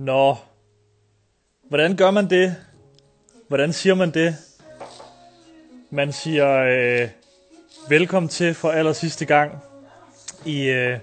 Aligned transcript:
Nå, 0.00 0.36
hvordan 1.68 1.96
gør 1.96 2.10
man 2.10 2.30
det? 2.30 2.56
Hvordan 3.48 3.72
siger 3.72 3.94
man 3.94 4.10
det? 4.10 4.36
Man 5.90 6.12
siger 6.12 6.58
øh, 6.58 7.08
velkommen 7.88 8.28
til 8.28 8.54
for 8.54 8.70
aller 8.70 8.92
sidste 8.92 9.24
gang 9.24 9.52
i, 10.46 10.68
øh, 10.68 10.98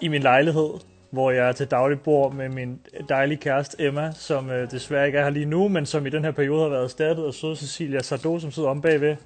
i 0.00 0.08
min 0.08 0.22
lejlighed, 0.22 0.70
hvor 1.10 1.30
jeg 1.30 1.48
er 1.48 1.52
til 1.52 1.66
daglig 1.66 2.00
bor 2.00 2.30
med 2.30 2.48
min 2.48 2.80
dejlige 3.08 3.38
kæreste 3.38 3.82
Emma, 3.82 4.12
som 4.12 4.50
øh, 4.50 4.70
desværre 4.70 5.06
ikke 5.06 5.18
er 5.18 5.22
her 5.22 5.30
lige 5.30 5.46
nu, 5.46 5.68
men 5.68 5.86
som 5.86 6.06
i 6.06 6.10
den 6.10 6.24
her 6.24 6.32
periode 6.32 6.62
har 6.62 6.68
været 6.68 6.84
erstattet 6.84 7.26
af 7.26 7.34
søde 7.34 7.56
Cecilia 7.56 8.02
Sardo, 8.02 8.38
som 8.38 8.50
sidder 8.50 8.68
om 8.68 8.82
bagved. 8.82 9.16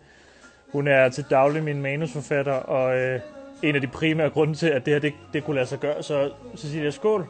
Hun 0.73 0.89
er 0.89 1.09
til 1.09 1.25
daglig 1.31 1.63
min 1.65 1.83
manusforfatter, 1.83 2.53
og 2.53 2.97
øh, 2.97 3.21
en 3.63 3.75
af 3.75 3.81
de 3.81 3.87
primære 3.87 4.31
grunde 4.31 4.55
til, 4.55 4.67
at 4.67 4.87
det 4.87 4.93
her 4.93 5.01
det, 5.01 5.13
det 5.33 5.45
kunne 5.45 5.57
lade 5.57 5.67
sig 5.67 5.79
gøre. 5.79 6.03
Så 6.03 6.31
Cecilia, 6.57 6.91
skål 6.91 7.29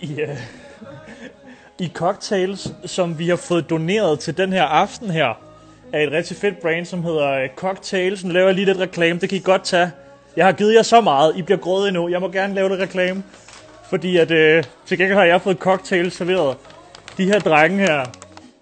i, 0.00 0.20
øh, 0.20 0.36
i 1.78 1.90
cocktails, 1.94 2.72
som 2.86 3.18
vi 3.18 3.28
har 3.28 3.36
fået 3.36 3.70
doneret 3.70 4.20
til 4.20 4.36
den 4.36 4.52
her 4.52 4.64
aften 4.64 5.10
her, 5.10 5.34
af 5.92 6.04
et 6.04 6.12
rigtig 6.12 6.36
fedt 6.36 6.60
brand, 6.60 6.86
som 6.86 7.04
hedder 7.04 7.30
øh, 7.30 7.48
Cocktails. 7.56 8.24
Nu 8.24 8.32
laver 8.32 8.46
jeg 8.46 8.54
lige 8.54 8.64
lidt 8.64 8.78
reklame, 8.78 9.20
det 9.20 9.28
kan 9.28 9.38
I 9.38 9.40
godt 9.44 9.64
tage. 9.64 9.90
Jeg 10.36 10.44
har 10.44 10.52
givet 10.52 10.74
jer 10.74 10.82
så 10.82 11.00
meget, 11.00 11.36
I 11.36 11.42
bliver 11.42 11.58
grådige 11.58 11.92
nu. 11.92 12.08
Jeg 12.08 12.20
må 12.20 12.28
gerne 12.28 12.54
lave 12.54 12.68
lidt 12.68 12.80
reklame, 12.80 13.22
fordi 13.88 14.16
at, 14.16 14.30
øh, 14.30 14.64
til 14.86 14.98
gengæld 14.98 15.18
har 15.18 15.24
jeg 15.24 15.42
fået 15.42 15.56
cocktails 15.56 16.16
serveret. 16.16 16.56
De 17.16 17.24
her 17.24 17.38
drenge 17.38 17.78
her 17.78 18.04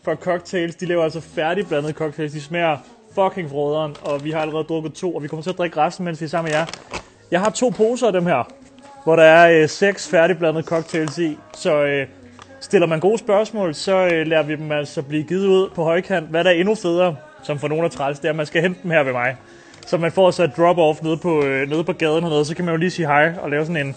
fra 0.05 0.15
Cocktails, 0.15 0.75
de 0.75 0.87
laver 0.87 1.05
altså 1.05 1.21
færdigblandede 1.21 1.93
cocktails. 1.93 2.33
De 2.33 2.41
smager 2.41 2.77
fucking 3.15 3.51
froderen, 3.51 3.97
og 4.03 4.25
vi 4.25 4.31
har 4.31 4.41
allerede 4.41 4.65
drukket 4.65 4.93
to, 4.93 5.15
og 5.15 5.23
vi 5.23 5.29
kommer 5.29 5.43
til 5.43 5.51
at 5.51 5.59
drikke 5.59 5.77
resten, 5.77 6.05
mens 6.05 6.21
vi 6.21 6.25
er 6.25 6.29
sammen 6.29 6.51
med 6.51 6.59
jer. 6.59 6.67
Jeg 7.31 7.41
har 7.41 7.51
to 7.51 7.69
poser 7.69 8.07
af 8.07 8.13
dem 8.13 8.27
her, 8.27 8.49
hvor 9.05 9.17
der 9.17 9.23
er 9.23 9.63
øh, 9.63 9.69
seks 9.69 10.09
færdigblandede 10.09 10.65
cocktails 10.65 11.19
i, 11.19 11.39
så 11.55 11.85
øh, 11.85 12.07
stiller 12.61 12.87
man 12.87 13.01
gode 13.01 13.19
spørgsmål, 13.19 13.75
så 13.75 13.97
øh, 13.97 14.27
lærer 14.27 14.43
vi 14.43 14.57
dem 14.57 14.73
altså 14.73 15.03
blive 15.03 15.23
givet 15.23 15.47
ud 15.47 15.69
på 15.75 15.85
højkant. 15.85 16.29
Hvad 16.29 16.45
der 16.45 16.51
er 16.51 16.55
endnu 16.55 16.75
federe, 16.75 17.17
som 17.43 17.59
for 17.59 17.69
nogen 17.69 17.85
er 17.85 17.89
træls, 17.89 18.19
det 18.19 18.25
er, 18.25 18.31
at 18.31 18.37
man 18.37 18.47
skal 18.47 18.63
hente 18.63 18.81
dem 18.83 18.91
her 18.91 19.03
ved 19.03 19.13
mig. 19.13 19.37
Så 19.87 19.97
man 19.97 20.13
får 20.13 20.31
så 20.31 20.45
et 20.45 20.53
drop-off 20.59 21.03
nede 21.03 21.17
på, 21.17 21.45
øh, 21.45 21.69
nede 21.69 21.85
på 21.85 21.93
gaden 21.93 22.23
hernede, 22.23 22.45
så 22.45 22.57
kan 22.57 22.65
man 22.65 22.75
jo 22.75 22.79
lige 22.79 22.91
sige 22.91 23.07
hej 23.07 23.33
og 23.43 23.51
lave 23.51 23.67
sådan 23.67 23.87
en... 23.87 23.95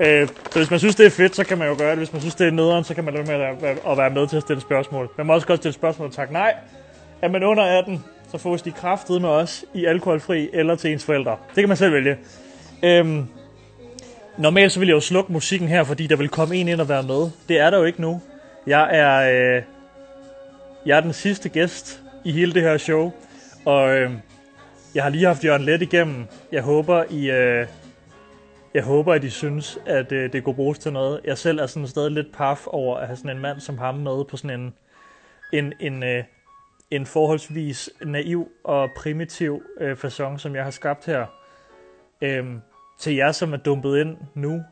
Øh, 0.00 0.28
så 0.50 0.58
hvis 0.58 0.70
man 0.70 0.78
synes, 0.78 0.94
det 0.94 1.06
er 1.06 1.10
fedt, 1.10 1.36
så 1.36 1.44
kan 1.44 1.58
man 1.58 1.68
jo 1.68 1.74
gøre 1.78 1.90
det. 1.90 1.98
Hvis 1.98 2.12
man 2.12 2.20
synes, 2.20 2.34
det 2.34 2.46
er 2.46 2.50
nederen, 2.50 2.84
så 2.84 2.94
kan 2.94 3.04
man 3.04 3.14
lade 3.14 3.26
med 3.26 3.34
at, 3.34 3.78
at 3.88 3.98
være 3.98 4.10
med 4.10 4.26
til 4.28 4.36
at 4.36 4.42
stille 4.42 4.60
spørgsmål. 4.60 5.10
Man 5.16 5.26
må 5.26 5.34
også 5.34 5.46
godt 5.46 5.60
stille 5.60 5.72
spørgsmål 5.74 6.08
og 6.08 6.14
tak 6.14 6.30
nej. 6.30 6.54
Er 7.22 7.28
man 7.28 7.42
under 7.42 7.64
18, 7.64 8.04
så 8.32 8.38
fås 8.38 8.62
de 8.62 8.72
kraftet 8.72 9.20
med 9.20 9.28
os 9.28 9.64
i 9.74 9.84
alkoholfri 9.84 10.48
eller 10.52 10.74
til 10.74 10.92
ens 10.92 11.04
forældre. 11.04 11.36
Det 11.54 11.62
kan 11.62 11.68
man 11.68 11.76
selv 11.76 11.92
vælge. 11.92 12.16
Øhm, 12.82 13.26
normalt 14.38 14.72
så 14.72 14.78
vil 14.78 14.86
jeg 14.86 14.94
jo 14.94 15.00
slukke 15.00 15.32
musikken 15.32 15.68
her, 15.68 15.84
fordi 15.84 16.06
der 16.06 16.16
vil 16.16 16.28
komme 16.28 16.56
en 16.56 16.68
ind 16.68 16.80
og 16.80 16.88
være 16.88 17.02
med. 17.02 17.30
Det 17.48 17.58
er 17.58 17.70
der 17.70 17.78
jo 17.78 17.84
ikke 17.84 18.00
nu. 18.00 18.20
Jeg 18.66 18.88
er, 18.96 19.56
øh, 19.56 19.62
jeg 20.86 20.96
er 20.96 21.00
den 21.00 21.12
sidste 21.12 21.48
gæst 21.48 22.02
i 22.24 22.32
hele 22.32 22.54
det 22.54 22.62
her 22.62 22.76
show, 22.76 23.12
og 23.64 23.96
øh, 23.96 24.10
jeg 24.94 25.02
har 25.02 25.10
lige 25.10 25.26
haft 25.26 25.44
Jørgen 25.44 25.62
Let 25.62 25.82
igennem. 25.82 26.26
Jeg 26.52 26.62
håber, 26.62 27.04
I, 27.10 27.30
øh, 27.30 27.66
jeg 28.74 28.82
håber, 28.82 29.14
at 29.14 29.24
I 29.24 29.30
synes, 29.30 29.78
at 29.86 30.12
øh, 30.12 30.32
det 30.32 30.44
kunne 30.44 30.54
bruges 30.54 30.78
til 30.78 30.92
noget. 30.92 31.20
Jeg 31.24 31.38
selv 31.38 31.58
er 31.58 31.66
sådan 31.66 31.88
stadig 31.88 32.12
lidt 32.12 32.36
paf 32.36 32.66
over 32.66 32.96
at 32.96 33.06
have 33.06 33.16
sådan 33.16 33.30
en 33.30 33.42
mand 33.42 33.60
som 33.60 33.78
ham 33.78 33.94
med 33.94 34.24
på 34.24 34.36
sådan 34.36 34.60
en, 34.60 34.74
en, 35.52 35.72
en, 35.80 36.02
øh, 36.02 36.24
en 36.90 37.06
forholdsvis 37.06 37.90
naiv 38.04 38.48
og 38.64 38.90
primitiv 38.96 39.62
øh, 39.80 39.96
façon, 40.04 40.38
som 40.38 40.54
jeg 40.54 40.64
har 40.64 40.70
skabt 40.70 41.06
her. 41.06 41.26
Øh, 42.22 42.44
til 42.98 43.14
jer, 43.14 43.32
som 43.32 43.52
er 43.52 43.56
dumpet 43.56 43.98
ind 43.98 44.16
nu, 44.34 44.62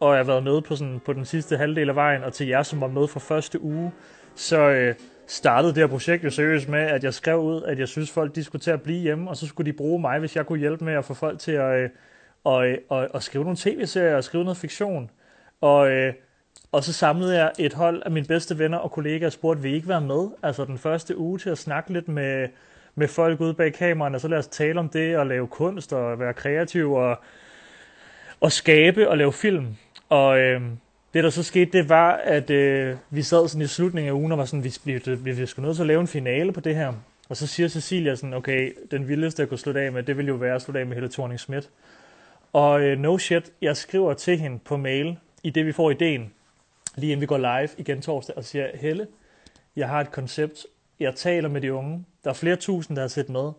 og 0.00 0.16
har 0.16 0.24
været 0.24 0.42
med 0.42 0.62
på, 0.62 0.76
sådan, 0.76 1.00
på 1.04 1.12
den 1.12 1.24
sidste 1.24 1.56
halvdel 1.56 1.88
af 1.88 1.94
vejen, 1.94 2.24
og 2.24 2.32
til 2.32 2.46
jer, 2.46 2.62
som 2.62 2.80
var 2.80 2.88
med 2.88 3.08
fra 3.08 3.20
første 3.20 3.62
uge, 3.62 3.92
så 4.34 4.58
øh, 4.58 4.94
startede 5.26 5.74
det 5.74 5.80
her 5.80 5.86
projekt 5.86 6.24
jo 6.24 6.30
seriøst 6.30 6.68
med, 6.68 6.80
at 6.80 7.04
jeg 7.04 7.14
skrev 7.14 7.38
ud, 7.38 7.62
at 7.62 7.78
jeg 7.78 7.88
synes, 7.88 8.10
folk 8.10 8.34
de 8.34 8.44
skulle 8.44 8.62
til 8.62 8.70
at 8.70 8.82
blive 8.82 9.00
hjemme, 9.00 9.30
og 9.30 9.36
så 9.36 9.46
skulle 9.46 9.72
de 9.72 9.76
bruge 9.76 10.00
mig, 10.00 10.18
hvis 10.18 10.36
jeg 10.36 10.46
kunne 10.46 10.58
hjælpe 10.58 10.84
med 10.84 10.92
at 10.94 11.04
få 11.04 11.14
folk 11.14 11.38
til 11.38 11.52
at, 11.52 11.82
øh, 11.82 11.90
og, 12.44 12.66
øh, 12.68 12.78
og, 12.88 13.08
og 13.10 13.22
skrive 13.22 13.44
nogle 13.44 13.56
tv-serier 13.60 14.16
og 14.16 14.24
skrive 14.24 14.44
noget 14.44 14.56
fiktion. 14.56 15.10
Og, 15.60 15.90
øh, 15.90 16.14
og 16.72 16.84
så 16.84 16.92
samlede 16.92 17.36
jeg 17.38 17.52
et 17.58 17.74
hold 17.74 18.02
af 18.06 18.10
mine 18.10 18.26
bedste 18.26 18.58
venner 18.58 18.78
og 18.78 18.90
kollegaer 18.90 19.26
og 19.26 19.32
spurgte, 19.32 19.62
vil 19.62 19.72
I 19.72 19.74
ikke 19.74 19.88
være 19.88 20.00
med? 20.00 20.28
Altså 20.42 20.64
den 20.64 20.78
første 20.78 21.16
uge 21.18 21.38
til 21.38 21.50
at 21.50 21.58
snakke 21.58 21.92
lidt 21.92 22.08
med, 22.08 22.48
med 22.94 23.08
folk 23.08 23.40
ude 23.40 23.54
bag 23.54 23.72
kameraen, 23.72 24.14
og 24.14 24.20
så 24.20 24.28
lad 24.28 24.38
os 24.38 24.46
tale 24.46 24.80
om 24.80 24.88
det 24.88 25.16
og 25.16 25.26
lave 25.26 25.46
kunst 25.46 25.92
og 25.92 26.18
være 26.18 26.34
kreativ 26.34 26.92
og, 26.92 27.18
og 28.44 28.52
skabe 28.52 29.08
og 29.08 29.18
lave 29.18 29.32
film. 29.32 29.66
Og 30.08 30.38
øh, 30.38 30.60
det 31.14 31.24
der 31.24 31.30
så 31.30 31.42
skete, 31.42 31.78
det 31.78 31.88
var, 31.88 32.12
at 32.12 32.50
øh, 32.50 32.96
vi 33.10 33.22
sad 33.22 33.48
sådan 33.48 33.64
i 33.64 33.66
slutningen 33.66 34.08
af 34.08 34.14
ugen 34.14 34.32
og 34.32 34.38
var 34.38 34.44
sådan, 34.44 34.64
vi 34.64 34.74
bliver, 34.84 35.16
vi 35.16 35.32
bliver 35.32 35.46
sgu 35.46 35.62
nødt 35.62 35.76
til 35.76 35.82
at 35.82 35.86
lave 35.86 36.00
en 36.00 36.06
finale 36.06 36.52
på 36.52 36.60
det 36.60 36.76
her. 36.76 36.92
Og 37.28 37.36
så 37.36 37.46
siger 37.46 37.68
Cecilia 37.68 38.14
sådan, 38.14 38.34
okay, 38.34 38.72
den 38.90 39.08
vildeste 39.08 39.40
jeg 39.40 39.48
kunne 39.48 39.58
slutte 39.58 39.80
af 39.80 39.92
med, 39.92 40.02
det 40.02 40.16
ville 40.16 40.28
jo 40.28 40.34
være 40.34 40.54
at 40.54 40.62
slutte 40.62 40.80
af 40.80 40.86
med 40.86 40.94
Helle 40.94 41.10
thorning 41.10 41.40
Schmidt. 41.40 41.70
Og 42.52 42.82
øh, 42.82 42.98
no 42.98 43.18
shit, 43.18 43.52
jeg 43.62 43.76
skriver 43.76 44.14
til 44.14 44.38
hende 44.38 44.58
på 44.58 44.76
mail, 44.76 45.18
i 45.42 45.50
det 45.50 45.66
vi 45.66 45.72
får 45.72 45.90
ideen, 45.90 46.32
lige 46.96 47.12
inden 47.12 47.20
vi 47.20 47.26
går 47.26 47.38
live 47.38 47.68
igen 47.78 48.00
torsdag, 48.02 48.36
og 48.36 48.44
siger, 48.44 48.68
Helle, 48.74 49.06
jeg 49.76 49.88
har 49.88 50.00
et 50.00 50.12
koncept, 50.12 50.66
jeg 51.00 51.14
taler 51.14 51.48
med 51.48 51.60
de 51.60 51.72
unge, 51.72 52.04
der 52.24 52.30
er 52.30 52.34
flere 52.34 52.56
tusind, 52.56 52.96
der 52.96 53.02
har 53.02 53.08
set 53.08 53.28
med. 53.28 53.52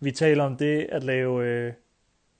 Vi 0.00 0.10
taler 0.10 0.44
om 0.44 0.56
det 0.56 0.86
at 0.92 1.04
lave, 1.04 1.46
øh, 1.46 1.72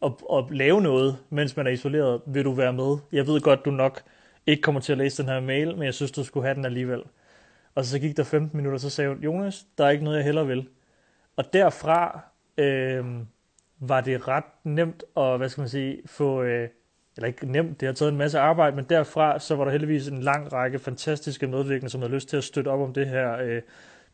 at, 0.04 0.12
at 0.32 0.44
lave 0.50 0.80
noget, 0.80 1.18
mens 1.30 1.56
man 1.56 1.66
er 1.66 1.70
isoleret. 1.70 2.20
Vil 2.26 2.44
du 2.44 2.52
være 2.52 2.72
med? 2.72 2.96
Jeg 3.12 3.26
ved 3.26 3.40
godt, 3.40 3.64
du 3.64 3.70
nok 3.70 4.02
ikke 4.46 4.62
kommer 4.62 4.80
til 4.80 4.92
at 4.92 4.98
læse 4.98 5.22
den 5.22 5.30
her 5.30 5.40
mail, 5.40 5.76
men 5.76 5.82
jeg 5.82 5.94
synes, 5.94 6.12
du 6.12 6.24
skulle 6.24 6.46
have 6.46 6.54
den 6.54 6.64
alligevel. 6.64 7.02
Og 7.74 7.84
så 7.84 7.98
gik 7.98 8.16
der 8.16 8.24
15 8.24 8.56
minutter, 8.56 8.78
så 8.78 8.90
sagde 8.90 9.10
hun, 9.10 9.18
Jonas, 9.18 9.66
der 9.78 9.84
er 9.84 9.90
ikke 9.90 10.04
noget, 10.04 10.16
jeg 10.16 10.24
heller 10.24 10.44
vil. 10.44 10.68
Og 11.36 11.52
derfra 11.52 12.20
øh, 12.58 13.04
var 13.78 14.00
det 14.00 14.28
ret 14.28 14.44
nemt 14.64 15.04
at, 15.16 15.38
hvad 15.38 15.48
skal 15.48 15.60
man 15.60 15.68
sige, 15.68 16.02
få, 16.06 16.42
øh, 16.42 16.68
eller 17.16 17.26
ikke 17.26 17.52
nemt, 17.52 17.80
det 17.80 17.86
har 17.86 17.92
taget 17.92 18.12
en 18.12 18.18
masse 18.18 18.38
arbejde, 18.38 18.76
men 18.76 18.84
derfra 18.84 19.38
så 19.38 19.56
var 19.56 19.64
der 19.64 19.70
heldigvis 19.70 20.08
en 20.08 20.18
lang 20.18 20.52
række 20.52 20.78
fantastiske 20.78 21.46
medvirkende, 21.46 21.90
som 21.90 22.00
havde 22.00 22.14
lyst 22.14 22.28
til 22.28 22.36
at 22.36 22.44
støtte 22.44 22.68
op 22.68 22.80
om 22.80 22.92
det 22.92 23.08
her 23.08 23.36
øh, 23.36 23.62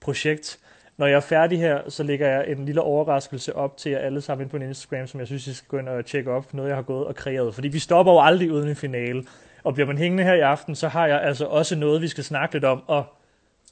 projekt. 0.00 0.58
Når 0.98 1.06
jeg 1.06 1.16
er 1.16 1.20
færdig 1.20 1.58
her, 1.58 1.90
så 1.90 2.02
lægger 2.02 2.28
jeg 2.28 2.48
en 2.48 2.64
lille 2.64 2.80
overraskelse 2.80 3.56
op 3.56 3.76
til 3.76 3.92
jer 3.92 3.98
alle 3.98 4.20
sammen 4.20 4.44
ind 4.44 4.50
på 4.50 4.56
en 4.56 4.62
Instagram, 4.62 5.06
som 5.06 5.20
jeg 5.20 5.26
synes, 5.26 5.46
I 5.46 5.54
skal 5.54 5.68
gå 5.68 5.78
ind 5.78 5.88
og 5.88 6.06
tjekke 6.06 6.30
op, 6.30 6.54
noget 6.54 6.68
jeg 6.68 6.76
har 6.76 6.82
gået 6.82 7.06
og 7.06 7.14
kreeret. 7.14 7.54
Fordi 7.54 7.68
vi 7.68 7.78
stopper 7.78 8.12
jo 8.12 8.20
aldrig 8.20 8.52
uden 8.52 8.68
en 8.68 8.76
finale. 8.76 9.24
Og 9.64 9.74
bliver 9.74 9.86
man 9.86 9.98
hængende 9.98 10.24
her 10.24 10.34
i 10.34 10.40
aften, 10.40 10.74
så 10.74 10.88
har 10.88 11.06
jeg 11.06 11.22
altså 11.22 11.46
også 11.46 11.76
noget, 11.76 12.02
vi 12.02 12.08
skal 12.08 12.24
snakke 12.24 12.54
lidt 12.54 12.64
om. 12.64 12.82
Og 12.86 13.04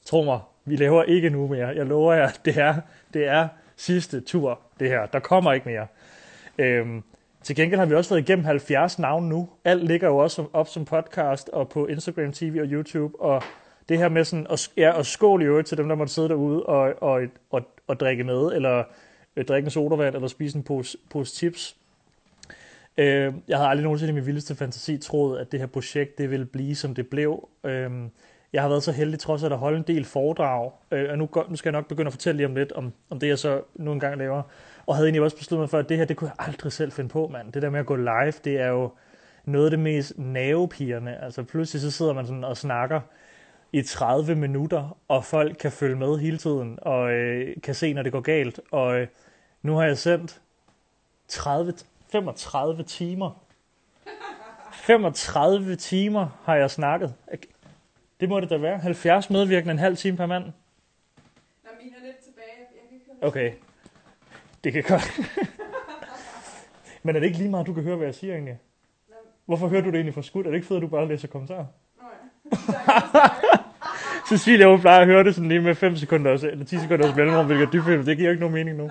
tro 0.05 0.23
mig, 0.23 0.39
vi 0.65 0.75
laver 0.75 1.03
ikke 1.03 1.29
nu 1.29 1.47
mere. 1.47 1.67
Jeg 1.67 1.85
lover 1.85 2.13
jer, 2.13 2.29
det 2.45 2.57
er, 2.57 2.75
det 3.13 3.27
er 3.27 3.47
sidste 3.75 4.21
tur, 4.21 4.59
det 4.79 4.89
her. 4.89 5.05
Der 5.05 5.19
kommer 5.19 5.53
ikke 5.53 5.69
mere. 5.69 5.87
Øhm, 6.57 7.03
til 7.43 7.55
gengæld 7.55 7.79
har 7.79 7.85
vi 7.85 7.95
også 7.95 8.09
været 8.09 8.29
igennem 8.29 8.45
70 8.45 8.99
navne 8.99 9.29
nu. 9.29 9.49
Alt 9.65 9.83
ligger 9.83 10.07
jo 10.07 10.17
også 10.17 10.45
op 10.53 10.67
som 10.67 10.85
podcast 10.85 11.49
og 11.49 11.69
på 11.69 11.85
Instagram 11.85 12.31
TV 12.31 12.59
og 12.61 12.67
YouTube. 12.67 13.21
Og 13.21 13.43
det 13.89 13.97
her 13.97 14.09
med 14.09 14.23
sådan, 14.23 14.47
at, 14.49 14.71
ja, 14.77 14.91
og 14.91 15.05
skål 15.05 15.41
i 15.41 15.45
øvrigt 15.45 15.67
til 15.67 15.77
dem, 15.77 15.87
der 15.87 15.95
måtte 15.95 16.13
sidde 16.13 16.29
derude 16.29 16.63
og, 16.63 16.93
og, 17.01 17.21
og, 17.49 17.61
og 17.87 17.99
drikke 17.99 18.23
med, 18.23 18.51
eller 18.53 18.83
øh, 19.35 19.45
drikke 19.45 19.65
en 19.65 19.71
sodavand, 19.71 20.15
eller 20.15 20.27
spise 20.27 20.57
en 20.57 20.63
pose, 20.63 20.97
pose 21.09 21.35
chips. 21.35 21.77
Øh, 22.97 23.33
jeg 23.47 23.57
havde 23.57 23.69
aldrig 23.69 23.83
nogensinde 23.83 24.11
i 24.11 24.15
min 24.15 24.25
vildeste 24.25 24.55
fantasi 24.55 24.97
troet, 24.97 25.39
at 25.39 25.51
det 25.51 25.59
her 25.59 25.67
projekt, 25.67 26.17
det 26.17 26.31
ville 26.31 26.45
blive, 26.45 26.75
som 26.75 26.95
det 26.95 27.07
blev. 27.07 27.49
Øh, 27.63 27.91
jeg 28.53 28.61
har 28.61 28.69
været 28.69 28.83
så 28.83 28.91
heldig 28.91 29.19
trods 29.19 29.43
at 29.43 29.57
holde 29.57 29.77
en 29.77 29.83
del 29.83 30.05
foredrag, 30.05 30.71
øh, 30.91 31.09
og 31.11 31.17
nu, 31.17 31.29
nu 31.49 31.55
skal 31.55 31.69
jeg 31.69 31.79
nok 31.79 31.87
begynde 31.87 32.07
at 32.07 32.13
fortælle 32.13 32.37
lige 32.37 32.47
om 32.47 32.55
lidt, 32.55 32.71
om, 32.71 32.93
om 33.09 33.19
det 33.19 33.27
jeg 33.27 33.39
så 33.39 33.61
nu 33.75 33.91
engang 33.91 34.17
laver. 34.17 34.41
Og 34.85 34.95
havde 34.95 35.07
egentlig 35.07 35.21
også 35.23 35.37
besluttet 35.37 35.61
mig 35.61 35.69
for, 35.69 35.77
at 35.77 35.89
det 35.89 35.97
her, 35.97 36.05
det 36.05 36.17
kunne 36.17 36.29
jeg 36.37 36.47
aldrig 36.47 36.71
selv 36.71 36.91
finde 36.91 37.09
på, 37.09 37.27
mand. 37.27 37.51
Det 37.51 37.61
der 37.61 37.69
med 37.69 37.79
at 37.79 37.85
gå 37.85 37.95
live, 37.95 38.33
det 38.43 38.59
er 38.59 38.67
jo 38.67 38.91
noget 39.45 39.65
af 39.65 39.71
det 39.71 39.79
mest 39.79 40.13
nervepirrende. 40.17 41.15
Altså 41.15 41.43
pludselig 41.43 41.81
så 41.81 41.91
sidder 41.91 42.13
man 42.13 42.25
sådan 42.25 42.43
og 42.43 42.57
snakker 42.57 43.01
i 43.77 43.81
30 43.83 44.35
minutter, 44.35 44.97
og 45.07 45.25
folk 45.25 45.57
kan 45.57 45.71
følge 45.71 45.95
med 45.95 46.17
hele 46.17 46.37
tiden, 46.37 46.79
og 46.81 47.11
øh, 47.11 47.55
kan 47.63 47.75
se, 47.75 47.93
når 47.93 48.03
det 48.03 48.11
går 48.11 48.21
galt. 48.21 48.59
Og 48.71 48.99
øh, 48.99 49.07
nu 49.61 49.75
har 49.75 49.83
jeg 49.83 49.97
sendt 49.97 50.41
30, 51.27 51.73
35 52.11 52.83
timer. 52.83 53.43
35 54.71 55.75
timer 55.75 56.27
har 56.43 56.55
jeg 56.55 56.71
snakket. 56.71 57.13
Det 58.19 58.29
må 58.29 58.39
det 58.39 58.49
da 58.49 58.57
være. 58.57 58.77
70 58.77 59.29
medvirkende, 59.29 59.71
en 59.71 59.79
halv 59.79 59.97
time 59.97 60.17
per 60.17 60.25
mand. 60.25 60.43
Nå, 60.43 61.69
min 61.83 61.93
er 62.01 62.05
lidt 62.05 62.17
tilbage. 62.17 62.47
Jeg 62.57 62.99
kan 63.19 63.27
Okay. 63.27 63.53
Det 64.63 64.73
kan 64.73 64.83
godt. 64.83 65.19
Men 67.03 67.15
er 67.15 67.19
det 67.19 67.27
ikke 67.27 67.37
lige 67.37 67.49
meget, 67.49 67.67
du 67.67 67.73
kan 67.73 67.83
høre, 67.83 67.95
hvad 67.95 68.07
jeg 68.07 68.15
siger 68.15 68.33
egentlig? 68.33 68.59
Hvorfor 69.45 69.67
hører 69.67 69.81
du 69.81 69.87
det 69.87 69.95
egentlig 69.95 70.13
for 70.13 70.21
skudt? 70.21 70.45
Er 70.45 70.51
det 70.51 70.57
ikke 70.57 70.67
fedt, 70.67 70.77
at 70.77 70.81
du 70.81 70.87
bare 70.87 71.07
læser 71.07 71.27
kommentarer? 71.27 71.65
Nå 72.01 72.07
ja. 72.07 73.57
Cecilia, 74.29 74.67
hun 74.67 74.81
plejer 74.81 74.99
at 74.99 75.07
høre 75.07 75.23
det 75.23 75.35
sådan 75.35 75.49
lige 75.49 75.61
med 75.61 75.75
5 75.75 75.95
sekunder, 75.95 76.31
eller 76.31 76.65
10 76.65 76.77
sekunder 76.77 77.15
mellemrum, 77.15 77.45
hvilket 77.45 77.73
dybt. 77.73 78.05
Det 78.05 78.17
giver 78.17 78.29
ikke 78.29 78.39
nogen 78.39 78.53
mening 78.53 78.77
nu. 78.77 78.89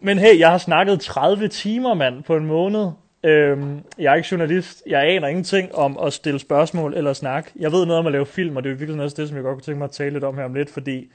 Men 0.00 0.18
hey, 0.18 0.38
jeg 0.38 0.50
har 0.50 0.58
snakket 0.58 1.00
30 1.00 1.48
timer, 1.48 1.94
mand, 1.94 2.22
på 2.22 2.36
en 2.36 2.46
måned. 2.46 2.90
Øhm, 3.24 3.80
jeg 3.98 4.12
er 4.12 4.14
ikke 4.14 4.28
journalist. 4.30 4.82
Jeg 4.86 5.02
aner 5.02 5.28
ingenting 5.28 5.74
om 5.74 5.98
at 5.98 6.12
stille 6.12 6.38
spørgsmål 6.38 6.94
eller 6.94 7.12
snak. 7.12 7.50
Jeg 7.56 7.72
ved 7.72 7.86
noget 7.86 7.98
om 7.98 8.06
at 8.06 8.12
lave 8.12 8.26
film, 8.26 8.56
og 8.56 8.64
det 8.64 8.72
er 8.72 8.76
virkelig 8.76 9.02
også 9.02 9.16
det, 9.18 9.28
som 9.28 9.36
jeg 9.36 9.44
godt 9.44 9.54
kunne 9.54 9.62
tænke 9.62 9.78
mig 9.78 9.84
at 9.84 9.90
tale 9.90 10.10
lidt 10.10 10.24
om 10.24 10.36
her 10.36 10.44
om 10.44 10.54
lidt, 10.54 10.70
fordi 10.70 11.12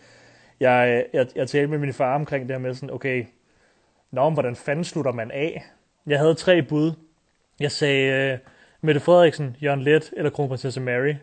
jeg, 0.60 1.06
jeg, 1.14 1.28
jeg 1.36 1.48
talte 1.48 1.68
med 1.68 1.78
min 1.78 1.94
far 1.94 2.16
omkring 2.16 2.48
det 2.48 2.56
her 2.56 2.62
med 2.62 2.74
sådan, 2.74 2.92
okay, 2.92 3.26
nå, 4.12 4.30
men 4.30 4.34
hvordan 4.34 4.56
fanden 4.56 4.86
slutter 4.86 5.12
man 5.12 5.32
af? 5.32 5.66
Jeg 6.08 6.20
havde 6.20 6.34
tre 6.34 6.62
bud. 6.62 6.92
Jeg 7.60 7.72
sagde 7.72 8.34
uh, 8.34 8.40
Mette 8.82 9.02
Frederiksen, 9.02 9.56
Jørgen 9.64 9.82
Let 9.82 10.14
eller 10.18 10.30
kronprinsesse 10.30 10.82
Mary. 10.82 11.14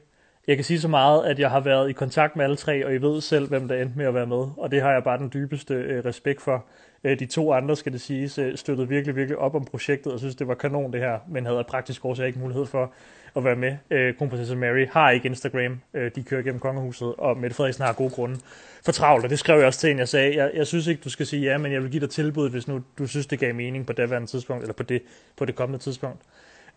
Jeg 0.49 0.56
kan 0.56 0.65
sige 0.65 0.81
så 0.81 0.89
meget, 0.89 1.25
at 1.25 1.39
jeg 1.39 1.50
har 1.50 1.61
været 1.61 1.91
i 1.91 1.93
kontakt 1.93 2.37
med 2.37 2.45
alle 2.45 2.56
tre, 2.56 2.87
og 2.87 2.95
I 2.95 2.97
ved 2.97 3.21
selv, 3.21 3.49
hvem 3.49 3.69
der 3.69 3.83
endte 3.83 3.99
med 3.99 4.06
at 4.06 4.15
være 4.15 4.27
med. 4.27 4.47
Og 4.56 4.71
det 4.71 4.83
har 4.83 4.93
jeg 4.93 5.05
bare 5.05 5.19
den 5.19 5.31
dybeste 5.35 5.75
øh, 5.75 6.05
respekt 6.05 6.41
for. 6.41 6.65
Øh, 7.05 7.19
de 7.19 7.27
to 7.27 7.53
andre, 7.53 7.77
skal 7.77 7.93
det 7.93 8.00
siges, 8.00 8.39
øh, 8.39 8.56
støttede 8.56 8.89
virkelig, 8.89 9.17
virkelig 9.17 9.39
op 9.39 9.55
om 9.55 9.65
projektet, 9.65 10.12
og 10.12 10.19
synes, 10.19 10.35
det 10.35 10.49
var 10.49 10.55
kanon 10.55 10.93
det 10.93 11.00
her, 11.00 11.19
men 11.29 11.47
havde 11.47 11.65
praktisk 11.69 12.05
årsag 12.05 12.27
ikke 12.27 12.39
mulighed 12.39 12.67
for 12.67 12.93
at 13.37 13.45
være 13.45 13.56
med. 13.56 13.77
Øh, 13.91 14.15
kronprinsesse 14.15 14.56
Mary 14.56 14.87
har 14.93 15.11
ikke 15.11 15.27
Instagram. 15.27 15.81
Øh, 15.95 16.11
de 16.15 16.23
kører 16.23 16.43
gennem 16.43 16.61
kongehuset, 16.61 17.15
og 17.19 17.37
Mette 17.37 17.56
Frederiksen 17.56 17.85
har 17.85 17.93
gode 17.93 18.11
grunde 18.11 18.37
for 18.85 18.93
travlt, 18.93 19.25
og 19.25 19.31
det 19.31 19.39
skrev 19.39 19.59
jeg 19.59 19.67
også 19.67 19.81
til 19.81 19.89
hende. 19.89 20.00
Jeg 20.00 20.09
sagde, 20.09 20.37
jeg, 20.37 20.50
jeg 20.55 20.67
synes 20.67 20.87
ikke, 20.87 21.00
du 21.05 21.11
skal 21.11 21.27
sige 21.27 21.43
ja, 21.43 21.59
men 21.59 21.73
jeg 21.73 21.83
vil 21.83 21.91
give 21.91 22.00
dig 22.00 22.11
tilbud, 22.11 22.50
hvis 22.50 22.69
nu 22.69 22.83
du 22.99 23.06
synes, 23.06 23.27
det 23.27 23.39
gav 23.39 23.55
mening 23.55 23.87
på 23.87 23.93
det 23.93 24.29
tidspunkt, 24.29 24.62
eller 24.62 24.75
på 24.75 24.83
det, 24.83 25.03
på 25.37 25.45
det 25.45 25.55
kommende 25.55 25.85
tidspunkt. 25.85 26.21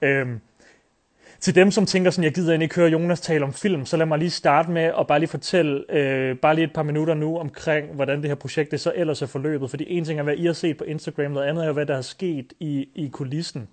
Øh, 0.02 0.28
til 1.42 1.56
dem, 1.56 1.72
som 1.72 1.86
tænker 1.86 2.12
sådan, 2.12 2.24
jeg 2.24 2.34
gider 2.34 2.60
ikke 2.60 2.76
høre 2.76 2.90
Jonas 2.90 3.22
tale 3.22 3.44
om 3.44 3.54
film, 3.54 3.86
så 3.86 3.98
lad 3.98 4.06
mig 4.06 4.20
lige 4.20 4.30
starte 4.30 4.72
med 4.72 4.92
at 5.00 5.08
bare 5.08 5.20
lige 5.20 5.30
fortælle 5.30 5.84
øh, 5.90 6.38
bare 6.38 6.56
lige 6.56 6.66
et 6.66 6.74
par 6.74 6.84
minutter 6.84 7.14
nu 7.14 7.38
omkring, 7.38 7.94
hvordan 7.94 8.22
det 8.22 8.30
her 8.30 8.36
projekt 8.36 8.72
det 8.72 8.80
så 8.80 8.94
ellers 8.96 9.22
er 9.22 9.26
forløbet. 9.26 9.70
Fordi 9.70 9.86
en 9.90 10.06
ting 10.06 10.20
er, 10.20 10.24
hvad 10.24 10.36
I 10.38 10.46
har 10.46 10.54
set 10.54 10.78
på 10.78 10.84
Instagram, 10.84 11.32
noget 11.32 11.48
andet 11.48 11.66
er, 11.66 11.72
hvad 11.72 11.86
der 11.86 11.98
er 11.98 12.02
sket 12.02 12.54
i, 12.60 12.88
i 12.96 13.08
kulissen. 13.08 13.68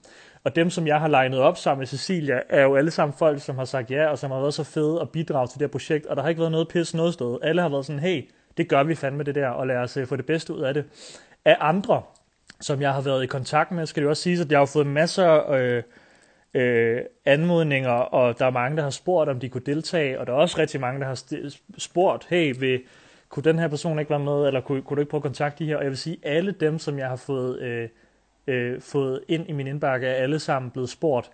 Og 0.44 0.56
dem, 0.56 0.70
som 0.70 0.87
jeg 0.87 1.00
har 1.00 1.09
legnet 1.09 1.38
op 1.38 1.56
sammen 1.56 1.81
med 1.81 1.87
Cecilia, 1.87 2.41
er 2.49 2.62
jo 2.62 2.76
alle 2.76 2.91
sammen 2.91 3.15
folk, 3.19 3.43
som 3.43 3.59
har 3.59 3.65
sagt 3.65 3.91
ja, 3.91 4.06
og 4.06 4.19
som 4.19 4.31
har 4.31 4.41
været 4.41 4.55
så 4.55 4.64
fede 4.64 5.00
at 5.00 5.11
bidrage 5.11 5.47
til 5.47 5.61
det 5.61 5.67
her 5.67 5.73
projekt. 5.73 6.06
Og 6.06 6.17
der 6.17 6.23
har 6.23 6.29
ikke 6.29 6.41
været 6.41 6.53
noget 6.53 6.69
pis 6.69 6.94
noget 6.94 7.14
sted. 7.14 7.38
Alle 7.43 7.62
har 7.62 7.69
været 7.69 7.87
sådan, 7.87 8.00
hey, 8.00 8.31
det 8.56 8.69
gør 8.69 8.82
vi 8.82 8.94
fandme 8.94 9.23
det 9.23 9.35
der, 9.35 9.49
og 9.49 9.67
lad 9.67 9.76
os 9.76 9.97
øh, 9.97 10.06
få 10.06 10.17
det 10.17 10.26
bedste 10.26 10.55
ud 10.55 10.61
af 10.61 10.75
det. 10.75 10.85
Af 11.44 11.56
andre, 11.61 12.03
som 12.61 12.81
jeg 12.82 12.94
har 12.94 13.00
været 13.00 13.23
i 13.23 13.26
kontakt 13.26 13.71
med, 13.71 13.87
skal 13.87 14.00
det 14.00 14.05
jo 14.05 14.11
også 14.11 14.23
sige, 14.23 14.41
at 14.41 14.50
jeg 14.50 14.59
har 14.59 14.67
fået 14.67 14.87
masser... 14.87 15.50
Øh, 15.50 15.82
øh, 16.55 17.00
anmodninger, 17.25 17.91
og 17.91 18.39
der 18.39 18.47
er 18.47 18.50
mange, 18.50 18.77
der 18.77 18.83
har 18.83 18.91
spurgt, 18.91 19.31
om 19.31 19.41
de 19.41 19.49
kunne 19.49 19.67
deltage, 19.67 20.21
og 20.21 20.27
der 20.27 20.33
er 20.33 20.37
også 20.37 20.59
rigtig 20.59 20.81
mange, 20.81 21.00
der 21.00 21.06
har 21.06 21.21
spurgt, 21.79 22.27
hey, 22.29 22.55
vil, 22.59 22.81
kunne 23.29 23.45
den 23.45 23.59
her 23.59 23.69
person 23.69 23.99
ikke 23.99 24.11
være 24.11 24.19
med, 24.19 24.47
eller 24.47 24.61
kunne, 24.61 24.83
kunne 24.83 24.95
du 24.95 25.00
ikke 25.00 25.11
prøve 25.11 25.19
at 25.19 25.23
kontakte 25.23 25.65
de 25.65 25.69
her? 25.69 25.77
Og 25.77 25.83
jeg 25.83 25.91
vil 25.91 25.99
sige, 25.99 26.17
alle 26.23 26.53
dem, 26.53 26.79
som 26.79 26.99
jeg 26.99 27.09
har 27.09 27.17
fået, 27.17 27.61
øh, 27.61 27.89
øh, 28.47 28.81
fået 28.81 29.21
ind 29.29 29.49
i 29.49 29.53
min 29.53 29.67
indbakke, 29.67 30.06
er 30.06 30.15
alle 30.15 30.39
sammen 30.39 30.71
blevet 30.71 30.91
spurgt. 30.91 31.31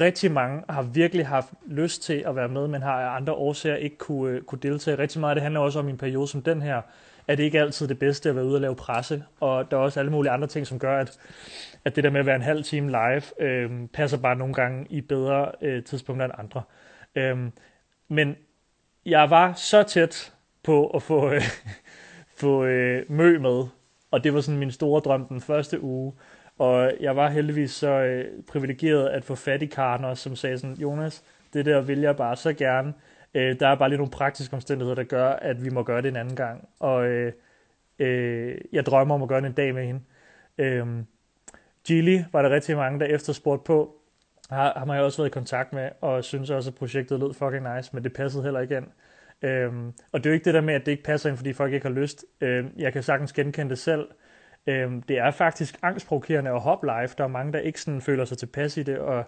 Rigtig 0.00 0.32
mange 0.32 0.62
har 0.68 0.82
virkelig 0.82 1.26
haft 1.26 1.48
lyst 1.66 2.02
til 2.02 2.22
at 2.26 2.36
være 2.36 2.48
med, 2.48 2.68
men 2.68 2.82
har 2.82 3.00
af 3.00 3.16
andre 3.16 3.32
årsager 3.32 3.76
ikke 3.76 3.96
kunne, 3.96 4.36
øh, 4.36 4.42
kunne 4.42 4.58
deltage. 4.62 4.98
Rigtig 4.98 5.20
meget 5.20 5.36
det 5.36 5.42
handler 5.42 5.60
også 5.60 5.78
om 5.78 5.88
en 5.88 5.98
periode 5.98 6.28
som 6.28 6.42
den 6.42 6.62
her, 6.62 6.82
er 7.28 7.34
det 7.34 7.42
ikke 7.42 7.60
altid 7.60 7.88
det 7.88 7.98
bedste 7.98 8.28
at 8.28 8.36
være 8.36 8.44
ude 8.44 8.54
og 8.54 8.60
lave 8.60 8.76
presse, 8.76 9.24
og 9.40 9.70
der 9.70 9.76
er 9.76 9.80
også 9.80 10.00
alle 10.00 10.12
mulige 10.12 10.30
andre 10.30 10.46
ting, 10.48 10.66
som 10.66 10.78
gør, 10.78 10.98
at 10.98 11.18
at 11.84 11.96
det 11.96 12.04
der 12.04 12.10
med 12.10 12.20
at 12.20 12.26
være 12.26 12.36
en 12.36 12.42
halv 12.42 12.64
time 12.64 12.90
live, 12.90 13.42
øh, 13.42 13.88
passer 13.92 14.18
bare 14.18 14.36
nogle 14.36 14.54
gange 14.54 14.86
i 14.90 15.00
bedre 15.00 15.52
øh, 15.62 15.84
tidspunkter 15.84 16.24
end 16.24 16.34
andre. 16.38 16.62
Øh, 17.14 17.38
men 18.08 18.36
jeg 19.06 19.30
var 19.30 19.52
så 19.52 19.82
tæt 19.82 20.32
på 20.62 20.86
at 20.86 21.02
få, 21.02 21.30
øh, 21.32 21.42
få 22.40 22.64
øh, 22.64 23.04
mø 23.08 23.38
med, 23.38 23.64
og 24.10 24.24
det 24.24 24.34
var 24.34 24.40
sådan 24.40 24.58
min 24.58 24.70
store 24.70 25.00
drøm 25.00 25.26
den 25.26 25.40
første 25.40 25.80
uge. 25.80 26.12
Og 26.58 26.92
jeg 27.00 27.16
var 27.16 27.30
heldigvis 27.30 27.70
så 27.70 27.90
øh, 27.90 28.42
privilegeret 28.48 29.08
at 29.08 29.24
få 29.24 29.34
fat 29.34 29.62
i 29.62 29.66
Karner, 29.66 30.14
som 30.14 30.36
sagde 30.36 30.58
sådan, 30.58 30.76
Jonas, 30.76 31.24
det 31.52 31.66
der 31.66 31.80
vil 31.80 32.00
jeg 32.00 32.16
bare 32.16 32.36
så 32.36 32.52
gerne. 32.52 32.94
Øh, 33.34 33.60
der 33.60 33.68
er 33.68 33.74
bare 33.74 33.88
lige 33.88 33.98
nogle 33.98 34.10
praktiske 34.10 34.54
omstændigheder, 34.54 34.94
der 34.94 35.04
gør, 35.04 35.28
at 35.28 35.64
vi 35.64 35.70
må 35.70 35.82
gøre 35.82 36.02
det 36.02 36.08
en 36.08 36.16
anden 36.16 36.36
gang. 36.36 36.68
Og 36.80 37.06
øh, 37.06 37.32
øh, 37.98 38.58
jeg 38.72 38.86
drømmer 38.86 39.14
om 39.14 39.22
at 39.22 39.28
gøre 39.28 39.40
det 39.40 39.46
en 39.46 39.52
dag 39.52 39.74
med 39.74 39.86
hende. 39.86 40.00
Øh, 40.58 40.86
Gilly 41.88 42.18
var 42.32 42.42
der 42.42 42.50
rigtig 42.50 42.76
mange, 42.76 43.00
der 43.00 43.06
efterspurgte 43.06 43.64
på. 43.64 43.94
Har, 44.50 44.72
har 44.76 44.84
man 44.84 44.98
jo 44.98 45.04
også 45.04 45.18
været 45.18 45.28
i 45.28 45.32
kontakt 45.32 45.72
med, 45.72 45.90
og 46.00 46.24
synes 46.24 46.50
også, 46.50 46.70
at 46.70 46.74
projektet 46.74 47.20
lød 47.20 47.34
fucking 47.34 47.76
nice, 47.76 47.90
men 47.94 48.04
det 48.04 48.12
passede 48.12 48.42
heller 48.42 48.60
ikke 48.60 48.76
ind. 48.76 48.86
Øhm, 49.42 49.92
og 50.12 50.24
det 50.24 50.26
er 50.26 50.30
jo 50.30 50.34
ikke 50.34 50.44
det 50.44 50.54
der 50.54 50.60
med, 50.60 50.74
at 50.74 50.86
det 50.86 50.92
ikke 50.92 51.04
passer 51.04 51.28
ind, 51.28 51.36
fordi 51.36 51.52
folk 51.52 51.72
ikke 51.72 51.86
har 51.86 51.94
lyst. 51.94 52.24
Øhm, 52.40 52.70
jeg 52.78 52.92
kan 52.92 53.02
sagtens 53.02 53.32
genkende 53.32 53.70
det 53.70 53.78
selv. 53.78 54.08
Øhm, 54.66 55.02
det 55.02 55.18
er 55.18 55.30
faktisk 55.30 55.78
angstprovokerende 55.82 56.50
at 56.50 56.60
hoppe 56.60 56.86
live. 56.86 57.08
Der 57.18 57.24
er 57.24 57.28
mange, 57.28 57.52
der 57.52 57.58
ikke 57.58 57.80
sådan 57.80 58.00
føler 58.00 58.24
sig 58.24 58.38
tilpas 58.38 58.76
i 58.76 58.82
det, 58.82 58.98
og 58.98 59.24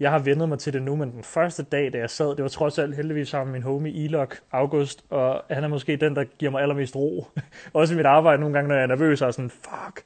jeg 0.00 0.10
har 0.10 0.18
vendet 0.18 0.48
mig 0.48 0.58
til 0.58 0.72
det 0.72 0.82
nu, 0.82 0.96
men 0.96 1.12
den 1.12 1.24
første 1.24 1.62
dag, 1.62 1.92
da 1.92 1.98
jeg 1.98 2.10
sad, 2.10 2.36
det 2.36 2.42
var 2.42 2.48
trods 2.48 2.78
alt 2.78 2.96
heldigvis 2.96 3.28
sammen 3.28 3.52
med 3.52 3.60
min 3.60 3.64
homie 3.64 4.04
Elok 4.04 4.40
August, 4.52 5.04
og 5.10 5.42
han 5.50 5.64
er 5.64 5.68
måske 5.68 5.96
den, 5.96 6.16
der 6.16 6.24
giver 6.24 6.50
mig 6.50 6.62
allermest 6.62 6.96
ro. 6.96 7.26
Også 7.72 7.94
i 7.94 7.96
mit 7.96 8.06
arbejde 8.06 8.40
nogle 8.40 8.54
gange, 8.54 8.68
når 8.68 8.74
jeg 8.74 8.82
er 8.82 8.86
nervøs, 8.86 9.22
og 9.22 9.34
sådan, 9.34 9.50
fuck, 9.50 10.04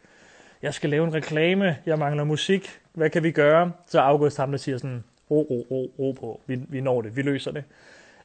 jeg 0.64 0.74
skal 0.74 0.90
lave 0.90 1.06
en 1.06 1.14
reklame, 1.14 1.76
jeg 1.86 1.98
mangler 1.98 2.24
musik, 2.24 2.80
hvad 2.92 3.10
kan 3.10 3.22
vi 3.22 3.30
gøre? 3.30 3.72
Så 3.86 4.00
August 4.00 4.36
ham, 4.36 4.50
der 4.50 4.58
siger 4.58 4.78
sådan, 4.78 5.04
ro, 5.30 5.46
ro, 5.50 5.66
ro, 5.70 5.94
ro 5.98 6.12
på, 6.12 6.40
vi, 6.46 6.60
vi 6.68 6.80
når 6.80 7.02
det, 7.02 7.16
vi 7.16 7.22
løser 7.22 7.50
det. 7.50 7.64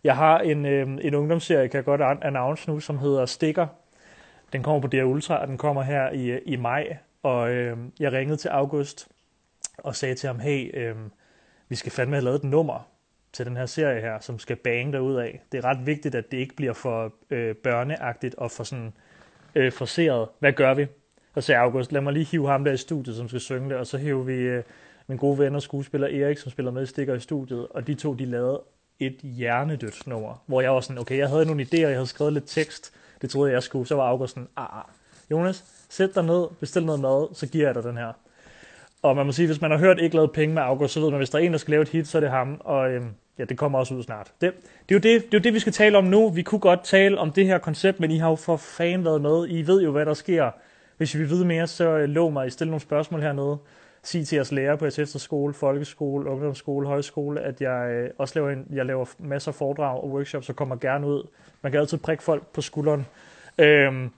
Jeg 0.03 0.15
har 0.15 0.39
en, 0.39 0.65
øh, 0.65 0.87
en 1.01 1.15
ungdomsserie, 1.15 1.67
kan 1.67 1.77
jeg 1.77 1.85
godt 1.85 2.01
announce 2.01 2.69
nu, 2.69 2.79
som 2.79 2.97
hedder 2.97 3.25
Stikker. 3.25 3.67
Den 4.53 4.63
kommer 4.63 4.81
på 4.81 4.87
DR 4.87 5.03
Ultra, 5.03 5.41
og 5.41 5.47
den 5.47 5.57
kommer 5.57 5.81
her 5.81 6.09
i, 6.09 6.39
i 6.39 6.55
maj. 6.55 6.97
Og 7.23 7.51
øh, 7.51 7.77
jeg 7.99 8.11
ringede 8.11 8.37
til 8.37 8.49
August 8.49 9.07
og 9.77 9.95
sagde 9.95 10.15
til 10.15 10.27
ham, 10.27 10.39
hey, 10.39 10.77
øh, 10.77 10.95
vi 11.69 11.75
skal 11.75 11.91
fandme 11.91 12.15
have 12.15 12.23
lavet 12.23 12.37
et 12.37 12.43
nummer 12.43 12.87
til 13.33 13.45
den 13.45 13.57
her 13.57 13.65
serie 13.65 14.01
her, 14.01 14.19
som 14.19 14.39
skal 14.39 14.55
bange 14.55 14.93
derud 14.93 15.15
af. 15.15 15.41
Det 15.51 15.57
er 15.57 15.65
ret 15.65 15.85
vigtigt, 15.85 16.15
at 16.15 16.31
det 16.31 16.37
ikke 16.37 16.55
bliver 16.55 16.73
for 16.73 17.13
øh, 17.29 17.55
børneagtigt 17.55 18.35
og 18.35 18.51
for 18.51 18.63
sådan 18.63 18.93
øh, 19.55 19.71
forseret. 19.71 20.27
Hvad 20.39 20.53
gør 20.53 20.73
vi? 20.73 20.87
Og 21.39 21.43
sagde 21.43 21.59
August, 21.59 21.91
lad 21.91 22.01
mig 22.01 22.13
lige 22.13 22.25
hive 22.25 22.47
ham 22.47 22.63
der 22.63 22.71
i 22.71 22.77
studiet, 22.77 23.15
som 23.15 23.27
skal 23.27 23.39
synge 23.39 23.69
det, 23.69 23.77
og 23.77 23.87
så 23.87 23.97
hiver 23.97 24.23
vi 24.23 24.33
øh, 24.33 24.63
min 25.07 25.17
gode 25.17 25.39
ven 25.39 25.55
og 25.55 25.61
skuespiller 25.61 26.07
Erik, 26.07 26.37
som 26.37 26.51
spiller 26.51 26.71
med 26.71 26.85
stikker 26.85 27.15
i 27.15 27.19
studiet, 27.19 27.67
og 27.69 27.87
de 27.87 27.93
to, 27.93 28.13
de 28.13 28.25
lavede 28.25 28.61
et 28.99 29.15
hjernedødt 29.23 30.07
nummer, 30.07 30.43
hvor 30.45 30.61
jeg 30.61 30.71
var 30.71 30.81
sådan, 30.81 30.97
okay, 30.97 31.17
jeg 31.17 31.29
havde 31.29 31.45
nogle 31.45 31.63
idéer, 31.63 31.79
jeg 31.79 31.93
havde 31.93 32.07
skrevet 32.07 32.33
lidt 32.33 32.47
tekst, 32.47 32.93
det 33.21 33.29
troede 33.29 33.49
jeg, 33.49 33.53
jeg 33.53 33.63
skulle, 33.63 33.87
så 33.87 33.95
var 33.95 34.03
August 34.03 34.33
sådan, 34.33 34.47
ah, 34.57 34.77
ah, 34.77 34.83
Jonas, 35.31 35.65
sæt 35.89 36.15
dig 36.15 36.23
ned, 36.23 36.47
bestil 36.59 36.85
noget 36.85 37.01
mad, 37.01 37.35
så 37.35 37.47
giver 37.47 37.65
jeg 37.65 37.75
dig 37.75 37.83
den 37.83 37.97
her. 37.97 38.13
Og 39.01 39.15
man 39.15 39.25
må 39.25 39.31
sige, 39.31 39.45
hvis 39.45 39.61
man 39.61 39.71
har 39.71 39.77
hørt 39.77 39.99
ikke 39.99 40.15
lavet 40.15 40.31
penge 40.31 40.55
med 40.55 40.61
August, 40.61 40.93
så 40.93 40.99
ved 40.99 41.09
man, 41.09 41.17
hvis 41.17 41.29
der 41.29 41.39
er 41.39 41.43
en, 41.43 41.51
der 41.51 41.57
skal 41.57 41.71
lave 41.71 41.81
et 41.81 41.89
hit, 41.89 42.07
så 42.07 42.17
er 42.17 42.19
det 42.19 42.29
ham, 42.29 42.61
og 42.63 42.91
øhm, 42.91 43.09
ja, 43.37 43.43
det 43.43 43.57
kommer 43.57 43.79
også 43.79 43.93
ud 43.93 44.03
snart. 44.03 44.31
Det, 44.41 44.53
det, 44.89 44.95
er 44.95 44.95
jo 44.95 45.15
det, 45.15 45.25
det 45.25 45.33
er 45.33 45.39
jo 45.39 45.43
det, 45.43 45.53
vi 45.53 45.59
skal 45.59 45.73
tale 45.73 45.97
om 45.97 46.03
nu. 46.03 46.29
Vi 46.29 46.41
kunne 46.41 46.59
godt 46.59 46.83
tale 46.83 47.17
om 47.17 47.31
det 47.31 47.45
her 47.45 47.57
koncept, 47.57 47.99
men 47.99 48.11
I 48.11 48.17
har 48.17 48.29
jo 48.29 48.35
for 48.35 48.57
fan 48.57 49.05
været 49.05 49.21
med. 49.21 49.45
I 49.49 49.67
ved 49.67 49.81
jo, 49.81 49.91
hvad 49.91 50.05
der 50.05 50.13
sker 50.13 50.51
hvis 50.99 51.15
I 51.15 51.17
vil 51.17 51.29
vide 51.29 51.45
mere, 51.45 51.67
så 51.67 51.97
lå 51.97 52.05
lov 52.05 52.31
mig, 52.31 52.47
I 52.47 52.49
stille 52.49 52.71
nogle 52.71 52.81
spørgsmål 52.81 53.21
hernede. 53.21 53.57
Sig 54.03 54.27
til 54.27 54.35
jeres 54.35 54.51
lærer 54.51 54.75
på 54.75 54.85
jeres 54.85 54.99
efterskole, 54.99 55.53
folkeskole, 55.53 56.29
ungdomsskole, 56.29 56.87
højskole, 56.87 57.41
at 57.41 57.61
jeg 57.61 57.89
øh, 57.91 58.09
også 58.17 58.35
laver, 58.35 58.49
en, 58.49 58.65
jeg 58.73 58.85
laver 58.85 59.05
masser 59.19 59.51
af 59.51 59.55
foredrag 59.55 60.03
og 60.03 60.09
workshops, 60.09 60.49
og 60.49 60.55
kommer 60.55 60.75
gerne 60.75 61.07
ud. 61.07 61.27
Man 61.61 61.71
kan 61.71 61.81
altid 61.81 61.97
prikke 61.97 62.23
folk 62.23 62.47
på 62.47 62.61
skulderen. 62.61 63.05
Øhm, 63.57 64.09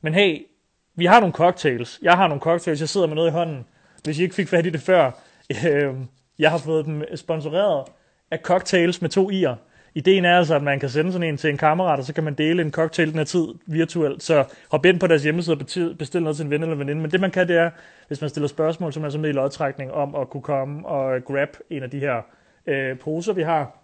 men 0.00 0.14
hey, 0.14 0.46
vi 0.94 1.04
har 1.04 1.20
nogle 1.20 1.32
cocktails. 1.32 1.98
Jeg 2.02 2.16
har 2.16 2.28
nogle 2.28 2.40
cocktails, 2.40 2.80
jeg 2.80 2.88
sidder 2.88 3.06
med 3.06 3.14
noget 3.14 3.28
i 3.28 3.32
hånden. 3.32 3.66
Hvis 4.04 4.18
I 4.18 4.22
ikke 4.22 4.34
fik 4.34 4.48
fat 4.48 4.66
i 4.66 4.70
det 4.70 4.80
før. 4.80 5.10
Øhm, 5.68 6.08
jeg 6.38 6.50
har 6.50 6.58
fået 6.58 6.86
dem 6.86 7.16
sponsoreret 7.16 7.84
af 8.30 8.38
cocktails 8.38 9.02
med 9.02 9.10
to 9.10 9.30
i'er. 9.30 9.54
Ideen 9.94 10.24
er 10.24 10.38
altså, 10.38 10.54
at 10.54 10.62
man 10.62 10.80
kan 10.80 10.88
sende 10.88 11.12
sådan 11.12 11.28
en 11.28 11.36
til 11.36 11.50
en 11.50 11.56
kammerat, 11.56 11.98
og 11.98 12.04
så 12.04 12.14
kan 12.14 12.24
man 12.24 12.34
dele 12.34 12.62
en 12.62 12.70
cocktail 12.70 13.10
den 13.10 13.18
her 13.18 13.24
tid 13.24 13.46
virtuelt. 13.66 14.22
Så 14.22 14.44
hop 14.70 14.86
ind 14.86 15.00
på 15.00 15.06
deres 15.06 15.22
hjemmeside 15.22 15.54
og 15.54 15.58
bestil 15.98 16.22
noget 16.22 16.36
til 16.36 16.44
en 16.44 16.50
ven 16.50 16.62
eller 16.62 16.76
veninde. 16.76 17.02
Men 17.02 17.10
det 17.10 17.20
man 17.20 17.30
kan, 17.30 17.48
det 17.48 17.56
er, 17.56 17.70
hvis 18.08 18.20
man 18.20 18.30
stiller 18.30 18.48
spørgsmål, 18.48 18.92
så 18.92 19.00
er 19.00 19.02
man 19.02 19.12
så 19.12 19.18
med 19.18 19.30
i 19.30 19.32
lodtrækning 19.32 19.92
om 19.92 20.14
at 20.14 20.30
kunne 20.30 20.42
komme 20.42 20.88
og 20.88 21.24
grab 21.24 21.56
en 21.70 21.82
af 21.82 21.90
de 21.90 21.98
her 21.98 22.22
øh, 22.66 22.98
poser, 22.98 23.32
vi 23.32 23.42
har. 23.42 23.76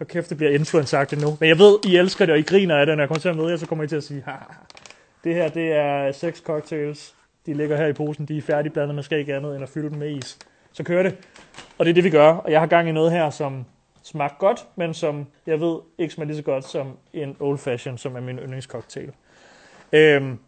Og 0.00 0.08
kæft, 0.08 0.28
det 0.28 0.36
bliver 0.36 0.52
influenceret 0.52 1.20
nu. 1.20 1.36
Men 1.40 1.48
jeg 1.48 1.58
ved, 1.58 1.78
I 1.86 1.96
elsker 1.96 2.26
det, 2.26 2.32
og 2.32 2.38
I 2.38 2.42
griner 2.42 2.76
af 2.76 2.86
det, 2.86 2.96
når 2.96 3.02
jeg 3.02 3.08
kommer 3.08 3.20
til 3.20 3.28
at 3.28 3.36
møde 3.36 3.50
jer, 3.50 3.56
så 3.56 3.66
kommer 3.66 3.84
I 3.84 3.88
til 3.88 3.96
at 3.96 4.04
sige, 4.04 4.22
Haha. 4.24 4.38
det 5.24 5.34
her, 5.34 5.48
det 5.48 5.72
er 5.72 6.12
seks 6.12 6.38
cocktails. 6.38 7.14
De 7.46 7.54
ligger 7.54 7.76
her 7.76 7.86
i 7.86 7.92
posen, 7.92 8.26
de 8.26 8.38
er 8.38 8.42
færdigblandet, 8.42 8.94
man 8.94 9.04
skal 9.04 9.18
ikke 9.18 9.34
andet 9.34 9.54
end 9.54 9.62
at 9.62 9.68
fylde 9.68 9.90
dem 9.90 9.98
med 9.98 10.10
is. 10.10 10.38
Så 10.72 10.82
kører 10.82 11.02
det. 11.02 11.16
Og 11.78 11.84
det 11.84 11.90
er 11.90 11.94
det, 11.94 12.04
vi 12.04 12.10
gør. 12.10 12.28
Og 12.28 12.52
jeg 12.52 12.60
har 12.60 12.66
gang 12.66 12.88
i 12.88 12.92
noget 12.92 13.12
her, 13.12 13.30
som 13.30 13.64
smagte 14.08 14.36
godt, 14.38 14.66
men 14.76 14.94
som 14.94 15.26
jeg 15.46 15.60
ved 15.60 15.78
ikke 15.98 16.14
smager 16.14 16.26
lige 16.26 16.36
så 16.36 16.42
godt 16.42 16.64
som 16.64 16.96
en 17.12 17.36
Old 17.40 17.58
Fashion, 17.58 17.98
som 17.98 18.16
er 18.16 18.20
min 18.20 18.38
yndlingscocktail. 18.38 19.12
Øhm, 19.92 20.38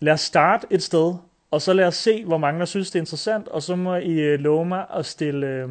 lad 0.00 0.12
os 0.12 0.20
starte 0.20 0.66
et 0.70 0.82
sted, 0.82 1.14
og 1.50 1.62
så 1.62 1.72
lad 1.72 1.86
os 1.86 1.94
se, 1.94 2.24
hvor 2.24 2.38
mange 2.38 2.60
der 2.60 2.66
synes, 2.66 2.90
det 2.90 2.98
er 2.98 3.02
interessant, 3.02 3.48
og 3.48 3.62
så 3.62 3.76
må 3.76 3.94
I 3.94 4.12
øh, 4.12 4.38
love 4.40 4.64
mig 4.64 4.86
at 4.94 5.06
stille 5.06 5.46
øh, 5.46 5.68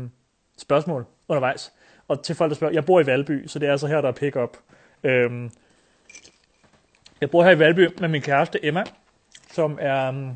spørgsmål 0.57 1.05
undervejs. 1.27 1.73
Og 2.07 2.23
til 2.23 2.35
folk, 2.35 2.49
der 2.49 2.55
spørger, 2.55 2.73
jeg 2.73 2.85
bor 2.85 2.99
i 2.99 3.05
Valby, 3.05 3.47
så 3.47 3.59
det 3.59 3.67
er 3.67 3.71
altså 3.71 3.87
her, 3.87 4.01
der 4.01 4.07
er 4.07 4.11
pick-up. 4.11 4.57
Øhm, 5.03 5.51
jeg 7.21 7.31
bor 7.31 7.43
her 7.43 7.51
i 7.51 7.59
Valby 7.59 7.87
med 7.99 8.09
min 8.09 8.21
kæreste 8.21 8.65
Emma, 8.65 8.83
som 9.51 9.77
er, 9.81 10.07
øhm, 10.07 10.29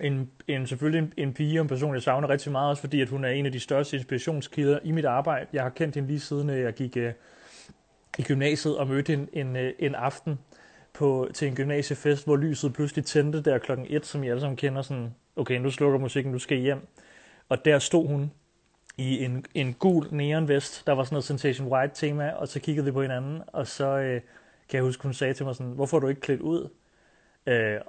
en, 0.00 0.30
en 0.48 0.66
selvfølgelig 0.66 0.98
en, 0.98 1.12
en 1.16 1.32
pige 1.32 1.60
og 1.60 1.62
en 1.62 1.68
person, 1.68 1.94
jeg 1.94 2.02
savner 2.02 2.28
rigtig 2.28 2.52
meget, 2.52 2.70
også 2.70 2.80
fordi 2.80 3.00
at 3.00 3.08
hun 3.08 3.24
er 3.24 3.28
en 3.28 3.46
af 3.46 3.52
de 3.52 3.60
største 3.60 3.96
inspirationskilder 3.96 4.78
i 4.84 4.92
mit 4.92 5.04
arbejde. 5.04 5.46
Jeg 5.52 5.62
har 5.62 5.70
kendt 5.70 5.94
hende 5.94 6.08
lige 6.08 6.20
siden 6.20 6.50
øh, 6.50 6.60
jeg 6.60 6.72
gik 6.72 6.96
uh, 6.96 7.02
i 8.18 8.22
gymnasiet 8.22 8.76
og 8.76 8.88
mødte 8.88 9.10
hende 9.10 9.26
en, 9.32 9.56
uh, 9.56 9.62
en 9.78 9.94
aften 9.94 10.38
på, 10.92 11.28
til 11.34 11.48
en 11.48 11.54
gymnasiefest, 11.54 12.24
hvor 12.24 12.36
lyset 12.36 12.72
pludselig 12.72 13.04
tændte 13.04 13.42
der 13.42 13.58
klokken 13.58 13.86
1, 13.90 14.06
som 14.06 14.24
I 14.24 14.28
alle 14.28 14.40
sammen 14.40 14.56
kender 14.56 14.82
sådan, 14.82 15.14
okay, 15.36 15.58
nu 15.58 15.70
slukker 15.70 15.98
musikken, 15.98 16.32
du 16.32 16.38
skal 16.38 16.58
hjem. 16.58 16.86
Og 17.48 17.64
der 17.64 17.78
stod 17.78 18.06
hun 18.06 18.30
i 18.98 19.24
en, 19.24 19.44
en 19.54 19.74
gul 19.74 20.06
neonvest, 20.10 20.86
der 20.86 20.92
var 20.92 21.04
sådan 21.04 21.14
noget 21.14 21.24
Sensation 21.24 21.68
White 21.68 21.94
tema, 21.94 22.30
og 22.30 22.48
så 22.48 22.60
kiggede 22.60 22.84
vi 22.84 22.92
på 22.92 23.02
hinanden, 23.02 23.42
og 23.46 23.66
så 23.66 23.86
øh, 23.98 24.20
kan 24.68 24.76
jeg 24.76 24.82
huske, 24.82 25.02
hun 25.02 25.14
sagde 25.14 25.34
til 25.34 25.46
mig 25.46 25.54
sådan, 25.54 25.72
hvorfor 25.72 25.96
er 25.96 26.00
du 26.00 26.08
ikke 26.08 26.20
klædt 26.20 26.40
ud? 26.40 26.68
Øh, 27.46 27.80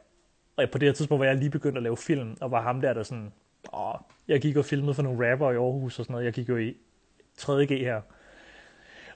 og 0.63 0.69
på 0.71 0.77
det 0.77 0.87
her 0.87 0.93
tidspunkt 0.93 1.19
var 1.19 1.25
jeg 1.25 1.35
lige 1.35 1.49
begyndt 1.49 1.77
at 1.77 1.83
lave 1.83 1.97
film, 1.97 2.37
og 2.41 2.51
var 2.51 2.61
ham 2.61 2.81
der, 2.81 2.93
der 2.93 3.03
sådan, 3.03 3.31
åh, 3.73 3.93
jeg 4.27 4.41
gik 4.41 4.57
og 4.57 4.65
filmede 4.65 4.93
for 4.93 5.03
nogle 5.03 5.31
rapper 5.31 5.51
i 5.51 5.55
Aarhus 5.55 5.99
og 5.99 6.05
sådan 6.05 6.13
noget, 6.13 6.25
jeg 6.25 6.33
gik 6.33 6.49
jo 6.49 6.57
i 6.57 6.75
3.G 7.39 7.69
her, 7.69 8.01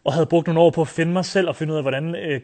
og 0.03 0.13
havde 0.13 0.25
brugt 0.25 0.47
nogle 0.47 0.61
år 0.61 0.69
på 0.69 0.81
at 0.81 0.87
finde 0.87 1.13
mig 1.13 1.25
selv 1.25 1.49
og 1.49 1.55
finde 1.55 1.73
ud 1.73 1.77
af, 1.77 1.83
hvordan 1.83 2.15
øh, 2.15 2.41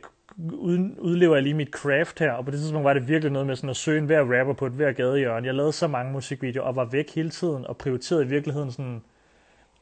udlever 0.98 1.36
jeg 1.36 1.44
lige 1.44 1.54
mit 1.54 1.70
craft 1.70 2.20
her, 2.20 2.32
og 2.32 2.46
på 2.46 2.52
det 2.52 2.60
tidspunkt 2.60 2.86
var 2.86 2.94
det 2.94 3.08
virkelig 3.08 3.32
noget 3.32 3.48
med 3.48 3.56
sådan 3.56 3.70
at 3.70 3.76
søge 3.76 3.98
en 3.98 4.06
hver 4.06 4.40
rapper 4.40 4.54
på 4.54 4.66
et 4.66 4.72
hver 4.72 4.92
gadehjørne. 4.92 5.48
Jeg 5.48 5.56
lavede 5.56 5.72
så 5.72 5.88
mange 5.88 6.12
musikvideoer 6.12 6.68
og 6.68 6.76
var 6.76 6.86
væk 6.86 7.16
hele 7.16 7.30
tiden, 7.30 7.68
og 7.68 7.78
prioriterede 7.78 8.24
i 8.24 8.28
virkeligheden 8.28 8.72
sådan 8.72 9.02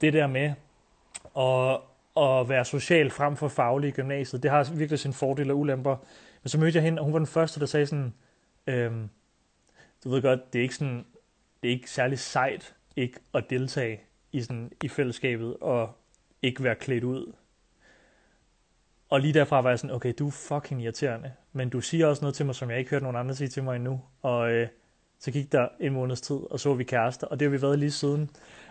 det 0.01 0.13
der 0.13 0.27
med 0.27 0.53
at, 1.38 1.79
at 2.24 2.50
være 2.50 2.65
social 2.65 3.09
frem 3.09 3.36
for 3.36 3.47
faglig 3.47 3.88
i 3.88 3.91
gymnasiet. 3.91 4.43
Det 4.43 4.51
har 4.51 4.71
virkelig 4.74 5.00
sin 5.00 5.13
fordele 5.13 5.53
og 5.53 5.59
ulemper. 5.59 5.95
Men 6.43 6.50
så 6.50 6.59
mødte 6.59 6.75
jeg 6.75 6.83
hende, 6.83 7.00
og 7.00 7.05
hun 7.05 7.13
var 7.13 7.19
den 7.19 7.27
første, 7.27 7.59
der 7.59 7.65
sagde 7.65 7.86
sådan, 7.86 8.13
øhm, 8.67 9.09
du 10.03 10.09
ved 10.09 10.21
godt, 10.21 10.53
det 10.53 10.59
er 10.59 10.63
ikke 10.63 10.75
sådan, 10.75 11.05
det 11.63 11.67
er 11.67 11.74
ikke 11.74 11.91
særlig 11.91 12.19
sejt 12.19 12.75
ikke 12.95 13.19
at 13.33 13.50
deltage 13.50 14.01
i, 14.31 14.41
sådan, 14.41 14.71
i 14.83 14.88
fællesskabet 14.88 15.57
og 15.62 15.97
ikke 16.41 16.63
være 16.63 16.75
klædt 16.75 17.03
ud. 17.03 17.33
Og 19.09 19.21
lige 19.21 19.33
derfra 19.33 19.62
var 19.62 19.69
jeg 19.69 19.79
sådan, 19.79 19.95
okay, 19.95 20.13
du 20.19 20.27
er 20.27 20.31
fucking 20.31 20.83
irriterende, 20.83 21.31
men 21.53 21.69
du 21.69 21.81
siger 21.81 22.07
også 22.07 22.21
noget 22.21 22.36
til 22.36 22.45
mig, 22.45 22.55
som 22.55 22.69
jeg 22.69 22.79
ikke 22.79 22.91
hørt 22.91 23.01
nogen 23.01 23.17
andre 23.17 23.36
sige 23.36 23.47
til 23.47 23.63
mig 23.63 23.75
endnu. 23.75 24.01
Og 24.21 24.51
øh, 24.51 24.67
så 25.19 25.31
gik 25.31 25.51
der 25.51 25.67
en 25.79 25.93
måneds 25.93 26.21
tid, 26.21 26.36
og 26.36 26.59
så 26.59 26.69
var 26.69 26.75
vi 26.75 26.83
kærester, 26.83 27.27
og 27.27 27.39
det 27.39 27.45
har 27.45 27.50
vi 27.51 27.62
været 27.62 27.79
lige 27.79 27.91
siden. 27.91 28.29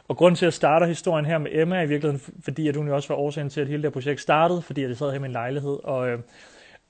Og 0.08 0.16
grunden 0.16 0.36
til, 0.36 0.44
at 0.44 0.46
jeg 0.46 0.52
starter 0.52 0.86
historien 0.86 1.26
her 1.26 1.38
med 1.38 1.50
Emma, 1.54 1.76
er 1.76 1.82
i 1.82 1.88
virkeligheden, 1.88 2.34
fordi 2.44 2.68
at 2.68 2.76
hun 2.76 2.88
jo 2.88 2.94
også 2.94 3.08
var 3.08 3.16
årsagen 3.16 3.50
til, 3.50 3.60
at 3.60 3.66
hele 3.66 3.82
det 3.82 3.88
her 3.88 3.92
projekt 3.92 4.20
startede, 4.20 4.62
fordi 4.62 4.82
jeg 4.82 4.96
sad 4.96 5.10
her 5.10 5.16
i 5.16 5.18
min 5.18 5.32
lejlighed, 5.32 5.78
og, 5.84 6.08
øh, 6.08 6.18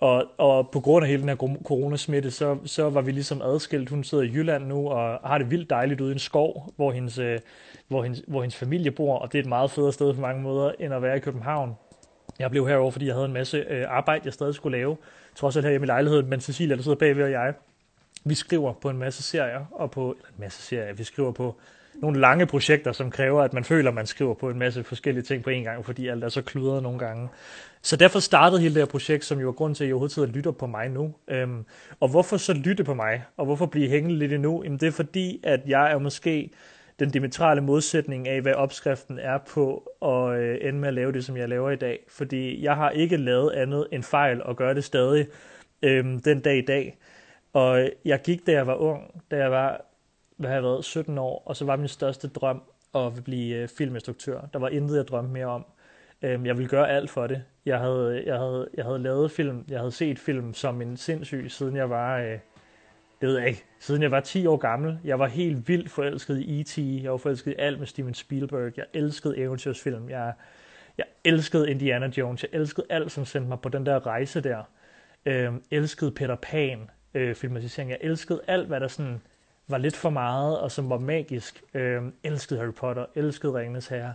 og, 0.01 0.25
og 0.39 0.71
på 0.71 0.81
grund 0.81 1.05
af 1.05 1.11
hele 1.11 1.21
den 1.21 1.29
her 1.29 1.37
coronasmitte, 1.65 2.31
så, 2.31 2.59
så 2.65 2.91
var 2.91 3.01
vi 3.01 3.13
ligesom 3.13 3.43
adskilt. 3.43 3.89
Hun 3.89 4.05
sidder 4.05 4.25
i 4.25 4.33
Jylland 4.33 4.67
nu, 4.67 4.89
og 4.89 5.21
har 5.29 5.39
det 5.39 5.51
vildt 5.51 5.71
dejligt 5.71 6.01
ude 6.01 6.11
i 6.11 6.13
en 6.13 6.19
skov, 6.19 6.73
hvor 6.77 6.93
hendes, 6.93 7.19
øh, 7.19 7.39
hvor 7.89 8.03
hendes, 8.03 8.23
hvor 8.27 8.41
hendes 8.41 8.57
familie 8.57 8.91
bor, 8.91 9.19
og 9.19 9.33
det 9.33 9.39
er 9.39 9.43
et 9.43 9.49
meget 9.49 9.71
federe 9.71 9.93
sted 9.93 10.15
på 10.15 10.21
mange 10.21 10.43
måder, 10.43 10.73
end 10.79 10.95
at 10.95 11.03
være 11.03 11.17
i 11.17 11.21
København. 11.21 11.75
Jeg 12.39 12.51
blev 12.51 12.69
herover, 12.69 12.91
fordi 12.91 13.07
jeg 13.07 13.15
havde 13.15 13.27
en 13.27 13.33
masse 13.33 13.57
øh, 13.69 13.85
arbejde, 13.89 14.23
jeg 14.25 14.33
stadig 14.33 14.55
skulle 14.55 14.79
lave, 14.79 14.97
trods 15.35 15.57
alt 15.57 15.67
her 15.67 15.73
i 15.73 15.79
min 15.79 15.87
lejlighed, 15.87 16.23
men 16.23 16.41
Cecilia, 16.41 16.77
der 16.77 16.83
sidder 16.83 16.99
bagved, 16.99 17.25
og 17.25 17.31
jeg, 17.31 17.55
vi 18.25 18.35
skriver 18.35 18.73
på 18.73 18.91
en 18.91 18.99
masse 18.99 19.23
serier, 19.23 19.65
og 19.73 19.91
på, 19.91 20.11
eller 20.11 20.29
en 20.29 20.41
masse 20.41 20.63
serier, 20.63 20.95
vi 20.95 21.05
skriver 21.05 21.33
på 21.33 21.57
nogle 22.03 22.21
lange 22.21 22.47
projekter, 22.47 22.93
som 22.93 23.11
kræver, 23.11 23.43
at 23.43 23.53
man 23.53 23.65
føler, 23.65 23.91
at 23.91 23.95
man 23.95 24.07
skriver 24.07 24.35
på 24.35 24.51
en 24.51 24.59
masse 24.59 24.85
forskellige 24.85 25.25
ting 25.25 25.43
på 25.43 25.51
en 25.51 25.65
gang, 25.65 25.85
fordi 25.85 26.09
alt 26.09 26.25
er 26.25 26.29
så 26.29 26.43
kludret 26.43 26.83
nogle 26.83 26.99
gange. 26.99 27.29
Så 27.83 27.97
derfor 27.97 28.19
startede 28.19 28.61
hele 28.61 28.75
det 28.75 28.83
her 28.83 28.87
projekt, 28.87 29.25
som 29.25 29.41
jo 29.41 29.49
er 29.49 29.53
grund 29.53 29.75
til, 29.75 29.85
at 29.85 29.91
I 29.91 29.93
overhovedet 29.93 30.37
lytter 30.37 30.51
på 30.51 30.67
mig 30.67 30.89
nu. 30.89 31.15
Øhm, 31.29 31.65
og 32.01 32.09
hvorfor 32.09 32.37
så 32.37 32.53
lytte 32.53 32.85
på 32.85 32.95
mig? 32.95 33.25
Og 33.37 33.47
hvorfor 33.47 33.67
blive 33.67 33.89
hængende 33.89 34.19
lidt 34.19 34.33
endnu? 34.33 34.63
Jamen 34.65 34.79
det 34.79 34.87
er 34.87 34.93
fordi, 34.93 35.41
at 35.45 35.61
jeg 35.67 35.93
er 35.93 35.99
måske 35.99 36.51
den 36.99 37.11
dimetrale 37.11 37.61
modsætning 37.61 38.29
af, 38.29 38.41
hvad 38.41 38.53
opskriften 38.53 39.19
er 39.19 39.39
på 39.39 39.91
at 40.03 40.41
øh, 40.41 40.59
ende 40.61 40.79
med 40.79 40.89
at 40.89 40.95
lave 40.95 41.13
det, 41.13 41.25
som 41.25 41.37
jeg 41.37 41.49
laver 41.49 41.71
i 41.71 41.77
dag. 41.77 41.99
Fordi 42.09 42.65
jeg 42.65 42.75
har 42.75 42.91
ikke 42.91 43.17
lavet 43.17 43.51
andet 43.51 43.87
end 43.93 44.03
fejl 44.03 44.43
og 44.43 44.57
gør 44.57 44.73
det 44.73 44.85
stadig 44.85 45.27
øhm, 45.83 46.21
den 46.21 46.41
dag 46.41 46.59
i 46.59 46.65
dag. 46.65 46.97
Og 47.53 47.91
jeg 48.05 48.21
gik, 48.23 48.47
da 48.47 48.53
jeg 48.53 48.67
var 48.67 48.75
ung, 48.75 49.23
da 49.31 49.37
jeg 49.37 49.51
var, 49.51 49.85
hvad 50.37 50.49
har 50.49 50.55
jeg 50.55 50.63
været, 50.63 50.85
17 50.85 51.19
år, 51.19 51.43
og 51.47 51.57
så 51.57 51.65
var 51.65 51.77
min 51.77 51.89
største 51.89 52.29
drøm 52.29 52.63
at 52.95 53.25
blive 53.25 53.57
øh, 53.57 53.69
filminstruktør. 53.69 54.41
Der 54.53 54.59
var 54.59 54.69
intet, 54.69 54.97
jeg 54.97 55.09
drømte 55.09 55.33
mere 55.33 55.47
om. 55.47 55.67
Øhm, 56.23 56.47
jeg 56.47 56.57
ville 56.57 56.69
gøre 56.69 56.91
alt 56.91 57.11
for 57.11 57.27
det. 57.27 57.43
Jeg 57.67 57.79
havde, 57.79 58.23
jeg, 58.27 58.37
havde, 58.37 58.69
jeg 58.75 58.85
havde 58.85 58.99
lavet 58.99 59.31
film, 59.31 59.65
jeg 59.69 59.79
havde 59.79 59.93
set 59.93 60.19
film 60.19 60.55
som 60.55 60.83
en 60.83 60.97
sindssyg, 60.97 61.47
siden 61.49 61.77
jeg 61.77 61.91
var, 61.91 62.19
øh, 62.19 62.39
det 63.21 63.29
ved 63.29 63.39
jeg 63.39 63.49
ikke, 63.49 63.65
siden 63.81 64.03
jeg 64.03 64.11
var 64.11 64.21
10 64.21 64.47
år 64.47 64.57
gammel. 64.57 64.99
Jeg 65.05 65.19
var 65.19 65.27
helt 65.27 65.69
vildt 65.69 65.91
forelsket 65.91 66.39
i 66.39 66.61
E.T., 66.61 66.79
jeg 66.79 67.11
var 67.11 67.17
forelsket 67.17 67.53
i 67.53 67.55
alt 67.59 67.79
med 67.79 67.87
Steven 67.87 68.15
Spielberg, 68.15 68.73
jeg 68.77 68.85
elskede 68.95 69.39
eventyrsfilm, 69.39 70.11
jeg, 70.11 70.33
jeg 70.99 71.07
elskede 71.25 71.71
Indiana 71.71 72.07
Jones, 72.07 72.43
jeg 72.43 72.51
elskede 72.53 72.87
alt, 72.91 73.13
som 73.13 73.25
sendte 73.25 73.49
mig 73.49 73.61
på 73.61 73.69
den 73.69 73.87
der 73.87 74.07
rejse 74.07 74.41
der. 74.41 74.63
Øhm, 75.27 75.63
elskede 75.71 76.11
Peter 76.11 76.37
Pan, 76.37 76.91
øh, 77.15 77.35
filmatisering. 77.35 77.91
Jeg 77.91 77.99
elskede 78.01 78.41
alt, 78.47 78.67
hvad 78.67 78.81
der 78.81 78.89
sådan 78.89 79.21
var 79.69 79.79
lidt 79.79 79.97
for 79.97 80.11
meget, 80.11 80.59
og 80.61 80.71
som 80.71 80.91
var 80.91 80.99
magisk. 80.99 81.63
Øh, 81.75 82.03
elskede 82.25 82.61
Harry 82.61 82.73
Potter, 82.73 83.07
elskede 83.15 83.55
Ringenes 83.55 83.87
Herre. 83.87 84.15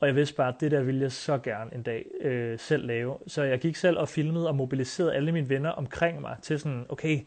Og 0.00 0.06
jeg 0.06 0.16
vidste 0.16 0.34
bare, 0.34 0.48
at 0.48 0.60
det 0.60 0.70
der 0.70 0.82
ville 0.82 1.00
jeg 1.00 1.12
så 1.12 1.38
gerne 1.38 1.74
en 1.74 1.82
dag 1.82 2.04
øh, 2.20 2.58
selv 2.58 2.86
lave. 2.86 3.16
Så 3.26 3.42
jeg 3.42 3.58
gik 3.58 3.76
selv 3.76 3.98
og 3.98 4.08
filmede 4.08 4.48
og 4.48 4.56
mobiliserede 4.56 5.14
alle 5.14 5.32
mine 5.32 5.48
venner 5.48 5.70
omkring 5.70 6.20
mig 6.20 6.36
til 6.42 6.60
sådan, 6.60 6.86
okay, 6.88 7.20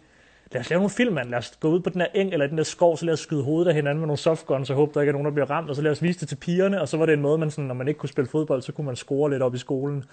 lad 0.51 0.61
os 0.61 0.69
lave 0.69 0.79
nogle 0.79 0.89
film, 0.89 1.13
mand. 1.13 1.29
Lad 1.29 1.37
os 1.37 1.57
gå 1.59 1.69
ud 1.69 1.79
på 1.79 1.89
den 1.89 1.99
der 1.99 2.07
eng 2.13 2.33
eller 2.33 2.47
den 2.47 2.57
der 2.57 2.63
skov, 2.63 2.97
så 2.97 3.05
lad 3.05 3.13
os 3.13 3.19
skyde 3.19 3.43
hovedet 3.43 3.69
af 3.69 3.75
hinanden 3.75 3.99
med 3.99 4.07
nogle 4.07 4.17
softguns, 4.17 4.69
og 4.69 4.75
håbe, 4.75 4.91
der 4.93 5.01
ikke 5.01 5.09
er 5.09 5.13
nogen, 5.13 5.25
der 5.25 5.31
bliver 5.31 5.49
ramt, 5.49 5.69
og 5.69 5.75
så 5.75 5.81
lad 5.81 5.91
os 5.91 6.03
vise 6.03 6.19
det 6.19 6.27
til 6.29 6.35
pigerne, 6.35 6.81
og 6.81 6.87
så 6.87 6.97
var 6.97 7.05
det 7.05 7.13
en 7.13 7.21
måde, 7.21 7.37
man 7.37 7.51
sådan, 7.51 7.65
når 7.65 7.75
man 7.75 7.87
ikke 7.87 7.97
kunne 7.97 8.09
spille 8.09 8.29
fodbold, 8.29 8.61
så 8.61 8.71
kunne 8.71 8.85
man 8.85 8.95
score 8.95 9.31
lidt 9.31 9.43
op 9.43 9.55
i 9.55 9.57
skolen. 9.57 10.03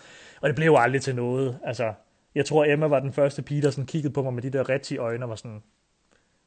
Og 0.40 0.49
det 0.49 0.56
blev 0.56 0.66
jo 0.66 0.76
aldrig 0.76 1.02
til 1.02 1.16
noget. 1.16 1.59
Altså, 1.64 1.92
jeg 2.35 2.47
tror, 2.47 2.64
Emma 2.64 2.87
var 2.87 3.00
den 3.00 3.12
første 3.12 3.42
pige, 3.42 3.62
der 3.62 3.71
sådan 3.71 3.87
kiggede 3.87 4.12
på 4.12 4.23
mig 4.23 4.35
med 4.35 4.42
de 4.42 4.50
der 4.50 4.68
rigtige 4.68 4.99
øjne 4.99 5.25
og 5.25 5.28
var 5.28 5.37
sådan, 5.37 5.62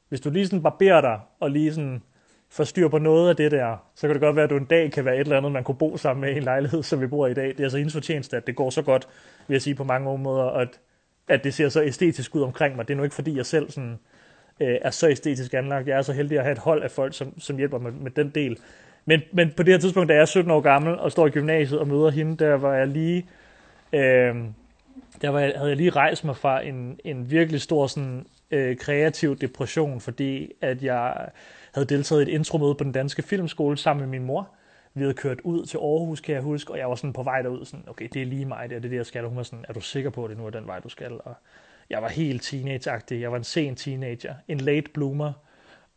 hvis 0.10 0.22
du 0.22 0.30
lige 0.30 0.46
sådan 0.46 0.64
barberer 0.64 1.02
dig 1.02 1.20
og 1.40 1.52
lige 1.52 1.74
sådan 1.74 2.02
får 2.50 2.64
styr 2.64 2.88
på 2.88 2.98
noget 2.98 3.30
af 3.30 3.36
det 3.36 3.52
der, 3.52 3.78
så 3.96 4.08
kan 4.08 4.14
det 4.14 4.22
godt 4.22 4.36
være, 4.36 4.44
at 4.44 4.50
du 4.50 4.58
en 4.58 4.66
dag 4.66 4.92
kan 4.92 5.06
være 5.06 5.16
et 5.16 5.20
eller 5.20 5.38
andet, 5.38 5.52
man 5.52 5.64
kunne 5.64 5.78
bo 5.78 5.98
sammen 5.98 6.22
med 6.22 6.34
i 6.34 6.38
en 6.38 6.44
lejlighed, 6.44 6.84
som 6.84 7.02
vi 7.02 7.08
bor 7.08 7.28
i 7.28 7.34
dag. 7.34 7.48
Det 7.48 7.60
er 7.60 7.64
altså 7.64 7.78
hendes 7.78 7.94
fortjeneste, 7.94 8.38
at 8.38 8.48
det 8.48 8.56
går 8.56 8.70
så 8.70 8.82
godt, 8.82 9.08
vil 9.48 9.56
jeg 9.56 9.62
sige 9.62 9.76
på 9.76 9.84
mange 9.84 10.18
måder, 10.18 10.46
at, 10.46 10.80
at 11.28 11.44
det 11.44 11.54
ser 11.54 11.70
så 11.70 11.84
æstetisk 11.84 12.36
ud 12.36 12.42
omkring 12.42 12.76
mig. 12.76 12.88
Det 12.88 12.94
er 12.94 12.98
nu 12.98 13.04
ikke, 13.04 13.16
fordi 13.16 13.38
jeg 13.38 13.46
selv 13.46 13.70
sådan, 13.72 14.00
øh, 14.60 14.78
er 14.82 14.90
så 14.90 15.10
æstetisk 15.10 15.54
anlagt. 15.54 15.88
Jeg 15.88 15.98
er 15.98 16.02
så 16.02 16.14
heldig 16.14 16.38
at 16.38 16.44
have 16.44 16.52
et 16.52 16.58
hold 16.58 16.84
af 16.84 16.92
folk, 16.92 17.14
som, 17.14 17.40
som 17.40 17.58
hjælper 17.58 17.80
med, 17.80 17.92
med 17.92 18.12
den 18.12 18.30
del. 18.30 18.58
Men, 19.06 19.22
men 19.34 19.52
på 19.58 19.64
det 19.64 19.74
her 19.74 19.80
tidspunkt, 19.80 20.10
da 20.10 20.14
jeg 20.14 20.22
er 20.22 20.26
17 20.26 20.52
år 20.52 20.62
gammel 20.62 21.00
og 21.00 21.12
står 21.12 21.28
i 21.28 21.30
gymnasiet 21.30 21.80
og 21.80 21.88
møder 21.88 22.10
hende, 22.10 22.38
der 22.38 22.54
var 22.54 22.76
jeg 22.76 22.88
lige... 22.88 23.26
Øh, 23.94 24.36
der 25.22 25.30
var, 25.30 25.40
havde 25.40 25.70
jeg 25.70 25.78
lige 25.78 25.90
rejst 25.90 26.26
mig 26.26 26.38
fra 26.38 26.62
en, 26.62 27.00
en 27.04 27.32
virkelig 27.32 27.62
stor 27.62 27.88
sådan, 27.88 28.26
øh, 28.52 28.78
kreativ 28.78 29.36
depression, 29.36 30.00
fordi 30.00 30.52
at 30.62 30.84
jeg 30.84 31.30
havde 31.74 31.88
deltaget 31.88 32.28
i 32.28 32.32
et 32.32 32.36
intromøde 32.36 32.76
på 32.76 32.84
den 32.84 32.92
danske 32.92 33.22
filmskole 33.22 33.78
sammen 33.78 34.10
med 34.10 34.20
min 34.20 34.28
mor. 34.28 34.50
Vi 34.94 35.02
havde 35.02 35.14
kørt 35.14 35.42
ud 35.42 35.66
til 35.66 35.78
Aarhus, 35.78 36.22
kan 36.22 36.36
jeg 36.36 36.42
huske, 36.42 36.72
og 36.72 36.78
jeg 36.78 36.90
var 36.90 36.96
sådan 36.96 37.14
på 37.14 37.24
vej 37.24 37.42
derud, 37.42 37.66
sådan, 37.66 37.86
okay, 37.88 38.08
det 38.14 38.22
er 38.22 38.26
lige 38.26 38.46
mig, 38.46 38.70
det 38.70 38.76
er 38.76 38.80
det, 38.80 38.92
jeg 38.92 39.06
skal. 39.06 39.24
Og 39.24 39.30
hun 39.30 39.38
var 39.38 39.44
sådan, 39.44 39.66
er 39.68 39.74
du 39.74 39.82
sikker 39.82 40.10
på, 40.10 40.24
at 40.24 40.30
det 40.30 40.38
nu 40.38 40.46
er 40.46 40.50
den 40.50 40.68
vej, 40.68 40.80
du 40.80 40.90
skal? 40.90 41.12
Og 41.12 41.34
jeg 41.90 42.02
var 42.02 42.10
helt 42.10 42.44
teenageagtig. 42.44 43.22
Jeg 43.22 43.32
var 43.32 43.38
en 43.38 43.44
sen 43.44 43.76
teenager. 43.76 44.36
En 44.48 44.58
late 44.58 44.92
bloomer. 44.94 45.34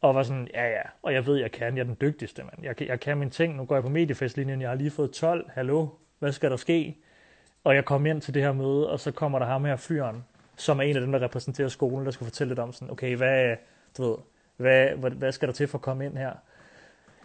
Og 0.01 0.15
var 0.15 0.23
sådan, 0.23 0.49
ja 0.55 0.69
ja, 0.69 0.83
og 1.03 1.15
jeg 1.15 1.27
ved, 1.27 1.37
jeg 1.37 1.53
kan. 1.53 1.77
Jeg 1.77 1.83
er 1.83 1.87
den 1.87 1.97
dygtigste, 2.01 2.43
mand. 2.43 2.65
Jeg, 2.65 2.83
jeg 2.83 3.01
kan 3.01 3.19
mine 3.19 3.31
ting. 3.31 3.57
Nu 3.57 3.65
går 3.65 3.75
jeg 3.75 3.83
på 3.83 3.89
mediefestlinjen. 3.89 4.61
Jeg 4.61 4.69
har 4.69 4.77
lige 4.77 4.91
fået 4.91 5.11
12. 5.11 5.51
Hallo? 5.55 5.89
Hvad 6.19 6.33
skal 6.33 6.51
der 6.51 6.57
ske? 6.57 6.97
Og 7.65 7.75
jeg 7.75 7.85
kom 7.85 8.07
ind 8.07 8.21
til 8.21 8.35
det 8.35 8.43
her 8.43 8.53
møde, 8.53 8.91
og 8.91 9.01
så 9.01 9.11
kommer 9.11 9.39
der 9.39 9.47
ham 9.47 9.65
her 9.65 9.77
fyren, 9.77 10.25
som 10.57 10.79
er 10.79 10.83
en 10.83 10.97
af 10.97 11.01
dem, 11.01 11.13
der 11.13 11.23
repræsenterer 11.23 11.69
skolen, 11.69 12.07
der 12.07 12.13
skal 12.13 12.25
fortælle 12.25 12.49
lidt 12.51 12.59
om 12.59 12.73
sådan, 12.73 12.91
okay, 12.91 13.17
hvad, 13.17 13.57
du 13.99 14.03
ved, 14.03 14.17
hvad, 14.57 14.89
hvad, 14.89 15.11
hvad 15.11 15.33
skal 15.33 15.49
der 15.49 15.55
til 15.55 15.69
for 15.69 15.79
at 15.79 15.83
komme 15.83 16.05
ind 16.05 16.17
her? 16.17 16.33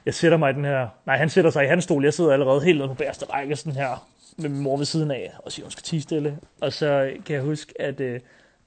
Jeg 0.06 0.14
sætter 0.14 0.38
mig 0.38 0.52
i 0.52 0.54
den 0.54 0.66
her, 0.66 0.88
nej, 1.06 1.18
han 1.18 1.30
sætter 1.30 1.52
sig 1.52 1.64
i 1.64 1.68
hans 1.68 1.84
stol, 1.84 2.04
jeg 2.04 2.14
sidder 2.14 2.34
allerede 2.34 2.62
helt 2.62 2.78
nede 2.78 2.88
på 2.88 2.94
bærste 2.94 3.26
række, 3.26 3.56
sådan 3.56 3.74
her, 3.74 4.08
med 4.38 4.50
min 4.50 4.62
mor 4.62 4.78
ved 4.78 4.86
siden 4.86 5.12
af, 5.12 5.34
og 5.40 5.52
siger, 5.52 5.66
hun 5.66 5.72
skal 5.72 5.84
tige 5.84 6.02
stille. 6.02 6.40
Og 6.62 6.74
så 6.74 7.14
kan 7.26 7.36
jeg 7.36 7.44
huske, 7.44 7.82
at, 7.82 8.00
øh, 8.00 8.20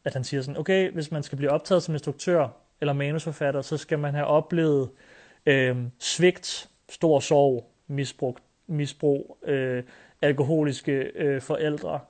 at 0.05 0.15
han 0.15 0.25
siger 0.25 0.43
sådan, 0.43 0.61
okay, 0.61 0.93
hvis 0.93 1.11
man 1.11 1.23
skal 1.23 1.37
blive 1.37 1.51
optaget 1.51 1.83
som 1.83 1.95
instruktør 1.95 2.49
eller 2.81 2.93
manusforfatter, 2.93 3.63
så 3.63 3.77
skal 3.77 3.99
man 3.99 4.15
have 4.15 4.27
oplevet 4.27 4.91
øh, 5.47 5.77
svigt, 5.99 6.69
stor 6.89 7.21
sorg, 7.21 7.71
misbrug, 7.87 8.39
misbrug 8.67 9.39
øh, 9.45 9.83
alkoholiske 10.23 10.93
øh, 10.93 11.41
forældre. 11.41 12.01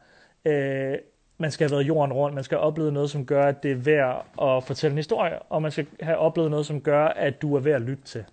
Øh, 0.45 0.99
man 1.41 1.51
skal 1.51 1.69
have 1.69 1.77
været 1.77 1.89
jorden 1.89 2.13
rundt, 2.13 2.35
man 2.35 2.45
skal 2.45 2.59
have 2.59 2.67
oplevet 2.67 2.93
noget, 2.93 3.11
som 3.11 3.27
gør, 3.27 3.45
at 3.45 3.63
det 3.63 3.71
er 3.71 3.77
værd 3.77 4.27
at 4.43 4.65
fortælle 4.65 4.93
en 4.93 4.99
historie, 4.99 5.39
og 5.39 5.63
man 5.63 5.71
skal 5.71 5.87
have 6.01 6.19
oplevet 6.19 6.51
noget, 6.51 6.67
som 6.67 6.81
gør, 6.81 7.05
at 7.05 7.43
du 7.43 7.57
er 7.57 7.61
værd 7.61 7.75
at 7.75 7.83
lytte 7.83 8.03
til. 8.03 8.25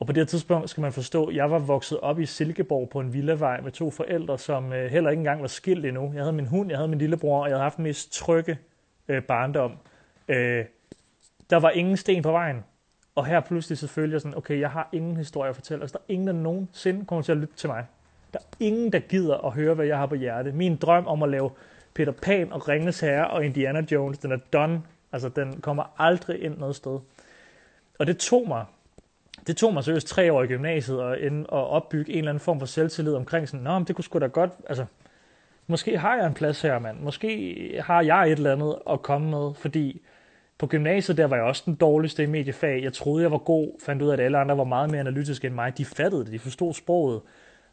Og 0.00 0.06
på 0.06 0.12
det 0.12 0.20
her 0.20 0.26
tidspunkt 0.26 0.70
skal 0.70 0.80
man 0.80 0.92
forstå, 0.92 1.24
at 1.24 1.36
jeg 1.36 1.50
var 1.50 1.58
vokset 1.58 2.00
op 2.00 2.20
i 2.20 2.26
Silkeborg 2.26 2.88
på 2.88 3.00
en 3.00 3.12
villavej 3.12 3.60
med 3.60 3.72
to 3.72 3.90
forældre, 3.90 4.38
som 4.38 4.72
øh, 4.72 4.90
heller 4.90 5.10
ikke 5.10 5.20
engang 5.20 5.40
var 5.40 5.48
skilt 5.48 5.86
endnu. 5.86 6.12
Jeg 6.14 6.22
havde 6.22 6.32
min 6.32 6.46
hund, 6.46 6.68
jeg 6.68 6.78
havde 6.78 6.88
min 6.88 6.98
lillebror, 6.98 7.42
og 7.42 7.48
jeg 7.48 7.54
havde 7.54 7.62
haft 7.62 7.76
den 7.76 7.82
mest 7.82 8.12
trygge 8.12 8.58
øh, 9.08 9.22
barndom. 9.22 9.72
Øh, 10.28 10.64
der 11.50 11.56
var 11.56 11.70
ingen 11.70 11.96
sten 11.96 12.22
på 12.22 12.30
vejen. 12.30 12.64
Og 13.14 13.26
her 13.26 13.40
pludselig 13.40 13.78
så 13.78 13.88
følte 13.88 14.14
jeg 14.14 14.20
sådan, 14.20 14.36
okay, 14.36 14.60
jeg 14.60 14.70
har 14.70 14.88
ingen 14.92 15.16
historie 15.16 15.48
at 15.48 15.54
fortælle. 15.54 15.82
Altså, 15.82 15.98
der 15.98 16.04
er 16.08 16.12
ingen, 16.12 16.26
der 16.26 16.32
nogensinde 16.32 17.04
kommer 17.04 17.22
til 17.22 17.32
at 17.32 17.38
lytte 17.38 17.54
til 17.56 17.68
mig. 17.68 17.86
Der 18.32 18.38
er 18.38 18.56
ingen, 18.60 18.92
der 18.92 18.98
gider 18.98 19.36
at 19.46 19.52
høre, 19.52 19.74
hvad 19.74 19.86
jeg 19.86 19.98
har 19.98 20.06
på 20.06 20.14
hjerte. 20.14 20.52
Min 20.52 20.76
drøm 20.76 21.06
om 21.06 21.22
at 21.22 21.28
lave 21.28 21.50
Peter 21.98 22.12
Pan 22.12 22.52
og 22.52 22.68
Ringens 22.68 23.00
Herre 23.00 23.28
og 23.28 23.44
Indiana 23.44 23.82
Jones, 23.92 24.18
den 24.18 24.32
er 24.32 24.36
done. 24.36 24.82
Altså, 25.12 25.28
den 25.28 25.60
kommer 25.60 25.94
aldrig 25.98 26.42
ind 26.42 26.58
noget 26.58 26.76
sted. 26.76 26.98
Og 27.98 28.06
det 28.06 28.18
tog 28.18 28.48
mig, 28.48 28.64
det 29.46 29.56
tog 29.56 29.74
mig 29.74 29.84
seriøst 29.84 30.06
tre 30.06 30.32
år 30.32 30.42
i 30.42 30.46
gymnasiet 30.46 31.00
og, 31.00 31.20
ind 31.20 31.46
og 31.48 31.68
opbygge 31.68 32.12
en 32.12 32.18
eller 32.18 32.30
anden 32.30 32.40
form 32.40 32.58
for 32.58 32.66
selvtillid 32.66 33.14
omkring 33.14 33.48
sådan, 33.48 33.64
nå, 33.64 33.78
men 33.78 33.86
det 33.86 33.96
kunne 33.96 34.04
sgu 34.04 34.18
da 34.18 34.26
godt, 34.26 34.50
altså, 34.68 34.84
måske 35.66 35.98
har 35.98 36.16
jeg 36.16 36.26
en 36.26 36.34
plads 36.34 36.62
her, 36.62 36.78
mand. 36.78 37.00
Måske 37.00 37.82
har 37.84 38.02
jeg 38.02 38.26
et 38.26 38.36
eller 38.36 38.52
andet 38.52 38.78
at 38.90 39.02
komme 39.02 39.30
med, 39.30 39.54
fordi 39.54 40.02
på 40.58 40.66
gymnasiet, 40.66 41.16
der 41.16 41.26
var 41.26 41.36
jeg 41.36 41.44
også 41.44 41.62
den 41.66 41.74
dårligste 41.74 42.22
i 42.22 42.26
mediefag. 42.26 42.82
Jeg 42.82 42.92
troede, 42.92 43.22
jeg 43.22 43.32
var 43.32 43.38
god, 43.38 43.80
fandt 43.84 44.02
ud 44.02 44.08
af, 44.08 44.12
at 44.12 44.20
alle 44.20 44.38
andre 44.38 44.58
var 44.58 44.64
meget 44.64 44.90
mere 44.90 45.00
analytiske 45.00 45.46
end 45.46 45.54
mig. 45.54 45.78
De 45.78 45.84
fattede 45.84 46.24
det, 46.24 46.32
de 46.32 46.38
forstod 46.38 46.74
sproget. 46.74 47.20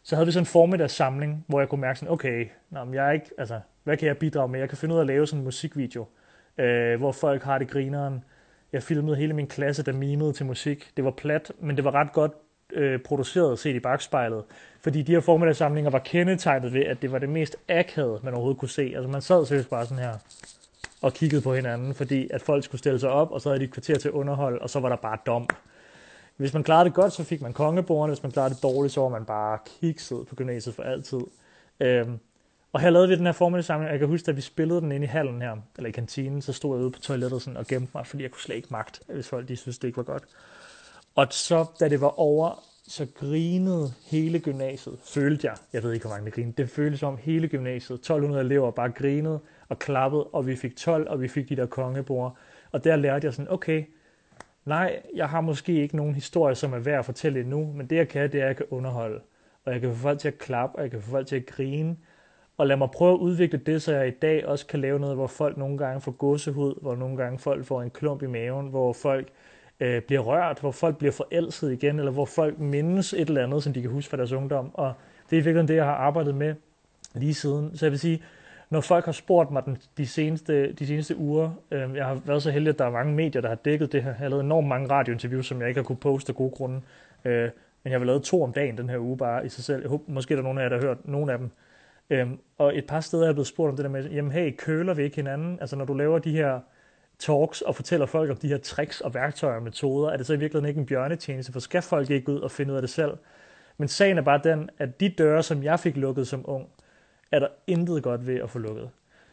Så 0.03 0.15
havde 0.15 0.25
vi 0.25 0.32
sådan 0.32 0.41
en 0.41 0.48
formiddagssamling, 0.48 1.46
hvor 1.48 1.60
jeg 1.60 1.70
kunne 1.70 1.82
mærke 1.82 2.00
sådan, 2.00 2.13
okay, 2.13 2.48
nå, 2.70 2.84
men 2.84 2.94
jeg 2.94 3.08
er 3.08 3.12
ikke, 3.12 3.29
altså, 3.38 3.60
hvad 3.86 3.98
kan 3.98 4.08
jeg 4.08 4.18
bidrage 4.18 4.48
med? 4.48 4.60
Jeg 4.60 4.70
kan 4.70 4.77
finde 4.77 4.96
ud 4.96 5.00
af 5.00 5.04
at 5.04 5.08
lave 5.08 5.27
sådan 5.27 5.39
en 5.39 5.46
musikvideo, 5.46 6.06
øh, 6.58 6.98
hvor 6.98 7.12
folk 7.12 7.44
har 7.44 7.58
det 7.58 7.70
grineren. 7.70 8.24
Jeg 8.74 8.84
filmede 8.84 9.15
hele 9.15 9.34
min 9.34 9.48
klasse, 9.48 9.84
der 9.84 9.94
mimede 9.94 10.34
til 10.34 10.46
musik. 10.46 10.92
Det 10.98 11.06
var 11.06 11.12
plat, 11.12 11.51
men 11.60 11.75
det 11.75 11.84
var 11.84 11.92
ret 11.92 12.13
godt 12.13 12.32
øh, 12.74 13.00
produceret 13.00 13.60
set 13.60 13.75
i 13.75 13.80
bagspejlet. 13.80 14.44
Fordi 14.82 15.01
de 15.01 15.12
her 15.12 15.20
formiddagssamlinger 15.20 15.92
var 15.92 16.00
kendetegnet 16.00 16.74
ved, 16.74 16.82
at 16.82 17.01
det 17.01 17.12
var 17.12 17.20
det 17.20 17.30
mest 17.30 17.56
akavede, 17.70 18.20
man 18.24 18.34
overhovedet 18.34 18.60
kunne 18.60 18.70
se. 18.70 18.94
Altså 18.96 19.10
man 19.10 19.22
sad 19.22 19.46
seriøst 19.46 19.70
bare 19.70 19.86
sådan 19.86 20.04
her 20.04 20.13
og 21.01 21.13
kiggede 21.13 21.42
på 21.42 21.56
hinanden, 21.56 21.94
fordi 21.94 22.27
at 22.32 22.42
folk 22.42 22.63
skulle 22.63 22.80
stille 22.80 23.00
sig 23.00 23.10
op, 23.10 23.32
og 23.32 23.42
så 23.42 23.50
havde 23.50 23.60
de 23.60 23.65
et 23.65 23.72
kvarter 23.72 23.96
til 23.96 24.12
underhold, 24.12 24.62
og 24.62 24.70
så 24.70 24.80
var 24.80 24.89
der 24.89 24.96
bare 24.96 25.18
dom. 25.25 25.50
Hvis 26.38 26.54
man 26.54 26.63
klarede 26.63 26.86
det 26.86 26.94
godt, 26.94 27.13
så 27.13 27.24
fik 27.24 27.42
man 27.42 27.54
kongebordene. 27.54 28.13
Hvis 28.13 28.24
man 28.24 28.32
klarede 28.32 28.54
det 28.54 28.63
dårligt, 28.63 28.94
så 28.94 29.01
var 29.01 29.10
man 29.10 29.25
bare 29.25 29.60
kikset 29.80 30.27
på 30.30 30.36
gymnasiet 30.36 30.75
for 30.75 30.84
altid. 30.84 31.20
Øhm, 31.80 32.20
og 32.75 32.82
her 32.82 32.89
lavede 32.89 33.10
vi 33.10 33.15
den 33.15 33.25
her 33.25 33.34
formiddagssamling, 33.34 33.88
og 33.88 33.91
jeg 33.91 34.00
kan 34.00 34.08
huske, 34.08 34.29
at 34.29 34.36
vi 34.36 34.41
spillede 34.41 34.82
den 34.82 34.91
ind 34.91 35.03
i 35.03 35.08
hallen 35.08 35.41
her, 35.41 35.55
eller 35.77 35.88
i 35.88 35.91
kantinen, 35.91 36.41
så 36.41 36.53
stod 36.53 36.77
jeg 36.77 36.84
ude 36.84 36.91
på 36.91 37.00
toilettet 37.00 37.41
sådan 37.41 37.58
og 37.58 37.67
gemte 37.67 37.91
mig, 37.96 38.08
fordi 38.08 38.24
jeg 38.24 38.32
kunne 38.32 38.41
slet 38.41 38.55
ikke 38.55 38.67
magt, 38.72 39.01
hvis 39.13 39.27
folk 39.27 39.48
de 39.48 39.55
synes, 39.55 39.77
det 39.77 39.88
ikke 39.88 39.98
var 39.98 40.03
godt. 40.03 40.24
Og 41.15 41.27
så, 41.29 41.65
da 41.79 41.89
det 41.89 42.01
var 42.01 42.20
over, 42.20 42.63
så 42.88 43.08
grinede 43.15 43.94
hele 44.12 44.39
gymnasiet, 44.39 45.00
følte 45.03 45.48
jeg. 45.48 45.55
Jeg 45.74 45.84
ved 45.84 45.94
ikke, 45.94 46.05
hvor 46.05 46.15
mange 46.15 46.25
der 46.25 46.32
grinede. 46.32 46.53
Det 46.58 46.70
føltes 46.70 47.00
som 47.00 47.17
hele 47.17 47.48
gymnasiet. 47.48 47.96
1200 47.96 48.46
elever 48.46 48.72
bare 48.72 48.91
grinede 48.91 49.39
og 49.70 49.79
klappede, 49.79 50.24
og 50.24 50.48
vi 50.48 50.55
fik 50.55 50.75
12, 50.75 51.10
og 51.10 51.22
vi 51.22 51.27
fik 51.27 51.50
de 51.50 51.55
der 51.55 51.65
kongebord. 51.65 52.38
Og 52.72 52.84
der 52.84 52.96
lærte 52.96 53.25
jeg 53.25 53.34
sådan, 53.34 53.51
okay, 53.51 53.86
nej, 54.65 55.01
jeg 55.15 55.29
har 55.29 55.41
måske 55.41 55.82
ikke 55.82 55.96
nogen 55.96 56.15
historie, 56.15 56.55
som 56.55 56.74
er 56.74 56.79
værd 56.79 57.00
at 57.00 57.05
fortælle 57.05 57.39
endnu, 57.39 57.74
men 57.75 57.88
det 57.89 57.96
jeg 57.96 58.08
kan, 58.08 58.32
det 58.32 58.39
er, 58.39 58.44
at 58.44 58.48
jeg 58.48 58.58
kan 58.58 58.65
underholde. 58.70 59.20
Og 59.65 59.74
jeg 59.74 59.82
kan 59.82 59.89
få 59.89 59.96
folk 59.96 60.20
til 60.20 60.27
at 60.27 60.38
klappe, 60.38 60.75
og 60.77 60.82
jeg 60.82 60.91
kan 60.91 61.01
få 61.01 61.10
folk 61.10 61.27
til 61.27 61.36
at 61.36 61.46
grine. 61.46 61.96
Og 62.58 62.68
lad 62.68 62.78
mig 62.78 62.90
prøve 62.92 63.14
at 63.14 63.18
udvikle 63.20 63.60
det, 63.60 63.82
så 63.82 63.96
jeg 63.96 64.08
i 64.08 64.12
dag 64.12 64.46
også 64.46 64.66
kan 64.66 64.82
lave 64.82 65.00
noget, 65.00 65.16
hvor 65.16 65.28
folk 65.28 65.58
nogle 65.58 65.78
gange 65.78 66.02
får 66.02 66.12
gåsehud, 66.12 66.74
hvor 66.82 66.96
nogle 66.96 67.18
gange 67.18 67.40
folk 67.40 67.66
får 67.66 67.82
en 67.82 67.90
klump 67.90 68.24
i 68.24 68.28
maven, 68.28 68.68
hvor 68.68 68.94
folk 68.94 69.28
øh, 69.80 70.02
bliver 70.02 70.22
rørt, 70.22 70.60
hvor 70.60 70.72
folk 70.72 70.98
bliver 70.98 71.12
forelsket 71.12 71.72
igen, 71.72 72.00
eller 72.00 72.12
hvor 72.12 72.26
folk 72.26 72.60
mindes 72.60 73.13
et 73.13 73.28
eller 73.28 73.44
andet, 73.44 73.63
som 73.63 73.74
de 73.74 73.82
kan 73.82 73.91
huske 73.91 74.10
fra 74.10 74.18
deres 74.18 74.32
ungdom. 74.32 74.72
Og 74.74 74.94
det 75.30 75.38
er 75.38 75.44
virkelig 75.44 75.68
det, 75.68 75.76
jeg 75.76 75.86
har 75.86 75.96
arbejdet 75.96 76.36
med 76.36 76.56
lige 77.13 77.34
siden. 77.34 77.78
Så 77.78 77.86
jeg 77.86 77.91
vil 77.91 78.00
sige, 78.00 78.24
når 78.70 78.82
folk 78.82 79.06
har 79.06 79.12
spurgt 79.12 79.52
mig 79.52 79.65
den, 79.65 79.78
de, 79.98 80.08
seneste, 80.08 80.74
de 80.74 80.88
seneste 80.88 81.18
uger, 81.18 81.50
øh, 81.72 81.96
jeg 81.96 82.06
har 82.06 82.22
været 82.26 82.44
så 82.44 82.52
heldig, 82.52 82.70
at 82.70 82.80
der 82.80 82.86
er 82.86 82.91
mange 82.91 83.13
medier, 83.13 83.41
der 83.41 83.50
har 83.50 83.56
dækket 83.56 83.91
det 83.91 84.04
her. 84.04 84.10
Jeg 84.10 84.18
har 84.18 84.30
lavet 84.30 84.44
enormt 84.44 84.68
mange 84.68 84.89
radiointerviews, 84.89 85.48
som 85.48 85.60
jeg 85.62 85.68
ikke 85.68 85.80
har 85.80 85.84
kunne 85.84 85.96
poste 85.96 86.30
af 86.30 86.36
gode 86.36 86.52
grunde. 86.52 86.82
Øh, 87.26 87.50
men 87.84 87.91
jeg 87.91 88.00
har 88.00 88.06
lavet 88.06 88.24
to 88.24 88.44
om 88.44 88.54
dagen 88.54 88.78
den 88.78 88.89
her 88.89 88.98
uge 88.98 89.18
bare 89.18 89.46
i 89.46 89.50
sig 89.50 89.63
selv. 89.63 89.82
Jeg 89.82 89.89
håber, 89.89 90.04
måske 90.08 90.34
er 90.34 90.36
der 90.36 90.44
nogen 90.44 90.58
af 90.58 90.63
jer, 90.63 90.70
der 90.70 90.76
har 90.76 90.86
hørt 90.86 91.08
nogle 91.08 91.32
af 91.32 91.38
dem. 91.38 91.50
Øhm, 92.10 92.39
og 92.58 92.78
et 92.78 92.88
par 92.88 93.00
steder 93.00 93.24
er 93.24 93.28
jeg 93.28 93.36
blevet 93.36 93.48
spurgt 93.48 93.70
om 93.70 93.76
det 93.76 93.84
der 93.84 93.89
med, 93.91 94.10
jamen 94.10 94.32
hey, 94.32 94.56
køler 94.58 94.94
vi 94.94 95.04
ikke 95.04 95.15
hinanden? 95.15 95.58
Altså 95.62 95.76
når 95.76 95.86
du 95.86 95.94
laver 95.94 96.20
de 96.20 96.32
her 96.32 96.60
talks 97.20 97.62
og 97.62 97.76
fortæller 97.76 98.06
folk 98.06 98.32
om 98.32 98.38
de 98.38 98.48
her 98.48 98.58
tricks 98.58 99.02
og 99.02 99.13
værktøjer 99.13 99.56
og 99.56 99.63
metoder, 99.63 100.10
er 100.10 100.18
det 100.18 100.26
så 100.26 100.34
i 100.34 100.39
virkeligheden 100.39 100.70
ikke 100.70 100.80
en 100.80 100.86
bjørnetjeneste, 100.86 101.52
for 101.52 101.60
skal 101.60 101.82
folk 101.82 102.10
ikke 102.10 102.32
ud 102.32 102.39
og 102.39 102.52
finde 102.52 102.72
ud 102.72 102.76
af 102.76 102.82
det 102.82 102.89
selv? 102.89 103.12
Men 103.78 103.88
sagen 103.88 104.18
er 104.18 104.22
bare 104.22 104.41
den, 104.44 104.70
at 104.78 105.00
de 105.00 105.10
døre, 105.10 105.44
som 105.44 105.63
jeg 105.63 105.80
fik 105.80 105.98
lukket 105.98 106.28
som 106.28 106.41
ung, 106.50 106.68
er 107.32 107.39
der 107.39 107.48
intet 107.68 108.04
godt 108.04 108.28
ved 108.28 108.36
at 108.36 108.50
få 108.50 108.60
lukket. 108.60 108.89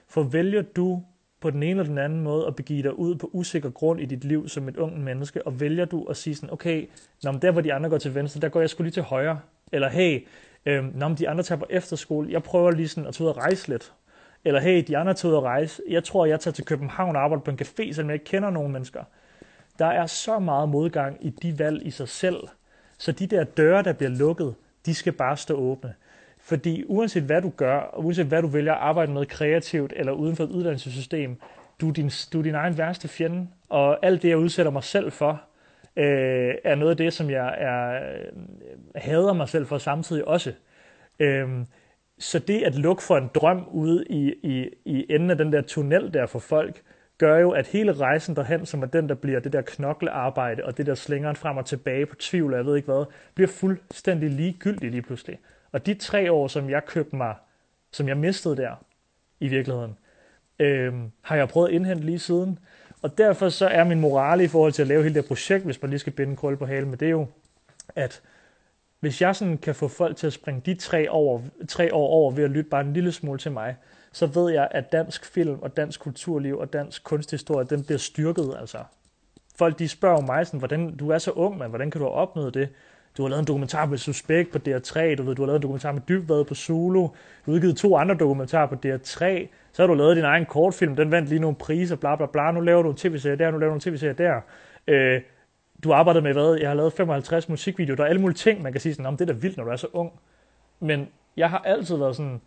For 0.09 0.23
vælger 0.23 0.63
du 0.63 1.03
på 1.41 1.51
den 1.51 1.63
ene 1.63 1.71
eller 1.71 1.85
den 1.85 1.99
anden 1.99 2.21
måde 2.21 2.47
at 2.47 2.57
begive 2.57 2.83
dig 2.83 2.99
ud 2.99 3.15
på 3.15 3.31
usikker 3.33 3.71
grund 3.71 4.01
i 4.01 4.05
dit 4.05 4.25
liv 4.25 4.49
som 4.49 4.69
et 4.69 4.77
ung 4.77 5.05
menneske, 5.05 5.47
og 5.47 5.61
vælger 5.61 5.85
du 5.85 6.05
at 6.05 6.17
sige 6.17 6.35
sådan, 6.35 6.53
okay, 6.53 6.89
når 7.23 7.33
der 7.33 7.51
hvor 7.51 7.61
de 7.61 7.73
andre 7.73 7.91
går 7.91 7.99
til 7.99 8.15
venstre, 8.15 8.41
der 8.41 8.49
går 8.49 8.61
jeg 8.61 8.71
skulle 8.71 8.87
lige 8.87 8.95
til 8.95 9.03
højre. 9.03 9.41
Eller 9.73 9.89
hey, 9.89 10.27
øhm, 10.67 10.93
når 10.95 11.09
de 11.09 11.29
andre 11.29 11.43
tager 11.43 11.59
på 11.59 11.67
efterskole, 11.71 12.33
jeg 12.33 12.43
prøver 12.43 12.71
lige 12.71 12.89
sådan 12.89 13.09
at 13.09 13.15
tage 13.15 13.25
ud 13.25 13.31
og 13.31 13.37
rejse 13.37 13.69
lidt. 13.69 13.93
Eller 14.45 14.61
hey, 14.61 14.85
de 14.87 14.99
andre 14.99 15.15
tager 15.15 15.33
ud 15.33 15.37
og 15.37 15.43
rejse, 15.43 15.83
jeg 15.89 16.05
tror, 16.05 16.27
jeg 16.27 16.41
tager 16.41 16.53
til 16.53 16.65
København 16.65 17.17
og 17.17 17.23
arbejder 17.23 17.45
på 17.45 17.51
en 17.51 17.59
café, 17.61 17.93
selvom 17.93 18.11
jeg 18.11 18.15
ikke 18.15 18.25
kender 18.25 18.51
nogen 18.51 18.73
mennesker. 18.73 19.05
Der 19.79 19.87
er 19.87 20.07
så 20.07 20.39
meget 20.39 20.69
modgang 20.69 21.17
i 21.21 21.31
de 21.31 21.59
valg 21.59 21.87
i 21.87 21.91
sig 21.91 22.09
selv, 22.09 22.37
så 22.99 23.13
de 23.13 23.27
der 23.27 23.45
døre, 23.45 23.83
der 23.83 23.93
bliver 23.93 24.11
lukket, 24.11 24.55
de 24.87 24.95
skal 24.95 25.13
bare 25.13 25.37
stå 25.37 25.55
åbne. 25.55 25.95
Fordi 26.39 26.85
uanset 26.87 27.23
hvad 27.23 27.43
du 27.43 27.53
gør, 27.57 27.79
og 27.79 28.05
uanset 28.05 28.27
hvad 28.27 28.43
du 28.43 28.49
vælger 28.49 28.73
at 28.73 28.81
arbejde 28.81 29.13
med 29.13 29.27
kreativt 29.27 29.93
eller 29.97 30.13
uden 30.13 30.37
for 30.37 30.45
et 30.45 30.51
uddannelsessystem, 30.51 31.41
du 31.81 31.89
er 31.89 31.93
din, 31.93 32.11
du 32.33 32.39
er 32.39 32.43
din 32.43 32.55
egen 32.55 32.79
værste 32.79 33.09
fjende. 33.09 33.49
Og 33.69 34.07
alt 34.07 34.23
det, 34.23 34.29
jeg 34.29 34.39
udsætter 34.39 34.73
mig 34.73 34.85
selv 34.85 35.13
for, 35.13 35.43
øh, 35.97 36.55
er 36.65 36.75
noget 36.75 36.91
af 36.91 36.97
det, 36.97 37.13
som 37.13 37.31
jeg 37.31 37.55
er, 37.59 38.13
øh, 38.13 38.33
hader 38.95 39.33
mig 39.33 39.49
selv 39.49 39.67
for 39.67 39.79
samtidig 39.79 40.29
også. 40.29 40.53
Øh, 41.19 41.49
så 42.19 42.39
det 42.39 42.63
at 42.63 42.75
lukke 42.75 43.03
for 43.03 43.17
en 43.17 43.31
drøm 43.35 43.69
ude 43.71 44.05
i, 44.11 44.35
i, 44.43 44.69
i 44.85 45.07
enden 45.11 45.31
af 45.31 45.39
den 45.39 45.53
der 45.53 45.61
tunnel 45.61 46.15
der 46.15 46.27
for 46.27 46.39
folk, 46.39 46.83
gør 47.19 47.39
jo, 47.39 47.51
at 47.51 47.67
hele 47.67 47.93
rejsen 47.93 48.37
derhen, 48.37 48.67
som 48.67 48.83
er 48.83 48.87
den, 48.87 49.09
der 49.09 49.15
bliver 49.15 49.41
det 49.41 49.53
der 49.53 49.63
knoklearbejde, 49.63 50.65
og 50.65 50.77
det 50.77 50.87
der 50.87 50.95
slængeren 50.95 51.37
frem 51.37 51.57
og 51.57 51.67
tilbage 51.67 52.07
på 52.07 52.15
tvivl, 52.15 52.55
jeg 52.55 52.67
ved 52.67 52.77
ikke 52.77 52.93
hvad, 52.93 53.05
bliver 53.35 53.49
fuldstændig 53.49 54.31
ligegyldig 54.31 54.91
lige 54.91 55.03
pludselig. 55.03 55.39
Og 55.73 55.87
de 55.87 55.95
tre 55.95 56.33
år, 56.33 56.49
som 56.49 56.71
jeg 56.71 56.85
købte 56.87 57.17
mig, 57.17 57.35
som 57.93 58.09
jeg 58.09 58.17
mistede 58.17 58.57
der, 58.57 58.85
i 59.41 59.49
virkeligheden, 59.49 59.99
øh, 60.59 60.95
har 61.23 61.37
jeg 61.37 61.49
prøvet 61.49 61.69
at 61.69 61.75
indhente 61.75 62.05
lige 62.05 62.19
siden. 62.19 62.59
Og 63.03 63.19
derfor 63.19 63.49
så 63.49 63.67
er 63.67 63.85
min 63.85 64.01
morale 64.01 64.45
i 64.45 64.49
forhold 64.49 64.73
til 64.73 64.83
at 64.83 64.89
lave 64.89 65.03
hele 65.03 65.15
det 65.15 65.25
projekt, 65.25 65.65
hvis 65.65 65.83
man 65.83 65.91
lige 65.91 66.01
skal 66.01 66.13
binde 66.13 66.31
en 66.31 66.37
krølle 66.37 66.59
på 66.59 66.67
halen 66.67 66.91
med 66.91 66.99
det 66.99 67.07
er 67.07 67.11
jo, 67.11 67.27
at 67.97 68.23
hvis 69.01 69.23
jeg 69.23 69.37
sådan 69.37 69.59
kan 69.59 69.75
få 69.75 69.89
folk 69.89 70.17
til 70.17 70.27
at 70.27 70.33
springe 70.33 70.63
de 70.67 70.75
tre, 70.75 71.11
over, 71.11 71.41
tre 71.69 71.95
år 71.95 72.09
over 72.09 72.31
ved 72.31 72.45
at 72.45 72.51
lytte 72.51 72.71
bare 72.71 72.81
en 72.81 72.93
lille 72.93 73.13
smule 73.13 73.39
til 73.39 73.53
mig, 73.53 73.77
så 74.13 74.27
ved 74.27 74.53
jeg, 74.53 74.69
at 74.71 74.93
dansk 74.93 75.25
film 75.25 75.59
og 75.63 75.77
dansk 75.77 76.01
kulturliv 76.01 76.59
og 76.59 76.73
dansk 76.73 77.05
kunsthistorie, 77.05 77.67
den 77.67 77.85
bliver 77.85 77.99
styrket. 77.99 78.57
Altså. 78.61 78.79
Folk 79.57 79.79
de 79.79 79.89
spørger 79.89 80.21
mig 80.21 80.47
sådan, 80.47 80.59
hvordan, 80.59 80.97
du 80.97 81.11
er 81.11 81.19
så 81.19 81.31
ung, 81.31 81.59
men 81.59 81.69
hvordan 81.69 81.91
kan 81.91 82.01
du 82.01 82.07
have 82.07 82.15
opnået 82.15 82.55
det? 82.55 82.69
Du 83.17 83.23
har 83.23 83.29
lavet 83.29 83.41
en 83.41 83.47
dokumentar 83.47 83.87
med 83.87 83.99
Suspekt 83.99 84.53
på 84.53 84.59
DR3, 84.69 85.15
du, 85.15 85.23
ved, 85.23 85.35
du 85.35 85.43
har 85.43 85.47
lavet 85.47 85.59
en 85.59 85.63
dokumentar 85.63 85.93
med 85.93 86.01
Dybvad 86.09 86.45
på 86.45 86.55
Zulu, 86.55 87.01
du 87.01 87.11
har 87.45 87.53
udgivet 87.53 87.77
to 87.77 87.97
andre 87.97 88.15
dokumentarer 88.15 88.67
på 88.67 88.75
DR3, 88.87 89.47
så 89.73 89.83
har 89.83 89.87
du 89.87 89.95
lavet 89.95 90.17
din 90.17 90.25
egen 90.25 90.47
kortfilm, 90.47 90.97
den 90.97 91.11
vandt 91.11 91.29
lige 91.29 91.41
nogle 91.41 91.57
priser, 91.57 91.97
bla 91.97 92.17
bla 92.17 92.27
bla, 92.27 92.53
nu 92.53 92.61
laver 92.61 92.83
du 92.83 92.91
en 92.91 92.97
tv-serie 92.97 93.37
der, 93.37 93.51
nu 93.51 93.59
laver 93.59 93.71
du 93.71 93.75
en 93.75 93.81
tv-serie 93.81 94.15
der. 94.15 94.41
Øh, 94.87 95.21
du 95.85 95.91
har 95.91 95.97
arbejdet 95.97 96.23
med 96.23 96.33
hvad? 96.33 96.55
Jeg 96.61 96.69
har 96.69 96.75
lavet 96.75 96.93
55 96.93 97.49
musikvideoer, 97.49 97.97
der 97.97 98.05
er 98.05 98.09
alle 98.09 98.21
mulige 98.21 98.37
ting, 98.37 98.63
man 98.63 98.73
kan 98.73 98.81
sige 98.81 98.95
sådan, 98.95 99.07
om 99.07 99.17
det 99.17 99.29
er 99.29 99.33
da 99.33 99.39
vildt, 99.39 99.57
når 99.57 99.65
du 99.65 99.71
er 99.71 99.77
så 99.77 99.87
ung. 99.93 100.13
Men 100.81 101.09
jeg 101.37 101.51
har 101.51 101.59
altid 101.59 101.97
været 101.97 102.17
sådan, 102.17 102.41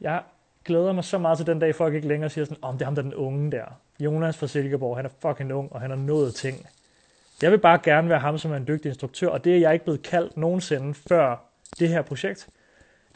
jeg 0.00 0.22
glæder 0.64 0.92
mig 0.92 1.04
så 1.04 1.18
meget 1.18 1.38
til 1.38 1.46
den 1.46 1.58
dag, 1.58 1.74
folk 1.74 1.94
ikke 1.94 2.08
længere 2.08 2.30
siger 2.30 2.44
sådan, 2.44 2.58
om 2.62 2.68
oh, 2.68 2.74
det 2.74 2.82
er 2.82 2.84
ham 2.84 2.94
der 2.94 3.02
den 3.02 3.14
unge 3.14 3.52
der. 3.52 3.64
Jonas 4.00 4.38
fra 4.38 4.46
Silkeborg, 4.46 4.96
han 4.96 5.06
er 5.06 5.10
fucking 5.22 5.52
ung, 5.52 5.72
og 5.72 5.80
han 5.80 5.90
har 5.90 5.96
nået 5.96 6.34
ting. 6.34 6.66
Jeg 7.42 7.50
vil 7.50 7.58
bare 7.58 7.78
gerne 7.82 8.08
være 8.08 8.18
ham, 8.18 8.38
som 8.38 8.52
er 8.52 8.56
en 8.56 8.66
dygtig 8.66 8.88
instruktør, 8.88 9.28
og 9.28 9.44
det 9.44 9.54
er 9.54 9.58
jeg 9.58 9.72
ikke 9.72 9.84
blevet 9.84 10.02
kaldt 10.02 10.36
nogensinde 10.36 10.94
før 10.94 11.36
det 11.78 11.88
her 11.88 12.02
projekt. 12.02 12.48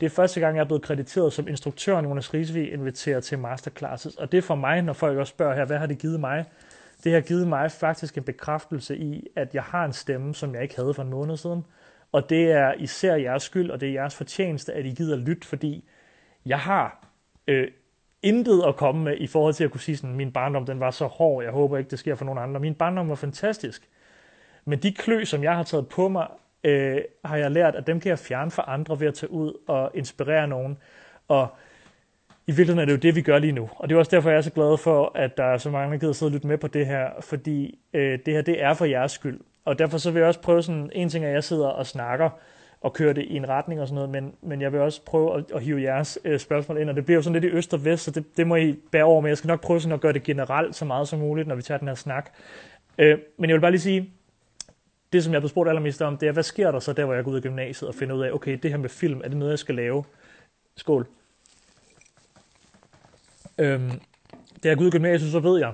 Det 0.00 0.06
er 0.06 0.10
første 0.10 0.40
gang, 0.40 0.56
jeg 0.56 0.62
er 0.62 0.66
blevet 0.66 0.82
krediteret 0.82 1.32
som 1.32 1.48
instruktør, 1.48 2.02
Jonas 2.02 2.34
Risvig 2.34 2.72
inviterer 2.72 3.20
til 3.20 3.38
masterclasses, 3.38 4.16
og 4.16 4.32
det 4.32 4.38
er 4.38 4.42
for 4.42 4.54
mig, 4.54 4.82
når 4.82 4.92
folk 4.92 5.18
også 5.18 5.30
spørger 5.30 5.54
her, 5.54 5.64
hvad 5.64 5.78
har 5.78 5.86
det 5.86 5.98
givet 5.98 6.20
mig? 6.20 6.44
Det 7.04 7.12
har 7.12 7.20
givet 7.20 7.48
mig 7.48 7.72
faktisk 7.72 8.18
en 8.18 8.24
bekræftelse 8.24 8.96
i, 8.96 9.26
at 9.36 9.54
jeg 9.54 9.62
har 9.62 9.84
en 9.84 9.92
stemme, 9.92 10.34
som 10.34 10.54
jeg 10.54 10.62
ikke 10.62 10.76
havde 10.76 10.94
for 10.94 11.02
en 11.02 11.10
måned 11.10 11.36
siden. 11.36 11.64
Og 12.12 12.30
det 12.30 12.52
er 12.52 12.72
især 12.72 13.14
jeres 13.14 13.42
skyld, 13.42 13.70
og 13.70 13.80
det 13.80 13.88
er 13.88 13.92
jeres 13.92 14.14
fortjeneste, 14.14 14.72
at 14.72 14.86
I 14.86 14.90
gider 14.90 15.16
lytte, 15.16 15.46
fordi 15.46 15.88
jeg 16.46 16.58
har 16.58 17.06
øh, 17.48 17.68
intet 18.22 18.64
at 18.66 18.76
komme 18.76 19.04
med 19.04 19.16
i 19.18 19.26
forhold 19.26 19.54
til 19.54 19.64
at 19.64 19.70
kunne 19.70 19.80
sige 19.80 19.96
sådan, 19.96 20.16
min 20.16 20.32
barndom 20.32 20.66
den 20.66 20.80
var 20.80 20.90
så 20.90 21.06
hård, 21.06 21.44
jeg 21.44 21.52
håber 21.52 21.78
ikke, 21.78 21.90
det 21.90 21.98
sker 21.98 22.14
for 22.14 22.24
nogen 22.24 22.38
andre. 22.38 22.60
Min 22.60 22.74
barndom 22.74 23.08
var 23.08 23.14
fantastisk. 23.14 23.88
Men 24.66 24.78
de 24.78 24.92
klø, 24.92 25.24
som 25.24 25.42
jeg 25.42 25.56
har 25.56 25.62
taget 25.62 25.88
på 25.88 26.08
mig, 26.08 26.26
øh, 26.64 27.00
har 27.24 27.36
jeg 27.36 27.50
lært, 27.50 27.74
at 27.74 27.86
dem 27.86 28.00
kan 28.00 28.08
jeg 28.08 28.18
fjerne 28.18 28.50
for 28.50 28.62
andre 28.62 29.00
ved 29.00 29.06
at 29.06 29.14
tage 29.14 29.30
ud 29.30 29.52
og 29.66 29.90
inspirere 29.94 30.48
nogen. 30.48 30.78
Og 31.28 31.48
i 32.46 32.52
virkeligheden 32.52 32.78
er 32.78 32.84
det 32.84 32.92
jo 32.92 33.08
det, 33.08 33.14
vi 33.14 33.22
gør 33.22 33.38
lige 33.38 33.52
nu. 33.52 33.70
Og 33.76 33.88
det 33.88 33.94
er 33.94 33.98
også 33.98 34.10
derfor, 34.10 34.30
jeg 34.30 34.36
er 34.36 34.42
så 34.42 34.52
glad 34.52 34.78
for, 34.78 35.12
at 35.14 35.36
der 35.36 35.44
er 35.44 35.58
så 35.58 35.70
mange, 35.70 35.92
der 35.92 35.98
gider 35.98 36.12
sidde 36.12 36.30
og 36.30 36.32
lytte 36.32 36.46
med 36.46 36.58
på 36.58 36.68
det 36.68 36.86
her, 36.86 37.10
fordi 37.20 37.78
øh, 37.92 38.18
det 38.26 38.34
her, 38.34 38.42
det 38.42 38.62
er 38.62 38.74
for 38.74 38.84
jeres 38.84 39.12
skyld. 39.12 39.40
og 39.64 39.78
derfor 39.78 39.98
så 39.98 40.10
vil 40.10 40.20
jeg 40.20 40.28
også 40.28 40.40
prøve 40.40 40.62
sådan, 40.62 40.90
en 40.92 41.08
ting 41.08 41.24
er, 41.24 41.28
at 41.28 41.34
jeg 41.34 41.44
sidder 41.44 41.68
og 41.68 41.86
snakker, 41.86 42.30
og 42.80 42.92
kører 42.92 43.12
det 43.12 43.22
i 43.22 43.36
en 43.36 43.48
retning 43.48 43.80
og 43.80 43.88
sådan 43.88 43.94
noget, 43.94 44.10
men, 44.10 44.34
men 44.42 44.60
jeg 44.60 44.72
vil 44.72 44.80
også 44.80 45.02
prøve 45.04 45.38
at, 45.38 45.44
at 45.54 45.62
hive 45.62 45.82
jeres 45.82 46.18
øh, 46.24 46.38
spørgsmål 46.38 46.78
ind, 46.78 46.90
og 46.90 46.96
det 46.96 47.04
bliver 47.04 47.16
jo 47.16 47.22
sådan 47.22 47.40
lidt 47.40 47.52
i 47.52 47.56
øst 47.56 47.74
og 47.74 47.84
vest, 47.84 48.04
så 48.04 48.10
det, 48.10 48.36
det 48.36 48.46
må 48.46 48.56
I 48.56 48.72
bære 48.92 49.04
over 49.04 49.20
med. 49.20 49.30
Jeg 49.30 49.38
skal 49.38 49.48
nok 49.48 49.60
prøve 49.60 49.80
sådan 49.80 49.94
at 49.94 50.00
gøre 50.00 50.12
det 50.12 50.22
generelt 50.22 50.76
så 50.76 50.84
meget 50.84 51.08
som 51.08 51.18
muligt, 51.18 51.48
når 51.48 51.54
vi 51.54 51.62
tager 51.62 51.78
den 51.78 51.88
her 51.88 51.94
snak. 51.94 52.30
Øh, 52.98 53.18
men 53.38 53.50
jeg 53.50 53.54
vil 53.54 53.60
bare 53.60 53.70
lige 53.70 53.80
sige, 53.80 54.10
det 55.12 55.24
som 55.24 55.32
jeg 55.32 55.40
blev 55.40 55.48
spurgt 55.48 55.68
allermest 55.68 56.02
om, 56.02 56.16
det 56.16 56.28
er, 56.28 56.32
hvad 56.32 56.42
sker 56.42 56.70
der 56.70 56.78
så 56.78 56.92
der, 56.92 57.04
hvor 57.04 57.14
jeg 57.14 57.24
går 57.24 57.30
ud 57.30 57.36
af 57.36 57.42
gymnasiet 57.42 57.88
og 57.88 57.94
finder 57.94 58.14
ud 58.14 58.22
af, 58.22 58.32
okay, 58.32 58.58
det 58.62 58.70
her 58.70 58.78
med 58.78 58.88
film, 58.88 59.20
er 59.24 59.28
det 59.28 59.36
noget, 59.36 59.50
jeg 59.50 59.58
skal 59.58 59.74
lave? 59.74 60.04
Skål. 60.76 61.06
Øhm, 63.58 63.90
da 64.62 64.68
jeg 64.68 64.76
går 64.76 64.82
ud 64.82 64.86
af 64.86 64.92
gymnasiet, 64.92 65.32
så 65.32 65.40
ved 65.40 65.58
jeg, 65.58 65.72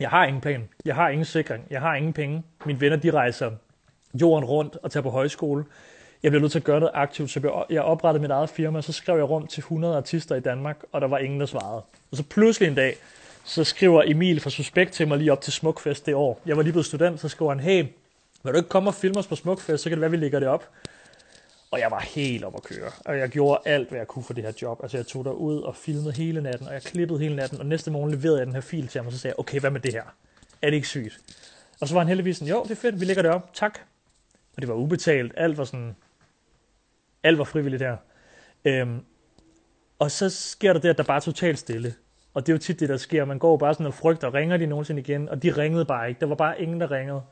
jeg 0.00 0.10
har 0.10 0.24
ingen 0.24 0.40
plan, 0.40 0.68
jeg 0.84 0.94
har 0.94 1.08
ingen 1.08 1.24
sikring, 1.24 1.66
jeg 1.70 1.80
har 1.80 1.94
ingen 1.94 2.12
penge. 2.12 2.42
Mine 2.66 2.80
venner, 2.80 2.96
de 2.96 3.10
rejser 3.10 3.50
jorden 4.20 4.44
rundt 4.44 4.76
og 4.82 4.90
tager 4.90 5.02
på 5.02 5.10
højskole. 5.10 5.64
Jeg 6.22 6.30
bliver 6.30 6.40
nødt 6.40 6.52
til 6.52 6.58
at 6.58 6.64
gøre 6.64 6.80
noget 6.80 6.92
aktivt, 6.94 7.30
så 7.30 7.64
jeg 7.70 7.82
oprettede 7.82 8.22
mit 8.22 8.30
eget 8.30 8.50
firma, 8.50 8.78
og 8.78 8.84
så 8.84 8.92
skrev 8.92 9.16
jeg 9.16 9.30
rundt 9.30 9.50
til 9.50 9.60
100 9.60 9.96
artister 9.96 10.34
i 10.34 10.40
Danmark, 10.40 10.82
og 10.92 11.00
der 11.00 11.06
var 11.06 11.18
ingen, 11.18 11.40
der 11.40 11.46
svarede. 11.46 11.82
Og 12.10 12.16
så 12.16 12.22
pludselig 12.22 12.68
en 12.68 12.74
dag, 12.74 12.96
så 13.44 13.64
skriver 13.64 14.02
Emil 14.06 14.40
fra 14.40 14.50
Suspekt 14.50 14.92
til 14.92 15.08
mig 15.08 15.18
lige 15.18 15.32
op 15.32 15.40
til 15.40 15.52
Smukfest 15.52 16.06
det 16.06 16.14
år. 16.14 16.40
Jeg 16.46 16.56
var 16.56 16.62
lige 16.62 16.72
blevet 16.72 16.86
student, 16.86 17.20
så 17.20 17.28
skriver 17.28 17.50
han, 17.50 17.60
hey, 17.60 17.84
vil 18.42 18.52
du 18.52 18.56
ikke 18.58 18.68
komme 18.68 18.90
og 18.90 18.94
filme 18.94 19.18
os 19.18 19.26
på 19.26 19.36
Smukfest, 19.36 19.82
så 19.82 19.88
kan 19.88 19.96
det 19.96 20.00
være, 20.00 20.10
vi 20.10 20.16
lægger 20.16 20.38
det 20.38 20.48
op. 20.48 20.68
Og 21.70 21.80
jeg 21.80 21.90
var 21.90 22.00
helt 22.00 22.44
op 22.44 22.54
at 22.54 22.62
køre. 22.62 22.90
Og 23.04 23.18
jeg 23.18 23.28
gjorde 23.28 23.60
alt, 23.64 23.88
hvad 23.88 23.98
jeg 23.98 24.06
kunne 24.08 24.24
for 24.24 24.34
det 24.34 24.44
her 24.44 24.52
job. 24.62 24.78
Altså 24.82 24.96
jeg 24.96 25.06
tog 25.06 25.24
derud 25.24 25.62
og 25.62 25.76
filmede 25.76 26.12
hele 26.12 26.40
natten, 26.40 26.68
og 26.68 26.74
jeg 26.74 26.82
klippede 26.82 27.18
hele 27.18 27.36
natten, 27.36 27.58
og 27.58 27.66
næste 27.66 27.90
morgen 27.90 28.10
leverede 28.10 28.38
jeg 28.38 28.46
den 28.46 28.54
her 28.54 28.60
fil 28.60 28.88
til 28.88 28.98
ham, 28.98 29.06
og 29.06 29.12
så 29.12 29.18
sagde 29.18 29.32
jeg, 29.32 29.38
okay, 29.38 29.60
hvad 29.60 29.70
med 29.70 29.80
det 29.80 29.92
her? 29.92 30.02
Er 30.62 30.70
det 30.70 30.74
ikke 30.74 30.88
sygt? 30.88 31.20
Og 31.80 31.88
så 31.88 31.94
var 31.94 32.00
han 32.00 32.08
heldigvis 32.08 32.36
sådan, 32.36 32.54
jo, 32.54 32.62
det 32.62 32.70
er 32.70 32.74
fedt, 32.74 33.00
vi 33.00 33.04
lægger 33.04 33.22
det 33.22 33.30
op, 33.30 33.54
tak. 33.54 33.78
Og 34.56 34.62
det 34.62 34.68
var 34.68 34.74
ubetalt, 34.74 35.32
alt 35.36 35.58
var 35.58 35.64
sådan, 35.64 35.96
alt 37.22 37.38
var 37.38 37.44
frivilligt 37.44 37.82
her. 37.82 37.96
Øhm, 38.64 39.00
og 39.98 40.10
så 40.10 40.30
sker 40.30 40.72
der 40.72 40.80
det, 40.80 40.88
at 40.88 40.98
der 40.98 41.04
bare 41.04 41.16
er 41.16 41.20
totalt 41.20 41.58
stille. 41.58 41.94
Og 42.34 42.46
det 42.46 42.52
er 42.52 42.54
jo 42.54 42.58
tit 42.58 42.80
det, 42.80 42.88
der 42.88 42.96
sker. 42.96 43.24
Man 43.24 43.38
går 43.38 43.56
bare 43.56 43.74
sådan 43.74 43.86
og 43.86 43.94
frygter, 43.94 44.34
ringer 44.34 44.56
de 44.56 44.66
nogensinde 44.66 45.00
igen? 45.00 45.28
Og 45.28 45.42
de 45.42 45.50
ringede 45.50 45.84
bare 45.84 46.08
ikke. 46.08 46.20
Der 46.20 46.26
var 46.26 46.34
bare 46.34 46.62
ingen, 46.62 46.80
der 46.80 46.90
ringede. 46.90 47.22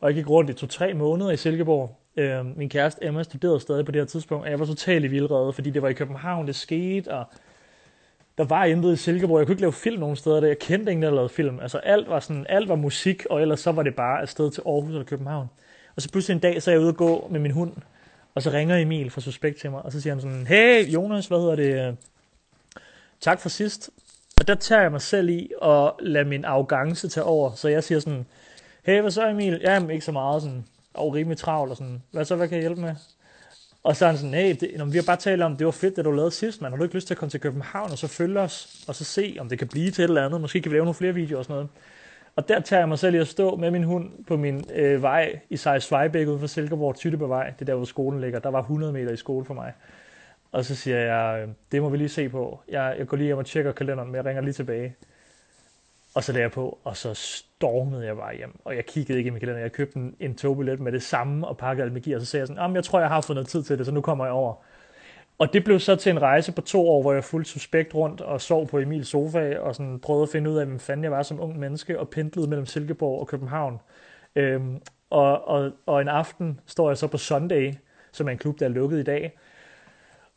Og 0.00 0.08
jeg 0.08 0.14
gik 0.14 0.30
rundt 0.30 0.50
i 0.50 0.52
to-tre 0.52 0.94
måneder 0.94 1.30
i 1.30 1.36
Silkeborg. 1.36 1.96
Øh, 2.16 2.56
min 2.58 2.68
kæreste 2.68 3.04
Emma 3.04 3.22
studerede 3.22 3.60
stadig 3.60 3.84
på 3.84 3.92
det 3.92 4.00
her 4.00 4.06
tidspunkt, 4.06 4.44
og 4.44 4.50
jeg 4.50 4.60
var 4.60 4.66
totalt 4.66 5.04
i 5.04 5.08
vildrede, 5.08 5.52
fordi 5.52 5.70
det 5.70 5.82
var 5.82 5.88
i 5.88 5.92
København, 5.92 6.46
det 6.46 6.54
skete, 6.54 7.08
og 7.08 7.24
der 8.38 8.44
var 8.44 8.64
intet 8.64 8.92
i 8.92 8.96
Silkeborg. 8.96 9.38
Jeg 9.38 9.46
kunne 9.46 9.52
ikke 9.52 9.62
lave 9.62 9.72
film 9.72 10.00
nogen 10.00 10.16
steder, 10.16 10.40
der 10.40 10.46
jeg 10.46 10.58
kendte 10.58 10.92
ingen, 10.92 11.02
der 11.02 11.10
lavede 11.10 11.28
film. 11.28 11.60
Altså 11.60 11.78
alt 11.78 12.08
var, 12.08 12.20
sådan, 12.20 12.46
alt 12.48 12.68
var 12.68 12.74
musik, 12.74 13.26
og 13.30 13.42
ellers 13.42 13.60
så 13.60 13.72
var 13.72 13.82
det 13.82 13.94
bare 13.94 14.20
afsted 14.20 14.50
til 14.50 14.62
Aarhus 14.66 14.90
eller 14.90 15.04
København. 15.04 15.46
Og 15.96 16.02
så 16.02 16.10
pludselig 16.10 16.34
en 16.34 16.40
dag, 16.40 16.62
så 16.62 16.70
er 16.70 16.74
jeg 16.74 16.80
ude 16.80 16.88
og 16.88 16.96
gå 16.96 17.28
med 17.30 17.40
min 17.40 17.50
hund, 17.50 17.72
og 18.34 18.42
så 18.42 18.50
ringer 18.50 18.76
Emil 18.76 19.10
fra 19.10 19.20
Suspekt 19.20 19.60
til 19.60 19.70
mig, 19.70 19.82
og 19.82 19.92
så 19.92 20.00
siger 20.00 20.14
han 20.14 20.20
sådan, 20.20 20.46
hey 20.46 20.86
Jonas, 20.86 21.26
hvad 21.26 21.38
hedder 21.38 21.56
det? 21.56 21.96
Tak 23.20 23.40
for 23.40 23.48
sidst. 23.48 23.90
Og 24.40 24.48
der 24.48 24.54
tager 24.54 24.82
jeg 24.82 24.90
mig 24.90 25.00
selv 25.00 25.28
i 25.28 25.50
at 25.62 25.92
lade 26.00 26.24
min 26.24 26.44
arrogance 26.44 27.08
tage 27.08 27.24
over, 27.24 27.52
så 27.52 27.68
jeg 27.68 27.84
siger 27.84 27.98
sådan, 27.98 28.26
hey, 28.82 29.00
hvad 29.00 29.10
så 29.10 29.28
Emil? 29.28 29.60
Jamen, 29.62 29.90
ikke 29.90 30.04
så 30.04 30.12
meget, 30.12 30.42
sådan, 30.42 30.64
og 30.94 31.14
rimelig 31.14 31.38
travl, 31.38 31.70
og 31.70 31.76
sådan, 31.76 32.02
hvad 32.10 32.24
så, 32.24 32.36
hvad 32.36 32.48
kan 32.48 32.56
jeg 32.56 32.62
hjælpe 32.62 32.80
med? 32.80 32.94
Og 33.82 33.96
så 33.96 34.04
er 34.04 34.08
han 34.08 34.18
sådan, 34.18 34.34
hey, 34.34 34.56
det, 34.60 34.70
når 34.76 34.84
vi 34.84 34.98
har 34.98 35.04
bare 35.06 35.16
talt 35.16 35.42
om, 35.42 35.56
det 35.56 35.64
var 35.64 35.70
fedt, 35.70 35.96
det 35.96 36.04
du 36.04 36.10
lavede 36.10 36.30
sidst, 36.30 36.60
man. 36.62 36.72
Har 36.72 36.76
du 36.76 36.82
ikke 36.82 36.94
lyst 36.94 37.06
til 37.06 37.14
at 37.14 37.18
komme 37.18 37.30
til 37.30 37.40
København, 37.40 37.90
og 37.90 37.98
så 37.98 38.06
følge 38.06 38.40
os, 38.40 38.84
og 38.88 38.94
så 38.94 39.04
se, 39.04 39.36
om 39.40 39.48
det 39.48 39.58
kan 39.58 39.68
blive 39.68 39.90
til 39.90 40.04
et 40.04 40.08
eller 40.08 40.26
andet? 40.26 40.40
Måske 40.40 40.60
kan 40.62 40.72
vi 40.72 40.76
lave 40.76 40.84
nogle 40.84 40.94
flere 40.94 41.14
videoer 41.14 41.38
og 41.38 41.44
sådan 41.44 41.54
noget. 41.54 41.68
Og 42.36 42.48
der 42.48 42.60
tager 42.60 42.80
jeg 42.80 42.88
mig 42.88 42.98
selv 42.98 43.14
i 43.14 43.18
at 43.18 43.28
stå 43.28 43.56
med 43.56 43.70
min 43.70 43.84
hund 43.84 44.24
på 44.24 44.36
min 44.36 44.64
øh, 44.74 45.02
vej 45.02 45.40
i 45.50 45.56
Sejs 45.56 45.84
Svejbæk 45.84 46.26
ude 46.26 46.38
for 46.38 46.46
Silkeborg, 46.46 46.96
Tyttebevej. 46.96 47.52
Det 47.58 47.66
der, 47.66 47.74
hvor 47.74 47.84
skolen 47.84 48.20
ligger. 48.20 48.38
Der 48.38 48.48
var 48.48 48.60
100 48.60 48.92
meter 48.92 49.12
i 49.12 49.16
skole 49.16 49.44
for 49.44 49.54
mig. 49.54 49.72
Og 50.52 50.64
så 50.64 50.74
siger 50.74 50.98
jeg, 50.98 51.42
øh, 51.42 51.48
det 51.72 51.82
må 51.82 51.88
vi 51.88 51.96
lige 51.96 52.08
se 52.08 52.28
på. 52.28 52.60
Jeg, 52.68 52.94
jeg 52.98 53.06
går 53.06 53.16
lige 53.16 53.26
hjem 53.26 53.38
og 53.38 53.46
tjekker 53.46 53.72
kalenderen, 53.72 54.08
men 54.08 54.16
jeg 54.16 54.24
ringer 54.24 54.42
lige 54.42 54.52
tilbage. 54.52 54.96
Og 56.14 56.24
så 56.24 56.32
lærer 56.32 56.44
jeg 56.44 56.52
på, 56.52 56.78
og 56.84 56.96
så 56.96 57.42
stormede 57.60 58.06
jeg 58.06 58.16
bare 58.16 58.36
hjem. 58.36 58.60
Og 58.64 58.76
jeg 58.76 58.86
kiggede 58.86 59.18
ikke 59.18 59.28
i 59.28 59.30
min 59.30 59.40
kalender. 59.40 59.60
Jeg 59.60 59.72
købte 59.72 59.96
en, 59.96 60.16
en 60.20 60.34
togbillet 60.34 60.80
med 60.80 60.92
det 60.92 61.02
samme 61.02 61.46
og 61.46 61.56
pakkede 61.56 61.86
alt 61.86 62.02
gear 62.02 62.16
Og 62.16 62.20
så 62.20 62.26
sagde 62.26 62.40
jeg 62.40 62.46
sådan, 62.48 62.74
jeg 62.74 62.84
tror, 62.84 63.00
jeg 63.00 63.08
har 63.08 63.20
fået 63.20 63.34
noget 63.34 63.48
tid 63.48 63.62
til 63.62 63.78
det, 63.78 63.86
så 63.86 63.92
nu 63.92 64.00
kommer 64.00 64.24
jeg 64.24 64.32
over. 64.32 64.54
Og 65.38 65.52
det 65.52 65.64
blev 65.64 65.80
så 65.80 65.96
til 65.96 66.10
en 66.10 66.22
rejse 66.22 66.52
på 66.52 66.60
to 66.60 66.88
år, 66.88 67.02
hvor 67.02 67.12
jeg 67.12 67.24
fuldt 67.24 67.48
suspekt 67.48 67.94
rundt 67.94 68.20
og 68.20 68.40
sov 68.40 68.68
på 68.68 68.78
Emils 68.78 69.08
sofa, 69.08 69.58
og 69.58 69.74
sådan 69.74 69.98
prøvede 70.00 70.22
at 70.22 70.28
finde 70.28 70.50
ud 70.50 70.56
af, 70.56 70.66
hvem 70.66 70.78
fanden 70.78 71.04
jeg 71.04 71.12
var 71.12 71.22
som 71.22 71.40
ung 71.40 71.58
menneske, 71.58 72.00
og 72.00 72.08
pendlede 72.08 72.48
mellem 72.48 72.66
Silkeborg 72.66 73.20
og 73.20 73.26
København. 73.26 73.80
Øhm, 74.36 74.80
og, 75.10 75.48
og, 75.48 75.72
og 75.86 76.00
en 76.00 76.08
aften 76.08 76.60
står 76.66 76.90
jeg 76.90 76.96
så 76.96 77.06
på 77.06 77.18
Sunday, 77.18 77.74
som 78.12 78.26
er 78.26 78.32
en 78.32 78.38
klub, 78.38 78.60
der 78.60 78.66
er 78.66 78.70
lukket 78.70 79.00
i 79.00 79.02
dag, 79.02 79.38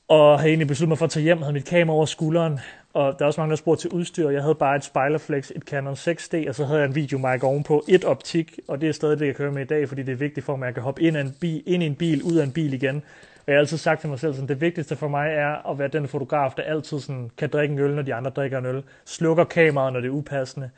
og 0.07 0.39
havde 0.39 0.49
egentlig 0.49 0.67
besluttet 0.67 0.89
mig 0.89 0.97
for 0.97 1.05
at 1.05 1.11
tage 1.11 1.23
hjem, 1.23 1.41
havde 1.41 1.53
mit 1.53 1.65
kamera 1.65 1.95
over 1.95 2.05
skulderen, 2.05 2.59
og 2.93 3.19
der 3.19 3.25
er 3.25 3.27
også 3.27 3.41
mange, 3.41 3.49
der 3.49 3.55
spurgte 3.55 3.81
til 3.81 3.89
udstyr. 3.89 4.29
Jeg 4.29 4.41
havde 4.41 4.55
bare 4.55 4.75
et 4.75 4.83
Spyderflex, 4.83 5.51
et 5.55 5.61
Canon 5.61 5.93
6D, 5.93 6.49
og 6.49 6.55
så 6.55 6.65
havde 6.65 6.79
jeg 6.79 6.87
en 6.87 6.95
videomic 6.95 7.43
ovenpå, 7.43 7.83
et 7.89 8.05
optik, 8.05 8.59
og 8.67 8.81
det 8.81 8.89
er 8.89 8.93
stadig 8.93 9.19
det, 9.19 9.27
jeg 9.27 9.35
kører 9.35 9.51
med 9.51 9.61
i 9.61 9.65
dag, 9.65 9.87
fordi 9.87 10.03
det 10.03 10.11
er 10.11 10.15
vigtigt 10.15 10.45
for 10.45 10.55
mig, 10.55 10.65
at 10.65 10.67
jeg 10.67 10.73
kan 10.73 10.83
hoppe 10.83 11.01
ind, 11.01 11.17
en 11.17 11.35
bil, 11.41 11.63
ind 11.65 11.83
i 11.83 11.85
en 11.85 11.95
bil, 11.95 12.23
ud 12.23 12.35
af 12.35 12.43
en 12.43 12.51
bil 12.51 12.73
igen. 12.73 12.95
Og 13.35 13.43
jeg 13.47 13.55
har 13.55 13.59
altid 13.59 13.77
sagt 13.77 14.01
til 14.01 14.09
mig 14.09 14.19
selv, 14.19 14.43
at 14.43 14.49
det 14.49 14.61
vigtigste 14.61 14.95
for 14.95 15.07
mig 15.07 15.29
er 15.31 15.71
at 15.71 15.79
være 15.79 15.87
den 15.87 16.07
fotograf, 16.07 16.53
der 16.57 16.63
altid 16.63 16.99
sådan, 16.99 17.31
kan 17.37 17.49
drikke 17.49 17.73
en 17.73 17.79
øl, 17.79 17.95
når 17.95 18.01
de 18.01 18.13
andre 18.13 18.31
drikker 18.31 18.57
en 18.57 18.65
øl, 18.65 18.83
slukker 19.05 19.43
kameraet, 19.43 19.93
når 19.93 19.99
det 19.99 20.07
er 20.07 20.11
upassende, 20.11 20.69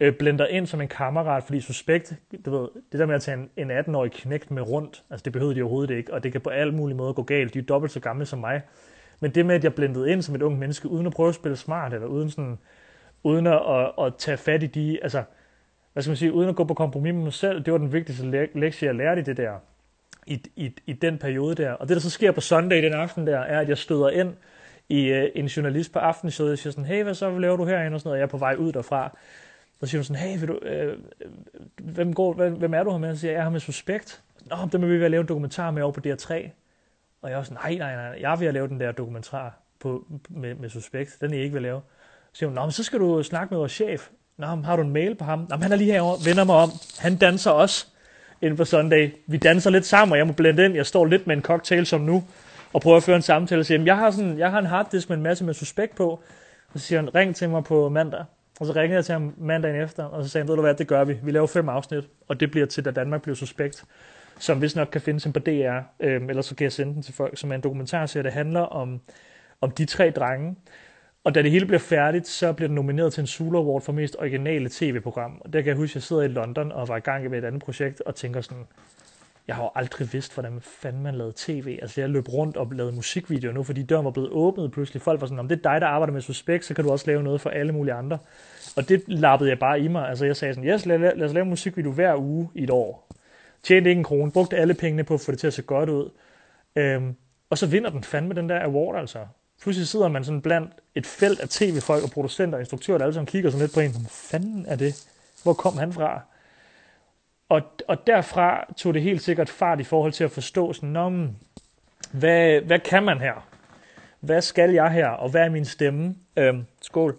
øh, 0.00 0.14
blender 0.14 0.46
ind 0.46 0.66
som 0.66 0.80
en 0.80 0.88
kammerat, 0.88 1.42
fordi 1.44 1.60
suspekt, 1.60 2.14
du 2.44 2.58
ved, 2.58 2.68
det 2.92 3.00
der 3.00 3.06
med 3.06 3.14
at 3.14 3.22
tage 3.22 3.36
en, 3.56 3.70
en 3.70 3.78
18-årig 3.78 4.12
knægt 4.12 4.50
med 4.50 4.62
rundt, 4.62 5.02
altså 5.10 5.24
det 5.24 5.32
behøvede 5.32 5.56
de 5.56 5.62
overhovedet 5.62 5.94
ikke, 5.94 6.14
og 6.14 6.22
det 6.22 6.32
kan 6.32 6.40
på 6.40 6.50
alle 6.50 6.74
mulige 6.74 6.96
måder 6.96 7.12
gå 7.12 7.22
galt. 7.22 7.54
De 7.54 7.58
er 7.58 7.62
dobbelt 7.62 7.92
så 7.92 8.00
gamle 8.00 8.26
som 8.26 8.38
mig. 8.38 8.62
Men 9.20 9.30
det 9.30 9.46
med, 9.46 9.54
at 9.54 9.64
jeg 9.64 9.74
blendede 9.74 10.10
ind 10.10 10.22
som 10.22 10.34
et 10.34 10.42
ung 10.42 10.58
menneske, 10.58 10.88
uden 10.88 11.06
at 11.06 11.12
prøve 11.12 11.28
at 11.28 11.34
spille 11.34 11.56
smart, 11.56 11.94
eller 11.94 12.06
uden, 12.06 12.30
sådan, 12.30 12.58
uden 13.22 13.46
at, 13.46 13.60
at, 13.68 13.92
at 14.06 14.14
tage 14.18 14.36
fat 14.36 14.62
i 14.62 14.66
de, 14.66 14.98
altså, 15.02 15.22
hvad 15.92 16.02
skal 16.02 16.10
man 16.10 16.16
sige, 16.16 16.32
uden 16.32 16.48
at 16.48 16.56
gå 16.56 16.64
på 16.64 16.74
kompromis 16.74 17.14
med 17.14 17.22
mig 17.22 17.32
selv, 17.32 17.64
det 17.64 17.72
var 17.72 17.78
den 17.78 17.92
vigtigste 17.92 18.48
lektie, 18.54 18.86
jeg 18.86 18.94
lærte 18.94 19.20
i 19.20 19.24
det 19.24 19.36
der, 19.36 19.52
i, 20.26 20.42
i, 20.56 20.72
i 20.86 20.92
den 20.92 21.18
periode 21.18 21.54
der. 21.54 21.72
Og 21.72 21.88
det, 21.88 21.94
der 21.94 22.00
så 22.00 22.10
sker 22.10 22.32
på 22.32 22.40
søndag 22.40 22.82
den 22.82 22.92
aften 22.92 23.26
der, 23.26 23.38
er, 23.38 23.60
at 23.60 23.68
jeg 23.68 23.78
støder 23.78 24.10
ind 24.10 24.34
i 24.88 25.12
uh, 25.12 25.24
en 25.34 25.46
journalist 25.46 25.92
på 25.92 25.98
aftenshowet, 25.98 26.52
og 26.52 26.58
siger 26.58 26.72
sådan, 26.72 26.84
hey, 26.84 27.02
hvad 27.02 27.14
så 27.14 27.30
hvad 27.30 27.40
laver 27.40 27.56
du 27.56 27.64
herinde, 27.64 27.94
og 27.94 28.00
sådan 28.00 28.08
noget, 28.08 28.14
og 28.14 28.18
jeg 28.18 28.24
er 28.24 28.30
på 28.30 28.36
vej 28.36 28.54
ud 28.54 28.72
derfra. 28.72 29.18
Så 29.80 29.86
siger 29.86 29.98
hun 29.98 30.04
sådan, 30.04 30.22
hey, 30.22 30.38
vil 30.38 30.48
du, 30.48 30.58
øh, 30.58 30.98
hvem, 31.76 32.14
går, 32.14 32.32
hvem, 32.32 32.52
hvem 32.52 32.74
er 32.74 32.82
du 32.82 32.90
her 32.90 32.98
med? 32.98 33.14
Så 33.14 33.20
siger 33.20 33.30
jeg, 33.30 33.36
jeg 33.36 33.40
er 33.40 33.44
her 33.44 33.50
med 33.50 33.60
Suspekt. 33.60 34.22
Nå, 34.50 34.56
det 34.72 34.80
må 34.80 34.86
vi 34.86 35.00
være 35.00 35.08
lave 35.08 35.20
en 35.20 35.28
dokumentar 35.28 35.70
med 35.70 35.82
over 35.82 35.92
på 35.92 36.00
DR3. 36.06 36.50
Og 37.22 37.30
jeg 37.30 37.38
var 37.38 37.44
sådan, 37.44 37.58
nej, 37.64 37.74
nej, 37.74 37.96
nej, 37.96 38.20
jeg 38.20 38.40
vil 38.40 38.54
lave 38.54 38.68
den 38.68 38.80
der 38.80 38.92
dokumentar 38.92 39.58
på, 39.80 40.06
med, 40.28 40.54
med 40.54 40.68
Suspekt. 40.68 41.16
Den 41.20 41.34
er 41.34 41.38
I 41.38 41.40
ikke 41.40 41.52
vil 41.52 41.62
lave. 41.62 41.80
Så 42.32 42.38
siger 42.38 42.48
hun, 42.48 42.54
nå, 42.54 42.62
men 42.62 42.72
så 42.72 42.84
skal 42.84 42.98
du 42.98 43.22
snakke 43.22 43.54
med 43.54 43.58
vores 43.58 43.72
chef. 43.72 44.08
Nå, 44.36 44.46
har 44.46 44.76
du 44.76 44.82
en 44.82 44.92
mail 44.92 45.14
på 45.14 45.24
ham? 45.24 45.38
Nå, 45.38 45.56
men 45.56 45.62
han 45.62 45.72
er 45.72 45.76
lige 45.76 45.92
herovre, 45.92 46.18
vender 46.24 46.44
mig 46.44 46.54
om. 46.56 46.70
Han 46.98 47.16
danser 47.16 47.50
også 47.50 47.86
inden 48.42 48.56
på 48.56 48.64
Sunday. 48.64 49.10
Vi 49.26 49.36
danser 49.36 49.70
lidt 49.70 49.86
sammen, 49.86 50.12
og 50.12 50.18
jeg 50.18 50.26
må 50.26 50.32
blende 50.32 50.64
ind. 50.64 50.74
Jeg 50.74 50.86
står 50.86 51.04
lidt 51.04 51.26
med 51.26 51.36
en 51.36 51.42
cocktail 51.42 51.86
som 51.86 52.00
nu, 52.00 52.24
og 52.72 52.80
prøver 52.80 52.96
at 52.96 53.02
føre 53.02 53.16
en 53.16 53.22
samtale. 53.22 53.60
Og 53.60 53.66
siger, 53.66 53.82
jeg 53.82 53.96
har, 53.96 54.10
sådan, 54.10 54.38
jeg 54.38 54.50
har 54.50 54.58
en 54.58 54.66
harddisk 54.66 55.08
med 55.08 55.16
en 55.16 55.22
masse 55.22 55.44
med 55.44 55.54
Suspekt 55.54 55.96
på. 55.96 56.08
Og 56.74 56.80
så 56.80 56.86
siger 56.86 57.00
han, 57.00 57.14
ring 57.14 57.36
til 57.36 57.48
mig 57.48 57.64
på 57.64 57.88
mandag. 57.88 58.24
Og 58.60 58.66
så 58.66 58.72
ringede 58.72 58.96
jeg 58.96 59.04
til 59.04 59.12
ham 59.12 59.34
mandagen 59.36 59.82
efter, 59.82 60.04
og 60.04 60.24
så 60.24 60.28
sagde 60.28 60.42
han, 60.42 60.48
ved 60.48 60.56
du 60.56 60.62
hvad, 60.62 60.74
det 60.74 60.86
gør 60.86 61.04
vi. 61.04 61.18
Vi 61.22 61.30
laver 61.30 61.46
fem 61.46 61.68
afsnit, 61.68 62.04
og 62.28 62.40
det 62.40 62.50
bliver 62.50 62.66
til, 62.66 62.84
da 62.84 62.90
Danmark 62.90 63.22
bliver 63.22 63.36
suspekt 63.36 63.84
som 64.38 64.58
hvis 64.58 64.76
nok 64.76 64.88
kan 64.92 65.00
findes 65.00 65.28
på 65.34 65.38
DR, 65.38 65.78
øh, 66.00 66.22
eller 66.28 66.42
så 66.42 66.54
kan 66.54 66.64
jeg 66.64 66.72
sende 66.72 66.94
den 66.94 67.02
til 67.02 67.14
folk, 67.14 67.38
som 67.38 67.50
er 67.50 67.54
en 67.54 67.60
dokumentarserie, 67.60 68.24
der 68.24 68.30
handler 68.30 68.60
om, 68.60 69.00
om 69.60 69.70
de 69.70 69.84
tre 69.84 70.10
drenge. 70.10 70.56
Og 71.24 71.34
da 71.34 71.42
det 71.42 71.50
hele 71.50 71.66
bliver 71.66 71.78
færdigt, 71.78 72.26
så 72.26 72.52
bliver 72.52 72.68
den 72.68 72.74
nomineret 72.74 73.12
til 73.12 73.20
en 73.20 73.26
Sula 73.26 73.58
Award 73.58 73.82
for 73.82 73.92
mest 73.92 74.16
originale 74.18 74.68
tv-program. 74.72 75.40
Og 75.40 75.52
der 75.52 75.60
kan 75.60 75.68
jeg 75.68 75.76
huske, 75.76 75.92
at 75.92 75.94
jeg 75.94 76.02
sidder 76.02 76.22
i 76.22 76.28
London 76.28 76.72
og 76.72 76.88
var 76.88 76.96
i 76.96 77.00
gang 77.00 77.30
med 77.30 77.38
et 77.38 77.44
andet 77.44 77.62
projekt, 77.62 78.00
og 78.00 78.14
tænker 78.14 78.40
sådan, 78.40 78.64
jeg 79.48 79.56
har 79.56 79.62
jo 79.62 79.70
aldrig 79.74 80.12
vidst, 80.12 80.34
hvordan 80.34 80.58
fanden 80.60 81.02
man 81.02 81.14
lavede 81.14 81.32
tv. 81.36 81.78
Altså 81.82 82.00
jeg 82.00 82.10
løb 82.10 82.28
rundt 82.28 82.56
og 82.56 82.72
lavede 82.72 82.94
musikvideoer 82.94 83.52
nu, 83.52 83.62
fordi 83.62 83.82
døren 83.82 84.04
var 84.04 84.10
blevet 84.10 84.30
åbnet 84.30 84.72
pludselig. 84.72 85.02
Folk 85.02 85.20
var 85.20 85.26
sådan, 85.26 85.38
om 85.38 85.48
det 85.48 85.58
er 85.58 85.72
dig, 85.72 85.80
der 85.80 85.86
arbejder 85.86 86.12
med 86.12 86.20
Suspekt, 86.20 86.64
så 86.64 86.74
kan 86.74 86.84
du 86.84 86.90
også 86.90 87.06
lave 87.06 87.22
noget 87.22 87.40
for 87.40 87.50
alle 87.50 87.72
mulige 87.72 87.94
andre. 87.94 88.18
Og 88.76 88.88
det 88.88 89.02
lappede 89.06 89.50
jeg 89.50 89.58
bare 89.58 89.80
i 89.80 89.88
mig. 89.88 90.08
Altså 90.08 90.26
jeg 90.26 90.36
sagde 90.36 90.54
sådan, 90.54 90.70
yes, 90.70 90.86
lad, 90.86 90.98
lad 90.98 91.22
os 91.22 91.32
lave 91.32 91.42
en 91.42 91.50
musikvideo 91.50 91.92
hver 91.92 92.16
uge 92.16 92.48
i 92.54 92.62
et 92.62 92.70
år. 92.70 93.08
Tjente 93.62 93.90
ikke 93.90 93.98
en 93.98 94.04
krone, 94.04 94.32
brugte 94.32 94.56
alle 94.56 94.74
pengene 94.74 95.04
på 95.04 95.14
at 95.14 95.20
få 95.20 95.30
det 95.30 95.40
til 95.40 95.46
at 95.46 95.54
se 95.54 95.62
godt 95.62 95.88
ud. 95.88 96.10
Øhm, 96.76 97.14
og 97.50 97.58
så 97.58 97.66
vinder 97.66 97.90
den 97.90 98.04
fandme 98.04 98.34
den 98.34 98.48
der 98.48 98.62
award, 98.62 98.96
altså. 98.96 99.26
Pludselig 99.62 99.88
sidder 99.88 100.08
man 100.08 100.24
sådan 100.24 100.42
blandt 100.42 100.72
et 100.94 101.06
felt 101.06 101.40
af 101.40 101.48
tv-folk 101.48 102.04
og 102.04 102.10
producenter 102.10 102.56
og 102.56 102.62
instruktører, 102.62 102.98
der 102.98 103.04
alle 103.04 103.14
sammen 103.14 103.26
kigger 103.26 103.50
sådan 103.50 103.60
lidt 103.60 103.74
på 103.74 103.80
en, 103.80 103.90
hvad 103.90 104.10
fanden 104.10 104.66
er 104.66 104.76
det? 104.76 105.08
Hvor 105.42 105.52
kom 105.52 105.78
han 105.78 105.92
fra? 105.92 106.20
Og, 107.48 107.62
og 107.88 108.06
derfra 108.06 108.64
tog 108.76 108.94
det 108.94 109.02
helt 109.02 109.22
sikkert 109.22 109.48
fart 109.48 109.80
i 109.80 109.84
forhold 109.84 110.12
til 110.12 110.24
at 110.24 110.30
forstå 110.30 110.72
sådan, 110.72 110.88
Nå, 110.88 111.26
hvad, 112.12 112.60
hvad 112.60 112.78
kan 112.78 113.02
man 113.02 113.18
her? 113.18 113.48
Hvad 114.20 114.42
skal 114.42 114.70
jeg 114.70 114.90
her? 114.90 115.08
Og 115.08 115.30
hvad 115.30 115.44
er 115.44 115.48
min 115.48 115.64
stemme? 115.64 116.14
Øhm, 116.36 116.66
skål. 116.82 117.18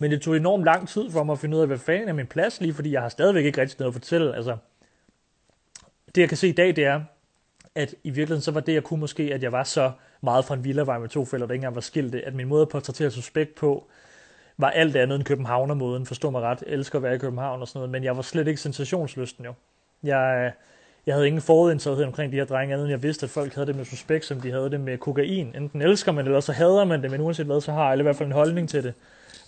Men 0.00 0.10
det 0.10 0.22
tog 0.22 0.36
enormt 0.36 0.64
lang 0.64 0.88
tid 0.88 1.10
for 1.10 1.22
mig 1.24 1.32
at 1.32 1.38
finde 1.38 1.56
ud 1.56 1.62
af, 1.62 1.66
hvad 1.66 1.78
fanden 1.78 2.08
er 2.08 2.12
min 2.12 2.26
plads 2.26 2.60
lige, 2.60 2.74
fordi 2.74 2.92
jeg 2.92 3.02
har 3.02 3.08
stadigvæk 3.08 3.44
ikke 3.44 3.60
rigtig 3.60 3.80
noget 3.80 3.90
at 3.90 3.94
fortælle. 3.94 4.36
Altså, 4.36 4.56
det 6.14 6.20
jeg 6.20 6.28
kan 6.28 6.38
se 6.38 6.48
i 6.48 6.52
dag, 6.52 6.76
det 6.76 6.84
er, 6.84 7.00
at 7.74 7.94
i 8.04 8.10
virkeligheden 8.10 8.42
så 8.42 8.50
var 8.50 8.60
det, 8.60 8.74
jeg 8.74 8.82
kunne 8.82 9.00
måske, 9.00 9.22
at 9.34 9.42
jeg 9.42 9.52
var 9.52 9.64
så 9.64 9.92
meget 10.20 10.44
fra 10.44 10.54
en 10.54 10.64
villavej 10.64 10.98
med 10.98 11.08
to 11.08 11.24
fælder, 11.24 11.46
der 11.46 11.52
ikke 11.52 11.58
engang 11.60 11.74
var 11.74 11.80
skilte, 11.80 12.26
at 12.26 12.34
min 12.34 12.48
måde 12.48 12.62
at 12.62 12.68
portrættere 12.68 13.10
suspekt 13.10 13.54
på, 13.54 13.86
var 14.58 14.70
alt 14.70 14.96
andet 14.96 15.16
end 15.16 15.24
københavnermåden, 15.24 16.06
forstå 16.06 16.30
mig 16.30 16.42
ret, 16.42 16.62
jeg 16.66 16.74
elsker 16.74 16.98
at 16.98 17.02
være 17.02 17.14
i 17.14 17.18
København 17.18 17.60
og 17.60 17.68
sådan 17.68 17.78
noget, 17.78 17.90
men 17.90 18.04
jeg 18.04 18.16
var 18.16 18.22
slet 18.22 18.48
ikke 18.48 18.60
sensationslysten 18.60 19.44
jo. 19.44 19.52
Jeg, 20.02 20.52
jeg 21.06 21.14
havde 21.14 21.26
ingen 21.26 21.42
forudindsathed 21.42 22.04
omkring 22.04 22.32
de 22.32 22.36
her 22.36 22.44
drenge, 22.44 22.74
andet 22.74 22.84
end 22.84 22.90
jeg 22.90 23.02
vidste, 23.02 23.24
at 23.24 23.30
folk 23.30 23.54
havde 23.54 23.66
det 23.66 23.76
med 23.76 23.84
suspekt, 23.84 24.24
som 24.24 24.40
de 24.40 24.50
havde 24.50 24.70
det 24.70 24.80
med 24.80 24.98
kokain. 24.98 25.54
Enten 25.56 25.82
elsker 25.82 26.12
man 26.12 26.24
det, 26.24 26.30
eller 26.30 26.40
så 26.40 26.52
hader 26.52 26.84
man 26.84 27.02
det, 27.02 27.10
men 27.10 27.20
uanset 27.20 27.46
hvad, 27.46 27.60
så 27.60 27.72
har 27.72 27.90
alle 27.90 28.02
i 28.02 28.04
hvert 28.04 28.16
fald 28.16 28.26
en 28.26 28.32
holdning 28.32 28.68
til 28.68 28.84
det. 28.84 28.94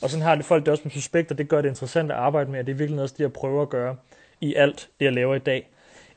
Og 0.02 0.10
sådan 0.10 0.22
har 0.22 0.34
det 0.34 0.44
folk 0.44 0.64
det 0.64 0.72
også 0.72 0.82
med 0.84 0.92
suspekt, 0.92 1.30
og 1.30 1.38
det 1.38 1.48
gør 1.48 1.60
det 1.60 1.68
interessant 1.68 2.10
at 2.10 2.16
arbejde 2.16 2.50
med, 2.50 2.60
og 2.60 2.66
det 2.66 2.72
er 2.72 2.76
virkelig 2.76 3.02
også 3.02 3.14
det, 3.18 3.22
jeg 3.22 3.32
prøver 3.32 3.62
at 3.62 3.68
gøre 3.68 3.96
i 4.40 4.54
alt 4.54 4.88
det, 5.00 5.04
jeg 5.04 5.12
laver 5.12 5.34
i 5.34 5.38
dag. 5.38 5.68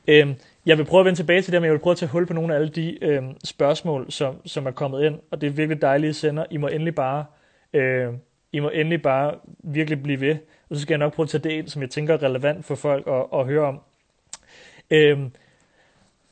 Øhm, 0.08 0.34
jeg 0.66 0.78
vil 0.78 0.84
prøve 0.84 1.00
at 1.00 1.04
vende 1.04 1.18
tilbage 1.18 1.42
til 1.42 1.52
det, 1.52 1.60
men 1.60 1.66
jeg 1.66 1.72
vil 1.72 1.78
prøve 1.78 1.92
at 1.92 1.98
tage 1.98 2.10
hul 2.10 2.26
på 2.26 2.32
nogle 2.32 2.54
af 2.54 2.58
alle 2.58 2.68
de 2.68 3.04
øhm, 3.04 3.34
spørgsmål, 3.44 4.06
som, 4.12 4.36
som 4.46 4.66
er 4.66 4.70
kommet 4.70 5.04
ind, 5.04 5.18
og 5.30 5.40
det 5.40 5.46
er 5.46 5.50
virkelig 5.50 5.82
dejlige 5.82 6.12
sender. 6.14 6.44
I 6.50 6.56
må 6.56 6.66
endelig 6.66 6.94
bare, 6.94 7.24
øh, 7.72 8.12
I 8.52 8.60
må 8.60 8.68
endelig 8.68 9.02
bare 9.02 9.34
virkelig 9.58 10.02
blive 10.02 10.20
ved, 10.20 10.36
og 10.70 10.76
så 10.76 10.82
skal 10.82 10.94
jeg 10.94 10.98
nok 10.98 11.14
prøve 11.14 11.24
at 11.24 11.30
tage 11.30 11.42
det 11.42 11.50
ind, 11.50 11.68
som 11.68 11.82
jeg 11.82 11.90
tænker 11.90 12.14
er 12.14 12.22
relevant 12.22 12.64
for 12.64 12.74
folk 12.74 13.06
at, 13.06 13.40
at 13.40 13.46
høre 13.46 13.66
om. 13.66 13.80
Øhm, 14.90 15.30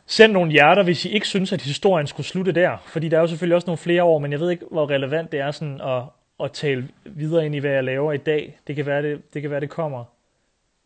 Send 0.06 0.32
nogle 0.32 0.52
hjerter, 0.52 0.82
hvis 0.82 1.04
I 1.04 1.08
ikke 1.08 1.28
synes, 1.28 1.52
at 1.52 1.62
historien 1.62 2.06
skulle 2.06 2.26
slutte 2.26 2.52
der. 2.52 2.76
Fordi 2.86 3.08
der 3.08 3.16
er 3.16 3.20
jo 3.20 3.26
selvfølgelig 3.26 3.54
også 3.54 3.66
nogle 3.66 3.78
flere 3.78 4.04
år, 4.04 4.18
men 4.18 4.32
jeg 4.32 4.40
ved 4.40 4.50
ikke, 4.50 4.64
hvor 4.70 4.90
relevant 4.90 5.32
det 5.32 5.40
er 5.40 5.50
sådan 5.50 5.80
at, 5.80 6.02
at 6.40 6.52
tale 6.52 6.88
videre 7.04 7.46
ind 7.46 7.54
i, 7.54 7.58
hvad 7.58 7.70
jeg 7.70 7.84
laver 7.84 8.12
i 8.12 8.16
dag. 8.16 8.58
Det 8.66 8.76
kan 8.76 8.86
være, 8.86 9.02
det, 9.02 9.34
det, 9.34 9.42
kan 9.42 9.50
være, 9.50 9.60
det 9.60 9.70
kommer. 9.70 10.04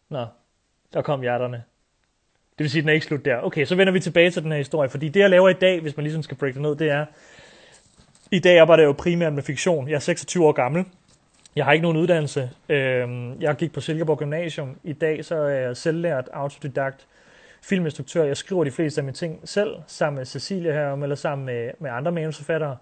Nå, 0.09 0.27
der 0.93 1.03
kom 1.03 1.21
hjerterne. 1.21 1.63
Det 2.59 2.65
vil 2.65 2.71
sige, 2.71 2.81
at 2.81 2.83
den 2.83 2.89
er 2.89 2.95
ikke 2.95 3.07
slut 3.07 3.25
der. 3.25 3.41
Okay, 3.41 3.65
så 3.65 3.75
vender 3.75 3.93
vi 3.93 4.01
tilbage 4.01 4.31
til 4.31 4.43
den 4.43 4.51
her 4.51 4.59
historie. 4.59 4.89
Fordi 4.89 5.09
det, 5.09 5.21
jeg 5.21 5.31
laver 5.31 5.49
i 5.49 5.53
dag, 5.55 5.81
hvis 5.81 5.97
man 5.97 6.05
ligesom 6.05 6.23
skal 6.23 6.37
break 6.37 6.55
det 6.55 6.63
ned, 6.63 6.77
det 6.77 6.91
er... 6.91 7.07
I 8.31 8.39
dag 8.39 8.59
arbejder 8.59 8.83
jeg 8.83 8.89
jo 8.89 8.93
primært 8.93 9.33
med 9.33 9.43
fiktion. 9.43 9.89
Jeg 9.89 9.95
er 9.95 9.99
26 9.99 10.47
år 10.47 10.53
gammel. 10.53 10.85
Jeg 11.57 11.65
har 11.65 11.73
ikke 11.73 11.83
nogen 11.83 11.97
uddannelse. 11.97 12.51
Øhm, 12.69 13.41
jeg 13.41 13.57
gik 13.57 13.73
på 13.73 13.81
Silkeborg 13.81 14.19
Gymnasium. 14.19 14.77
I 14.85 14.93
dag 14.93 15.25
så 15.25 15.35
er 15.35 15.49
jeg 15.49 15.77
selvlært 15.77 16.29
autodidakt 16.33 17.07
filminstruktør. 17.63 18.25
Jeg 18.25 18.37
skriver 18.37 18.65
de 18.65 18.71
fleste 18.71 19.01
af 19.01 19.05
mine 19.05 19.15
ting 19.15 19.41
selv, 19.45 19.71
sammen 19.87 20.19
med 20.19 20.27
Cecilia 20.27 20.73
her, 20.73 20.93
eller 20.93 21.17
sammen 21.17 21.47
med, 21.47 21.71
med 21.79 21.91
andre 21.91 22.13
manusforfattere. 22.13 22.77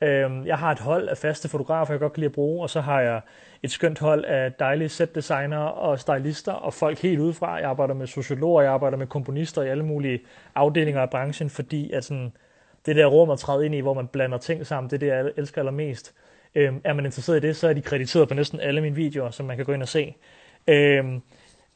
Øhm, 0.00 0.46
jeg 0.46 0.58
har 0.58 0.72
et 0.72 0.78
hold 0.78 1.08
af 1.08 1.18
faste 1.18 1.48
fotografer, 1.48 1.92
jeg 1.94 2.00
godt 2.00 2.12
kan 2.12 2.20
lide 2.20 2.28
at 2.28 2.34
bruge, 2.34 2.62
og 2.62 2.70
så 2.70 2.80
har 2.80 3.00
jeg 3.00 3.20
et 3.62 3.70
skønt 3.70 3.98
hold 3.98 4.24
af 4.24 4.52
dejlige 4.52 4.88
setdesigner 4.88 5.58
og 5.58 6.00
stylister 6.00 6.52
og 6.52 6.74
folk 6.74 6.98
helt 6.98 7.20
udefra. 7.20 7.54
Jeg 7.54 7.64
arbejder 7.64 7.94
med 7.94 8.06
sociologer, 8.06 8.62
jeg 8.62 8.72
arbejder 8.72 8.96
med 8.96 9.06
komponister 9.06 9.62
i 9.62 9.68
alle 9.68 9.84
mulige 9.84 10.20
afdelinger 10.54 11.02
af 11.02 11.10
branchen, 11.10 11.50
fordi 11.50 11.92
at 11.92 12.04
sådan, 12.04 12.32
det 12.86 12.96
der 12.96 13.06
rum 13.06 13.30
at 13.30 13.38
træde 13.38 13.66
ind 13.66 13.74
i, 13.74 13.80
hvor 13.80 13.94
man 13.94 14.06
blander 14.06 14.38
ting 14.38 14.66
sammen, 14.66 14.90
det 14.90 14.96
er 14.96 14.98
det, 14.98 15.06
jeg 15.06 15.32
elsker 15.36 15.60
allermest. 15.60 16.14
Øhm, 16.54 16.80
er 16.84 16.92
man 16.92 17.04
interesseret 17.04 17.44
i 17.44 17.46
det, 17.46 17.56
så 17.56 17.68
er 17.68 17.72
de 17.72 17.82
krediteret 17.82 18.28
på 18.28 18.34
næsten 18.34 18.60
alle 18.60 18.80
mine 18.80 18.96
videoer, 18.96 19.30
som 19.30 19.46
man 19.46 19.56
kan 19.56 19.66
gå 19.66 19.72
ind 19.72 19.82
og 19.82 19.88
se. 19.88 20.14
Øhm, 20.68 21.22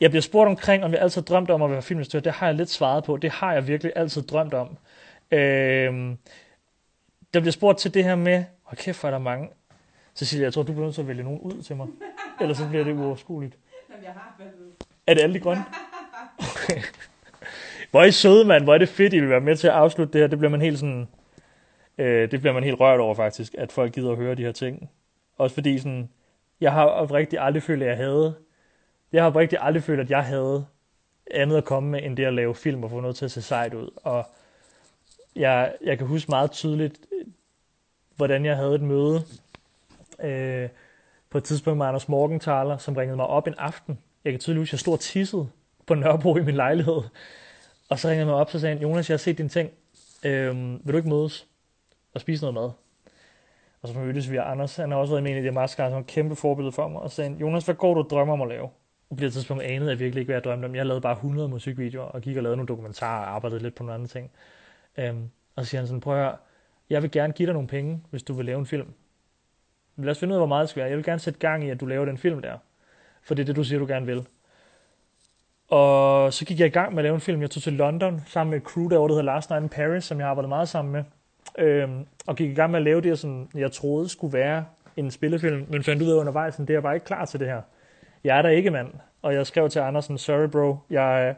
jeg 0.01 0.11
bliver 0.11 0.23
spurgt 0.23 0.49
omkring, 0.49 0.85
om 0.85 0.93
jeg 0.93 1.01
altid 1.01 1.23
drømte 1.23 1.49
drømt 1.49 1.63
om 1.63 1.63
at 1.63 1.71
være 1.71 1.83
filminstruktør. 1.83 2.31
Det 2.31 2.33
har 2.33 2.47
jeg 2.47 2.55
lidt 2.55 2.71
svaret 2.71 3.05
på. 3.05 3.17
Det 3.17 3.31
har 3.31 3.53
jeg 3.53 3.69
virkelig 3.69 3.93
altid 3.97 4.23
drømt 4.23 4.55
om. 4.55 4.77
Øh, 5.31 6.15
der 7.35 7.41
bliver 7.41 7.53
spurgt 7.53 7.79
til 7.79 7.95
det 7.95 8.05
her 8.05 8.15
med, 8.15 8.45
hvor 8.69 8.77
kæft, 8.77 9.01
hvor 9.01 9.09
er 9.09 9.11
der 9.11 9.19
mange. 9.19 9.49
Cecilia, 10.15 10.45
jeg 10.45 10.53
tror, 10.53 10.63
du 10.63 10.73
bliver 10.73 10.85
nødt 10.85 10.95
til 10.95 11.03
at 11.03 11.09
vælge 11.09 11.23
nogen 11.23 11.41
ud 11.41 11.63
til 11.63 11.77
mig. 11.77 11.87
Ellers 12.41 12.57
så 12.57 12.69
bliver 12.69 12.85
det 12.85 12.95
uoverskueligt. 12.95 13.59
Jamen, 13.91 14.05
jeg 14.05 14.13
har 14.13 14.35
valgt. 14.39 14.85
Er 15.07 15.15
det 15.15 15.21
alle 15.23 15.35
de 15.35 15.41
grønne? 15.41 15.65
Okay. 16.39 16.83
Hvor 17.91 18.01
er 18.01 18.05
I 18.05 18.11
søde, 18.11 18.45
mand. 18.45 18.65
Hvor 18.65 18.75
er 18.75 18.79
det 18.79 18.89
fedt, 18.89 19.13
I 19.13 19.21
vil 19.21 19.29
være 19.29 19.41
med 19.41 19.57
til 19.57 19.67
at 19.67 19.73
afslutte 19.73 20.13
det 20.13 20.21
her. 20.21 20.27
Det 20.27 20.39
bliver 20.39 20.51
man 20.51 20.61
helt 20.61 20.79
sådan... 20.79 21.09
Øh, 21.99 22.31
det 22.31 22.41
bliver 22.41 22.53
man 22.53 22.65
helt 22.65 22.81
rørt 22.81 23.01
over, 23.01 23.15
faktisk, 23.15 23.55
at 23.59 23.73
folk 23.73 23.93
gider 23.93 24.11
at 24.11 24.17
høre 24.17 24.35
de 24.35 24.43
her 24.43 24.53
ting. 24.53 24.91
Også 25.39 25.55
fordi 25.55 25.79
sådan... 25.79 26.09
Jeg 26.61 26.73
har 26.73 26.85
oprigtigt 26.85 27.43
aldrig 27.43 27.63
følt, 27.63 27.83
at 27.83 27.89
jeg 27.89 27.97
havde... 27.97 28.35
Jeg 29.13 29.23
har 29.23 29.31
oprigtigt 29.31 29.63
aldrig 29.65 29.83
følt, 29.83 30.01
at 30.01 30.11
jeg 30.11 30.25
havde 30.25 30.67
andet 31.31 31.57
at 31.57 31.65
komme 31.65 31.91
med, 31.91 32.03
end 32.03 32.17
det 32.17 32.25
at 32.25 32.35
lave 32.35 32.55
film 32.55 32.85
og 32.85 32.91
få 32.91 33.01
noget 33.01 33.17
til 33.17 33.25
at 33.25 33.31
se 33.31 33.43
sejt 33.43 33.75
ud. 33.75 33.91
Og 33.97 34.27
jeg, 35.37 35.75
jeg 35.85 35.99
kan 35.99 36.07
huske 36.07 36.31
meget 36.31 36.51
tydeligt, 36.51 37.01
øh, 37.13 37.27
hvordan 38.17 38.45
jeg 38.45 38.57
havde 38.57 38.75
et 38.75 38.83
møde 38.83 39.25
øh, 40.21 40.69
på 41.31 41.39
et 41.39 41.45
tidspunkt 41.45 41.79
med 41.79 41.87
Anders 41.87 42.09
Morgenthaler, 42.09 42.79
som 42.79 42.97
ringede 42.97 43.17
mig 43.17 43.27
op 43.27 43.47
en 43.47 43.55
aften. 43.59 43.99
Jeg 44.25 44.33
kan 44.33 44.41
tydeligt 44.41 44.61
huske, 44.61 44.71
at 44.71 44.73
jeg 44.73 44.81
stod 44.81 44.93
og 44.93 45.01
tissede 45.01 45.49
på 45.87 45.95
Nørrebro 45.95 46.37
i 46.37 46.43
min 46.43 46.55
lejlighed. 46.55 47.03
Og 47.89 47.99
så 47.99 48.09
ringede 48.09 48.19
han 48.19 48.27
mig 48.27 48.35
op, 48.35 48.55
og 48.55 48.61
sagde 48.61 48.75
han, 48.75 48.83
Jonas, 48.83 49.11
jeg 49.11 49.15
har 49.15 49.19
set 49.19 49.39
dine 49.39 49.49
ting. 49.49 49.71
Øh, 50.25 50.55
vil 50.87 50.93
du 50.93 50.97
ikke 50.97 51.09
mødes 51.09 51.47
og 52.15 52.21
spise 52.21 52.43
noget 52.43 52.55
mad? 52.55 52.71
Og 53.83 53.89
så 53.89 53.99
mødtes 53.99 54.31
vi, 54.31 54.37
Anders, 54.37 54.77
han 54.77 54.91
har 54.91 54.99
også 54.99 55.13
været 55.13 55.23
med 55.23 55.37
i 55.37 55.43
det 55.43 55.55
Maskar, 55.55 55.89
som 55.91 55.99
en 55.99 56.05
kæmpe 56.05 56.37
forbillede 56.37 56.73
for 56.73 56.89
mig, 56.89 57.01
og 57.01 57.11
sagde, 57.11 57.37
Jonas, 57.41 57.65
hvad 57.65 57.75
går 57.75 57.95
du 57.95 58.03
drømmer 58.03 58.33
om 58.33 58.43
at 58.43 58.49
lave? 58.49 58.69
Og 59.11 59.17
på 59.17 59.25
det 59.25 59.33
tidspunkt 59.33 59.63
anede 59.63 59.91
jeg 59.91 59.99
virkelig 59.99 60.21
ikke, 60.21 60.29
hvad 60.29 60.37
jeg 60.37 60.45
drømte 60.45 60.67
om. 60.67 60.75
Jeg 60.75 60.87
lavede 60.87 61.01
bare 61.01 61.13
100 61.13 61.49
musikvideoer, 61.49 62.05
og 62.05 62.21
gik 62.21 62.37
og 62.37 62.43
lavede 62.43 62.57
nogle 62.57 62.69
dokumentarer 62.69 63.27
og 63.27 63.35
arbejdede 63.35 63.63
lidt 63.63 63.75
på 63.75 63.83
nogle 63.83 63.95
andre 63.95 64.07
ting. 64.07 64.31
Øhm, 64.97 65.31
og 65.57 65.65
så 65.65 65.71
siger 65.71 65.81
han 65.81 65.87
sådan, 65.87 66.01
prøv 66.01 66.15
at 66.15 66.25
høre, 66.25 66.37
jeg 66.91 67.03
vil 67.03 67.11
gerne 67.11 67.33
give 67.33 67.47
dig 67.47 67.53
nogle 67.53 67.69
penge, 67.69 68.03
hvis 68.11 68.23
du 68.23 68.33
vil 68.33 68.47
lave 68.47 68.59
en 68.59 68.67
film. 68.67 68.95
Lad 69.97 70.11
os 70.11 70.19
finde 70.19 70.33
ud 70.33 70.37
af, 70.37 70.41
hvor 70.41 70.47
meget 70.47 70.63
det 70.63 70.71
skal 70.71 70.81
være. 70.81 70.89
Jeg 70.89 70.97
vil 70.97 71.05
gerne 71.05 71.21
sætte 71.21 71.39
gang 71.39 71.65
i, 71.65 71.71
at 71.71 71.81
du 71.81 71.87
laver 71.87 72.05
den 72.05 72.19
film 72.19 72.43
der. 72.43 72.59
For 73.23 73.35
det 73.35 73.43
er 73.43 73.47
det, 73.47 73.57
du 73.57 73.65
siger, 73.65 73.79
du 73.79 73.87
gerne 73.87 74.07
vil. 74.07 74.27
Og 75.69 76.33
så 76.33 76.45
gik 76.45 76.61
jeg 76.61 76.67
i 76.67 76.71
gang 76.71 76.95
med 76.95 76.99
at 76.99 77.05
lave 77.05 77.15
en 77.15 77.21
film. 77.21 77.41
Jeg 77.41 77.51
tog 77.51 77.63
til 77.63 77.73
London 77.73 78.23
sammen 78.27 78.51
med 78.51 78.59
et 78.59 78.65
crew 78.65 78.89
derovre, 78.89 79.09
der 79.09 79.15
hedder 79.15 79.35
Last 79.35 79.51
Night 79.51 79.63
in 79.63 79.69
Paris, 79.69 80.05
som 80.05 80.19
jeg 80.19 80.25
har 80.25 80.31
arbejdet 80.31 80.49
meget 80.49 80.69
sammen 80.69 80.93
med. 80.93 81.05
Øhm, 81.59 82.07
og 82.27 82.37
gik 82.37 82.51
i 82.51 82.55
gang 82.55 82.71
med 82.71 82.79
at 82.79 82.85
lave 82.85 83.01
det, 83.01 83.19
som 83.19 83.49
jeg 83.55 83.73
troede 83.73 84.09
skulle 84.09 84.33
være 84.33 84.65
en 84.97 85.11
spillefilm, 85.11 85.67
men 85.69 85.85
fandt 85.85 86.03
ud 86.03 86.11
af 86.11 86.15
undervejs, 86.15 86.61
at 86.61 86.69
det 86.69 86.77
er 86.77 86.81
bare 86.81 86.95
ikke 86.95 87.07
klar 87.07 87.25
til 87.25 87.41
det 87.41 87.49
her. 87.49 87.63
Jeg 88.25 88.39
er 88.39 88.43
der 88.43 88.49
ikke, 88.49 88.71
mand. 88.71 88.93
Og 89.23 89.35
jeg 89.35 89.47
skrev 89.47 89.69
til 89.69 89.79
Andersen, 89.79 90.19
sorry 90.19 90.49
bro, 90.49 90.77
jeg, 90.91 91.37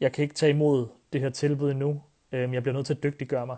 jeg 0.00 0.12
kan 0.12 0.22
ikke 0.22 0.34
tage 0.34 0.50
imod 0.50 0.86
det 1.12 1.20
her 1.20 1.30
tilbud 1.30 1.70
endnu. 1.70 2.02
Øhm, 2.32 2.54
jeg 2.54 2.62
bliver 2.62 2.74
nødt 2.74 2.86
til 2.86 2.94
at 2.94 3.02
dygtiggøre 3.02 3.46
mig. 3.46 3.56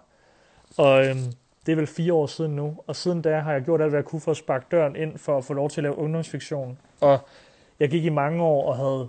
Og 0.79 1.07
øhm, 1.07 1.33
det 1.67 1.73
er 1.73 1.77
vel 1.77 1.87
fire 1.87 2.13
år 2.13 2.27
siden 2.27 2.57
nu, 2.57 2.77
og 2.87 2.97
siden 2.97 3.23
da 3.23 3.39
har 3.39 3.53
jeg 3.53 3.63
gjort 3.63 3.81
alt, 3.81 3.91
hvad 3.91 3.99
jeg 3.99 4.05
kunne 4.05 4.21
for 4.21 4.31
at 4.31 4.37
sparke 4.37 4.67
døren 4.71 4.97
ind, 4.97 5.19
for 5.19 5.39
at 5.39 5.45
få 5.45 5.55
lov 5.55 5.71
til 5.71 5.81
at 5.81 5.83
lave 5.83 5.99
ungdomsfiktion. 5.99 6.79
Og 7.01 7.19
jeg 7.81 7.91
gik 7.91 8.05
i 8.05 8.09
mange 8.09 8.43
år 8.43 8.69
og 8.69 8.77
havde, 8.77 9.09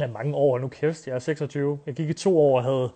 ja 0.00 0.06
mange 0.06 0.34
år, 0.34 0.58
nu 0.58 0.68
kæft, 0.68 1.06
jeg 1.06 1.14
er 1.14 1.18
26, 1.18 1.78
jeg 1.86 1.94
gik 1.94 2.08
i 2.08 2.12
to 2.12 2.40
år 2.40 2.56
og 2.56 2.64
havde 2.64 2.90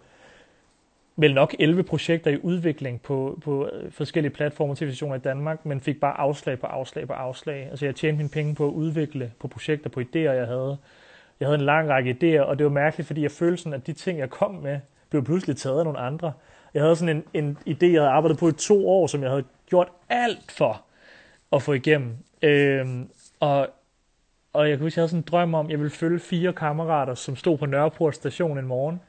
vel 1.17 1.35
nok 1.35 1.55
11 1.59 1.83
projekter 1.83 2.31
i 2.31 2.39
udvikling 2.43 3.03
på, 3.03 3.39
på 3.45 3.69
øh, 3.73 3.93
forskellige 3.93 4.33
platforme 4.33 4.73
og 4.73 4.79
televisioner 4.79 5.15
i 5.15 5.19
Danmark, 5.19 5.67
men 5.67 5.81
fik 5.81 6.01
bare 6.01 6.21
afslag 6.21 6.59
på 6.59 6.67
afslag 6.67 7.07
på 7.07 7.13
afslag. 7.13 7.69
Altså 7.71 7.85
jeg 7.85 7.95
tjente 7.95 8.17
mine 8.17 8.29
penge 8.29 8.55
på 8.55 8.67
at 8.67 8.73
udvikle 8.73 9.33
på 9.39 9.49
projekter, 9.49 9.91
på 9.91 10.01
idéer, 10.01 10.19
jeg 10.19 10.47
havde. 10.47 10.77
Jeg 11.41 11.49
havde 11.49 11.59
en 11.59 11.65
lang 11.65 11.89
række 11.89 12.11
idéer, 12.11 12.41
og 12.41 12.59
det 12.59 12.65
var 12.65 12.73
mærkeligt, 12.73 13.07
fordi 13.07 13.23
jeg 13.23 13.31
følte 13.31 13.63
sådan, 13.63 13.73
at 13.73 13.87
de 13.87 13.93
ting, 13.93 14.19
jeg 14.19 14.31
kom 14.31 14.55
med, 14.55 14.81
blev 15.11 15.25
pludselig 15.25 15.57
taget 15.57 15.79
af 15.79 15.85
nogle 15.85 15.99
andre. 15.99 16.33
Jeg 16.75 16.83
havde 16.83 16.97
sådan 16.97 17.25
en, 17.35 17.47
en 17.47 17.59
idé, 17.67 17.87
jeg 17.87 18.01
havde 18.01 18.11
arbejdet 18.11 18.39
på 18.39 18.49
i 18.49 18.53
to 18.53 18.89
år, 18.89 19.07
som 19.07 19.23
jeg 19.23 19.31
havde 19.31 19.45
gjort 19.67 19.89
alt 20.09 20.53
for 20.53 20.83
at 21.53 21.63
få 21.63 21.73
igennem. 21.73 22.17
Øhm, 22.43 23.11
og, 23.41 23.69
og 24.53 24.69
jeg 24.69 24.79
kunne 24.79 24.87
huske, 24.87 24.99
jeg 24.99 25.03
havde 25.03 25.09
sådan 25.09 25.21
en 25.21 25.29
drøm 25.31 25.55
om, 25.55 25.67
at 25.67 25.71
jeg 25.71 25.79
ville 25.79 25.91
følge 25.91 26.19
fire 26.19 26.53
kammerater, 26.53 27.15
som 27.15 27.37
stod 27.37 27.59
på 27.59 27.67
Nørreport 27.67 28.15
station 28.15 28.59
en 28.59 28.67
morgen, 28.67 29.01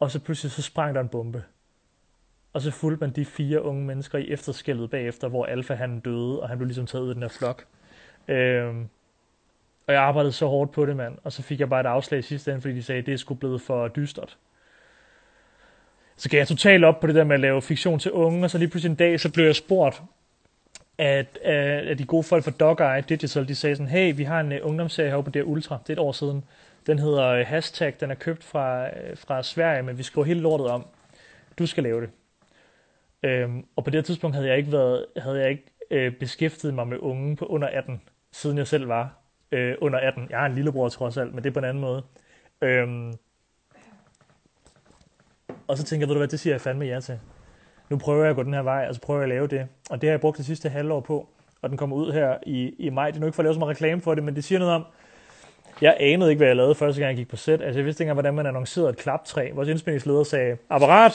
og 0.00 0.10
så 0.10 0.20
pludselig 0.20 0.52
så 0.52 0.62
sprang 0.62 0.94
der 0.94 1.00
en 1.00 1.08
bombe. 1.08 1.44
Og 2.52 2.62
så 2.62 2.70
fulgte 2.70 3.00
man 3.00 3.10
de 3.10 3.24
fire 3.24 3.62
unge 3.62 3.84
mennesker 3.84 4.18
i 4.18 4.28
efterskældet 4.28 4.90
bagefter, 4.90 5.28
hvor 5.28 5.46
Alfa 5.46 5.74
han 5.74 6.00
døde, 6.00 6.40
og 6.40 6.48
han 6.48 6.58
blev 6.58 6.66
ligesom 6.66 6.86
taget 6.86 7.04
ud 7.04 7.08
af 7.08 7.14
den 7.14 7.22
her 7.22 7.28
flok. 7.28 7.64
Øhm, 8.28 8.88
og 9.86 9.94
jeg 9.94 10.02
arbejdede 10.02 10.32
så 10.32 10.46
hårdt 10.46 10.72
på 10.72 10.86
det, 10.86 10.96
mand. 10.96 11.18
Og 11.24 11.32
så 11.32 11.42
fik 11.42 11.60
jeg 11.60 11.68
bare 11.68 11.80
et 11.80 11.86
afslag 11.86 12.18
i 12.18 12.22
sidste 12.22 12.50
ende, 12.50 12.60
fordi 12.60 12.74
de 12.74 12.82
sagde, 12.82 12.98
at 12.98 13.06
det 13.06 13.20
skulle 13.20 13.38
blive 13.38 13.48
blevet 13.48 13.62
for 13.62 13.88
dystert. 13.88 14.38
Så 16.18 16.28
gav 16.28 16.38
jeg 16.38 16.48
totalt 16.48 16.84
op 16.84 17.00
på 17.00 17.06
det 17.06 17.14
der 17.14 17.24
med 17.24 17.34
at 17.34 17.40
lave 17.40 17.62
fiktion 17.62 17.98
til 17.98 18.12
unge, 18.12 18.44
og 18.44 18.50
så 18.50 18.58
lige 18.58 18.68
pludselig 18.68 18.90
en 18.90 18.96
dag, 18.96 19.20
så 19.20 19.32
blev 19.32 19.44
jeg 19.44 19.56
spurgt, 19.56 20.02
at, 20.98 21.38
at 21.42 21.98
de 21.98 22.04
gode 22.04 22.22
folk 22.22 22.44
fra 22.44 22.50
Dog 22.50 22.96
Eye 22.96 23.04
Digital, 23.08 23.48
de 23.48 23.54
sagde 23.54 23.76
sådan, 23.76 23.90
hey, 23.90 24.16
vi 24.16 24.24
har 24.24 24.40
en 24.40 24.52
uh, 24.52 24.58
ungdomsserie 24.62 25.10
heroppe 25.10 25.30
på 25.30 25.32
der 25.32 25.42
Ultra, 25.42 25.78
det 25.82 25.88
er 25.88 25.92
et 25.92 25.98
år 25.98 26.12
siden. 26.12 26.44
Den 26.86 26.98
hedder 26.98 27.40
uh, 27.40 27.46
Hashtag, 27.46 27.94
den 28.00 28.10
er 28.10 28.14
købt 28.14 28.44
fra, 28.44 28.86
uh, 28.86 29.18
fra 29.18 29.42
Sverige, 29.42 29.82
men 29.82 29.98
vi 29.98 30.02
skriver 30.02 30.24
hele 30.24 30.40
lortet 30.40 30.66
om. 30.66 30.86
Du 31.58 31.66
skal 31.66 31.82
lave 31.82 32.00
det. 32.00 32.10
Øhm, 33.22 33.64
og 33.76 33.84
på 33.84 33.90
det 33.90 34.04
tidspunkt 34.04 34.36
havde 34.36 34.48
jeg 34.48 34.58
ikke, 34.58 34.72
været, 34.72 35.06
havde 35.16 35.40
jeg 35.40 35.50
ikke 35.50 35.64
øh, 35.90 36.12
beskæftiget 36.12 36.74
mig 36.74 36.88
med 36.88 36.98
unge 36.98 37.36
på 37.36 37.46
under 37.46 37.68
18, 37.68 38.02
siden 38.32 38.58
jeg 38.58 38.66
selv 38.66 38.88
var 38.88 39.18
øh, 39.52 39.74
under 39.80 39.98
18. 39.98 40.26
Jeg 40.30 40.38
har 40.38 40.46
en 40.46 40.54
lillebror 40.54 40.88
trods 40.88 41.16
alt, 41.16 41.34
men 41.34 41.44
det 41.44 41.50
er 41.50 41.54
på 41.54 41.58
en 41.58 41.64
anden 41.64 41.80
måde. 41.80 42.02
Øhm, 42.62 43.12
og 45.68 45.78
så 45.78 45.84
tænker 45.84 46.02
jeg, 46.02 46.08
ved 46.08 46.14
du 46.14 46.18
hvad, 46.18 46.28
det 46.28 46.40
siger 46.40 46.54
jeg 46.54 46.60
fandme 46.60 46.84
ja 46.84 47.00
til. 47.00 47.18
Nu 47.88 47.96
prøver 47.96 48.22
jeg 48.22 48.30
at 48.30 48.36
gå 48.36 48.42
den 48.42 48.54
her 48.54 48.62
vej, 48.62 48.86
og 48.88 48.94
så 48.94 49.00
prøver 49.00 49.20
jeg 49.20 49.24
at 49.24 49.28
lave 49.28 49.46
det. 49.46 49.68
Og 49.90 50.00
det 50.00 50.08
har 50.08 50.12
jeg 50.12 50.20
brugt 50.20 50.36
det 50.36 50.46
sidste 50.46 50.68
halvår 50.68 51.00
på. 51.00 51.28
og 51.62 51.68
den 51.68 51.78
kommer 51.78 51.96
ud 51.96 52.12
her 52.12 52.36
i, 52.46 52.74
i 52.78 52.90
maj. 52.90 53.10
Det 53.10 53.16
er 53.16 53.20
nu 53.20 53.26
ikke 53.26 53.36
for 53.36 53.42
at 53.42 53.44
lave 53.44 53.54
så 53.54 53.58
meget 53.58 53.70
reklame 53.70 54.00
for 54.00 54.14
det, 54.14 54.24
men 54.24 54.36
det 54.36 54.44
siger 54.44 54.58
noget 54.58 54.74
om, 54.74 54.84
jeg 55.80 55.96
anede 56.00 56.30
ikke, 56.30 56.38
hvad 56.38 56.46
jeg 56.46 56.56
lavede 56.56 56.74
første 56.74 57.00
gang, 57.00 57.08
jeg 57.08 57.16
gik 57.16 57.28
på 57.28 57.36
sæt. 57.36 57.62
Altså, 57.62 57.78
jeg 57.78 57.84
vidste 57.86 58.02
ikke 58.02 58.10
engang, 58.10 58.14
hvordan 58.14 58.34
man 58.34 58.46
annoncerede 58.46 58.90
et 58.90 58.96
klaptræ. 58.96 59.50
Vores 59.54 59.68
indspillingsleder 59.68 60.22
sagde, 60.22 60.56
apparat! 60.70 61.12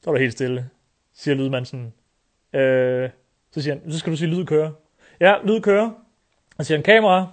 Så 0.00 0.10
var 0.10 0.12
der 0.12 0.20
helt 0.20 0.32
stille. 0.32 0.68
Siger 1.14 1.34
lydmanden 1.34 1.64
sådan. 1.64 1.92
Øh, 2.62 3.10
så 3.50 3.62
siger 3.62 3.74
han, 3.74 3.92
så 3.92 3.98
skal 3.98 4.12
du 4.12 4.16
sige 4.16 4.30
lyd 4.30 4.44
kører. 4.44 4.70
Ja, 5.20 5.34
lyd 5.44 5.60
kører. 5.60 5.90
Og 6.58 6.66
siger 6.66 6.78
han, 6.78 6.82
kamera. 6.82 7.32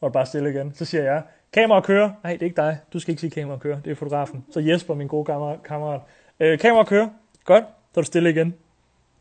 Og 0.00 0.12
bare 0.12 0.26
stille 0.26 0.50
igen. 0.50 0.74
Så 0.74 0.84
siger 0.84 1.04
jeg, 1.04 1.22
kamera 1.56 1.80
kører. 1.80 2.10
Nej, 2.22 2.32
det 2.32 2.42
er 2.42 2.46
ikke 2.46 2.56
dig. 2.56 2.78
Du 2.92 2.98
skal 2.98 3.12
ikke 3.12 3.20
sige 3.20 3.30
kamera 3.30 3.58
kører. 3.58 3.80
Det 3.80 3.90
er 3.90 3.94
fotografen. 3.94 4.44
Så 4.50 4.60
Jesper, 4.60 4.94
min 4.94 5.08
gode 5.08 5.24
kammerat. 5.24 5.62
kammerat. 5.62 6.00
Øh, 6.40 6.58
kamera 6.58 6.84
kører. 6.84 7.08
Godt. 7.44 7.64
Så 7.64 8.00
er 8.00 8.02
du 8.02 8.06
stille 8.06 8.30
igen. 8.30 8.54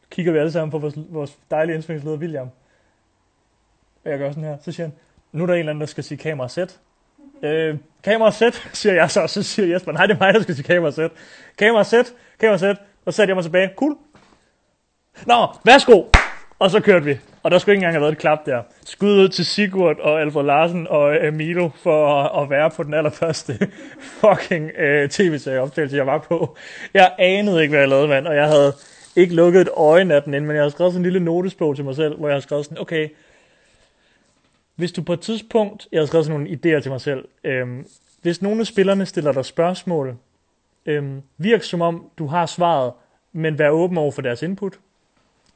Kigger 0.10 0.32
vi 0.32 0.38
alle 0.38 0.52
sammen 0.52 0.72
på 0.72 0.78
vores, 0.78 0.96
vores 1.10 1.38
dejlige 1.52 1.76
indspillingsleder, 1.76 2.18
William. 2.18 2.50
Og 4.06 4.12
jeg 4.12 4.20
gør 4.20 4.30
sådan 4.32 4.44
her. 4.44 4.58
Så 4.62 4.72
siger 4.72 4.88
han, 4.88 4.96
nu 5.32 5.44
er 5.44 5.48
der 5.48 5.54
en 5.54 5.60
eller 5.60 5.70
anden, 5.70 5.82
der 5.82 5.86
skal 5.86 6.04
sige 6.04 6.18
kamera 6.18 6.48
sæt. 6.48 6.80
Øh, 7.44 7.78
kamera 8.04 8.32
sæt, 8.32 8.70
siger 8.74 8.94
jeg 8.94 9.12
så, 9.12 9.22
og 9.22 9.30
så 9.30 9.44
siger 9.44 9.68
Jesper, 9.74 9.92
nej, 9.92 10.06
det 10.06 10.16
er 10.16 10.20
mig, 10.20 10.34
der 10.34 10.42
skal 10.42 10.56
sige 10.56 10.66
kamera 10.66 10.92
sæt. 10.92 11.12
Kamera 11.58 11.84
sæt, 11.84 12.14
kamera 12.40 12.58
sæt, 12.58 12.78
og 13.06 13.14
så 13.14 13.18
satte 13.18 13.30
jeg 13.30 13.36
mig 13.36 13.44
tilbage. 13.44 13.72
Cool. 13.76 13.98
Nå, 15.26 15.48
værsgo. 15.66 16.04
Og 16.60 16.72
så 16.72 16.80
kørte 16.80 17.06
vi. 17.06 17.20
Og 17.46 17.52
der 17.52 17.58
skulle 17.58 17.74
ikke 17.74 17.80
engang 17.80 17.94
have 17.94 18.02
været 18.02 18.12
et 18.12 18.18
klap 18.18 18.46
der. 18.46 18.62
Skud 18.86 19.10
ud 19.10 19.30
til 19.30 19.46
Sigurd 19.46 20.00
og 20.00 20.22
Alfred 20.22 20.44
Larsen 20.44 20.88
og 20.88 21.28
Emilio 21.28 21.72
for 21.84 22.08
at, 22.08 22.44
at 22.44 22.50
være 22.50 22.72
på 22.72 22.84
den 22.84 22.94
allerførste 22.94 23.54
fucking 24.22 24.72
øh, 24.78 25.04
uh, 25.04 25.10
tv-serieoptagelse, 25.10 25.98
jeg 25.98 26.08
var 26.08 26.18
på. 26.18 26.58
Jeg 26.94 27.16
anede 27.20 27.62
ikke, 27.62 27.72
hvad 27.72 27.80
jeg 27.80 27.90
lavede, 27.90 28.08
mand, 28.08 28.28
og 28.28 28.36
jeg 28.36 28.48
havde 28.48 28.74
ikke 29.16 29.36
lukket 29.36 29.62
et 29.62 29.70
øje 29.78 30.04
natten 30.04 30.34
inden, 30.34 30.48
men 30.48 30.56
jeg 30.56 30.64
har 30.64 30.70
skrevet 30.70 30.94
sådan 30.94 31.00
en 31.00 31.04
lille 31.04 31.20
notesbog 31.20 31.76
til 31.76 31.86
mig 31.86 31.96
selv, 31.96 32.18
hvor 32.18 32.28
jeg 32.28 32.36
har 32.36 32.42
skrevet 32.42 32.66
sådan, 32.66 32.82
okay, 32.82 33.10
hvis 34.76 34.92
du 34.92 35.02
på 35.02 35.14
et 35.14 35.22
tidspunkt, 35.22 35.88
jeg 35.92 36.02
har 36.02 36.06
skrevet 36.06 36.26
sådan 36.26 36.40
nogle 36.40 36.60
idéer 36.60 36.82
til 36.82 36.92
mig 36.92 37.02
selv, 37.02 37.28
øhm, 37.44 37.88
hvis 38.22 38.42
nogle 38.42 38.60
af 38.60 38.68
spillerne 38.68 39.06
stiller 39.06 39.32
dig 39.32 39.46
spørgsmål, 39.46 40.18
øhm, 40.86 41.22
virk 41.38 41.64
som 41.64 41.82
om 41.82 42.10
du 42.18 42.28
har 42.28 42.46
svaret, 42.46 42.94
men 43.34 43.60
vær 43.60 43.70
åben 43.70 43.98
over 43.98 44.12
for 44.12 44.22
deres 44.22 44.42
input. 44.42 44.80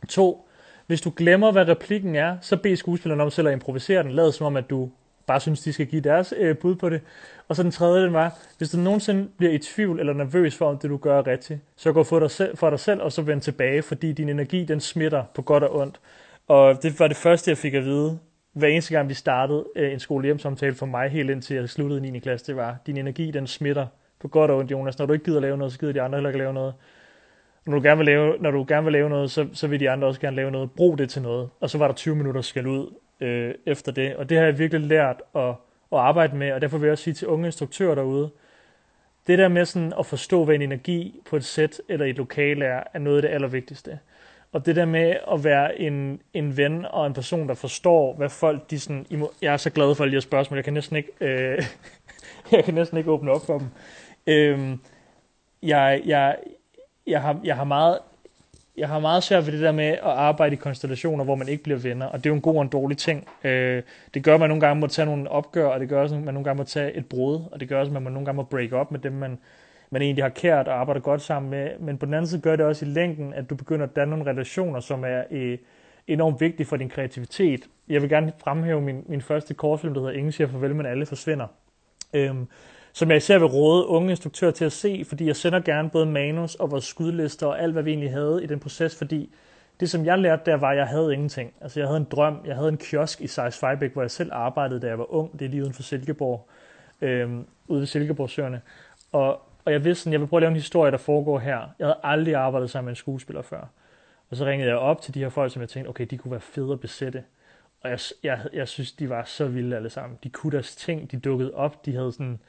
To, 0.09 0.45
hvis 0.89 1.01
du 1.01 1.13
glemmer, 1.15 1.51
hvad 1.51 1.67
replikken 1.67 2.15
er, 2.15 2.37
så 2.41 2.57
bed 2.57 2.75
skuespilleren 2.75 3.21
om 3.21 3.29
selv 3.29 3.47
at 3.47 3.53
improvisere 3.53 4.03
den. 4.03 4.11
Lad 4.11 4.31
som 4.31 4.45
om, 4.45 4.57
at 4.57 4.69
du 4.69 4.89
bare 5.27 5.39
synes, 5.39 5.61
de 5.61 5.73
skal 5.73 5.85
give 5.85 6.01
deres 6.01 6.33
øh, 6.37 6.57
bud 6.57 6.75
på 6.75 6.89
det. 6.89 7.01
Og 7.47 7.55
så 7.55 7.63
den 7.63 7.71
tredje, 7.71 8.03
den 8.03 8.13
var, 8.13 8.37
hvis 8.57 8.69
du 8.69 8.77
nogensinde 8.77 9.29
bliver 9.37 9.53
i 9.53 9.57
tvivl 9.57 9.99
eller 9.99 10.13
nervøs 10.13 10.55
for, 10.55 10.69
om 10.69 10.77
det 10.77 10.89
du 10.89 10.97
gør 10.97 11.19
er 11.19 11.27
rigtigt, 11.27 11.59
så 11.75 11.91
gå 11.91 12.03
for 12.03 12.19
dig, 12.19 12.31
selv, 12.31 12.57
for 12.57 12.69
dig 12.69 12.79
selv, 12.79 13.01
og 13.01 13.11
så 13.11 13.21
vend 13.21 13.41
tilbage, 13.41 13.81
fordi 13.81 14.11
din 14.11 14.29
energi, 14.29 14.65
den 14.65 14.79
smitter 14.79 15.23
på 15.33 15.41
godt 15.41 15.63
og 15.63 15.75
ondt. 15.75 15.99
Og 16.47 16.83
det 16.83 16.99
var 16.99 17.07
det 17.07 17.17
første, 17.17 17.49
jeg 17.49 17.57
fik 17.57 17.73
at 17.73 17.83
vide, 17.83 18.19
hver 18.53 18.67
eneste 18.67 18.93
gang 18.93 19.09
vi 19.09 19.13
startede 19.13 19.65
øh, 19.75 19.93
en 19.93 19.99
skolehjemsamtale 19.99 20.75
for 20.75 20.85
mig, 20.85 21.09
helt 21.09 21.29
indtil 21.29 21.55
jeg 21.55 21.69
sluttede 21.69 22.01
9. 22.01 22.19
klasse, 22.19 22.47
det 22.47 22.55
var, 22.55 22.77
din 22.85 22.97
energi, 22.97 23.31
den 23.31 23.47
smitter 23.47 23.87
på 24.21 24.27
godt 24.27 24.51
og 24.51 24.57
ondt, 24.57 24.71
Jonas. 24.71 24.99
Når 24.99 25.05
du 25.05 25.13
ikke 25.13 25.25
gider 25.25 25.39
lave 25.39 25.57
noget, 25.57 25.73
så 25.73 25.79
gider 25.79 25.93
de 25.93 26.01
andre 26.01 26.17
heller 26.17 26.29
ikke 26.29 26.39
lave 26.39 26.53
noget. 26.53 26.73
Når 27.65 27.75
du 27.75 27.83
gerne 27.83 27.97
vil 27.97 28.05
lave, 28.05 28.37
når 28.39 28.51
du 28.51 28.65
gerne 28.67 28.83
vil 28.83 28.93
lave 28.93 29.09
noget, 29.09 29.31
så, 29.31 29.47
så 29.53 29.67
vil 29.67 29.79
de 29.79 29.89
andre 29.89 30.07
også 30.07 30.21
gerne 30.21 30.35
lave 30.35 30.51
noget. 30.51 30.71
Brug 30.71 30.97
det 30.97 31.09
til 31.09 31.21
noget. 31.21 31.49
Og 31.59 31.69
så 31.69 31.77
var 31.77 31.87
der 31.87 31.93
20 31.93 32.15
minutter 32.15 32.41
skal 32.41 32.67
ud 32.67 32.93
øh, 33.19 33.53
efter 33.65 33.91
det. 33.91 34.15
Og 34.15 34.29
det 34.29 34.37
har 34.37 34.45
jeg 34.45 34.59
virkelig 34.59 34.87
lært 34.87 35.21
at, 35.35 35.49
at 35.91 35.99
arbejde 35.99 36.35
med, 36.35 36.51
og 36.51 36.61
derfor 36.61 36.77
vil 36.77 36.87
jeg 36.87 36.91
også 36.91 37.03
sige 37.03 37.13
til 37.13 37.27
unge 37.27 37.45
instruktører 37.45 37.95
derude, 37.95 38.29
det 39.27 39.37
der 39.37 39.47
med 39.47 39.65
sådan 39.65 39.93
at 39.99 40.05
forstå, 40.05 40.45
hvad 40.45 40.55
en 40.55 40.61
energi 40.61 41.21
på 41.29 41.35
et 41.35 41.45
sæt 41.45 41.81
eller 41.89 42.05
et 42.05 42.17
lokale 42.17 42.65
er, 42.65 42.83
er 42.93 42.99
noget 42.99 43.17
af 43.17 43.21
det 43.21 43.29
allervigtigste. 43.29 43.99
Og 44.51 44.65
det 44.65 44.75
der 44.75 44.85
med 44.85 45.15
at 45.31 45.43
være 45.43 45.79
en, 45.79 46.21
en 46.33 46.57
ven 46.57 46.85
og 46.85 47.07
en 47.07 47.13
person, 47.13 47.47
der 47.47 47.53
forstår, 47.53 48.13
hvad 48.13 48.29
folk 48.29 48.69
de 48.69 48.79
sådan... 48.79 49.05
Jeg 49.41 49.53
er 49.53 49.57
så 49.57 49.69
glad 49.69 49.95
for 49.95 50.03
alle 50.03 50.11
de 50.11 50.15
her 50.15 50.21
spørgsmål. 50.21 50.57
Jeg 50.57 50.63
kan 50.63 50.73
næsten 50.73 50.95
ikke, 50.95 51.11
øh, 51.21 51.63
jeg 52.51 52.63
kan 52.63 52.73
næsten 52.73 52.97
ikke 52.97 53.11
åbne 53.11 53.31
op 53.31 53.45
for 53.45 53.57
dem. 53.57 53.67
Øh, 54.27 54.77
jeg, 55.63 56.01
jeg, 56.05 56.37
jeg, 57.09 57.21
har, 57.21 57.39
jeg 57.43 57.55
har 57.55 57.63
meget 57.63 57.97
jeg 58.77 58.87
har 58.87 58.99
meget 58.99 59.23
svært 59.23 59.45
ved 59.45 59.53
det 59.53 59.61
der 59.61 59.71
med 59.71 59.85
at 59.85 59.99
arbejde 60.01 60.53
i 60.53 60.57
konstellationer, 60.57 61.23
hvor 61.23 61.35
man 61.35 61.47
ikke 61.47 61.63
bliver 61.63 61.79
venner, 61.79 62.05
og 62.05 62.17
det 62.17 62.25
er 62.25 62.29
jo 62.29 62.35
en 62.35 62.41
god 62.41 62.55
og 62.55 62.61
en 62.61 62.67
dårlig 62.67 62.97
ting. 62.97 63.27
Øh, 63.43 63.83
det 64.13 64.23
gør, 64.23 64.33
at 64.33 64.39
man 64.39 64.49
nogle 64.49 64.61
gange 64.61 64.79
må 64.79 64.87
tage 64.87 65.05
nogle 65.05 65.31
opgør, 65.31 65.67
og 65.67 65.79
det 65.79 65.89
gør 65.89 66.01
også, 66.01 66.15
at 66.15 66.21
man 66.21 66.33
nogle 66.33 66.43
gange 66.43 66.57
må 66.57 66.63
tage 66.63 66.93
et 66.93 67.05
brud, 67.05 67.39
og 67.51 67.59
det 67.59 67.69
gør 67.69 67.79
også, 67.79 67.95
at 67.95 68.01
man 68.01 68.13
nogle 68.13 68.25
gange 68.25 68.35
må 68.35 68.43
break 68.43 68.73
up 68.73 68.91
med 68.91 68.99
dem, 68.99 69.13
man, 69.13 69.39
man 69.89 70.01
egentlig 70.01 70.23
har 70.23 70.29
kært 70.29 70.67
og 70.67 70.79
arbejder 70.79 71.01
godt 71.01 71.21
sammen 71.21 71.49
med. 71.49 71.69
Men 71.79 71.97
på 71.97 72.05
den 72.05 72.13
anden 72.13 72.27
side 72.27 72.41
gør 72.41 72.55
det 72.55 72.65
også 72.65 72.85
i 72.85 72.89
længden, 72.89 73.33
at 73.33 73.49
du 73.49 73.55
begynder 73.55 73.85
at 73.85 73.95
danne 73.95 74.09
nogle 74.09 74.31
relationer, 74.31 74.79
som 74.79 75.03
er 75.03 75.23
øh, 75.31 75.57
enormt 76.07 76.41
vigtige 76.41 76.67
for 76.67 76.77
din 76.77 76.89
kreativitet. 76.89 77.67
Jeg 77.89 78.01
vil 78.01 78.09
gerne 78.09 78.33
fremhæve 78.43 78.81
min, 78.81 79.03
min 79.07 79.21
første 79.21 79.53
kortfilm, 79.53 79.93
der 79.93 80.01
hedder 80.01 80.13
Ingen 80.13 80.31
siger 80.31 80.47
farvel, 80.47 80.75
men 80.75 80.85
alle 80.85 81.05
forsvinder. 81.05 81.47
Øhm, 82.13 82.47
som 82.93 83.09
jeg 83.09 83.17
især 83.17 83.37
vil 83.37 83.47
råde 83.47 83.87
unge 83.87 84.09
instruktører 84.09 84.51
til 84.51 84.65
at 84.65 84.71
se, 84.71 85.05
fordi 85.07 85.27
jeg 85.27 85.35
sender 85.35 85.59
gerne 85.59 85.89
både 85.89 86.05
manus 86.05 86.55
og 86.55 86.71
vores 86.71 86.85
skudlister 86.85 87.47
og 87.47 87.61
alt, 87.61 87.73
hvad 87.73 87.83
vi 87.83 87.89
egentlig 87.89 88.11
havde 88.11 88.43
i 88.43 88.47
den 88.47 88.59
proces, 88.59 88.95
fordi 88.95 89.29
det, 89.79 89.89
som 89.89 90.05
jeg 90.05 90.19
lærte 90.19 90.51
der, 90.51 90.57
var, 90.57 90.69
at 90.69 90.77
jeg 90.77 90.87
havde 90.87 91.13
ingenting. 91.13 91.53
Altså, 91.61 91.79
jeg 91.79 91.87
havde 91.87 91.97
en 91.97 92.07
drøm. 92.11 92.41
Jeg 92.45 92.55
havde 92.55 92.69
en 92.69 92.77
kiosk 92.77 93.21
i 93.21 93.27
Sejs 93.27 93.57
Fejbæk, 93.57 93.93
hvor 93.93 94.01
jeg 94.01 94.11
selv 94.11 94.29
arbejdede, 94.33 94.79
da 94.79 94.87
jeg 94.87 94.99
var 94.99 95.13
ung. 95.13 95.39
Det 95.39 95.45
er 95.45 95.49
lige 95.49 95.61
uden 95.61 95.73
for 95.73 95.83
Silkeborg, 95.83 96.47
øhm, 97.01 97.45
ude 97.67 97.79
ved 97.79 97.87
Silkeborgsøerne. 97.87 98.61
Og, 99.11 99.41
og 99.65 99.71
jeg 99.71 99.83
vidste 99.83 100.03
sådan, 100.03 100.13
jeg 100.13 100.21
vil 100.21 100.27
prøve 100.27 100.37
at 100.37 100.41
lave 100.41 100.49
en 100.49 100.55
historie, 100.55 100.91
der 100.91 100.97
foregår 100.97 101.39
her. 101.39 101.59
Jeg 101.79 101.87
havde 101.87 101.97
aldrig 102.03 102.35
arbejdet 102.35 102.69
sammen 102.69 102.85
med 102.85 102.91
en 102.91 102.95
skuespiller 102.95 103.41
før. 103.41 103.69
Og 104.29 104.37
så 104.37 104.45
ringede 104.45 104.69
jeg 104.69 104.77
op 104.77 105.01
til 105.01 105.13
de 105.13 105.19
her 105.19 105.29
folk, 105.29 105.51
som 105.51 105.61
jeg 105.61 105.69
tænkte, 105.69 105.89
okay, 105.89 106.05
de 106.05 106.17
kunne 106.17 106.31
være 106.31 106.41
fede 106.41 106.71
at 106.71 106.79
besætte. 106.79 107.23
Og 107.81 107.89
jeg, 107.89 107.99
jeg, 108.23 108.39
jeg 108.53 108.67
synes, 108.67 108.91
de 108.91 109.09
var 109.09 109.23
så 109.23 109.47
vilde 109.47 109.75
alle 109.75 109.89
sammen. 109.89 110.19
De 110.23 110.29
kunne 110.29 110.51
deres 110.51 110.75
ting, 110.75 111.11
de 111.11 111.19
dukkede 111.19 111.53
op, 111.53 111.85
de 111.85 111.95
havde 111.95 112.11
sådan, 112.11 112.39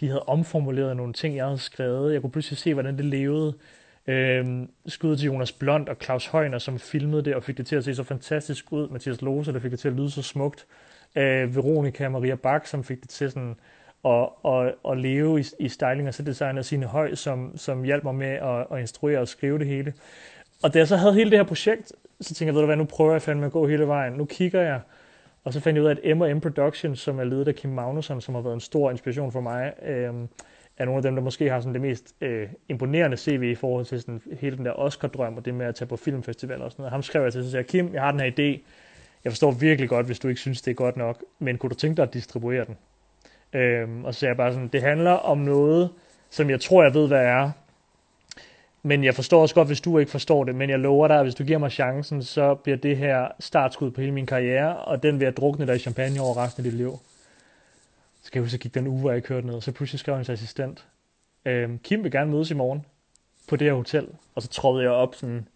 de 0.00 0.08
havde 0.08 0.22
omformuleret 0.22 0.96
nogle 0.96 1.12
ting, 1.12 1.36
jeg 1.36 1.44
havde 1.44 1.58
skrevet. 1.58 2.12
Jeg 2.12 2.20
kunne 2.20 2.30
pludselig 2.30 2.58
se, 2.58 2.74
hvordan 2.74 2.96
det 2.96 3.04
levede. 3.04 3.54
Øhm, 4.06 4.70
skud 4.86 5.16
til 5.16 5.26
Jonas 5.26 5.52
Blond 5.52 5.88
og 5.88 5.96
Claus 6.02 6.26
Højner, 6.26 6.58
som 6.58 6.78
filmede 6.78 7.22
det 7.24 7.34
og 7.34 7.44
fik 7.44 7.56
det 7.56 7.66
til 7.66 7.76
at 7.76 7.84
se 7.84 7.94
så 7.94 8.02
fantastisk 8.02 8.72
ud. 8.72 8.88
Mathias 8.88 9.22
Lose, 9.22 9.52
der 9.52 9.58
fik 9.58 9.70
det 9.70 9.78
til 9.78 9.88
at 9.88 9.94
lyde 9.94 10.10
så 10.10 10.22
smukt. 10.22 10.66
Øh, 11.16 11.56
Veronica 11.56 12.08
Maria 12.08 12.34
Bak, 12.34 12.66
som 12.66 12.84
fik 12.84 13.00
det 13.00 13.08
til 13.08 13.30
sådan 13.30 13.56
at, 14.04 14.28
at, 14.44 14.74
at 14.90 14.98
leve 14.98 15.40
i, 15.40 15.44
i 15.58 15.68
styling 15.68 16.08
og 16.08 16.14
så 16.14 16.22
designer 16.22 16.62
sine 16.62 16.86
høj, 16.86 17.14
som, 17.14 17.52
som 17.56 17.82
hjalp 17.82 18.04
mig 18.04 18.14
med 18.14 18.26
at, 18.26 18.66
at 18.72 18.80
instruere 18.80 19.18
og 19.18 19.28
skrive 19.28 19.58
det 19.58 19.66
hele. 19.66 19.94
Og 20.62 20.74
da 20.74 20.78
jeg 20.78 20.88
så 20.88 20.96
havde 20.96 21.14
hele 21.14 21.30
det 21.30 21.38
her 21.38 21.44
projekt, 21.44 21.92
så 22.20 22.34
tænkte 22.34 22.46
jeg, 22.46 22.54
ved 22.54 22.60
du 22.60 22.66
hvad, 22.66 22.76
nu 22.76 22.84
prøver 22.84 23.12
jeg 23.12 23.22
fandme 23.22 23.46
at 23.46 23.52
gå 23.52 23.66
hele 23.66 23.86
vejen. 23.86 24.12
Nu 24.12 24.24
kigger 24.24 24.60
jeg, 24.60 24.80
og 25.46 25.52
så 25.52 25.60
fandt 25.60 25.76
jeg 25.76 25.84
ud 25.84 25.88
af, 25.88 25.96
at 26.04 26.16
M&M 26.16 26.40
Productions, 26.40 27.00
som 27.00 27.18
er 27.18 27.24
ledet 27.24 27.48
af 27.48 27.54
Kim 27.54 27.70
Magnusson, 27.70 28.20
som 28.20 28.34
har 28.34 28.42
været 28.42 28.54
en 28.54 28.60
stor 28.60 28.90
inspiration 28.90 29.32
for 29.32 29.40
mig, 29.40 29.72
øh, 29.82 30.14
er 30.78 30.84
nogle 30.84 30.96
af 30.96 31.02
dem, 31.02 31.14
der 31.14 31.22
måske 31.22 31.50
har 31.50 31.60
sådan 31.60 31.72
det 31.72 31.82
mest 31.82 32.14
øh, 32.20 32.48
imponerende 32.68 33.16
CV 33.16 33.42
i 33.42 33.54
forhold 33.54 33.84
til 33.84 34.00
sådan 34.00 34.22
hele 34.40 34.56
den 34.56 34.64
der 34.64 34.72
Oscar-drøm, 34.72 35.36
og 35.36 35.44
det 35.44 35.54
med 35.54 35.66
at 35.66 35.74
tage 35.74 35.88
på 35.88 35.96
filmfestival 35.96 36.62
og 36.62 36.70
sådan 36.70 36.82
noget. 36.82 36.92
Ham 36.92 37.02
skrev 37.02 37.22
jeg 37.22 37.32
til, 37.32 37.44
så 37.44 37.50
siger 37.50 37.62
Kim, 37.62 37.94
jeg 37.94 38.02
har 38.02 38.10
den 38.10 38.20
her 38.20 38.30
idé. 38.30 38.60
Jeg 39.24 39.32
forstår 39.32 39.50
virkelig 39.50 39.88
godt, 39.88 40.06
hvis 40.06 40.18
du 40.18 40.28
ikke 40.28 40.40
synes, 40.40 40.62
det 40.62 40.70
er 40.70 40.74
godt 40.74 40.96
nok, 40.96 41.24
men 41.38 41.58
kunne 41.58 41.70
du 41.70 41.74
tænke 41.74 41.96
dig 41.96 42.02
at 42.02 42.14
distribuere 42.14 42.64
den? 42.64 42.76
Øh, 43.60 43.88
og 44.04 44.14
så 44.14 44.20
sagde 44.20 44.30
jeg 44.30 44.36
bare 44.36 44.52
sådan, 44.52 44.68
det 44.68 44.82
handler 44.82 45.12
om 45.12 45.38
noget, 45.38 45.90
som 46.30 46.50
jeg 46.50 46.60
tror, 46.60 46.82
jeg 46.82 46.94
ved, 46.94 47.08
hvad 47.08 47.24
er. 47.24 47.50
Men 48.86 49.04
jeg 49.04 49.14
forstår 49.14 49.42
også 49.42 49.54
godt, 49.54 49.68
hvis 49.68 49.80
du 49.80 49.98
ikke 49.98 50.10
forstår 50.10 50.44
det, 50.44 50.54
men 50.54 50.70
jeg 50.70 50.78
lover 50.78 51.08
dig, 51.08 51.16
at 51.16 51.24
hvis 51.24 51.34
du 51.34 51.44
giver 51.44 51.58
mig 51.58 51.72
chancen, 51.72 52.22
så 52.22 52.54
bliver 52.54 52.76
det 52.76 52.96
her 52.96 53.28
startskud 53.40 53.90
på 53.90 54.00
hele 54.00 54.12
min 54.12 54.26
karriere, 54.26 54.76
og 54.76 55.02
den 55.02 55.20
vil 55.20 55.24
jeg 55.24 55.36
drukne 55.36 55.66
dig 55.66 55.76
i 55.76 55.78
champagne 55.78 56.20
over 56.20 56.36
resten 56.36 56.60
af 56.60 56.70
dit 56.70 56.78
liv. 56.78 56.98
Så 58.22 58.32
kan 58.32 58.38
jeg 58.38 58.44
huske, 58.44 58.54
at 58.54 58.60
gik 58.60 58.74
den 58.74 58.86
uge, 58.86 59.00
hvor 59.00 59.12
jeg 59.12 59.22
kørte 59.22 59.46
ned, 59.46 59.60
så 59.60 59.72
pludselig 59.72 60.00
skrev 60.00 60.14
hans 60.14 60.28
assistent, 60.28 60.86
øhm, 61.44 61.78
Kim 61.78 62.04
vil 62.04 62.12
gerne 62.12 62.30
mødes 62.30 62.50
i 62.50 62.54
morgen 62.54 62.86
på 63.48 63.56
det 63.56 63.66
her 63.66 63.74
hotel. 63.74 64.08
Og 64.34 64.42
så 64.42 64.48
trådte 64.48 64.82
jeg 64.82 64.90
op 64.90 65.14
sådan 65.14 65.48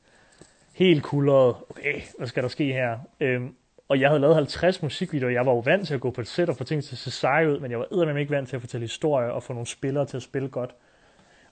helt 0.73 1.03
kuldret, 1.03 1.55
okay, 1.71 2.01
hvad 2.19 2.27
skal 2.27 2.43
der 2.43 2.49
ske 2.49 2.73
her? 2.73 2.99
Øhm, 3.21 3.55
og 3.89 4.01
jeg 4.01 4.09
havde 4.09 4.21
lavet 4.21 4.37
50 4.37 4.83
musikvideoer. 4.83 5.33
Jeg 5.33 5.47
var 5.47 5.53
jo 5.53 5.59
vant 5.59 5.87
til 5.87 5.95
at 5.95 6.01
gå 6.01 6.11
på 6.11 6.21
et 6.21 6.29
sæt 6.29 6.49
og 6.49 6.57
få 6.57 6.65
ting 6.65 6.85
til 6.85 6.95
at 6.95 6.99
se 6.99 7.11
seje 7.11 7.51
ud, 7.51 7.61
men 7.61 7.71
jeg 7.71 7.79
var 7.79 7.87
eddermame 7.93 8.21
ikke 8.21 8.33
vant 8.33 8.49
til 8.49 8.57
at 8.57 8.63
fortælle 8.63 8.85
historier 8.85 9.29
og 9.29 9.43
få 9.43 9.53
nogle 9.53 9.67
spillere 9.67 10.07
til 10.07 10.17
at 10.17 10.23
spille 10.23 10.49
godt. 10.49 10.75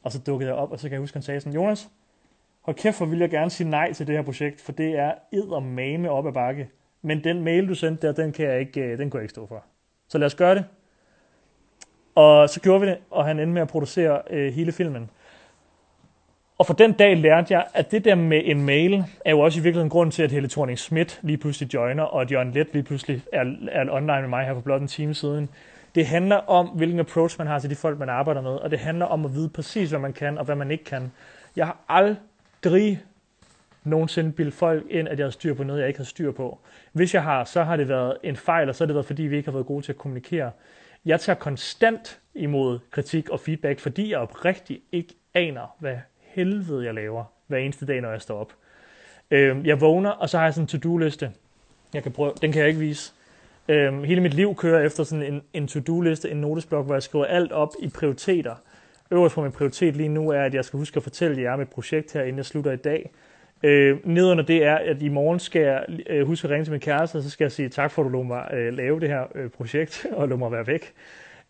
Og 0.03 0.13
så 0.13 0.19
dukkede 0.19 0.51
jeg 0.51 0.59
op, 0.59 0.73
og 0.73 0.79
så 0.79 0.83
kan 0.83 0.93
jeg 0.93 1.01
huske, 1.01 1.13
at 1.13 1.15
han 1.15 1.23
sagde 1.23 1.41
sådan, 1.41 1.55
Jonas, 1.55 1.89
hold 2.61 2.77
kæft, 2.77 2.99
hvor 2.99 3.07
vil 3.07 3.19
jeg 3.19 3.31
gerne 3.31 3.51
sige 3.51 3.71
nej 3.71 3.93
til 3.93 4.07
det 4.07 4.15
her 4.17 4.23
projekt, 4.23 4.61
for 4.61 4.73
det 4.73 4.99
er 4.99 5.13
eddermame 5.33 6.11
op 6.11 6.27
ad 6.27 6.33
bakke. 6.33 6.69
Men 7.03 7.25
den 7.25 7.45
mail, 7.45 7.69
du 7.69 7.75
sendte 7.75 8.07
der, 8.07 8.13
den, 8.13 8.33
kan 8.33 8.47
jeg 8.47 8.61
ikke, 8.61 8.81
øh, 8.81 8.99
den 8.99 9.11
kunne 9.11 9.19
jeg 9.19 9.25
ikke 9.25 9.31
stå 9.31 9.47
for. 9.47 9.65
Så 10.09 10.19
lad 10.19 10.27
os 10.27 10.35
gøre 10.35 10.55
det. 10.55 10.65
Og 12.15 12.49
så 12.49 12.61
gjorde 12.61 12.81
vi 12.81 12.87
det, 12.87 12.99
og 13.11 13.25
han 13.25 13.39
endte 13.39 13.53
med 13.53 13.63
at 13.63 13.69
producere 13.69 14.23
øh, 14.31 14.53
hele 14.53 14.73
filmen. 14.73 15.11
Og 16.59 16.67
for 16.67 16.75
den 16.75 16.93
dag 16.93 17.17
lærte 17.17 17.55
jeg, 17.55 17.67
at 17.75 17.91
det 17.91 18.05
der 18.05 18.15
med 18.15 18.43
en 18.45 18.63
mail, 18.63 19.05
er 19.25 19.31
jo 19.31 19.41
også 19.41 19.61
i 19.61 19.63
virkeligheden 19.63 19.91
grund 19.91 20.13
til, 20.13 20.23
at 20.23 20.33
Helle 20.33 20.49
thorning 20.49 20.79
Schmidt 20.79 21.21
lige 21.23 21.39
pludselig 21.39 21.75
joiner, 21.75 22.03
og 22.03 22.23
at 22.23 22.33
Jørgen 22.33 22.53
Let 22.53 22.73
lige 22.73 22.83
pludselig 22.83 23.23
er, 23.33 23.45
er 23.71 23.91
online 23.91 24.21
med 24.21 24.29
mig 24.29 24.47
her 24.47 24.55
for 24.55 24.61
blot 24.61 24.81
en 24.81 24.89
time 24.89 25.15
siden. 25.15 25.49
Det 25.99 26.07
handler 26.07 26.37
om, 26.37 26.67
hvilken 26.67 27.01
approach 27.01 27.39
man 27.39 27.47
har 27.47 27.59
til 27.59 27.71
de 27.71 27.75
folk, 27.75 27.99
man 27.99 28.09
arbejder 28.09 28.41
med, 28.41 28.51
og 28.51 28.71
det 28.71 28.79
handler 28.79 29.07
om 29.07 29.25
at 29.25 29.35
vide 29.35 29.49
præcis, 29.49 29.91
hvad 29.91 30.01
man 30.01 30.13
kan 30.13 30.39
og 30.39 30.45
hvad 30.45 30.57
man 30.57 30.71
ikke 30.71 30.85
kan. 30.85 31.13
Jeg 31.57 31.67
har 31.67 31.77
aldrig 31.89 33.03
nogensinde 33.85 34.33
bilde 34.33 34.51
folk 34.51 34.87
ind, 34.91 35.09
at 35.09 35.19
jeg 35.19 35.27
har 35.27 35.31
styr 35.31 35.55
på 35.55 35.65
noget, 35.65 35.81
jeg 35.81 35.89
ikke 35.89 36.01
har 36.01 36.05
styr 36.05 36.33
på. 36.33 36.59
Hvis 36.93 37.15
jeg 37.15 37.23
har, 37.23 37.45
så 37.45 37.63
har 37.63 37.77
det 37.77 37.89
været 37.89 38.17
en 38.23 38.37
fejl, 38.37 38.69
og 38.69 38.75
så 38.75 38.85
har 38.85 38.87
det 38.87 38.95
været, 38.95 39.07
fordi 39.07 39.23
vi 39.23 39.37
ikke 39.37 39.47
har 39.47 39.53
været 39.53 39.67
gode 39.67 39.85
til 39.85 39.93
at 39.93 39.99
kommunikere. 39.99 40.51
Jeg 41.05 41.21
tager 41.21 41.37
konstant 41.37 42.21
imod 42.35 42.79
kritik 42.91 43.29
og 43.31 43.41
feedback, 43.41 43.81
fordi 43.81 44.11
jeg 44.11 44.19
oprigtigt 44.19 44.81
ikke 44.93 45.15
aner, 45.35 45.77
hvad 45.79 45.97
helvede 46.21 46.85
jeg 46.85 46.95
laver 46.95 47.25
hver 47.47 47.59
eneste 47.59 47.87
dag, 47.87 48.01
når 48.01 48.11
jeg 48.11 48.23
står 48.23 48.41
op. 48.41 48.53
Øh, 49.31 49.67
jeg 49.67 49.81
vågner, 49.81 50.11
og 50.11 50.29
så 50.29 50.39
har 50.39 50.45
jeg 50.45 50.55
sådan 50.55 50.65
en 50.65 50.69
to-do-liste. 50.69 51.31
Jeg 51.95 52.03
kan 52.03 52.13
prøve, 52.13 52.33
den 52.41 52.53
kan 52.53 52.61
jeg 52.61 52.69
ikke 52.69 52.81
vise. 52.81 53.13
Øhm, 53.69 54.05
hele 54.05 54.21
mit 54.21 54.35
liv 54.35 54.55
kører 54.55 54.87
efter 54.87 55.05
sådan 55.05 55.25
en, 55.25 55.43
en 55.53 55.69
to-do-liste, 55.69 56.31
en 56.31 56.37
notesblok, 56.37 56.87
hvor 56.87 56.95
jeg 56.95 57.03
skriver 57.03 57.25
alt 57.25 57.53
op 57.53 57.73
i 57.83 57.89
prioriteter. 57.89 58.55
Øverst 59.11 59.35
på 59.35 59.43
min 59.43 59.53
prioritet 59.53 59.97
lige 59.97 60.09
nu 60.09 60.31
er, 60.31 60.41
at 60.41 60.55
jeg 60.55 60.65
skal 60.65 60.79
huske 60.79 60.97
at 60.97 61.03
fortælle 61.03 61.43
jer 61.43 61.53
om 61.53 61.61
et 61.61 61.69
projekt 61.69 62.13
her, 62.13 62.23
inden 62.23 62.37
jeg 62.37 62.45
slutter 62.45 62.73
i 62.73 62.77
dag. 62.77 63.11
Øh, 63.63 63.99
nedunder 64.05 64.45
det 64.45 64.65
er, 64.65 64.75
at 64.75 65.03
i 65.03 65.09
morgen 65.09 65.39
skal 65.39 65.63
jeg 65.63 65.85
øh, 66.11 66.27
huske 66.27 66.45
at 66.45 66.51
ringe 66.51 66.65
til 66.65 66.71
min 66.71 66.81
kæreste, 66.81 67.17
og 67.17 67.23
så 67.23 67.31
skal 67.31 67.45
jeg 67.45 67.53
sige 67.53 67.69
tak 67.69 67.91
for, 67.91 68.03
at 68.03 68.07
du 68.07 68.11
lå 68.11 68.23
mig 68.23 68.49
øh, 68.53 68.73
lave 68.73 69.01
det 69.01 69.09
her 69.09 69.25
øh, 69.35 69.51
projekt, 69.51 70.07
og 70.19 70.29
lå 70.29 70.37
mig 70.37 70.53
være 70.53 70.67
væk. 70.67 70.93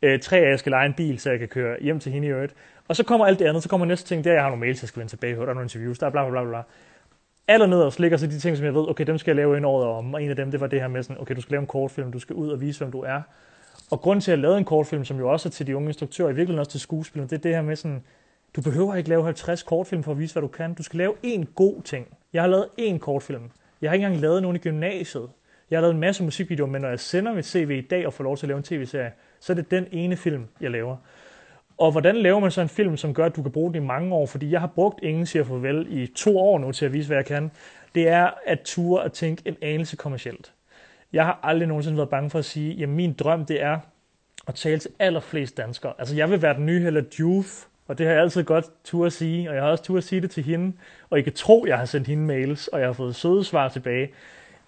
Øh, 0.03 0.21
tre 0.21 0.39
af, 0.39 0.51
jeg 0.51 0.59
skal 0.59 0.71
lege 0.71 0.87
en 0.87 0.95
bil, 0.95 1.19
så 1.19 1.31
jeg 1.31 1.39
kan 1.39 1.49
køre 1.49 1.77
hjem 1.81 2.01
til 2.01 2.13
hende 2.13 2.29
i 2.29 2.31
øvrigt. 2.31 2.55
Og 2.89 2.97
så 2.97 3.05
kommer 3.05 3.27
alt 3.27 3.39
det 3.39 3.45
andet, 3.45 3.63
så 3.63 3.69
kommer 3.69 3.87
næste 3.87 4.09
ting, 4.09 4.25
der 4.25 4.33
jeg 4.33 4.43
har 4.43 4.49
nogle 4.49 4.61
mails, 4.61 4.83
jeg 4.83 4.89
skal 4.89 5.01
vende 5.01 5.13
tilbage 5.13 5.37
på, 5.37 5.43
der 5.43 5.49
er 5.49 5.55
nogle 5.55 5.65
interviews, 5.65 5.99
der 5.99 6.07
er 6.07 6.11
bla 6.11 6.31
bla 6.31 6.31
bla 6.31 6.51
bla. 6.51 6.63
Allernederst 7.49 8.01
ligger 8.01 8.17
så 8.17 8.27
de 8.27 8.39
ting, 8.39 8.57
som 8.57 8.67
jeg 8.67 8.75
ved, 8.75 8.89
okay, 8.89 9.07
dem 9.07 9.19
skal 9.19 9.31
jeg 9.31 9.37
lave 9.37 9.57
ind 9.57 9.67
året 9.67 9.87
om, 9.87 10.15
og 10.15 10.23
en 10.23 10.31
af 10.31 10.37
dem, 10.37 10.51
det 10.51 10.61
var 10.61 10.67
det 10.67 10.81
her 10.81 10.89
med 10.89 11.03
sådan, 11.03 11.21
okay, 11.21 11.37
du 11.37 11.41
skal 11.41 11.53
lave 11.53 11.61
en 11.61 11.67
kortfilm, 11.67 12.13
du 12.13 12.19
skal 12.19 12.37
ud 12.37 12.49
og 12.49 12.61
vise, 12.61 12.79
hvem 12.79 12.93
du 12.93 13.01
er. 13.01 13.21
Og 13.91 14.01
grunden 14.01 14.21
til, 14.21 14.31
at 14.31 14.37
jeg 14.37 14.43
lavede 14.43 14.59
en 14.59 14.65
kortfilm, 14.65 15.05
som 15.05 15.19
jo 15.19 15.33
også 15.33 15.49
er 15.49 15.51
til 15.51 15.67
de 15.67 15.77
unge 15.77 15.89
instruktører, 15.89 16.29
i 16.29 16.33
virkeligheden 16.33 16.59
også 16.59 16.71
til 16.71 16.81
skuespillere, 16.81 17.29
det 17.29 17.37
er 17.37 17.41
det 17.41 17.55
her 17.55 17.63
med 17.63 17.77
sådan, 17.77 18.03
du 18.57 18.63
behøver 18.63 18.95
ikke 18.95 19.09
lave 19.09 19.25
50 19.25 19.63
kortfilm 19.63 20.03
for 20.03 20.13
at 20.13 20.19
vise, 20.19 20.35
hvad 20.35 20.43
du 20.43 20.49
kan. 20.49 20.75
Du 20.75 20.83
skal 20.83 20.99
lave 20.99 21.15
én 21.25 21.45
god 21.55 21.83
ting. 21.83 22.07
Jeg 22.33 22.43
har 22.43 22.49
lavet 22.49 22.69
én 22.81 22.99
kortfilm. 22.99 23.51
Jeg 23.83 23.91
har 23.91 23.95
ikke 23.95 24.07
engang 24.07 24.23
lavet 24.23 24.43
nogen 24.43 24.57
i 24.57 24.59
gymnasiet. 24.59 25.29
Jeg 25.71 25.77
har 25.77 25.81
lavet 25.81 25.95
en 25.95 26.01
masse 26.01 26.25
musikvideoer, 26.25 26.69
men 26.69 26.83
når 26.83 26.89
jeg 26.89 27.01
sender 27.01 27.35
mit 27.35 27.47
CV 27.47 27.71
i 27.71 27.87
dag 27.87 28.07
og 28.07 28.13
får 28.13 28.25
lov 28.25 28.37
til 28.37 28.47
at 28.47 28.49
lave 28.49 28.59
en 28.59 28.63
tv-serie, 28.63 29.13
så 29.41 29.53
er 29.53 29.55
det 29.55 29.71
den 29.71 29.87
ene 29.93 30.17
film, 30.17 30.47
jeg 30.61 30.71
laver. 30.71 30.97
Og 31.79 31.91
hvordan 31.91 32.17
laver 32.17 32.41
man 32.41 32.51
så 32.51 32.61
en 32.61 32.69
film, 32.69 32.97
som 32.97 33.15
gør, 33.15 33.27
at 33.27 33.37
du 33.37 33.43
kan 33.43 33.53
bruge 33.53 33.73
den 33.73 33.83
i 33.83 33.87
mange 33.87 34.15
år? 34.15 34.27
Fordi 34.27 34.51
jeg 34.51 34.61
har 34.61 34.67
brugt 34.67 35.03
Ingen 35.03 35.27
siger 35.27 35.45
farvel 35.45 35.87
i 35.91 36.07
to 36.07 36.39
år 36.39 36.59
nu 36.59 36.73
til 36.73 36.87
at 36.87 36.93
vise, 36.93 37.07
hvad 37.07 37.17
jeg 37.17 37.27
kan. 37.27 37.51
Det 37.95 38.09
er 38.09 38.31
at 38.47 38.61
ture 38.61 39.05
at 39.05 39.13
tænke 39.13 39.43
en 39.45 39.57
anelse 39.63 39.97
kommercielt. 39.97 40.53
Jeg 41.13 41.25
har 41.25 41.41
aldrig 41.43 41.69
nogensinde 41.69 41.97
været 41.97 42.09
bange 42.09 42.31
for 42.31 42.39
at 42.39 42.45
sige, 42.45 42.83
at 42.83 42.89
min 42.89 43.13
drøm 43.13 43.45
det 43.45 43.63
er 43.63 43.79
at 44.47 44.55
tale 44.55 44.79
til 44.79 44.91
allerflest 44.99 45.57
danskere. 45.57 45.93
Altså 45.99 46.17
jeg 46.17 46.31
vil 46.31 46.43
være 46.43 46.55
den 46.55 46.67
nye 46.67 46.81
Hella 46.81 47.03
Juf, 47.21 47.65
og 47.89 47.99
det 47.99 48.07
har 48.07 48.13
jeg 48.13 48.23
altid 48.23 48.45
godt 48.45 48.65
tur 48.85 49.07
at 49.07 49.13
sige, 49.13 49.49
og 49.49 49.55
jeg 49.55 49.63
har 49.63 49.71
også 49.71 49.85
tur 49.85 49.97
at 49.99 50.05
sige 50.05 50.21
det 50.21 50.31
til 50.31 50.45
hende. 50.45 50.73
Og 51.11 51.19
I 51.19 51.23
kan 51.23 51.33
tro, 51.33 51.65
jeg 51.69 51.79
har 51.79 51.85
sendt 51.85 52.07
hende 52.07 52.23
mails, 52.23 52.69
og 52.69 52.81
jeg 52.81 52.89
har 52.89 52.93
fået 52.93 53.15
søde 53.15 53.45
svar 53.45 53.69
tilbage. 53.69 54.09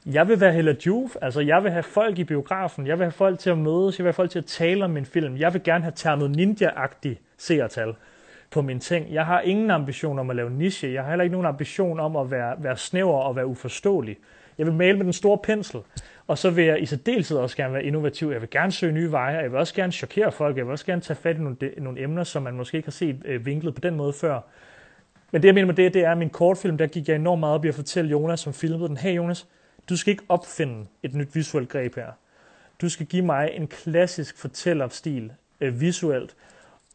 Jeg 0.07 0.29
vil 0.29 0.41
være 0.41 0.53
Hella 0.53 0.75
Juf, 0.87 1.17
altså 1.23 1.41
jeg 1.41 1.63
vil 1.63 1.71
have 1.71 1.83
folk 1.83 2.19
i 2.19 2.25
biografen, 2.25 2.87
jeg 2.87 2.99
vil 2.99 3.05
have 3.05 3.13
folk 3.13 3.39
til 3.39 3.51
at 3.51 3.59
mødes, 3.59 3.99
jeg 3.99 4.05
vil 4.05 4.09
have 4.09 4.15
folk 4.15 4.31
til 4.31 4.39
at 4.39 4.45
tale 4.45 4.85
om 4.85 4.91
min 4.91 5.05
film. 5.05 5.37
Jeg 5.37 5.53
vil 5.53 5.63
gerne 5.63 5.85
have 5.85 5.93
termet 5.97 6.37
ninja-agtig 6.37 7.21
seertal 7.39 7.95
på 8.51 8.63
mine 8.63 8.81
ting. 8.81 9.13
Jeg 9.13 9.27
har 9.27 9.41
ingen 9.41 9.71
ambition 9.71 10.19
om 10.19 10.31
at 10.31 10.37
lave 10.37 10.51
niche, 10.51 10.93
jeg 10.93 11.03
har 11.03 11.11
heller 11.11 11.23
ikke 11.23 11.33
nogen 11.33 11.47
ambition 11.47 12.01
om 12.01 12.17
at 12.17 12.31
være, 12.31 12.55
være 12.59 12.77
snæver 12.77 13.19
og 13.19 13.37
være 13.37 13.47
uforståelig. 13.47 14.17
Jeg 14.59 14.67
vil 14.67 14.75
male 14.75 14.97
med 14.97 15.05
den 15.05 15.13
store 15.13 15.39
pensel, 15.39 15.81
og 16.27 16.39
så 16.39 16.51
vil 16.51 16.65
jeg 16.65 16.83
i 16.83 16.87
særdeleshed 16.87 17.37
også 17.37 17.57
gerne 17.57 17.75
være 17.75 17.85
innovativ. 17.85 18.31
Jeg 18.31 18.41
vil 18.41 18.51
gerne 18.51 18.73
søge 18.73 18.93
nye 18.93 19.11
veje, 19.11 19.37
jeg 19.37 19.51
vil 19.51 19.59
også 19.59 19.75
gerne 19.75 19.93
chokere 19.93 20.33
folk, 20.33 20.57
jeg 20.57 20.65
vil 20.65 20.73
også 20.73 20.87
gerne 20.87 21.01
tage 21.01 21.17
fat 21.17 21.37
i 21.37 21.41
nogle, 21.41 21.57
nogle 21.79 22.03
emner, 22.03 22.25
som 22.25 22.43
man 22.43 22.55
måske 22.55 22.77
ikke 22.77 22.87
har 22.87 22.93
set 22.93 23.23
øh, 23.25 23.47
vinklet 23.47 23.75
på 23.75 23.81
den 23.81 23.97
måde 23.97 24.13
før. 24.13 24.41
Men 25.33 25.43
det, 25.43 25.49
jeg 25.49 25.55
mener 25.55 25.67
med 25.67 25.75
det, 25.75 25.95
det 25.95 26.05
er, 26.05 26.13
at 26.13 26.19
min 26.19 26.31
kortfilm, 26.31 26.79
der 26.79 26.87
gik 26.87 27.09
jeg 27.09 27.17
enormt 27.17 27.41
meget 27.41 27.55
op 27.55 27.65
i 27.65 27.69
at 27.69 27.75
fortælle 27.75 28.11
Jonas, 28.11 28.41
som 28.41 28.53
filmede 28.53 28.89
den, 28.89 28.97
hey 28.97 29.17
Jonas, 29.17 29.47
du 29.91 29.97
skal 29.97 30.11
ikke 30.11 30.25
opfinde 30.29 30.87
et 31.03 31.15
nyt 31.15 31.35
visuelt 31.35 31.69
greb 31.69 31.97
her. 31.97 32.13
Du 32.81 32.89
skal 32.89 33.07
give 33.07 33.25
mig 33.25 33.51
en 33.55 33.67
klassisk 33.67 34.39
fortællerstil 34.39 35.33
øh, 35.61 35.81
visuelt, 35.81 36.37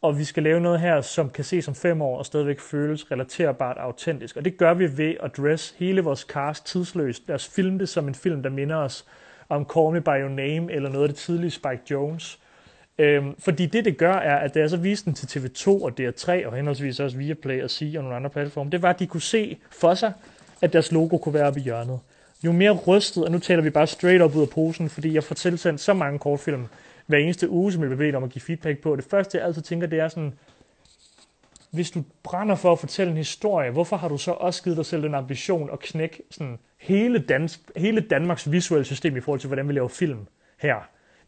og 0.02 0.18
vi 0.18 0.24
skal 0.24 0.42
lave 0.42 0.60
noget 0.60 0.80
her, 0.80 1.00
som 1.00 1.30
kan 1.30 1.44
ses 1.44 1.68
om 1.68 1.74
fem 1.74 2.02
år 2.02 2.18
og 2.18 2.26
stadigvæk 2.26 2.60
føles 2.60 3.10
relaterbart 3.10 3.76
autentisk. 3.78 4.36
Og 4.36 4.44
det 4.44 4.56
gør 4.56 4.74
vi 4.74 4.96
ved 4.96 5.14
at 5.22 5.36
dress 5.36 5.74
hele 5.78 6.00
vores 6.00 6.20
cast 6.20 6.66
tidsløst. 6.66 7.22
Lad 7.26 7.34
os 7.34 7.48
filme 7.48 7.78
det 7.78 7.88
som 7.88 8.08
en 8.08 8.14
film, 8.14 8.42
der 8.42 8.50
minder 8.50 8.76
os 8.76 9.04
om 9.48 9.66
Call 9.74 9.92
Me 9.92 10.00
By 10.00 10.22
Your 10.22 10.28
Name 10.28 10.72
eller 10.72 10.88
noget 10.88 11.02
af 11.02 11.08
det 11.08 11.16
tidlige 11.16 11.50
Spike 11.50 11.82
Jones. 11.90 12.38
Øhm, 12.98 13.34
fordi 13.38 13.66
det, 13.66 13.84
det 13.84 13.98
gør, 13.98 14.14
er, 14.14 14.36
at 14.36 14.54
da 14.54 14.58
jeg 14.60 14.70
så 14.70 14.76
viste 14.76 15.06
den 15.06 15.14
til 15.14 15.38
TV2 15.38 15.68
og 15.68 15.92
DR3 16.00 16.46
og 16.46 16.56
henholdsvis 16.56 17.00
også 17.00 17.16
Viaplay 17.16 17.62
og 17.62 17.70
C 17.70 17.94
og 17.96 18.02
nogle 18.02 18.16
andre 18.16 18.30
platforme, 18.30 18.70
det 18.70 18.82
var, 18.82 18.90
at 18.90 18.98
de 18.98 19.06
kunne 19.06 19.22
se 19.22 19.58
for 19.70 19.94
sig, 19.94 20.12
at 20.62 20.72
deres 20.72 20.92
logo 20.92 21.18
kunne 21.18 21.34
være 21.34 21.46
oppe 21.46 21.60
i 21.60 21.62
hjørnet. 21.62 22.00
Jo 22.44 22.52
mere 22.52 22.70
rystet, 22.86 23.24
og 23.24 23.30
nu 23.30 23.38
taler 23.38 23.62
vi 23.62 23.70
bare 23.70 23.86
straight 23.86 24.22
up 24.22 24.36
ud 24.36 24.42
af 24.42 24.48
posen, 24.48 24.88
fordi 24.88 25.14
jeg 25.14 25.24
får 25.24 25.34
tilsendt 25.34 25.80
så 25.80 25.94
mange 25.94 26.18
kortfilm 26.18 26.66
hver 27.06 27.18
eneste 27.18 27.50
uge, 27.50 27.72
som 27.72 27.82
jeg 27.82 27.88
bliver 27.88 27.98
bedt 27.98 28.14
om 28.14 28.24
at 28.24 28.30
give 28.30 28.42
feedback 28.42 28.78
på. 28.78 28.96
Det 28.96 29.04
første, 29.04 29.38
jeg 29.38 29.46
altid 29.46 29.62
tænker, 29.62 29.86
det 29.86 30.00
er 30.00 30.08
sådan, 30.08 30.32
hvis 31.70 31.90
du 31.90 32.04
brænder 32.22 32.54
for 32.54 32.72
at 32.72 32.78
fortælle 32.78 33.10
en 33.10 33.16
historie, 33.16 33.70
hvorfor 33.70 33.96
har 33.96 34.08
du 34.08 34.18
så 34.18 34.30
også 34.30 34.62
givet 34.62 34.76
dig 34.76 34.86
selv 34.86 35.02
den 35.02 35.14
ambition 35.14 35.70
at 35.72 35.78
knække 35.78 36.22
sådan 36.30 36.58
hele, 36.78 37.18
dansk, 37.18 37.60
hele 37.76 38.00
Danmarks 38.00 38.52
visuelle 38.52 38.84
system 38.84 39.16
i 39.16 39.20
forhold 39.20 39.40
til, 39.40 39.46
hvordan 39.46 39.68
vi 39.68 39.72
laver 39.72 39.88
film 39.88 40.26
her? 40.58 40.76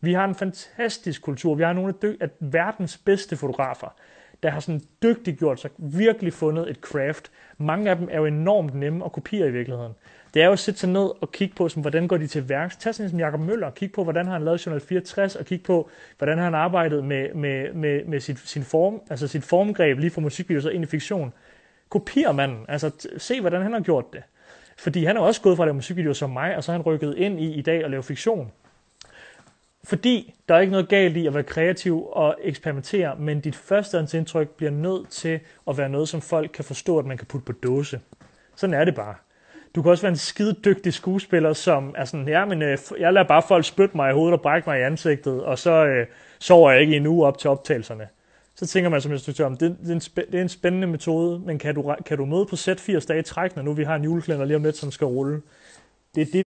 Vi 0.01 0.13
har 0.13 0.25
en 0.25 0.35
fantastisk 0.35 1.23
kultur. 1.23 1.55
Vi 1.55 1.63
har 1.63 1.73
nogle 1.73 1.95
af, 2.03 2.09
af 2.21 2.29
verdens 2.41 2.99
bedste 2.99 3.37
fotografer, 3.37 3.95
der 4.43 4.51
har 4.51 4.61
sådan 4.61 4.81
dygtigt 5.03 5.39
gjort 5.39 5.61
sig, 5.61 5.71
virkelig 5.79 6.33
fundet 6.33 6.71
et 6.71 6.77
craft. 6.77 7.31
Mange 7.59 7.91
af 7.91 7.97
dem 7.97 8.09
er 8.11 8.17
jo 8.17 8.27
enormt 8.27 8.75
nemme 8.75 9.05
at 9.05 9.13
kopiere 9.13 9.49
i 9.49 9.51
virkeligheden 9.51 9.93
det 10.35 10.43
er 10.43 10.47
jo 10.47 10.53
at 10.53 10.59
sætte 10.59 10.81
sig 10.81 10.89
ned 10.89 11.11
og 11.21 11.33
kigge 11.33 11.55
på, 11.55 11.69
som, 11.69 11.83
hvordan 11.83 12.09
går 12.09 12.17
de 12.17 12.27
til 12.27 12.49
værks. 12.49 12.77
Tag 12.77 12.95
sådan 12.95 13.11
som 13.11 13.21
Jacob 13.21 13.41
Møller, 13.41 13.71
kig 13.71 13.93
på, 13.93 14.05
hvordan 14.05 14.27
har 14.27 14.33
han 14.33 14.45
lavet 14.45 14.67
Journal 14.67 14.81
64, 14.81 15.37
og 15.37 15.45
kig 15.45 15.63
på, 15.63 15.91
hvordan 16.19 16.39
har 16.39 16.45
han 16.45 16.55
arbejdet 16.55 17.05
med, 17.05 17.35
med, 17.35 17.73
med, 17.73 18.05
med 18.05 18.21
sit, 18.21 18.39
sin 18.39 18.63
form, 18.63 19.01
altså 19.11 19.29
sit 19.29 19.45
formgreb 19.45 19.99
lige 19.99 20.11
fra 20.11 20.21
musikvideoer 20.21 20.63
så 20.63 20.69
ind 20.69 20.85
i 20.85 20.87
fiktion. 20.87 21.33
Kopier 21.89 22.33
manden, 22.33 22.65
altså 22.69 23.09
se, 23.17 23.41
hvordan 23.41 23.63
han 23.63 23.73
har 23.73 23.81
gjort 23.81 24.13
det. 24.13 24.23
Fordi 24.79 25.05
han 25.05 25.17
har 25.17 25.23
også 25.23 25.41
gået 25.41 25.57
fra 25.57 25.65
at 25.65 25.67
lave 25.67 25.75
musikvideoer 25.75 26.15
som 26.15 26.31
mig, 26.31 26.57
og 26.57 26.65
så 26.65 26.73
har 26.73 26.79
han 26.79 26.87
rykket 26.87 27.15
ind 27.17 27.41
i 27.41 27.55
i 27.55 27.63
dag 27.63 27.85
at 27.85 27.91
lave 27.91 28.03
fiktion. 28.03 28.53
Fordi 29.85 30.35
der 30.49 30.55
er 30.55 30.61
ikke 30.61 30.71
noget 30.71 30.89
galt 30.89 31.17
i 31.17 31.27
at 31.27 31.35
være 31.35 31.43
kreativ 31.43 32.07
og 32.13 32.37
eksperimentere, 32.43 33.17
men 33.19 33.41
dit 33.41 33.57
første 33.57 34.07
indtryk 34.15 34.49
bliver 34.49 34.71
nødt 34.71 35.09
til 35.09 35.41
at 35.69 35.79
være 35.79 35.89
noget, 35.89 36.09
som 36.09 36.21
folk 36.21 36.51
kan 36.55 36.65
forstå, 36.65 36.99
at 36.99 37.07
man 37.07 37.17
kan 37.17 37.27
putte 37.27 37.45
på 37.45 37.53
dåse. 37.53 38.01
Sådan 38.57 38.75
er 38.75 38.85
det 38.85 38.95
bare. 38.95 39.15
Du 39.75 39.83
kan 39.83 39.91
også 39.91 40.03
være 40.03 40.13
en 40.13 40.17
skide 40.17 40.57
dygtig 40.65 40.95
skuespiller, 40.95 41.53
som 41.53 41.95
er 41.97 42.05
sådan, 42.05 42.29
ja, 42.29 42.45
men 42.45 42.63
øh, 42.63 42.79
jeg 42.99 43.13
lader 43.13 43.27
bare 43.27 43.43
folk 43.49 43.65
spytte 43.65 43.97
mig 43.97 44.11
i 44.11 44.15
hovedet 44.15 44.33
og 44.33 44.43
brække 44.43 44.71
mig 44.71 44.81
i 44.81 44.83
ansigtet, 44.83 45.45
og 45.45 45.59
så 45.59 45.87
øh, 45.87 46.07
sover 46.39 46.71
jeg 46.71 46.81
ikke 46.81 46.97
en 46.97 47.07
uge 47.07 47.27
op 47.27 47.39
til 47.39 47.51
optagelserne. 47.51 48.09
Så 48.55 48.67
tænker 48.67 48.91
man 48.91 49.01
som 49.01 49.13
instruktør, 49.13 49.49
det, 49.49 49.61
det, 49.61 49.91
er 49.91 49.95
en 49.95 50.01
det 50.01 50.35
er 50.35 50.43
en 50.43 50.49
spændende 50.49 50.87
metode, 50.87 51.39
men 51.39 51.59
kan 51.59 51.75
du, 51.75 51.95
kan 52.07 52.19
du 52.19 52.25
møde 52.25 52.47
på 52.47 52.57
sæt 52.57 52.81
80 52.81 53.07
dage 53.07 53.21
i 53.21 53.23
træk, 53.23 53.57
når 53.57 53.63
nu 53.63 53.73
vi 53.73 53.85
har 53.85 53.97
en 53.97 54.05
julekalender 54.05 54.47
lige 54.47 54.57
om 54.57 54.63
lidt, 54.63 54.77
som 54.77 54.91
skal 54.91 55.07
rulle? 55.07 55.43
Det 56.15 56.21
er 56.21 56.27
det, 56.33 56.48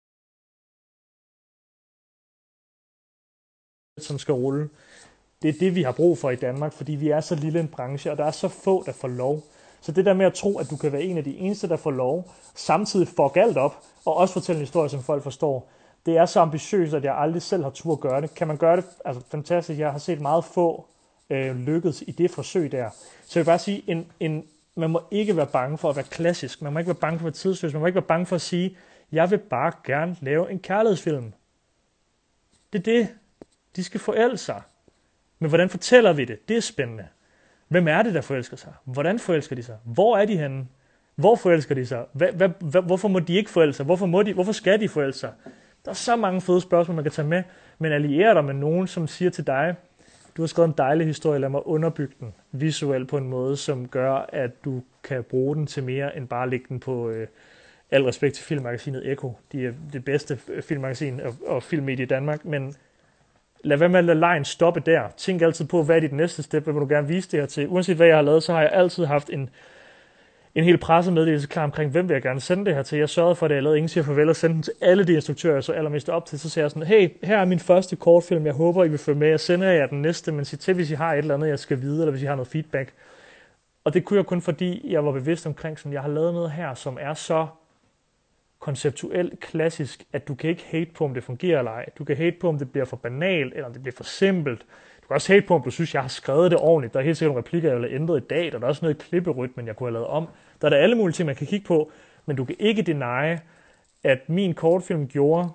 som 3.97 4.19
skal 4.19 4.33
rulle. 4.33 4.69
Det 5.41 5.49
er 5.49 5.59
det, 5.59 5.75
vi 5.75 5.83
har 5.83 5.91
brug 5.91 6.17
for 6.17 6.29
i 6.29 6.35
Danmark, 6.35 6.73
fordi 6.73 6.91
vi 6.91 7.09
er 7.09 7.21
så 7.21 7.35
lille 7.35 7.59
en 7.59 7.67
branche, 7.67 8.11
og 8.11 8.17
der 8.17 8.25
er 8.25 8.31
så 8.31 8.47
få, 8.47 8.83
der 8.85 8.91
får 8.91 9.07
lov. 9.07 9.43
Så 9.81 9.91
det 9.91 10.05
der 10.05 10.13
med 10.13 10.25
at 10.25 10.33
tro, 10.33 10.57
at 10.57 10.69
du 10.69 10.77
kan 10.77 10.91
være 10.91 11.03
en 11.03 11.17
af 11.17 11.23
de 11.23 11.37
eneste, 11.37 11.69
der 11.69 11.75
får 11.75 11.91
lov, 11.91 12.31
samtidig 12.55 13.07
fuck 13.07 13.35
alt 13.35 13.57
op, 13.57 13.83
og 14.05 14.17
også 14.17 14.33
fortælle 14.33 14.59
en 14.59 14.65
historie, 14.65 14.89
som 14.89 15.03
folk 15.03 15.23
forstår, 15.23 15.69
det 16.05 16.17
er 16.17 16.25
så 16.25 16.39
ambitiøst, 16.39 16.93
at 16.93 17.03
jeg 17.03 17.17
aldrig 17.17 17.41
selv 17.41 17.63
har 17.63 17.69
tur 17.69 17.93
at 17.93 17.99
gøre 17.99 18.21
det. 18.21 18.33
Kan 18.35 18.47
man 18.47 18.57
gøre 18.57 18.75
det? 18.75 18.85
Altså 19.05 19.23
fantastisk. 19.31 19.79
Jeg 19.79 19.91
har 19.91 19.97
set 19.97 20.21
meget 20.21 20.45
få 20.45 20.85
øh, 21.29 21.55
lykkedes 21.55 22.03
i 22.07 22.11
det 22.11 22.31
forsøg 22.31 22.71
der. 22.71 22.89
Så 23.25 23.39
jeg 23.39 23.45
vil 23.45 23.49
bare 23.49 23.59
sige, 23.59 23.83
en, 23.87 24.11
en, 24.19 24.43
man 24.75 24.89
må 24.89 25.01
ikke 25.11 25.37
være 25.37 25.47
bange 25.47 25.77
for 25.77 25.89
at 25.89 25.95
være 25.95 26.05
klassisk. 26.05 26.61
Man 26.61 26.73
må 26.73 26.79
ikke 26.79 26.89
være 26.89 26.95
bange 26.95 27.19
for 27.19 27.23
at 27.23 27.25
være 27.25 27.33
tidsløs. 27.33 27.73
Man 27.73 27.79
må 27.79 27.85
ikke 27.85 27.95
være 27.95 28.07
bange 28.07 28.25
for 28.25 28.35
at 28.35 28.41
sige, 28.41 28.77
jeg 29.11 29.31
vil 29.31 29.37
bare 29.37 29.71
gerne 29.85 30.15
lave 30.21 30.51
en 30.51 30.59
kærlighedsfilm. 30.59 31.33
Det 32.73 32.79
er 32.79 32.83
det. 32.83 33.09
De 33.75 33.83
skal 33.83 33.99
forelske 33.99 34.45
sig. 34.45 34.61
Men 35.39 35.49
hvordan 35.49 35.69
fortæller 35.69 36.13
vi 36.13 36.25
det? 36.25 36.49
Det 36.49 36.57
er 36.57 36.61
spændende. 36.61 37.07
Hvem 37.67 37.87
er 37.87 38.03
det, 38.03 38.13
der 38.13 38.21
forelsker 38.21 38.57
sig? 38.57 38.73
Hvordan 38.83 39.19
forelsker 39.19 39.55
de 39.55 39.63
sig? 39.63 39.77
Hvor 39.83 40.17
er 40.17 40.25
de 40.25 40.37
henne? 40.37 40.67
Hvor 41.15 41.35
forelsker 41.35 41.75
de 41.75 41.85
sig? 41.85 42.05
Hva, 42.13 42.31
hva, 42.31 42.47
hva, 42.59 42.79
hvorfor 42.79 43.07
må 43.07 43.19
de 43.19 43.33
ikke 43.33 43.49
forelske 43.49 43.77
sig? 43.77 43.85
Hvorfor, 43.85 44.05
må 44.05 44.23
de, 44.23 44.33
hvorfor 44.33 44.51
skal 44.51 44.79
de 44.79 44.89
forelske 44.89 45.19
sig? 45.19 45.31
Der 45.85 45.91
er 45.91 45.95
så 45.95 46.15
mange 46.15 46.41
fede 46.41 46.61
spørgsmål, 46.61 46.95
man 46.95 47.03
kan 47.03 47.11
tage 47.11 47.27
med, 47.27 47.43
men 47.79 47.91
alliere 47.91 48.33
dig 48.33 48.45
med 48.45 48.53
nogen, 48.53 48.87
som 48.87 49.07
siger 49.07 49.31
til 49.31 49.47
dig, 49.47 49.75
du 50.37 50.41
har 50.41 50.47
skrevet 50.47 50.67
en 50.67 50.73
dejlig 50.77 51.07
historie, 51.07 51.39
lad 51.39 51.49
mig 51.49 51.67
underbygge 51.67 52.15
den 52.19 52.33
visuelt 52.51 53.09
på 53.09 53.17
en 53.17 53.27
måde, 53.27 53.57
som 53.57 53.87
gør, 53.87 54.13
at 54.29 54.65
du 54.65 54.83
kan 55.03 55.23
bruge 55.23 55.55
den 55.55 55.67
til 55.67 55.83
mere 55.83 56.17
end 56.17 56.27
bare 56.27 56.43
at 56.43 56.49
lægge 56.49 56.65
den 56.69 56.79
på 56.79 57.09
øh, 57.09 57.27
al 57.91 58.03
respekt 58.03 58.35
til 58.35 58.43
filmmagasinet 58.43 59.11
Eko. 59.11 59.37
De 59.51 59.65
er 59.65 59.73
det 59.93 60.05
bedste 60.05 60.39
øh, 60.47 60.63
filmmagasin 60.63 61.19
og, 61.19 61.35
og 61.45 61.63
filmmedie 61.63 62.03
i 62.03 62.07
Danmark, 62.07 62.45
men 62.45 62.75
lad 63.65 63.77
være 63.77 63.89
med 63.89 63.99
at 63.99 64.05
lade 64.05 64.19
lejen 64.19 64.45
stoppe 64.45 64.79
der. 64.79 65.01
Tænk 65.17 65.41
altid 65.41 65.65
på, 65.65 65.83
hvad 65.83 65.95
er 65.95 65.99
dit 65.99 66.13
næste 66.13 66.43
step, 66.43 66.63
hvad 66.63 66.73
vil 66.73 66.81
du 66.81 66.87
gerne 66.87 67.07
vise 67.07 67.31
det 67.31 67.39
her 67.39 67.47
til. 67.47 67.67
Uanset 67.67 67.95
hvad 67.95 68.07
jeg 68.07 68.15
har 68.15 68.21
lavet, 68.21 68.43
så 68.43 68.53
har 68.53 68.61
jeg 68.61 68.71
altid 68.73 69.05
haft 69.05 69.29
en, 69.29 69.49
en 70.55 70.63
hel 70.63 70.77
pressemeddelelse 70.77 71.47
klar 71.47 71.63
omkring, 71.63 71.91
hvem 71.91 72.09
vil 72.09 72.13
jeg 72.15 72.21
gerne 72.21 72.41
sende 72.41 72.65
det 72.65 72.75
her 72.75 72.83
til. 72.83 72.99
Jeg 72.99 73.09
sørgede 73.09 73.35
for 73.35 73.47
det, 73.47 73.55
jeg 73.55 73.63
lavede 73.63 73.77
ingen 73.77 73.89
siger 73.89 74.03
farvel 74.03 74.29
og 74.29 74.35
sendte 74.35 74.55
den 74.55 74.63
til 74.63 74.73
alle 74.81 75.03
de 75.03 75.13
instruktører, 75.13 75.53
jeg 75.53 75.63
så 75.63 75.71
allermest 75.71 76.09
op 76.09 76.25
til. 76.25 76.39
Så 76.39 76.49
siger 76.49 76.63
jeg 76.63 76.71
sådan, 76.71 76.87
hey, 76.87 77.09
her 77.23 77.37
er 77.37 77.45
min 77.45 77.59
første 77.59 77.95
kortfilm, 77.95 78.45
jeg 78.45 78.53
håber, 78.53 78.83
I 78.83 78.89
vil 78.89 78.97
følge 78.97 79.19
med. 79.19 79.27
Jeg 79.27 79.39
sender 79.39 79.71
jer 79.71 79.87
den 79.87 80.01
næste, 80.01 80.31
men 80.31 80.45
sig 80.45 80.59
til, 80.59 80.73
hvis 80.73 80.91
I 80.91 80.95
har 80.95 81.13
et 81.13 81.17
eller 81.17 81.33
andet, 81.33 81.47
jeg 81.47 81.59
skal 81.59 81.81
vide, 81.81 82.01
eller 82.01 82.11
hvis 82.11 82.23
I 82.23 82.25
har 82.25 82.35
noget 82.35 82.47
feedback. 82.47 82.93
Og 83.83 83.93
det 83.93 84.05
kunne 84.05 84.17
jeg 84.17 84.25
kun, 84.25 84.41
fordi 84.41 84.91
jeg 84.91 85.05
var 85.05 85.11
bevidst 85.11 85.47
omkring, 85.47 85.79
som 85.79 85.93
jeg 85.93 86.01
har 86.01 86.09
lavet 86.09 86.33
noget 86.33 86.51
her, 86.51 86.73
som 86.73 86.97
er 87.01 87.13
så 87.13 87.47
konceptuelt 88.59 89.39
klassisk, 89.39 90.03
at 90.13 90.27
du 90.27 90.35
kan 90.35 90.49
ikke 90.49 90.65
hate 90.67 90.91
på, 90.95 91.05
om 91.05 91.13
det 91.13 91.23
fungerer 91.23 91.59
eller 91.59 91.71
ej. 91.71 91.85
Du 91.97 92.03
kan 92.03 92.17
hate 92.17 92.37
på, 92.41 92.49
om 92.49 92.57
det 92.57 92.71
bliver 92.71 92.85
for 92.85 92.97
banalt, 92.97 93.53
eller 93.53 93.65
om 93.65 93.73
det 93.73 93.81
bliver 93.81 93.95
for 93.95 94.03
simpelt. 94.03 94.59
Du 95.01 95.07
kan 95.07 95.13
også 95.13 95.33
hate 95.33 95.47
på, 95.47 95.55
om 95.55 95.61
du 95.61 95.69
synes, 95.69 95.93
jeg 95.93 96.01
har 96.01 96.09
skrevet 96.09 96.51
det 96.51 96.59
ordentligt. 96.59 96.93
Der 96.93 96.99
er 96.99 97.03
helt 97.03 97.17
sikkert 97.17 97.29
nogle 97.33 97.41
replikker, 97.47 97.69
jeg 97.69 97.77
har 97.77 97.81
have 97.81 97.95
ændret 97.95 98.23
i 98.23 98.27
dag. 98.27 98.51
Der 98.51 98.59
er 98.59 98.65
også 98.65 98.85
noget 98.85 98.95
i 98.95 99.07
klipperytmen, 99.09 99.67
jeg 99.67 99.75
kunne 99.75 99.87
have 99.87 99.93
lavet 99.93 100.07
om. 100.07 100.27
Der 100.61 100.67
er 100.67 100.69
der 100.69 100.77
alle 100.77 100.95
mulige 100.95 101.13
ting, 101.13 101.25
man 101.25 101.35
kan 101.35 101.47
kigge 101.47 101.65
på, 101.67 101.91
men 102.25 102.35
du 102.35 102.45
kan 102.45 102.55
ikke 102.59 102.81
deny, 102.81 103.37
at 104.03 104.29
min 104.29 104.53
kortfilm 104.53 105.07
gjorde, 105.07 105.49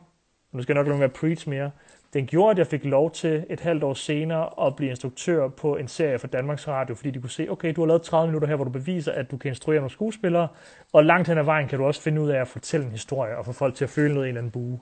nu 0.52 0.62
skal 0.62 0.74
jeg 0.74 0.80
nok 0.80 0.86
lade 0.86 0.98
med 0.98 1.04
at 1.04 1.12
preach 1.12 1.48
mere, 1.48 1.70
den 2.12 2.26
gjorde, 2.26 2.50
at 2.50 2.58
jeg 2.58 2.66
fik 2.66 2.84
lov 2.84 3.10
til 3.10 3.46
et 3.50 3.60
halvt 3.60 3.84
år 3.84 3.94
senere 3.94 4.66
at 4.66 4.76
blive 4.76 4.90
instruktør 4.90 5.48
på 5.48 5.76
en 5.76 5.88
serie 5.88 6.18
for 6.18 6.26
Danmarks 6.26 6.68
Radio, 6.68 6.94
fordi 6.94 7.10
de 7.10 7.20
kunne 7.20 7.30
se, 7.30 7.46
okay, 7.50 7.72
du 7.76 7.80
har 7.80 7.86
lavet 7.86 8.02
30 8.02 8.26
minutter 8.26 8.48
her, 8.48 8.56
hvor 8.56 8.64
du 8.64 8.70
beviser, 8.70 9.12
at 9.12 9.30
du 9.30 9.36
kan 9.36 9.48
instruere 9.48 9.78
nogle 9.78 9.90
skuespillere, 9.90 10.48
og 10.92 11.04
langt 11.04 11.28
hen 11.28 11.38
ad 11.38 11.42
vejen 11.42 11.68
kan 11.68 11.78
du 11.78 11.84
også 11.84 12.02
finde 12.02 12.20
ud 12.20 12.30
af 12.30 12.40
at 12.40 12.48
fortælle 12.48 12.86
en 12.86 12.92
historie 12.92 13.36
og 13.36 13.44
få 13.44 13.52
folk 13.52 13.74
til 13.74 13.84
at 13.84 13.90
føle 13.90 14.14
noget 14.14 14.26
i 14.26 14.28
en 14.28 14.36
eller 14.36 14.40
anden 14.40 14.50
bue. 14.50 14.80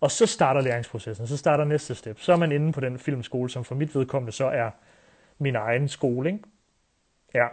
Og 0.00 0.10
så 0.10 0.26
starter 0.26 0.60
læringsprocessen, 0.60 1.26
så 1.26 1.36
starter 1.36 1.64
næste 1.64 1.94
step. 1.94 2.20
Så 2.20 2.32
er 2.32 2.36
man 2.36 2.52
inde 2.52 2.72
på 2.72 2.80
den 2.80 2.98
filmskole, 2.98 3.50
som 3.50 3.64
for 3.64 3.74
mit 3.74 3.94
vedkommende 3.94 4.32
så 4.32 4.46
er 4.46 4.70
min 5.38 5.56
egen 5.56 5.88
skole. 5.88 6.30
Ikke? 6.30 6.44
Ja, 7.34 7.46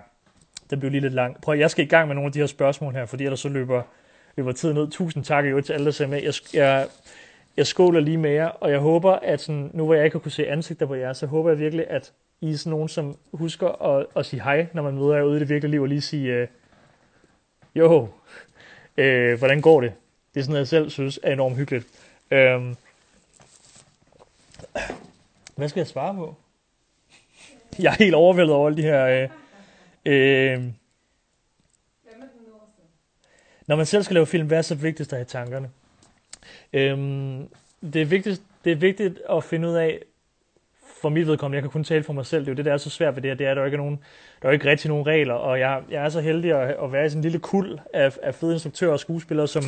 det 0.70 0.80
blev 0.80 0.92
lige 0.92 1.02
lidt 1.02 1.14
langt. 1.14 1.42
Prøv, 1.42 1.58
jeg 1.58 1.72
skal 1.72 1.86
i 1.86 1.88
gang 1.88 2.08
med 2.08 2.16
nogle 2.16 2.28
af 2.28 2.32
de 2.32 2.40
her 2.40 2.48
spørgsmål 2.48 2.94
her, 2.94 3.06
fordi 3.06 3.24
ellers 3.24 3.40
så 3.40 3.50
løber, 3.50 3.82
løber 4.36 4.52
tiden 4.52 4.76
ned. 4.76 4.92
Tusind 4.92 5.24
tak 5.24 5.46
jo 5.46 5.62
til 5.62 5.74
alle, 5.74 5.86
der 5.86 5.92
ser 5.92 6.08
med. 6.08 6.24
Jeg, 6.24 6.34
jeg, 6.54 6.88
jeg 7.58 7.68
skåler 7.68 8.00
lige 8.00 8.18
med 8.18 8.32
jer, 8.32 8.48
og 8.48 8.72
jeg 8.72 8.80
håber, 8.80 9.12
at 9.12 9.42
sådan, 9.42 9.72
nu 9.74 9.86
hvor 9.86 9.94
jeg 9.94 10.06
ikke 10.06 10.16
har 10.16 10.20
kunne 10.20 10.32
se 10.32 10.48
ansigter 10.48 10.86
på 10.86 10.96
jer, 10.96 11.14
så 11.14 11.26
håber 11.26 11.50
jeg 11.50 11.60
virkelig, 11.60 11.88
at 11.90 12.14
I 12.42 12.52
er 12.52 12.58
sådan 12.58 12.70
nogen, 12.70 12.90
som 12.90 13.18
husker 13.34 13.68
at, 13.68 14.06
at 14.16 14.26
sige 14.26 14.44
hej, 14.44 14.68
når 14.74 14.82
man 14.84 14.96
møder 14.96 15.16
jer 15.16 15.24
ude 15.24 15.38
i 15.38 15.40
det 15.40 15.50
virkelige 15.50 15.72
liv, 15.72 15.82
og 15.82 15.88
lige 15.88 16.02
sige, 16.02 16.34
øh, 16.34 16.48
jo, 17.76 18.10
øh, 18.98 19.38
hvordan 19.38 19.62
går 19.62 19.82
det? 19.82 19.94
Det 20.34 20.40
er 20.40 20.44
sådan 20.44 20.52
noget, 20.52 20.60
jeg 20.60 20.68
selv 20.68 20.90
synes 20.90 21.20
er 21.24 21.34
enormt 21.34 21.56
hyggeligt. 21.56 21.88
Øh, 22.32 22.76
hvad 25.56 25.70
skal 25.70 25.80
jeg 25.80 25.88
svare 25.88 26.16
på? 26.16 26.36
Jeg 27.80 27.92
er 27.92 28.04
helt 28.04 28.16
overvældet 28.16 28.56
over 28.56 28.68
alle 28.68 28.78
de 28.78 28.88
her... 28.88 29.06
Øh, 29.06 29.30
øh, 30.06 30.64
når 33.68 33.76
man 33.76 33.86
selv 33.86 34.04
skal 34.04 34.14
lave 34.14 34.26
film, 34.26 34.48
hvad 34.48 34.58
er 34.58 34.62
så 34.62 34.76
vigtigst 34.76 35.14
at 35.14 35.18
have 35.18 35.26
tankerne? 35.26 35.70
Øhm, 36.74 37.48
det, 37.94 38.02
er 38.02 38.06
vigtigt, 38.06 38.42
det 38.64 38.72
er 38.72 38.76
vigtigt 38.76 39.20
at 39.30 39.44
finde 39.44 39.68
ud 39.68 39.74
af, 39.74 40.00
for 41.02 41.10
mit 41.10 41.28
vedkommende, 41.28 41.56
jeg 41.56 41.64
kan 41.64 41.72
kun 41.72 41.84
tale 41.84 42.04
for 42.04 42.14
mig 42.14 42.26
selv, 42.26 42.42
det 42.42 42.48
er 42.48 42.52
jo 42.52 42.56
det, 42.56 42.66
der 42.66 42.74
er 42.74 42.78
så 42.78 42.90
svært 42.90 43.16
ved 43.16 43.22
det 43.22 43.32
her, 43.32 43.36
det 43.36 43.48
er, 43.48 43.52
at 43.52 43.56
der 43.56 43.62
er 43.62 43.66
ikke, 43.66 43.78
nogen, 43.78 44.00
der 44.42 44.48
er 44.48 44.54
ikke 44.54 44.70
rigtig 44.70 44.90
nogen 44.90 45.08
regler, 45.08 45.34
og 45.34 45.60
jeg, 45.60 45.82
jeg 45.92 46.06
er 46.06 46.10
så 46.10 46.22
heldig 46.22 46.52
at, 46.52 46.76
at 46.84 46.92
være 46.92 47.06
i 47.06 47.10
sådan 47.10 47.20
en 47.20 47.24
lille 47.24 47.40
kul 47.40 47.80
af, 47.94 48.18
af 48.24 48.36
fede 48.36 48.54
instruktører 48.54 48.92
og 48.92 49.00
skuespillere, 49.00 49.48
som 49.48 49.64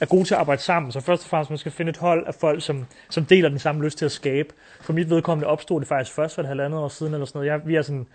er 0.00 0.06
gode 0.06 0.24
til 0.24 0.34
at 0.34 0.40
arbejde 0.40 0.62
sammen. 0.62 0.92
Så 0.92 1.00
først 1.00 1.22
og 1.22 1.30
fremmest, 1.30 1.50
man 1.50 1.58
skal 1.58 1.72
finde 1.72 1.90
et 1.90 1.96
hold 1.96 2.26
af 2.26 2.34
folk, 2.34 2.62
som, 2.62 2.86
som 3.10 3.24
deler 3.24 3.48
den 3.48 3.58
samme 3.58 3.84
lyst 3.84 3.98
til 3.98 4.04
at 4.04 4.12
skabe. 4.12 4.48
For 4.80 4.92
mit 4.92 5.10
vedkommende 5.10 5.48
opstod 5.48 5.80
det 5.80 5.88
faktisk 5.88 6.14
først 6.14 6.34
for 6.34 6.42
et 6.42 6.48
halvandet 6.48 6.80
år 6.80 6.88
siden, 6.88 7.14
eller 7.14 7.26
sådan 7.26 7.38
noget. 7.38 7.50
Jeg, 7.50 7.60
vi 7.66 7.74
er 7.74 7.82
sådan 7.82 8.06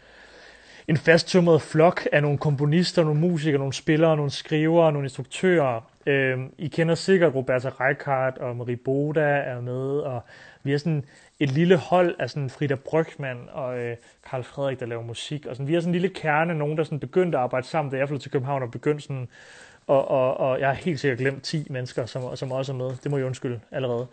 en 0.87 0.97
fasttømret 0.97 1.61
flok 1.61 2.07
af 2.11 2.21
nogle 2.21 2.37
komponister, 2.37 3.03
nogle 3.03 3.19
musikere, 3.19 3.57
nogle 3.57 3.73
spillere, 3.73 4.15
nogle 4.15 4.31
skrivere, 4.31 4.91
nogle 4.91 5.05
instruktører. 5.05 5.81
Øh, 6.05 6.39
I 6.57 6.67
kender 6.67 6.95
sikkert 6.95 7.35
Roberta 7.35 7.69
Reichardt 7.69 8.37
og 8.37 8.55
Marie 8.55 8.75
Boda 8.75 9.21
er 9.21 9.61
med, 9.61 9.99
og 9.99 10.21
vi 10.63 10.73
er 10.73 10.77
sådan 10.77 11.03
et 11.39 11.51
lille 11.51 11.77
hold 11.77 12.15
af 12.19 12.29
sådan 12.29 12.49
Frida 12.49 12.75
Brygman 12.75 13.37
og 13.51 13.79
øh, 13.79 13.97
Karl 14.29 14.43
Frederik, 14.43 14.79
der 14.79 14.85
laver 14.85 15.03
musik. 15.03 15.45
Og 15.45 15.55
sådan, 15.55 15.67
vi 15.67 15.75
er 15.75 15.79
sådan 15.79 15.89
en 15.89 16.01
lille 16.01 16.09
kerne, 16.09 16.53
nogen, 16.53 16.77
der 16.77 16.83
sådan 16.83 16.99
begyndte 16.99 17.37
at 17.37 17.43
arbejde 17.43 17.67
sammen, 17.67 17.91
da 17.91 17.97
jeg 17.97 18.07
flyttede 18.07 18.23
til 18.23 18.31
København 18.31 18.63
og 18.63 18.71
begyndte 18.71 19.03
sådan, 19.03 19.27
og, 19.87 20.07
og, 20.07 20.37
og 20.37 20.59
jeg 20.59 20.67
har 20.67 20.75
helt 20.75 20.99
sikkert 20.99 21.19
glemt 21.19 21.43
10 21.43 21.67
mennesker, 21.69 22.05
som, 22.05 22.35
som 22.35 22.51
også 22.51 22.71
er 22.73 22.75
med. 22.75 22.89
Det 23.03 23.11
må 23.11 23.17
jeg 23.17 23.25
undskylde 23.25 23.59
allerede. 23.71 24.07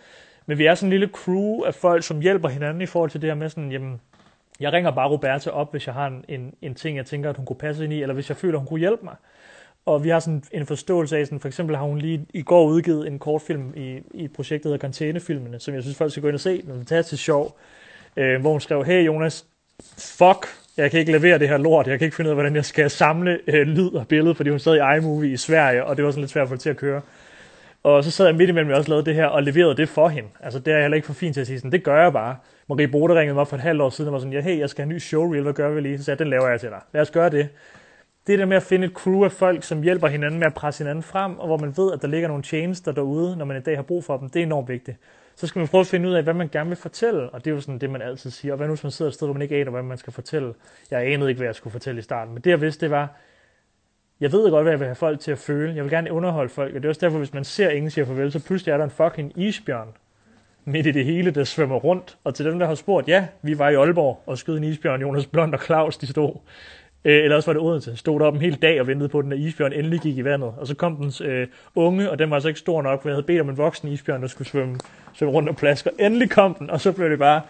Men 0.47 0.59
vi 0.59 0.67
er 0.67 0.75
sådan 0.75 0.87
en 0.87 0.91
lille 0.91 1.09
crew 1.13 1.63
af 1.63 1.75
folk, 1.75 2.05
som 2.05 2.21
hjælper 2.21 2.49
hinanden 2.49 2.83
i 2.83 2.87
forhold 2.87 3.11
til 3.11 3.23
det 3.23 3.31
her 3.31 3.35
med 3.35 3.49
sådan, 3.49 3.73
jamen, 3.73 4.01
jeg 4.61 4.73
ringer 4.73 4.91
bare 4.91 5.09
Roberta 5.09 5.51
op, 5.51 5.71
hvis 5.71 5.87
jeg 5.87 5.95
har 5.95 6.07
en, 6.07 6.25
en, 6.29 6.55
en 6.63 6.75
ting, 6.75 6.97
jeg 6.97 7.07
tænker, 7.07 7.31
at 7.31 7.37
hun 7.37 7.47
kunne 7.47 7.57
passe 7.57 7.85
ind 7.85 7.93
i, 7.93 8.03
eller 8.03 8.15
hvis 8.15 8.29
jeg 8.29 8.37
føler, 8.37 8.59
hun 8.59 8.67
kunne 8.67 8.81
hjælpe 8.81 9.05
mig. 9.05 9.17
Og 9.87 10.05
vi 10.05 10.09
har 10.09 10.21
sådan 10.21 10.43
en 10.53 10.67
forståelse 10.67 11.19
af, 11.19 11.27
sådan, 11.27 11.41
for 11.41 11.49
eksempel 11.49 11.77
har 11.77 11.85
hun 11.85 11.99
lige 11.99 12.27
i 12.35 12.43
går 12.43 12.67
udgivet 12.67 13.07
en 13.07 13.19
kortfilm 13.19 13.73
i, 13.77 13.99
i 14.15 14.25
et 14.25 14.33
projekt, 14.33 14.63
der 14.63 14.69
hedder 14.69 14.81
Karantænefilmene, 14.81 15.61
som 15.61 15.75
jeg 15.75 15.83
synes, 15.83 15.97
folk 15.97 16.11
skal 16.11 16.23
gå 16.23 16.29
ind 16.29 16.35
og 16.35 16.41
se. 16.41 16.63
Den 16.63 16.71
er 16.71 16.75
fantastisk 16.75 17.25
sjov. 17.25 17.59
Øh, 18.17 18.41
hvor 18.41 18.51
hun 18.51 18.61
skrev, 18.61 18.85
hey 18.85 19.07
Jonas, 19.07 19.47
fuck, 19.99 20.47
jeg 20.77 20.91
kan 20.91 21.01
ikke 21.01 21.13
levere 21.13 21.39
det 21.39 21.49
her 21.49 21.57
lort, 21.57 21.87
jeg 21.87 21.99
kan 21.99 22.07
ikke 22.07 22.17
finde 22.17 22.29
ud 22.29 22.31
af, 22.31 22.37
hvordan 22.37 22.57
jeg 22.57 22.65
skal 22.65 22.91
samle 22.91 23.39
øh, 23.47 23.67
lyd 23.67 23.93
og 23.93 24.09
billede, 24.09 24.35
fordi 24.35 24.51
hun 24.51 24.59
sad 24.59 24.75
i 24.75 24.97
iMovie 24.97 25.33
i 25.33 25.37
Sverige, 25.37 25.85
og 25.85 25.97
det 25.97 26.05
var 26.05 26.11
sådan 26.11 26.21
lidt 26.21 26.31
svært 26.31 26.43
at 26.43 26.49
få 26.49 26.55
det 26.55 26.63
til 26.63 26.71
at 26.71 26.77
køre. 26.77 27.01
Og 27.83 28.05
så 28.05 28.11
sad 28.11 28.27
jeg 28.27 28.35
midt 28.35 28.51
imellem, 28.51 28.71
jeg 28.71 28.79
også 28.79 28.91
lavede 28.91 29.07
det 29.07 29.15
her, 29.15 29.27
og 29.27 29.43
leverede 29.43 29.77
det 29.77 29.89
for 29.89 30.09
hende. 30.09 30.29
Altså, 30.41 30.59
det 30.59 30.69
er 30.69 30.77
jeg 30.77 30.85
heller 30.85 30.97
ikke 30.97 31.07
for 31.07 31.15
fint 31.15 31.35
til 31.35 31.41
at 31.41 31.47
sige 31.47 31.59
sådan, 31.59 31.73
det 31.73 31.83
gør 31.83 32.03
jeg 32.03 32.13
bare. 32.13 32.37
Marie 32.69 32.89
Bode 32.89 33.15
ringede 33.15 33.35
mig 33.35 33.49
for 33.49 33.57
et 33.57 33.63
halvt 33.63 33.83
år 33.83 33.91
siden, 33.91 34.09
og 34.09 34.13
var 34.13 34.19
sådan, 34.19 34.33
ja, 34.33 34.41
hey, 34.41 34.59
jeg 34.59 34.71
skal 34.71 34.83
have 34.83 34.91
en 34.91 34.95
ny 34.95 34.99
showreel, 34.99 35.43
hvad 35.43 35.53
gør 35.53 35.71
vi 35.71 35.81
lige? 35.81 35.99
Så 35.99 36.05
sagde 36.05 36.15
jeg, 36.15 36.19
den 36.19 36.31
laver 36.31 36.49
jeg 36.49 36.61
til 36.61 36.69
dig. 36.69 36.81
Lad 36.93 37.03
os 37.03 37.11
gøre 37.11 37.31
det. 37.31 37.49
Det 38.27 38.39
der 38.39 38.45
med 38.45 38.57
at 38.57 38.63
finde 38.63 38.87
et 38.87 38.93
crew 38.93 39.25
af 39.25 39.33
folk, 39.33 39.63
som 39.63 39.83
hjælper 39.83 40.09
hinanden 40.09 40.41
med 40.41 40.47
at 40.47 40.55
presse 40.55 40.85
hinanden 40.85 41.03
frem, 41.03 41.39
og 41.39 41.47
hvor 41.47 41.57
man 41.57 41.77
ved, 41.77 41.93
at 41.93 42.03
der 42.03 42.09
ligger 42.09 42.29
nogle 42.29 42.43
tjenester 42.43 42.93
derude, 42.93 43.37
når 43.37 43.45
man 43.45 43.57
i 43.57 43.61
dag 43.61 43.77
har 43.77 43.83
brug 43.83 44.05
for 44.05 44.17
dem, 44.17 44.29
det 44.29 44.41
er 44.41 44.47
enormt 44.47 44.69
vigtigt. 44.69 44.97
Så 45.37 45.47
skal 45.47 45.59
man 45.59 45.69
prøve 45.69 45.81
at 45.81 45.87
finde 45.87 46.09
ud 46.09 46.15
af, 46.15 46.23
hvad 46.23 46.35
man 46.35 46.49
gerne 46.49 46.69
vil 46.71 46.77
fortælle, 46.77 47.31
og 47.31 47.45
det 47.45 47.51
er 47.51 47.55
jo 47.55 47.61
sådan 47.61 47.79
det, 47.79 47.91
man 47.91 48.03
altid 48.03 48.31
siger. 48.31 48.53
Og 48.53 48.57
hvad 48.57 48.67
nu, 48.67 48.75
hvis 48.75 48.83
man 48.83 48.91
sidder 48.93 49.09
et 49.09 49.15
sted, 49.15 49.27
hvor 49.27 49.33
man 49.33 49.43
ikke 49.43 49.57
aner, 49.57 49.71
hvad 49.71 49.83
man 49.83 49.99
skal 49.99 50.13
fortælle? 50.13 50.55
Jeg 50.91 51.13
anede 51.13 51.31
ikke, 51.31 51.39
hvad 51.39 51.49
jeg 51.49 51.55
skulle 51.55 51.73
fortælle 51.73 51.99
i 51.99 52.03
starten, 52.03 52.35
men 52.35 52.43
det 52.43 52.51
jeg 52.51 52.61
vidste, 52.61 52.87
det 52.87 52.91
var, 52.91 53.17
jeg 54.21 54.33
ved 54.33 54.51
godt, 54.51 54.65
hvad 54.65 54.73
jeg 54.73 54.81
vil 54.81 54.87
have 54.87 54.95
folk 54.95 55.21
til 55.21 55.33
at 55.33 55.39
føle. 55.39 55.75
Jeg 55.75 55.85
vil 55.85 55.91
gerne 55.91 56.13
underholde 56.13 56.49
folk, 56.49 56.75
og 56.75 56.83
det 56.83 56.85
er 56.85 56.89
også 56.89 57.01
derfor, 57.01 57.19
hvis 57.19 57.35
man 57.35 57.45
ser 57.45 57.71
ingen 57.71 57.91
siger 57.91 58.05
farvel, 58.05 58.33
så 58.33 58.45
pludselig 58.45 58.73
er 58.73 58.77
der 58.77 58.85
en 58.85 58.91
fucking 58.91 59.33
isbjørn 59.39 59.89
midt 60.65 60.87
i 60.87 60.91
det 60.91 61.05
hele, 61.05 61.31
der 61.31 61.45
svømmer 61.45 61.77
rundt. 61.77 62.19
Og 62.25 62.35
til 62.35 62.45
dem, 62.47 62.59
der 62.59 62.67
har 62.67 62.75
spurgt, 62.75 63.09
ja, 63.09 63.27
vi 63.43 63.59
var 63.59 63.69
i 63.69 63.75
Aalborg 63.75 64.23
og 64.27 64.39
skød 64.39 64.57
en 64.57 64.65
isbjørn, 64.65 65.01
Jonas 65.01 65.27
Blond 65.27 65.55
og 65.55 65.61
Claus, 65.61 65.97
de 65.97 66.07
stod. 66.07 66.35
Øh, 67.05 67.25
eller 67.25 67.37
også 67.37 67.49
var 67.49 67.53
det 67.53 67.63
Odense, 67.63 67.97
stod 67.97 68.21
op 68.21 68.35
en 68.35 68.41
hel 68.41 68.55
dag 68.55 68.81
og 68.81 68.87
ventede 68.87 69.09
på, 69.09 69.19
at 69.19 69.23
den 69.23 69.33
der 69.33 69.39
isbjørn 69.39 69.73
endelig 69.73 70.01
gik 70.01 70.19
i 70.19 70.25
vandet. 70.25 70.53
Og 70.57 70.67
så 70.67 70.75
kom 70.75 70.97
dens 70.97 71.21
øh, 71.21 71.47
unge, 71.75 72.11
og 72.11 72.19
den 72.19 72.31
var 72.31 72.37
altså 72.37 72.49
ikke 72.49 72.61
stor 72.61 72.83
nok, 72.83 73.03
for 73.03 73.09
jeg 73.09 73.15
havde 73.15 73.27
bedt 73.27 73.41
om 73.41 73.49
en 73.49 73.57
voksen 73.57 73.89
isbjørn, 73.89 74.23
der 74.23 74.29
skulle 74.29 74.49
svømme, 74.49 74.79
svømme 75.15 75.33
rundt 75.33 75.49
og 75.49 75.57
plaske. 75.57 75.91
Og 75.91 75.97
endelig 75.99 76.31
kom 76.31 76.55
den, 76.55 76.71
og 76.71 76.81
så 76.81 76.93
blev 76.93 77.11
det 77.11 77.19
bare 77.19 77.43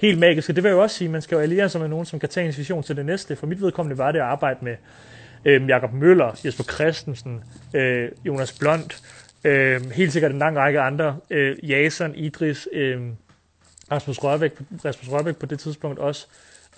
helt 0.00 0.18
magisk. 0.18 0.48
Og 0.48 0.56
det 0.56 0.64
vil 0.64 0.68
jeg 0.68 0.76
jo 0.76 0.82
også 0.82 0.96
sige, 0.96 1.08
man 1.08 1.22
skal 1.22 1.36
jo 1.36 1.40
alliere 1.40 1.68
sig 1.68 1.80
med 1.80 1.88
nogen, 1.88 2.06
som 2.06 2.20
kan 2.20 2.28
tage 2.28 2.72
en 2.76 2.82
til 2.82 2.96
det 2.96 3.06
næste. 3.06 3.36
For 3.36 3.46
mit 3.46 3.60
vedkommende 3.60 3.98
var 3.98 4.12
det 4.12 4.18
at 4.18 4.24
arbejde 4.24 4.58
med 4.62 4.76
øh, 5.44 5.68
Jakob 5.68 5.92
Møller, 5.92 6.40
Jesper 6.44 6.64
Christensen, 6.64 7.44
øh, 7.74 8.08
Jonas 8.26 8.58
Blond, 8.58 9.02
øh, 9.44 9.90
helt 9.90 10.12
sikkert 10.12 10.32
en 10.32 10.38
lang 10.38 10.56
række 10.56 10.80
andre, 10.80 11.16
øh, 11.30 11.70
Jason, 11.70 12.14
Idris, 12.14 12.68
øh, 12.72 13.00
Rasmus 13.92 14.18
Rørbæk, 14.18 14.52
Rasmus 14.84 15.12
Rørbæk 15.12 15.36
på 15.36 15.46
det 15.46 15.58
tidspunkt 15.58 15.98
også, 15.98 16.26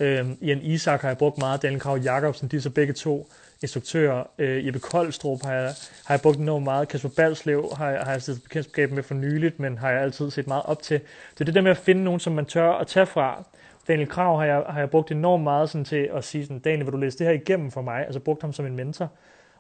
øh, 0.01 0.27
Ian 0.41 0.63
Isak 0.63 1.01
har 1.01 1.09
jeg 1.09 1.19
brugt 1.19 1.39
meget, 1.39 1.63
Daniel 1.63 1.81
Krav 1.81 1.99
Jacobsen, 1.99 2.49
de 2.49 2.57
er 2.57 2.61
så 2.61 2.71
begge 2.71 2.93
to 2.93 3.29
instruktører, 3.63 4.25
øh, 4.39 4.67
Jeppe 4.67 4.81
Koldstrup 4.81 5.43
har 5.45 5.55
jeg, 5.55 5.75
har 6.05 6.15
jeg 6.15 6.21
brugt 6.21 6.39
enormt 6.39 6.65
meget, 6.65 6.89
Kasper 6.89 7.09
Balslev 7.17 7.73
har, 7.77 7.91
jeg, 7.91 8.01
har 8.01 8.13
jeg 8.13 8.23
set 8.23 8.43
bekendtskab 8.43 8.93
med 8.93 9.03
for 9.03 9.15
nyligt, 9.15 9.61
men 9.61 9.79
har 9.79 9.91
jeg 9.91 10.03
altid 10.03 10.31
set 10.31 10.47
meget 10.47 10.63
op 10.67 10.83
til. 10.83 11.01
Det 11.35 11.41
er 11.41 11.45
det 11.45 11.55
der 11.55 11.61
med 11.61 11.71
at 11.71 11.77
finde 11.77 12.05
nogen, 12.05 12.21
som 12.21 12.33
man 12.33 12.45
tør 12.45 12.71
at 12.71 12.87
tage 12.87 13.07
fra, 13.07 13.45
Daniel 13.89 14.09
Krav 14.09 14.39
har 14.39 14.45
jeg, 14.45 14.63
har 14.69 14.79
jeg 14.79 14.91
brugt 14.91 15.11
enormt 15.11 15.43
meget 15.43 15.71
sådan 15.71 15.85
til 15.85 16.11
at 16.15 16.25
sige 16.25 16.45
sådan, 16.45 16.59
Daniel, 16.59 16.85
vil 16.85 16.93
du 16.93 16.99
læse 16.99 17.19
det 17.19 17.27
her 17.27 17.35
igennem 17.35 17.71
for 17.71 17.83
mig? 17.83 18.05
Altså 18.05 18.21
brugt 18.21 18.43
ham 18.43 18.53
som 18.53 18.67
en 18.67 18.77
mentor. 18.77 19.11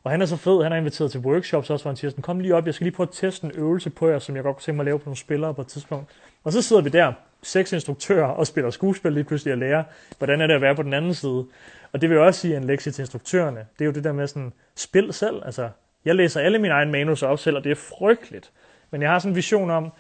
Og 0.05 0.11
han 0.11 0.22
er 0.22 0.26
så 0.26 0.37
fed, 0.37 0.62
han 0.62 0.72
er 0.72 0.76
inviteret 0.76 1.11
til 1.11 1.20
workshops 1.20 1.70
også, 1.70 1.84
hvor 1.84 1.91
han 1.91 1.97
siger 1.97 2.11
sådan, 2.11 2.22
kom 2.22 2.41
lige 2.41 2.55
op, 2.55 2.66
jeg 2.66 2.74
skal 2.74 2.84
lige 2.84 2.95
prøve 2.95 3.09
at 3.09 3.14
teste 3.14 3.45
en 3.45 3.53
øvelse 3.55 3.91
på 3.91 4.09
jer, 4.09 4.18
som 4.18 4.37
jeg 4.37 4.45
godt 4.45 4.57
kunne 4.57 4.62
tænke 4.62 4.76
mig 4.76 4.82
at 4.82 4.87
lave 4.87 4.99
på 4.99 5.05
nogle 5.05 5.16
spillere 5.16 5.55
på 5.55 5.61
et 5.61 5.66
tidspunkt. 5.66 6.11
Og 6.45 6.53
så 6.53 6.62
sidder 6.62 6.82
vi 6.82 6.89
der, 6.89 7.12
seks 7.47 7.72
instruktører, 7.72 8.26
og 8.26 8.47
spiller 8.47 8.70
skuespil 8.70 9.12
lige 9.12 9.24
pludselig 9.24 9.53
og 9.53 9.59
lærer, 9.59 9.84
hvordan 10.18 10.40
er 10.40 10.47
det 10.47 10.55
at 10.55 10.61
være 10.61 10.74
på 10.74 10.82
den 10.82 10.94
anden 10.94 11.14
side. 11.14 11.47
Og 11.92 12.01
det 12.01 12.11
vil 12.11 12.16
jeg 12.16 12.24
også 12.24 12.40
sige 12.40 12.57
en 12.57 12.64
lektie 12.64 12.92
til 12.92 13.03
instruktørerne. 13.03 13.66
Det 13.78 13.84
er 13.84 13.86
jo 13.86 13.92
det 13.92 14.05
der 14.05 14.12
med 14.12 14.26
sådan, 14.26 14.53
spil 14.76 15.12
selv. 15.12 15.42
Altså, 15.44 15.68
jeg 16.05 16.14
læser 16.14 16.40
alle 16.40 16.59
mine 16.59 16.74
egne 16.74 16.92
manus 16.92 17.22
op 17.22 17.38
selv, 17.38 17.57
og 17.57 17.64
det 17.64 17.70
er 17.70 17.76
frygteligt. 17.99 18.51
Men 18.90 19.03
jeg 19.03 19.11
har 19.11 19.18
sådan 19.18 19.32
en 19.32 19.36
vision 19.36 19.70
om, 19.70 19.92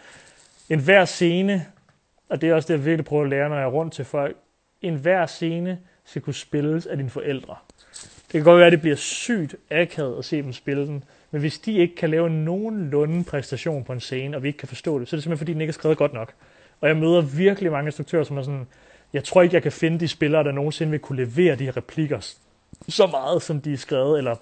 en 0.70 0.80
hver 0.80 1.04
scene 1.04 1.66
og 2.28 2.40
det 2.40 2.48
er 2.48 2.54
også 2.54 2.66
det, 2.66 2.78
jeg 2.78 2.84
virkelig 2.84 3.04
prøver 3.04 3.22
at 3.22 3.30
lære, 3.30 3.48
når 3.48 3.56
jeg 3.56 3.64
er 3.64 3.70
rundt 3.70 3.92
til 3.92 4.04
folk. 4.04 4.36
En 4.82 4.94
hver 4.94 5.26
scene 5.26 5.78
skal 6.04 6.22
kunne 6.22 6.34
spilles 6.34 6.86
af 6.86 6.96
dine 6.96 7.10
forældre. 7.10 7.56
Det 8.26 8.32
kan 8.32 8.42
godt 8.42 8.58
være, 8.58 8.66
at 8.66 8.72
det 8.72 8.80
bliver 8.80 8.96
sygt 8.96 9.56
akavet 9.70 10.18
at 10.18 10.24
se 10.24 10.42
dem 10.42 10.52
spille 10.52 10.86
den, 10.86 11.04
men 11.30 11.40
hvis 11.40 11.58
de 11.58 11.72
ikke 11.72 11.96
kan 11.96 12.10
lave 12.10 12.30
nogenlunde 12.30 13.24
præstation 13.24 13.84
på 13.84 13.92
en 13.92 14.00
scene, 14.00 14.36
og 14.36 14.42
vi 14.42 14.48
ikke 14.48 14.58
kan 14.58 14.68
forstå 14.68 14.98
det, 14.98 15.08
så 15.08 15.16
er 15.16 15.18
det 15.18 15.22
simpelthen, 15.22 15.38
fordi 15.38 15.52
den 15.52 15.60
ikke 15.60 15.70
er 15.70 15.74
skrevet 15.74 15.98
godt 15.98 16.12
nok. 16.12 16.32
Og 16.80 16.88
jeg 16.88 16.96
møder 16.96 17.20
virkelig 17.20 17.72
mange 17.72 17.88
instruktører, 17.88 18.24
som 18.24 18.38
er 18.38 18.42
sådan, 18.42 18.66
jeg 19.12 19.24
tror 19.24 19.42
ikke, 19.42 19.54
jeg 19.54 19.62
kan 19.62 19.72
finde 19.72 20.00
de 20.00 20.08
spillere, 20.08 20.44
der 20.44 20.52
nogensinde 20.52 20.90
vil 20.90 21.00
kunne 21.00 21.24
levere 21.24 21.56
de 21.56 21.64
her 21.64 21.76
replikker 21.76 22.34
så 22.88 23.06
meget, 23.06 23.42
som 23.42 23.60
de 23.60 23.72
er 23.72 23.76
skrevet, 23.76 24.18
eller 24.18 24.36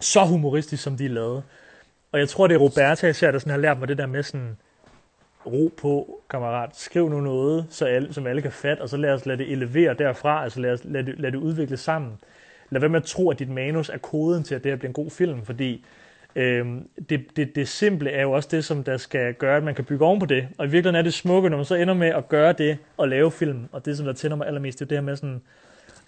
så 0.00 0.24
humoristisk, 0.24 0.82
som 0.82 0.96
de 0.96 1.04
er 1.04 1.10
lavet. 1.10 1.42
Og 2.12 2.18
jeg 2.18 2.28
tror, 2.28 2.46
det 2.46 2.54
er 2.54 2.58
Roberta 2.58 3.08
især, 3.08 3.30
der 3.30 3.38
sådan 3.38 3.50
har 3.50 3.58
lært 3.58 3.78
mig 3.78 3.88
det 3.88 3.98
der 3.98 4.06
med 4.06 4.22
sådan, 4.22 4.56
ro 5.46 5.72
på, 5.76 6.20
kammerat. 6.30 6.76
Skriv 6.76 7.08
nu 7.08 7.20
noget, 7.20 7.66
så 7.70 7.84
alle, 7.84 8.14
som 8.14 8.26
alle 8.26 8.42
kan 8.42 8.52
fatte, 8.52 8.80
og 8.80 8.88
så 8.88 8.96
lad 8.96 9.12
os 9.12 9.26
lade 9.26 9.38
det 9.38 9.52
elevere 9.52 9.94
derfra, 9.94 10.42
altså 10.42 10.60
lad, 10.60 10.72
os, 10.72 10.80
lad, 10.84 11.04
det, 11.04 11.18
lad 11.18 11.32
det 11.32 11.38
udvikle 11.38 11.76
sammen. 11.76 12.12
Lad 12.70 12.80
være 12.80 12.90
med 12.90 13.00
at 13.00 13.06
tro, 13.06 13.30
at 13.30 13.38
dit 13.38 13.48
manus 13.48 13.88
er 13.88 13.98
koden 13.98 14.42
til, 14.42 14.54
at 14.54 14.64
det 14.64 14.72
her 14.72 14.76
bliver 14.76 14.88
en 14.88 14.94
god 14.94 15.10
film, 15.10 15.44
fordi 15.44 15.84
Øh, 16.36 16.66
det, 17.08 17.36
det, 17.36 17.54
det 17.54 17.68
simple 17.68 18.10
er 18.10 18.22
jo 18.22 18.32
også 18.32 18.48
det, 18.52 18.64
som 18.64 18.84
der 18.84 18.96
skal 18.96 19.34
gøre, 19.34 19.56
at 19.56 19.62
man 19.62 19.74
kan 19.74 19.84
bygge 19.84 20.04
oven 20.04 20.20
på 20.20 20.26
det. 20.26 20.48
Og 20.58 20.66
i 20.66 20.68
virkeligheden 20.68 20.98
er 20.98 21.02
det 21.02 21.14
smukke, 21.14 21.50
når 21.50 21.56
man 21.56 21.66
så 21.66 21.74
ender 21.74 21.94
med 21.94 22.08
at 22.08 22.28
gøre 22.28 22.52
det 22.52 22.78
og 22.96 23.08
lave 23.08 23.30
film, 23.30 23.68
og 23.72 23.84
det, 23.84 23.96
som 23.96 24.06
der 24.06 24.12
tænder 24.12 24.36
mig 24.36 24.46
allermest, 24.46 24.78
det 24.78 24.84
er 24.84 24.88
det 24.88 24.98
her 24.98 25.02
med 25.02 25.16
sådan, 25.16 25.40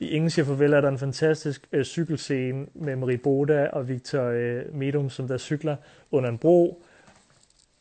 i 0.00 0.08
Ingen 0.08 0.30
siger 0.30 0.46
farvel 0.46 0.72
er 0.72 0.80
der 0.80 0.88
en 0.88 0.98
fantastisk 0.98 1.68
øh, 1.72 1.84
cykelscene 1.84 2.66
med 2.74 2.96
Marie 2.96 3.18
Boda 3.18 3.68
og 3.72 3.88
Victor 3.88 4.24
øh, 4.24 4.74
Medum, 4.74 5.10
som 5.10 5.28
der 5.28 5.38
cykler 5.38 5.76
under 6.10 6.30
en 6.30 6.38
bro. 6.38 6.82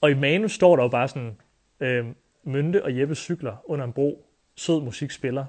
Og 0.01 0.11
i 0.11 0.13
manus 0.13 0.51
står 0.51 0.75
der 0.75 0.83
jo 0.83 0.89
bare 0.89 1.07
sådan, 1.07 1.37
øh, 1.79 2.05
Mynte 2.43 2.83
og 2.83 2.99
Jeppe 2.99 3.15
cykler 3.15 3.55
under 3.65 3.85
en 3.85 3.93
bro. 3.93 4.25
Sød 4.55 4.81
musik 4.81 5.11
spiller. 5.11 5.45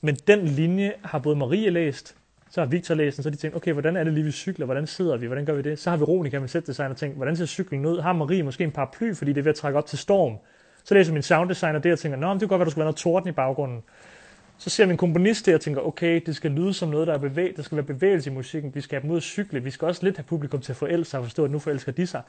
Men 0.00 0.14
den 0.14 0.44
linje 0.44 0.92
har 1.04 1.18
både 1.18 1.36
Marie 1.36 1.70
læst, 1.70 2.16
så 2.54 2.60
har 2.60 2.68
Victor 2.68 2.94
læst 2.94 3.16
den, 3.16 3.22
så 3.22 3.28
har 3.28 3.30
de 3.30 3.36
tænkt, 3.36 3.56
okay, 3.56 3.72
hvordan 3.72 3.96
er 3.96 4.04
det 4.04 4.12
lige, 4.12 4.24
vi 4.24 4.30
cykler? 4.30 4.66
Hvordan 4.66 4.86
sidder 4.86 5.16
vi? 5.16 5.26
Hvordan 5.26 5.44
gør 5.44 5.54
vi 5.54 5.62
det? 5.62 5.78
Så 5.78 5.90
har 5.90 5.96
Veronica 5.96 6.38
med 6.40 6.48
sætdesigner 6.48 6.94
tænkt, 6.94 7.16
hvordan 7.16 7.36
ser 7.36 7.46
cyklen 7.46 7.86
ud? 7.86 8.00
Har 8.00 8.12
Marie 8.12 8.42
måske 8.42 8.64
en 8.64 8.70
paraply, 8.70 9.14
fordi 9.14 9.32
det 9.32 9.38
er 9.38 9.42
ved 9.42 9.50
at 9.50 9.56
trække 9.56 9.78
op 9.78 9.86
til 9.86 9.98
storm? 9.98 10.36
Så 10.84 10.94
læser 10.94 11.12
min 11.12 11.22
sounddesigner 11.22 11.78
det 11.78 11.92
og 11.92 11.98
tænker, 11.98 12.18
nå, 12.18 12.32
det 12.32 12.40
kunne 12.40 12.48
godt 12.48 12.58
være, 12.58 12.64
der 12.64 12.70
skulle 12.70 12.80
være 12.80 12.86
noget 12.86 12.96
torden 12.96 13.28
i 13.28 13.32
baggrunden. 13.32 13.82
Så 14.58 14.70
ser 14.70 14.86
min 14.86 14.96
komponist 14.96 15.46
det 15.46 15.54
og 15.54 15.60
tænker, 15.60 15.80
okay, 15.80 16.22
det 16.26 16.36
skal 16.36 16.50
lyde 16.50 16.74
som 16.74 16.88
noget, 16.88 17.06
der 17.06 17.14
er 17.14 17.18
bevæget. 17.18 17.56
Der 17.56 17.62
skal 17.62 17.76
være 17.76 17.86
bevægelse 17.86 18.30
i 18.30 18.32
musikken. 18.32 18.74
Vi 18.74 18.80
skal 18.80 18.96
have 18.96 19.02
dem 19.02 19.10
ud 19.10 19.16
at 19.16 19.22
cykle. 19.22 19.62
Vi 19.62 19.70
skal 19.70 19.88
også 19.88 20.04
lidt 20.04 20.16
have 20.16 20.24
publikum 20.24 20.60
til 20.60 20.72
at 20.72 20.76
forelske 20.76 21.10
sig 21.10 21.20
og 21.20 21.24
forstå, 21.26 21.44
at 21.44 21.50
nu 21.50 21.58
forelsker 21.58 21.92
de 21.92 22.06
sig. 22.06 22.22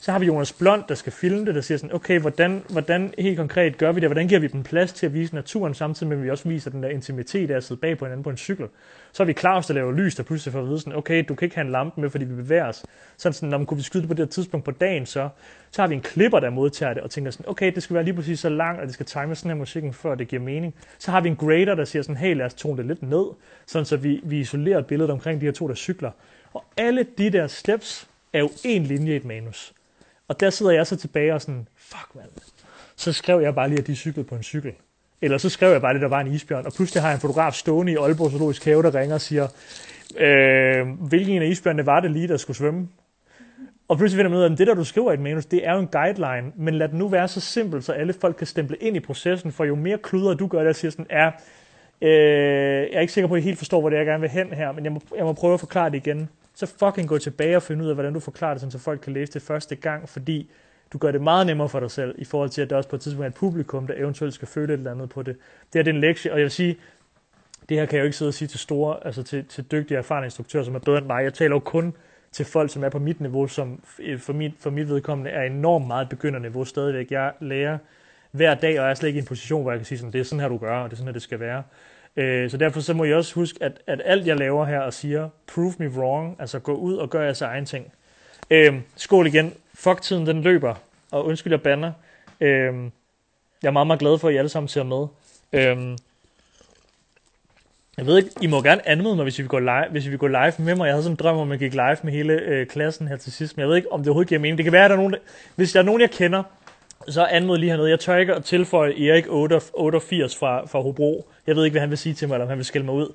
Så 0.00 0.12
har 0.12 0.18
vi 0.18 0.26
Jonas 0.26 0.52
Blond, 0.52 0.84
der 0.88 0.94
skal 0.94 1.12
filme 1.12 1.46
det, 1.46 1.54
der 1.54 1.60
siger 1.60 1.78
sådan, 1.78 1.94
okay, 1.94 2.20
hvordan, 2.20 2.62
hvordan 2.68 3.14
helt 3.18 3.38
konkret 3.38 3.78
gør 3.78 3.92
vi 3.92 4.00
det? 4.00 4.08
Hvordan 4.08 4.28
giver 4.28 4.40
vi 4.40 4.46
dem 4.46 4.62
plads 4.62 4.92
til 4.92 5.06
at 5.06 5.14
vise 5.14 5.34
naturen, 5.34 5.74
samtidig 5.74 6.08
med 6.08 6.16
at 6.16 6.24
vi 6.24 6.30
også 6.30 6.48
viser 6.48 6.70
den 6.70 6.82
der 6.82 6.88
intimitet 6.88 7.50
af 7.50 7.56
at 7.56 7.64
sidde 7.64 7.80
bag 7.80 7.98
på 7.98 8.04
hinanden 8.04 8.24
på 8.24 8.30
en 8.30 8.36
cykel? 8.36 8.66
Så 9.12 9.22
har 9.22 9.26
vi 9.26 9.32
Claus, 9.32 9.66
der 9.66 9.74
laver 9.74 9.92
lys, 9.92 10.14
der 10.14 10.22
pludselig 10.22 10.52
får 10.52 10.60
at 10.60 10.68
vide 10.68 10.80
sådan, 10.80 10.96
okay, 10.96 11.24
du 11.28 11.34
kan 11.34 11.46
ikke 11.46 11.56
have 11.56 11.64
en 11.64 11.72
lampe 11.72 12.00
med, 12.00 12.10
fordi 12.10 12.24
vi 12.24 12.34
bevæger 12.34 12.64
os. 12.64 12.84
Sådan 13.16 13.32
sådan, 13.32 13.48
når 13.48 13.58
man 13.58 13.66
kunne 13.66 13.78
vi 13.78 13.82
skyde 13.82 14.02
det 14.02 14.08
på 14.08 14.14
det 14.14 14.24
her 14.24 14.30
tidspunkt 14.30 14.64
på 14.64 14.70
dagen, 14.70 15.06
så, 15.06 15.28
så 15.70 15.82
har 15.82 15.88
vi 15.88 15.94
en 15.94 16.00
klipper, 16.00 16.40
der 16.40 16.50
modtager 16.50 16.94
det 16.94 17.02
og 17.02 17.10
tænker 17.10 17.30
sådan, 17.30 17.48
okay, 17.48 17.72
det 17.74 17.82
skal 17.82 17.94
være 17.94 18.04
lige 18.04 18.14
præcis 18.14 18.40
så 18.40 18.48
langt, 18.48 18.80
og 18.80 18.86
det 18.86 18.94
skal 18.94 19.06
time 19.06 19.34
sådan 19.34 19.50
her 19.50 19.56
musikken, 19.56 19.92
før 19.92 20.14
det 20.14 20.28
giver 20.28 20.42
mening. 20.42 20.74
Så 20.98 21.10
har 21.10 21.20
vi 21.20 21.28
en 21.28 21.36
grader, 21.36 21.74
der 21.74 21.84
siger 21.84 22.02
sådan, 22.02 22.16
hey, 22.16 22.36
lad 22.36 22.46
os 22.46 22.54
tone 22.54 22.76
det 22.76 22.86
lidt 22.86 23.02
ned, 23.02 23.24
sådan 23.66 23.86
så 23.86 23.96
vi, 23.96 24.20
vi 24.24 24.40
isolerer 24.40 24.82
billedet 24.82 25.12
omkring 25.12 25.40
de 25.40 25.46
her 25.46 25.52
to, 25.52 25.68
der 25.68 25.74
cykler. 25.74 26.10
Og 26.52 26.64
alle 26.76 27.06
de 27.18 27.30
der 27.30 27.46
steps 27.46 28.08
er 28.32 28.38
jo 28.38 28.50
en 28.64 28.82
linje 28.82 29.12
i 29.12 29.16
et 29.16 29.24
manus. 29.24 29.72
Og 30.28 30.40
der 30.40 30.50
sidder 30.50 30.72
jeg 30.72 30.86
så 30.86 30.96
tilbage 30.96 31.34
og 31.34 31.40
sådan, 31.40 31.68
fuck 31.76 32.14
mand. 32.14 32.28
Så 32.96 33.12
skrev 33.12 33.40
jeg 33.40 33.54
bare 33.54 33.68
lige, 33.68 33.78
at 33.78 33.86
de 33.86 33.96
cyklede 33.96 34.28
på 34.28 34.34
en 34.34 34.42
cykel. 34.42 34.72
Eller 35.22 35.38
så 35.38 35.48
skrev 35.48 35.72
jeg 35.72 35.80
bare, 35.80 35.94
at 35.94 36.00
der 36.00 36.08
var 36.08 36.20
en 36.20 36.32
isbjørn. 36.32 36.66
Og 36.66 36.72
pludselig 36.72 37.02
har 37.02 37.08
jeg 37.08 37.14
en 37.14 37.20
fotograf 37.20 37.52
stående 37.52 37.92
i 37.92 37.96
Aalborg 37.96 38.30
Zoologisk 38.30 38.64
Have, 38.64 38.82
der 38.82 38.94
ringer 38.94 39.14
og 39.14 39.20
siger, 39.20 39.48
øh, 40.18 40.88
hvilken 40.88 41.42
af 41.42 41.46
isbjørnene 41.46 41.86
var 41.86 42.00
det 42.00 42.10
lige, 42.10 42.28
der 42.28 42.36
skulle 42.36 42.56
svømme? 42.56 42.88
Og 43.88 43.96
pludselig 43.96 44.18
finder 44.18 44.30
man 44.30 44.38
ud 44.38 44.44
af, 44.44 44.52
at 44.52 44.58
det 44.58 44.66
der, 44.66 44.74
du 44.74 44.84
skriver 44.84 45.10
i 45.10 45.14
et 45.14 45.20
manus, 45.20 45.46
det 45.46 45.66
er 45.66 45.72
jo 45.72 45.78
en 45.78 45.86
guideline, 45.86 46.52
men 46.56 46.74
lad 46.74 46.88
det 46.88 46.96
nu 46.96 47.08
være 47.08 47.28
så 47.28 47.40
simpelt, 47.40 47.84
så 47.84 47.92
alle 47.92 48.12
folk 48.12 48.36
kan 48.36 48.46
stemple 48.46 48.76
ind 48.76 48.96
i 48.96 49.00
processen, 49.00 49.52
for 49.52 49.64
jo 49.64 49.74
mere 49.74 49.98
kluder 49.98 50.34
du 50.34 50.46
gør, 50.46 50.64
der 50.64 50.72
siger 50.72 50.90
sådan, 50.90 51.06
er, 51.10 51.30
øh, 52.02 52.10
jeg 52.10 52.92
er 52.92 53.00
ikke 53.00 53.12
sikker 53.12 53.28
på, 53.28 53.34
at 53.34 53.40
I 53.40 53.44
helt 53.44 53.58
forstår, 53.58 53.80
hvor 53.80 53.90
det 53.90 53.96
er, 53.96 54.00
jeg 54.00 54.06
gerne 54.06 54.20
vil 54.20 54.30
hen 54.30 54.52
her, 54.52 54.72
men 54.72 54.84
jeg 54.84 54.92
må, 54.92 55.00
jeg 55.16 55.24
må 55.24 55.32
prøve 55.32 55.54
at 55.54 55.60
forklare 55.60 55.90
det 55.90 55.96
igen 55.96 56.28
så 56.56 56.66
fucking 56.66 57.08
gå 57.08 57.18
tilbage 57.18 57.56
og 57.56 57.62
finde 57.62 57.84
ud 57.84 57.88
af, 57.88 57.96
hvordan 57.96 58.12
du 58.12 58.20
forklarer 58.20 58.58
det, 58.58 58.72
så 58.72 58.78
folk 58.78 59.00
kan 59.00 59.12
læse 59.12 59.32
det 59.32 59.42
første 59.42 59.76
gang, 59.76 60.08
fordi 60.08 60.50
du 60.92 60.98
gør 60.98 61.12
det 61.12 61.22
meget 61.22 61.46
nemmere 61.46 61.68
for 61.68 61.80
dig 61.80 61.90
selv, 61.90 62.14
i 62.18 62.24
forhold 62.24 62.50
til, 62.50 62.62
at 62.62 62.70
der 62.70 62.76
også 62.76 62.88
på 62.88 62.96
et 62.96 63.02
tidspunkt 63.02 63.24
er 63.24 63.28
et 63.28 63.34
publikum, 63.34 63.86
der 63.86 63.94
eventuelt 63.96 64.34
skal 64.34 64.48
føle 64.48 64.72
et 64.72 64.78
eller 64.78 64.90
andet 64.90 65.08
på 65.08 65.22
det. 65.22 65.36
Det 65.36 65.74
her 65.74 65.82
det 65.82 65.90
er 65.90 65.94
en 65.94 66.00
lektie, 66.00 66.32
og 66.32 66.38
jeg 66.38 66.42
vil 66.42 66.50
sige, 66.50 66.76
det 67.68 67.76
her 67.76 67.86
kan 67.86 67.96
jeg 67.96 68.02
jo 68.02 68.04
ikke 68.04 68.16
sidde 68.16 68.28
og 68.28 68.34
sige 68.34 68.48
til 68.48 68.58
store, 68.58 69.06
altså 69.06 69.22
til, 69.22 69.44
til 69.44 69.64
dygtige 69.70 69.98
erfarne 69.98 70.26
instruktører, 70.26 70.64
som 70.64 70.74
er 70.74 70.78
bedre 70.78 70.98
end 70.98 71.06
mig. 71.06 71.24
Jeg 71.24 71.34
taler 71.34 71.56
jo 71.56 71.60
kun 71.60 71.94
til 72.32 72.46
folk, 72.46 72.70
som 72.70 72.84
er 72.84 72.88
på 72.88 72.98
mit 72.98 73.20
niveau, 73.20 73.46
som 73.46 73.82
øh, 73.98 74.18
for 74.18 74.32
mit, 74.32 74.52
for 74.60 74.70
mit 74.70 74.88
vedkommende 74.88 75.30
er 75.30 75.42
enormt 75.42 75.86
meget 75.86 76.08
begynderniveau 76.08 76.64
stadigvæk. 76.64 77.10
Jeg 77.10 77.32
lærer 77.40 77.78
hver 78.30 78.54
dag, 78.54 78.80
og 78.80 78.84
jeg 78.84 78.90
er 78.90 78.94
slet 78.94 79.08
ikke 79.08 79.18
i 79.18 79.20
en 79.20 79.26
position, 79.26 79.62
hvor 79.62 79.70
jeg 79.70 79.78
kan 79.78 79.86
sige, 79.86 79.98
sådan, 79.98 80.12
det 80.12 80.20
er 80.20 80.24
sådan 80.24 80.40
her, 80.40 80.48
du 80.48 80.58
gør, 80.58 80.78
og 80.78 80.90
det 80.90 80.92
er 80.92 80.96
sådan 80.96 81.08
her, 81.08 81.12
det 81.12 81.22
skal 81.22 81.40
være. 81.40 81.62
Øh, 82.16 82.50
så 82.50 82.56
derfor 82.56 82.80
så 82.80 82.94
må 82.94 83.04
jeg 83.04 83.16
også 83.16 83.34
huske, 83.34 83.58
at, 83.60 83.72
at 83.86 84.02
alt 84.04 84.26
jeg 84.26 84.36
laver 84.36 84.64
her 84.64 84.80
og 84.80 84.94
siger, 84.94 85.28
prove 85.54 85.74
me 85.78 85.88
wrong, 85.88 86.36
altså 86.38 86.58
gå 86.58 86.74
ud 86.74 86.96
og 86.96 87.10
gør 87.10 87.22
jeres 87.22 87.42
egen 87.42 87.66
ting. 87.66 87.92
Øh, 88.50 88.74
skål 88.96 89.26
igen. 89.26 89.54
Fuck 89.74 90.02
tiden, 90.02 90.26
den 90.26 90.42
løber. 90.42 90.74
Og 91.10 91.26
undskyld, 91.26 91.52
jeg 91.52 91.62
banner. 91.62 91.92
Øh, 92.40 92.74
jeg 93.62 93.68
er 93.68 93.70
meget, 93.70 93.86
meget 93.86 94.00
glad 94.00 94.18
for, 94.18 94.28
at 94.28 94.34
I 94.34 94.36
alle 94.36 94.48
sammen 94.48 94.68
ser 94.68 94.82
med. 94.82 95.06
Øh, 95.52 95.96
jeg 97.96 98.06
ved 98.06 98.16
ikke, 98.16 98.30
I 98.40 98.46
må 98.46 98.62
gerne 98.62 98.88
anmode 98.88 99.16
mig, 99.16 99.22
hvis 99.22 99.38
I 99.38 99.42
vil 99.42 99.48
gå 99.48 99.58
live, 99.58 99.86
hvis 99.90 100.06
I 100.06 100.08
vil 100.08 100.18
gå 100.18 100.26
live 100.26 100.52
med 100.58 100.74
mig. 100.74 100.86
Jeg 100.86 100.94
havde 100.94 101.02
sådan 101.02 101.12
en 101.12 101.16
drøm 101.16 101.36
om, 101.36 101.52
at 101.52 101.60
jeg 101.60 101.70
gik 101.70 101.74
live 101.74 101.96
med 102.02 102.12
hele 102.12 102.32
øh, 102.32 102.66
klassen 102.66 103.08
her 103.08 103.16
til 103.16 103.32
sidst, 103.32 103.56
men 103.56 103.60
jeg 103.60 103.68
ved 103.68 103.76
ikke, 103.76 103.92
om 103.92 104.00
det 104.00 104.08
overhovedet 104.08 104.28
giver 104.28 104.40
mening. 104.40 104.58
Det 104.58 104.64
kan 104.64 104.72
være, 104.72 104.84
at 104.84 104.90
der 104.90 104.96
er 104.96 105.00
nogen, 105.00 105.12
der, 105.12 105.18
hvis 105.54 105.72
der 105.72 105.80
er 105.80 105.84
nogen, 105.84 106.00
jeg 106.00 106.10
kender, 106.10 106.42
så 107.08 107.24
anmod 107.24 107.58
lige 107.58 107.70
hernede. 107.70 107.90
Jeg 107.90 108.00
tør 108.00 108.16
ikke 108.16 108.34
at 108.34 108.44
tilføje 108.44 109.08
Erik 109.08 109.24
88 109.28 110.36
fra, 110.36 110.66
fra 110.66 110.80
Hobro. 110.80 111.30
Jeg 111.46 111.56
ved 111.56 111.64
ikke, 111.64 111.72
hvad 111.72 111.80
han 111.80 111.90
vil 111.90 111.98
sige 111.98 112.14
til 112.14 112.28
mig, 112.28 112.34
eller 112.34 112.44
om 112.44 112.48
han 112.48 112.58
vil 112.58 112.64
skælde 112.64 112.86
mig 112.86 112.94
ud, 112.94 113.12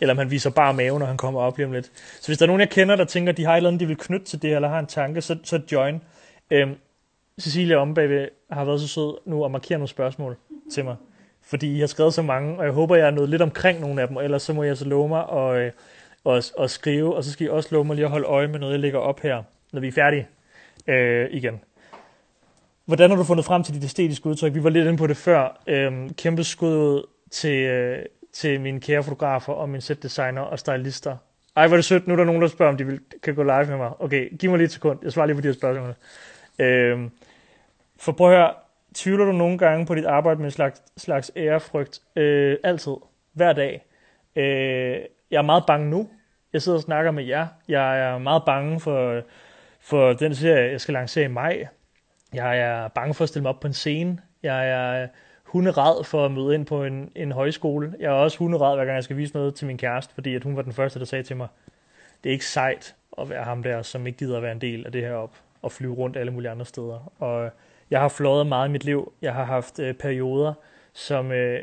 eller 0.00 0.14
om 0.14 0.18
han 0.18 0.30
viser 0.30 0.50
bare 0.50 0.74
maven, 0.74 0.98
når 0.98 1.06
han 1.06 1.16
kommer 1.16 1.40
op 1.40 1.56
lige 1.56 1.66
om 1.66 1.72
lidt. 1.72 1.90
Så 2.20 2.26
hvis 2.26 2.38
der 2.38 2.44
er 2.44 2.46
nogen, 2.46 2.60
jeg 2.60 2.70
kender, 2.70 2.96
der 2.96 3.04
tænker, 3.04 3.32
de 3.32 3.44
har 3.44 3.52
et 3.52 3.56
eller 3.56 3.70
andet, 3.70 3.80
de 3.80 3.86
vil 3.86 3.96
knytte 3.96 4.26
til 4.26 4.42
det, 4.42 4.54
eller 4.54 4.68
har 4.68 4.78
en 4.78 4.86
tanke, 4.86 5.20
så, 5.20 5.36
så 5.44 5.60
join. 5.72 6.00
Øhm, 6.50 6.74
Cecilia 7.40 7.76
om 7.76 7.94
bagved 7.94 8.28
har 8.50 8.64
været 8.64 8.80
så 8.80 8.88
sød 8.88 9.18
nu 9.24 9.44
at 9.44 9.50
markere 9.50 9.78
nogle 9.78 9.88
spørgsmål 9.88 10.36
til 10.72 10.84
mig. 10.84 10.96
Fordi 11.42 11.76
I 11.76 11.80
har 11.80 11.86
skrevet 11.86 12.14
så 12.14 12.22
mange, 12.22 12.58
og 12.58 12.64
jeg 12.64 12.72
håber, 12.72 12.96
jeg 12.96 13.06
er 13.06 13.10
nået 13.10 13.28
lidt 13.28 13.42
omkring 13.42 13.80
nogle 13.80 14.02
af 14.02 14.08
dem, 14.08 14.16
ellers 14.16 14.42
så 14.42 14.52
må 14.52 14.62
jeg 14.62 14.76
så 14.76 14.84
love 14.84 15.08
mig 15.08 15.24
og, 15.24 15.58
at, 15.58 15.72
øh, 16.26 16.42
og, 16.56 16.70
skrive, 16.70 17.16
og 17.16 17.24
så 17.24 17.32
skal 17.32 17.46
I 17.46 17.50
også 17.50 17.68
love 17.72 17.84
mig 17.84 17.96
lige 17.96 18.04
at 18.04 18.10
holde 18.10 18.26
øje 18.26 18.46
med 18.46 18.58
noget, 18.58 18.72
jeg 18.72 18.80
lægger 18.80 18.98
op 18.98 19.20
her, 19.20 19.42
når 19.72 19.80
vi 19.80 19.88
er 19.88 19.92
færdige 19.92 20.28
øh, 20.86 21.28
igen. 21.30 21.60
Hvordan 22.86 23.10
har 23.10 23.16
du 23.16 23.24
fundet 23.24 23.44
frem 23.44 23.62
til 23.62 23.74
dit 23.74 23.84
æstetiske 23.84 24.26
udtryk? 24.26 24.54
Vi 24.54 24.64
var 24.64 24.70
lidt 24.70 24.86
inde 24.86 24.98
på 24.98 25.06
det 25.06 25.16
før. 25.16 25.62
Øhm, 25.66 26.14
kæmpe 26.14 26.44
skud 26.44 27.06
til, 27.30 27.62
øh, 27.62 28.04
til 28.32 28.60
mine 28.60 28.80
kære 28.80 29.02
fotografer 29.02 29.52
og 29.52 29.68
min 29.68 29.80
setdesigner 29.80 30.42
og 30.42 30.58
stylister. 30.58 31.16
Ej, 31.56 31.66
hvor 31.66 31.74
er 31.74 31.78
det 31.78 31.84
sødt. 31.84 32.06
Nu 32.06 32.12
er 32.12 32.16
der 32.16 32.24
nogen, 32.24 32.42
der 32.42 32.48
spørger, 32.48 32.72
om 32.72 32.78
de 32.78 32.86
vil, 32.86 33.00
kan 33.22 33.34
gå 33.34 33.42
live 33.42 33.66
med 33.66 33.76
mig. 33.76 33.90
Okay, 34.00 34.38
giv 34.38 34.50
mig 34.50 34.58
lige 34.58 34.64
et 34.66 34.72
sekund. 34.72 34.98
Jeg 35.02 35.12
svarer 35.12 35.26
lige 35.26 35.36
på 35.36 35.40
de 35.40 35.48
her 35.48 35.54
spørgsmål. 35.54 35.94
Øhm, 36.58 37.10
for 38.00 38.12
prøv 38.12 38.30
at 38.30 38.36
høre. 38.36 38.54
Tvivler 38.94 39.24
du 39.24 39.32
nogle 39.32 39.58
gange 39.58 39.86
på 39.86 39.94
dit 39.94 40.04
arbejde 40.04 40.38
med 40.40 40.44
en 40.44 40.50
slags, 40.50 40.82
slags 40.96 41.30
ærefrygt? 41.36 42.00
Øh, 42.16 42.56
altid. 42.64 42.92
Hver 43.32 43.52
dag. 43.52 43.84
Øh, 44.36 44.98
jeg 45.30 45.38
er 45.38 45.42
meget 45.42 45.64
bange 45.66 45.90
nu. 45.90 46.08
Jeg 46.52 46.62
sidder 46.62 46.78
og 46.78 46.82
snakker 46.82 47.10
med 47.10 47.24
jer. 47.24 47.46
Jeg 47.68 48.00
er 48.00 48.18
meget 48.18 48.42
bange 48.46 48.80
for, 48.80 49.22
for 49.80 50.12
den 50.12 50.34
serie, 50.34 50.70
jeg 50.70 50.80
skal 50.80 50.92
lancere 50.92 51.24
i 51.24 51.28
maj. 51.28 51.66
Jeg 52.34 52.58
er 52.58 52.88
bange 52.88 53.14
for 53.14 53.22
at 53.22 53.28
stille 53.28 53.42
mig 53.42 53.48
op 53.48 53.60
på 53.60 53.66
en 53.66 53.72
scene. 53.72 54.18
Jeg 54.42 54.70
er 54.70 55.08
hunderad 55.44 56.04
for 56.04 56.24
at 56.24 56.32
møde 56.32 56.54
ind 56.54 56.66
på 56.66 56.84
en, 56.84 57.12
en 57.14 57.32
højskole. 57.32 57.94
Jeg 57.98 58.06
er 58.06 58.10
også 58.10 58.38
hunderad, 58.38 58.76
hver 58.76 58.84
gang 58.84 58.94
jeg 58.94 59.04
skal 59.04 59.16
vise 59.16 59.34
noget 59.34 59.54
til 59.54 59.66
min 59.66 59.78
kæreste, 59.78 60.14
fordi 60.14 60.34
at 60.34 60.44
hun 60.44 60.56
var 60.56 60.62
den 60.62 60.72
første, 60.72 60.98
der 60.98 61.04
sagde 61.04 61.22
til 61.22 61.36
mig, 61.36 61.48
det 62.24 62.30
er 62.30 62.32
ikke 62.32 62.46
sejt 62.46 62.94
at 63.18 63.30
være 63.30 63.44
ham 63.44 63.62
der, 63.62 63.82
som 63.82 64.06
ikke 64.06 64.18
gider 64.18 64.36
at 64.36 64.42
være 64.42 64.52
en 64.52 64.60
del 64.60 64.86
af 64.86 64.92
det 64.92 65.02
her 65.02 65.12
op 65.12 65.36
og 65.62 65.72
flyve 65.72 65.94
rundt 65.94 66.16
alle 66.16 66.32
mulige 66.32 66.50
andre 66.50 66.66
steder. 66.66 67.12
Og 67.18 67.50
jeg 67.90 68.00
har 68.00 68.08
fløjet 68.08 68.46
meget 68.46 68.68
i 68.68 68.72
mit 68.72 68.84
liv. 68.84 69.12
Jeg 69.22 69.34
har 69.34 69.44
haft 69.44 69.78
øh, 69.78 69.94
perioder, 69.94 70.54
som, 70.92 71.32
øh, 71.32 71.60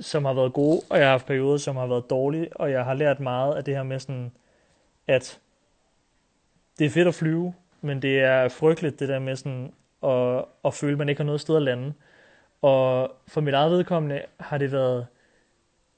som 0.00 0.24
har 0.24 0.32
været 0.32 0.52
gode, 0.52 0.80
og 0.90 0.98
jeg 0.98 1.06
har 1.06 1.10
haft 1.10 1.26
perioder, 1.26 1.56
som 1.56 1.76
har 1.76 1.86
været 1.86 2.10
dårlige, 2.10 2.56
og 2.56 2.70
jeg 2.70 2.84
har 2.84 2.94
lært 2.94 3.20
meget 3.20 3.54
af 3.54 3.64
det 3.64 3.76
her 3.76 3.82
med 3.82 3.98
sådan, 3.98 4.32
at 5.06 5.38
det 6.78 6.84
er 6.84 6.90
fedt 6.90 7.08
at 7.08 7.14
flyve, 7.14 7.54
men 7.80 8.02
det 8.02 8.20
er 8.20 8.48
frygteligt 8.48 9.00
det 9.00 9.08
der 9.08 9.18
med 9.18 9.36
sådan 9.36 9.72
og, 10.00 10.48
og 10.62 10.74
føle, 10.74 10.92
at 10.92 10.98
man 10.98 11.08
ikke 11.08 11.18
har 11.18 11.26
noget 11.26 11.40
sted 11.40 11.56
at 11.56 11.62
lande. 11.62 11.92
Og 12.62 13.12
for 13.28 13.40
mit 13.40 13.54
eget 13.54 13.70
vedkommende 13.70 14.22
har 14.40 14.58
det 14.58 14.72
været 14.72 15.06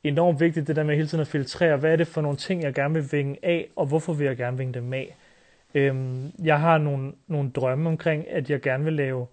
enormt 0.04 0.40
vigtigt, 0.40 0.66
det 0.66 0.76
der 0.76 0.82
med 0.82 0.96
hele 0.96 1.08
tiden 1.08 1.20
at 1.20 1.28
filtrere, 1.28 1.76
hvad 1.76 1.92
er 1.92 1.96
det 1.96 2.06
for 2.06 2.20
nogle 2.20 2.36
ting, 2.36 2.62
jeg 2.62 2.74
gerne 2.74 2.94
vil 2.94 3.12
vinge 3.12 3.38
af, 3.42 3.68
og 3.76 3.86
hvorfor 3.86 4.12
vil 4.12 4.26
jeg 4.26 4.36
gerne 4.36 4.58
vinge 4.58 4.74
dem 4.74 4.92
af. 4.92 5.16
Øhm, 5.74 6.32
jeg 6.44 6.60
har 6.60 6.78
nogle, 6.78 7.12
nogle 7.26 7.50
drømme 7.50 7.88
omkring, 7.88 8.30
at 8.30 8.50
jeg 8.50 8.60
gerne 8.60 8.84
vil 8.84 8.92
lave 8.92 9.26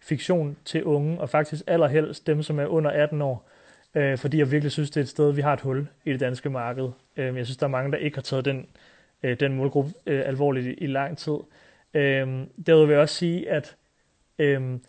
fiktion 0.00 0.56
til 0.64 0.84
unge, 0.84 1.20
og 1.20 1.30
faktisk 1.30 1.62
allerhelst 1.66 2.26
dem, 2.26 2.42
som 2.42 2.58
er 2.58 2.66
under 2.66 2.90
18 2.90 3.22
år, 3.22 3.48
øh, 3.94 4.18
fordi 4.18 4.38
jeg 4.38 4.50
virkelig 4.50 4.72
synes, 4.72 4.90
det 4.90 4.96
er 4.96 5.04
et 5.04 5.08
sted, 5.08 5.32
vi 5.32 5.40
har 5.40 5.52
et 5.52 5.60
hul 5.60 5.88
i 6.04 6.12
det 6.12 6.20
danske 6.20 6.50
marked. 6.50 6.88
Øh, 7.16 7.36
jeg 7.36 7.46
synes, 7.46 7.56
der 7.56 7.66
er 7.66 7.70
mange, 7.70 7.92
der 7.92 7.98
ikke 7.98 8.16
har 8.16 8.22
taget 8.22 8.44
den, 8.44 8.66
øh, 9.22 9.40
den 9.40 9.56
målgruppe 9.56 9.92
øh, 10.06 10.22
alvorligt 10.26 10.66
i, 10.66 10.72
i 10.72 10.86
lang 10.86 11.18
tid. 11.18 11.36
Øh, 11.94 12.46
derudover 12.66 12.86
vil 12.86 12.92
jeg 12.92 13.02
også 13.02 13.14
sige, 13.14 13.50
at 13.50 13.76
Øhm, 14.38 14.80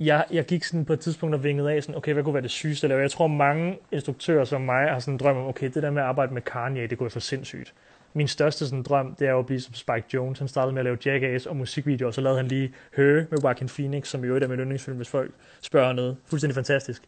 jeg, 0.00 0.24
jeg 0.32 0.44
gik 0.44 0.64
sådan 0.64 0.84
på 0.84 0.92
et 0.92 1.00
tidspunkt 1.00 1.34
og 1.34 1.44
vingede 1.44 1.72
af, 1.72 1.82
sådan, 1.82 1.96
okay, 1.96 2.12
hvad 2.12 2.24
kunne 2.24 2.34
være 2.34 2.42
det 2.42 2.50
sygeste 2.50 2.94
at 2.94 3.00
Jeg 3.00 3.10
tror, 3.10 3.26
mange 3.26 3.78
instruktører 3.92 4.44
som 4.44 4.60
mig 4.60 4.88
har 4.88 4.98
sådan 4.98 5.14
en 5.14 5.18
drøm 5.18 5.36
om, 5.36 5.46
okay, 5.46 5.70
det 5.74 5.82
der 5.82 5.90
med 5.90 6.02
at 6.02 6.08
arbejde 6.08 6.34
med 6.34 6.42
Kanye, 6.42 6.86
det 6.86 6.98
kunne 6.98 7.04
være 7.04 7.10
for 7.10 7.20
sindssygt. 7.20 7.74
min 8.14 8.28
største 8.28 8.66
sådan, 8.66 8.82
drøm, 8.82 9.14
det 9.14 9.26
er 9.26 9.30
jo 9.30 9.38
at 9.38 9.46
blive 9.46 9.60
som 9.60 9.74
Spike 9.74 10.04
Jones. 10.14 10.38
Han 10.38 10.48
startede 10.48 10.72
med 10.72 10.80
at 10.80 10.84
lave 10.84 10.98
Jackass 11.06 11.46
og 11.46 11.56
musikvideoer, 11.56 12.06
og 12.06 12.14
så 12.14 12.20
lavede 12.20 12.38
han 12.38 12.48
lige 12.48 12.74
Høge 12.96 13.26
med 13.30 13.38
Joaquin 13.42 13.68
Phoenix, 13.68 14.08
som 14.08 14.24
jo 14.24 14.36
er 14.36 14.48
min 14.48 14.58
yndlingsfilm, 14.58 14.96
hvis 14.96 15.08
folk 15.08 15.30
spørger 15.60 15.92
noget. 15.92 16.16
Fuldstændig 16.26 16.54
fantastisk. 16.54 17.02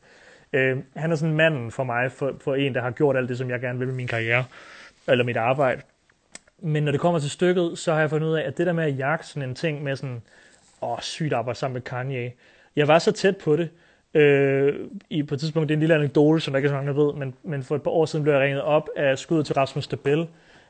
Øh, 0.53 0.79
han 0.97 1.13
er 1.13 1.17
sådan 1.17 1.35
manden 1.35 1.71
for 1.71 1.85
mig, 1.85 2.13
for, 2.13 2.35
for 2.41 2.55
en, 2.55 2.75
der 2.75 2.81
har 2.81 2.91
gjort 2.91 3.17
alt 3.17 3.29
det, 3.29 3.39
som 3.39 3.51
jeg 3.51 3.61
gerne 3.61 3.79
vil 3.79 3.89
med 3.89 3.95
min 3.95 4.07
karriere, 4.07 4.45
eller 5.09 5.25
mit 5.25 5.37
arbejde. 5.37 5.83
Men 6.59 6.83
når 6.83 6.93
det 6.93 7.01
kommer 7.01 7.21
til 7.21 7.31
stykket, 7.31 7.79
så 7.79 7.93
har 7.93 8.01
jeg 8.01 8.11
fundet 8.11 8.29
ud 8.29 8.35
af, 8.35 8.43
at 8.43 8.59
det 8.59 8.67
der 8.67 8.73
med 8.73 8.85
at 8.85 8.99
jagte 8.99 9.27
sådan 9.27 9.49
en 9.49 9.55
ting 9.55 9.83
med 9.83 9.97
sådan, 9.97 10.23
åh, 10.83 11.01
sygt 11.01 11.33
arbejde 11.33 11.59
sammen 11.59 11.75
med 11.75 11.83
Kanye, 11.83 12.33
jeg 12.77 12.89
var 12.89 12.99
så 12.99 13.13
tæt 13.13 13.37
på 13.37 13.57
det, 13.57 13.71
øh, 14.15 14.75
i, 15.11 15.23
på 15.23 15.35
et 15.35 15.41
tidspunkt, 15.41 15.69
det 15.69 15.75
er 15.75 15.77
en 15.77 15.81
lille 15.81 15.95
anekdote, 15.95 16.41
som 16.41 16.53
der 16.53 16.59
ikke 16.59 16.67
er 16.67 16.71
så 16.71 16.75
mange, 16.75 16.93
der 16.93 17.05
ved, 17.05 17.15
men, 17.15 17.35
men 17.43 17.63
for 17.63 17.77
et 17.77 17.83
par 17.83 17.91
år 17.91 18.05
siden 18.05 18.23
blev 18.23 18.35
jeg 18.35 18.43
ringet 18.43 18.63
op 18.63 18.89
af 18.97 19.19
skuddet 19.19 19.47
til 19.47 19.55
Rasmus 19.55 19.85
Stabell, 19.85 20.27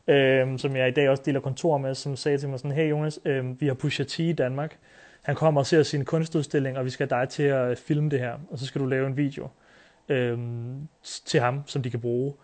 øh, 0.08 0.58
som 0.58 0.76
jeg 0.76 0.88
i 0.88 0.90
dag 0.90 1.08
også 1.08 1.22
deler 1.26 1.40
kontor 1.40 1.78
med, 1.78 1.94
som 1.94 2.16
sagde 2.16 2.38
til 2.38 2.48
mig 2.48 2.58
sådan, 2.58 2.76
hey 2.76 2.90
Jonas, 2.90 3.20
øh, 3.24 3.60
vi 3.60 3.66
har 3.66 3.74
Pusha 3.74 4.04
T 4.04 4.18
i 4.18 4.32
Danmark, 4.32 4.76
han 5.22 5.34
kommer 5.34 5.60
og 5.60 5.66
ser 5.66 5.82
sin 5.82 6.04
kunstudstilling, 6.04 6.78
og 6.78 6.84
vi 6.84 6.90
skal 6.90 7.08
have 7.10 7.20
dig 7.20 7.28
til 7.28 7.42
at 7.42 7.70
øh, 7.70 7.76
filme 7.76 8.10
det 8.10 8.20
her, 8.20 8.34
og 8.50 8.58
så 8.58 8.66
skal 8.66 8.80
du 8.80 8.86
lave 8.86 9.06
en 9.06 9.16
video 9.16 9.48
øh, 10.08 10.38
til 11.02 11.40
ham, 11.40 11.62
som 11.66 11.82
de 11.82 11.90
kan 11.90 12.00
bruge. 12.00 12.34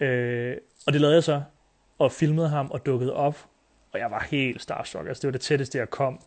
Øh, 0.00 0.56
og 0.86 0.92
det 0.92 1.00
lavede 1.00 1.14
jeg 1.14 1.24
så, 1.24 1.42
og 1.98 2.12
filmede 2.12 2.48
ham 2.48 2.70
og 2.70 2.86
dukkede 2.86 3.14
op, 3.14 3.38
og 3.92 3.98
jeg 3.98 4.10
var 4.10 4.26
helt 4.30 4.62
starstruck. 4.62 5.08
Altså 5.08 5.20
det 5.20 5.28
var 5.28 5.32
det 5.32 5.40
tætteste, 5.40 5.78
jeg 5.78 5.90
kom 5.90 6.20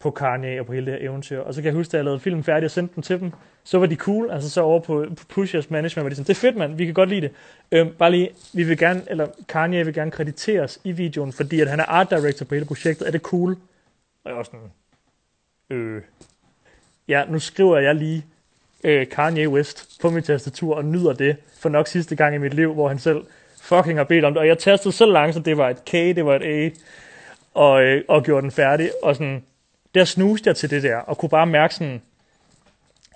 på 0.00 0.10
Kanye 0.10 0.60
og 0.60 0.66
på 0.66 0.72
hele 0.72 0.86
det 0.86 1.00
her 1.00 1.08
eventyr. 1.08 1.40
Og 1.40 1.54
så 1.54 1.62
kan 1.62 1.66
jeg 1.66 1.74
huske, 1.74 1.90
at 1.90 1.94
jeg 1.94 2.04
lavede 2.04 2.20
filmen 2.20 2.44
færdig 2.44 2.64
og 2.64 2.70
sendte 2.70 2.94
den 2.94 3.02
til 3.02 3.20
dem. 3.20 3.32
Så 3.64 3.78
var 3.78 3.86
de 3.86 3.96
cool, 3.96 4.30
altså 4.30 4.50
så 4.50 4.60
over 4.60 4.80
på, 4.80 5.06
på 5.16 5.24
Pushers 5.28 5.70
management 5.70 6.04
var 6.04 6.08
de 6.08 6.14
sådan, 6.14 6.26
det 6.26 6.36
er 6.36 6.40
fedt 6.40 6.56
mand, 6.56 6.74
vi 6.74 6.84
kan 6.84 6.94
godt 6.94 7.08
lide 7.08 7.20
det. 7.20 7.30
Øhm, 7.72 7.90
bare 7.98 8.10
lige, 8.10 8.30
vi 8.52 8.62
vil 8.62 8.78
gerne, 8.78 9.02
eller 9.06 9.26
Kanye 9.48 9.84
vil 9.84 9.94
gerne 9.94 10.10
krediteres 10.10 10.80
i 10.84 10.92
videoen, 10.92 11.32
fordi 11.32 11.60
at 11.60 11.68
han 11.68 11.80
er 11.80 11.84
art 11.84 12.10
director 12.10 12.46
på 12.46 12.54
hele 12.54 12.66
projektet. 12.66 13.06
Er 13.06 13.10
det 13.10 13.20
cool? 13.20 13.56
Og 14.24 14.30
jeg 14.30 14.36
var 14.36 14.42
sådan, 14.42 14.60
øh, 15.70 16.02
ja, 17.08 17.24
nu 17.28 17.38
skriver 17.38 17.78
jeg 17.78 17.94
lige 17.94 18.24
øh, 18.84 19.08
Kanye 19.08 19.48
West 19.48 20.00
på 20.00 20.10
min 20.10 20.22
tastatur 20.22 20.74
og 20.74 20.84
nyder 20.84 21.12
det 21.12 21.36
for 21.58 21.68
nok 21.68 21.86
sidste 21.86 22.16
gang 22.16 22.34
i 22.34 22.38
mit 22.38 22.54
liv, 22.54 22.74
hvor 22.74 22.88
han 22.88 22.98
selv 22.98 23.24
fucking 23.62 23.98
har 23.98 24.04
bedt 24.04 24.24
om 24.24 24.32
det. 24.32 24.40
Og 24.40 24.46
jeg 24.46 24.58
tastede 24.58 24.94
så 24.94 25.06
langsomt, 25.06 25.46
det 25.46 25.56
var 25.56 25.68
et 25.68 25.84
K, 25.84 25.92
det 25.92 26.26
var 26.26 26.36
et 26.36 26.42
A, 26.42 26.70
og, 27.54 27.82
øh, 27.82 28.04
og 28.08 28.24
gjorde 28.24 28.42
den 28.42 28.50
færdig. 28.50 28.90
Og 29.02 29.16
sådan, 29.16 29.42
der 29.96 30.04
snuste 30.04 30.48
jeg 30.48 30.56
til 30.56 30.70
det 30.70 30.82
der, 30.82 30.96
og 30.96 31.18
kunne 31.18 31.28
bare 31.28 31.46
mærke 31.46 31.74
sådan, 31.74 32.02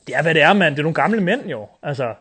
det 0.06 0.16
er 0.16 0.22
hvad 0.22 0.34
det 0.34 0.42
er, 0.42 0.52
mand. 0.52 0.74
Det 0.74 0.78
er 0.78 0.82
nogle 0.82 0.94
gamle 0.94 1.20
mænd 1.20 1.46
jo. 1.46 1.68
Altså, 1.82 2.14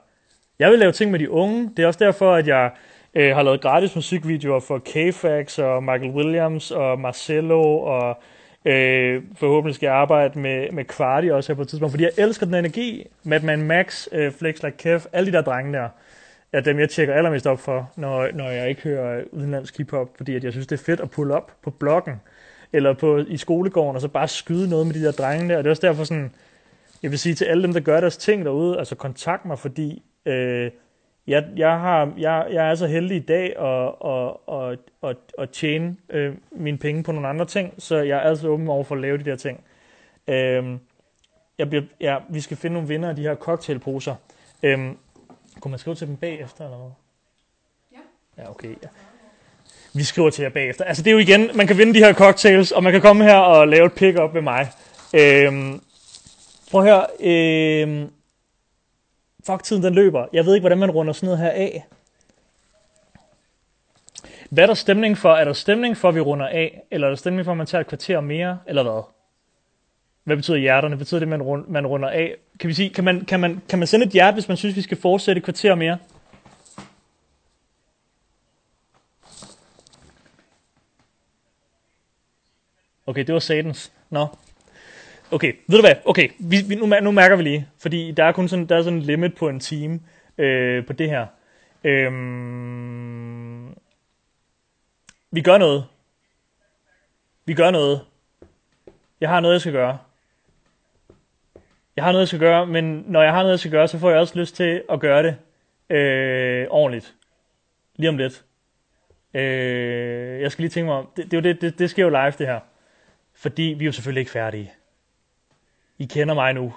jeg 0.60 0.72
vil 0.72 0.80
lave 0.80 0.92
ting 0.92 1.12
med 1.12 1.20
de 1.20 1.32
unge. 1.32 1.72
Det 1.78 1.84
er 1.84 1.88
også 1.88 2.06
derfor, 2.06 2.34
at 2.34 2.48
jeg 2.48 2.72
øh, 3.14 3.36
har 3.36 3.44
lavet 3.44 3.62
gratis 3.62 3.96
musikvideoer 3.96 4.60
for 4.60 4.80
K-Fax 4.80 5.60
og 5.60 5.84
Michael 5.84 6.12
Williams 6.12 6.72
og 6.72 7.00
Marcello 7.00 7.80
og 7.80 8.18
øh, 8.66 9.24
forhåbentlig 9.36 9.76
skal 9.76 9.88
jeg 9.88 9.96
arbejde 9.96 10.40
med, 10.40 10.72
med 10.72 10.86
Kvarti 10.86 11.28
også 11.28 11.52
her 11.52 11.56
på 11.56 11.62
et 11.62 11.68
tidspunkt, 11.68 11.92
fordi 11.92 12.04
jeg 12.04 12.12
elsker 12.18 12.46
den 12.46 12.56
energi. 12.56 13.06
Madman 13.24 13.64
Max, 13.64 14.08
øh, 14.12 14.32
Flex 14.32 14.64
Like 14.64 14.78
Kev, 14.78 15.00
alle 15.14 15.32
de 15.32 15.38
der 15.38 15.44
drenge 15.44 15.74
der, 15.74 15.90
er 16.54 16.62
dem, 16.62 16.80
jeg 16.80 16.90
tjekker 16.90 17.14
allermest 17.14 17.48
op 17.48 17.60
for, 17.60 17.92
når, 17.96 18.28
når 18.34 18.50
jeg 18.50 18.70
ikke 18.70 18.82
hører 18.82 19.24
udenlandsk 19.32 19.78
hiphop, 19.78 20.10
fordi 20.18 20.36
at 20.36 20.44
jeg 20.44 20.52
synes, 20.52 20.68
det 20.68 20.80
er 20.80 20.84
fedt 20.84 21.00
at 21.00 21.12
pulle 21.12 21.36
op 21.36 21.52
på 21.64 21.70
bloggen, 21.70 22.22
eller 22.74 22.94
på, 22.94 23.18
i 23.18 23.38
skolegården, 23.38 23.96
og 23.96 24.02
så 24.02 24.08
bare 24.08 24.28
skyde 24.28 24.70
noget 24.70 24.88
med 24.88 24.96
de 24.96 25.04
der 25.04 25.12
drenge 25.12 25.50
der. 25.50 25.58
Og 25.58 25.64
det 25.64 25.70
er 25.70 25.72
også 25.72 25.88
derfor 25.88 26.04
sådan, 26.04 26.34
jeg 27.04 27.12
vil 27.12 27.20
sige 27.20 27.36
til 27.36 27.46
alle 27.46 27.64
dem, 27.64 27.74
der 27.74 27.80
gør 27.80 28.00
deres 28.00 28.18
ting 28.18 28.46
derude, 28.46 28.78
altså 28.78 28.96
kontakt 28.96 29.46
mig, 29.46 29.60
fordi 29.60 30.04
øh, 30.26 30.72
jeg, 31.28 31.48
jeg, 31.56 31.80
har, 31.80 32.14
jeg, 32.18 32.48
jeg 32.52 32.72
er 32.72 32.76
så 32.76 32.88
heldig 32.88 33.18
i 33.18 33.26
dag 33.26 33.60
at, 33.60 33.96
at, 34.06 34.56
at, 34.56 34.80
at, 35.10 35.18
at 35.38 35.50
tjene 35.50 35.96
øh, 36.10 36.36
mine 36.52 36.78
penge 36.78 37.04
på 37.04 37.12
nogle 37.12 37.28
andre 37.28 37.46
ting, 37.46 37.74
så 37.78 37.98
jeg 37.98 38.18
er 38.18 38.22
altså 38.22 38.48
åben 38.48 38.68
over 38.68 38.84
for 38.84 38.96
at 38.96 39.02
lave 39.02 39.18
de 39.18 39.24
der 39.24 39.36
ting. 39.36 39.64
Øh, 40.28 40.78
jeg 41.58 41.70
bliver, 41.70 41.84
ja, 42.02 42.18
vi 42.30 42.42
skal 42.42 42.58
finde 42.58 42.74
nogle 42.74 42.88
vinder 42.88 43.10
af 43.10 43.16
de 43.16 43.22
her 43.22 43.36
cocktailposer. 43.36 44.16
Øh, 44.64 44.78
kunne 45.60 45.70
man 45.72 45.80
skrive 45.80 45.96
til 45.96 46.08
dem 46.08 46.18
bagefter, 46.18 46.66
eller 46.66 46.78
hvad? 46.78 46.92
Ja. 47.92 48.44
Ja, 48.44 48.50
okay. 48.50 48.76
Ja. 48.84 48.88
Vi 49.94 50.04
skriver 50.04 50.30
til 50.30 50.42
jer 50.42 50.50
bagefter. 50.50 50.84
Altså 50.84 51.04
det 51.04 51.10
er 51.10 51.14
jo 51.14 51.18
igen, 51.18 51.50
man 51.54 51.68
kan 51.68 51.78
vinde 51.78 51.94
de 51.94 52.00
her 52.00 52.14
cocktails, 52.14 52.72
og 52.72 52.84
man 52.84 52.92
kan 52.92 53.02
komme 53.02 53.24
her 53.24 53.38
og 53.38 53.68
lave 53.68 53.86
et 53.86 53.94
pick-up 53.94 54.34
med 54.34 54.42
mig. 54.42 54.72
Øhm, 55.14 55.82
prøv 56.72 56.82
at 56.82 56.88
høre. 56.88 57.06
Øhm, 57.20 58.10
fuck, 59.46 59.64
tiden 59.64 59.84
den 59.84 59.94
løber. 59.94 60.26
Jeg 60.34 60.46
ved 60.46 60.56
ikke, 60.56 60.62
hvordan 60.62 60.78
man 60.78 60.92
runder 60.92 61.14
sådan 61.14 61.28
noget 61.28 61.40
her 61.40 61.50
af. 61.50 61.86
Hvad 64.50 64.64
er 64.64 64.68
der 64.68 64.74
stemning 64.74 65.18
for? 65.18 65.34
Er 65.34 65.46
der 65.46 65.54
stemning 65.54 65.98
for, 65.98 66.10
at 66.10 66.16
vi 66.16 66.20
runder 66.20 66.48
af? 66.48 66.82
Eller 66.92 67.08
er 67.08 67.12
der 67.12 67.18
stemning 67.18 67.46
for, 67.46 67.52
at 67.52 67.58
man 67.58 67.68
tager 67.68 67.82
et 67.82 67.88
kvarter 67.88 68.20
mere? 68.20 68.60
Eller 68.68 68.84
hvad? 68.84 69.02
Hvad 70.24 70.36
betyder 70.36 70.58
hjerterne? 70.58 70.98
Betyder 70.98 71.20
det, 71.20 71.26
at 71.26 71.30
man, 71.30 71.42
rund, 71.42 71.68
man 71.68 71.88
runder 71.88 72.10
af? 72.10 72.36
Kan, 72.60 72.68
vi 72.68 72.74
sige, 72.74 72.90
kan, 72.90 73.04
man, 73.04 73.26
kan, 73.26 73.40
man, 73.40 73.62
kan 73.70 73.80
man 73.80 73.88
sende 73.88 74.06
et 74.06 74.12
hjerte, 74.12 74.34
hvis 74.34 74.48
man 74.48 74.58
synes, 74.58 74.76
vi 74.76 74.82
skal 74.82 74.98
fortsætte 74.98 75.40
et 75.40 75.44
kvarter 75.44 75.76
mere? 75.76 75.98
Okay, 83.10 83.24
det 83.24 83.34
var 83.34 83.40
satans. 83.40 83.94
Nå. 84.10 84.28
Okay, 85.32 85.54
ved 85.68 85.78
du 85.78 85.82
hvad? 85.82 85.96
Okay, 86.06 86.30
vi, 86.40 86.58
vi, 86.68 86.76
nu, 86.76 86.86
nu 86.86 87.12
mærker 87.12 87.36
vi 87.36 87.44
lige, 87.44 87.68
fordi 87.82 88.12
der 88.12 88.24
er 88.24 88.32
kun 88.32 88.48
sådan, 88.48 88.66
der 88.66 88.78
er 88.78 88.82
sådan 88.82 89.00
en 89.00 89.06
limit 89.06 89.36
på 89.36 89.50
en 89.50 89.60
time 89.60 90.00
øh, 90.38 90.86
på 90.86 90.94
det 90.94 91.10
her. 91.10 91.28
Øhm, 91.84 93.70
vi 95.32 95.42
gør 95.42 95.58
noget. 95.58 95.86
Vi 97.46 97.54
gør 97.54 97.72
noget. 97.72 98.02
Jeg 99.22 99.30
har 99.30 99.40
noget, 99.40 99.54
jeg 99.54 99.62
skal 99.62 99.74
gøre. 99.74 99.98
Jeg 101.96 102.04
har 102.04 102.12
noget, 102.12 102.22
jeg 102.22 102.28
skal 102.28 102.40
gøre, 102.40 102.66
men 102.66 103.04
når 103.08 103.24
jeg 103.24 103.32
har 103.32 103.42
noget, 103.42 103.52
jeg 103.52 103.60
skal 103.60 103.72
gøre, 103.72 103.88
så 103.88 103.98
får 103.98 104.10
jeg 104.10 104.20
også 104.20 104.40
lyst 104.40 104.56
til 104.56 104.84
at 104.90 105.00
gøre 105.00 105.24
det 105.24 105.38
øh, 105.98 106.68
ordentligt. 106.70 107.16
Lige 107.96 108.10
om 108.10 108.18
lidt. 108.18 108.46
Øh, 109.34 110.42
jeg 110.42 110.52
skal 110.52 110.64
lige 110.64 110.70
tænke 110.70 110.86
mig 110.86 110.96
om, 110.96 111.10
det, 111.18 111.32
det, 111.32 111.44
det, 111.44 111.62
det, 111.62 111.80
det 111.80 111.90
sker 111.90 112.04
jo 112.04 112.10
live 112.10 112.34
det 112.38 112.48
her. 112.48 112.60
Fordi 113.40 113.64
vi 113.78 113.84
er 113.84 113.86
jo 113.86 113.92
selvfølgelig 113.92 114.20
ikke 114.20 114.32
færdige. 114.32 114.74
I 115.98 116.06
kender 116.06 116.34
mig 116.34 116.54
nu, 116.54 116.74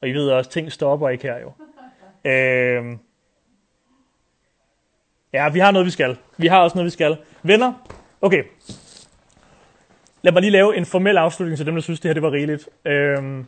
og 0.00 0.08
I 0.08 0.12
ved 0.12 0.30
også, 0.30 0.48
at 0.48 0.52
ting 0.52 0.72
stopper 0.72 1.08
ikke 1.08 1.24
her 1.24 1.38
jo. 1.38 1.52
Øh, 2.26 2.84
ja, 5.32 5.48
vi 5.48 5.58
har 5.58 5.70
noget, 5.70 5.86
vi 5.86 5.90
skal. 5.90 6.16
Vi 6.36 6.46
har 6.46 6.60
også 6.60 6.76
noget, 6.76 6.84
vi 6.84 6.90
skal. 6.90 7.16
Venner, 7.42 7.72
okay. 8.20 8.44
Lad 10.22 10.32
mig 10.32 10.42
lige 10.42 10.50
lave 10.50 10.76
en 10.76 10.86
formel 10.86 11.16
afslutning 11.16 11.56
til 11.56 11.66
dem, 11.66 11.74
der 11.74 11.82
synes, 11.82 12.00
det 12.00 12.08
her 12.08 12.14
det 12.14 12.22
var 12.22 12.32
rigeligt. 12.32 12.68
Øh, 12.84 13.44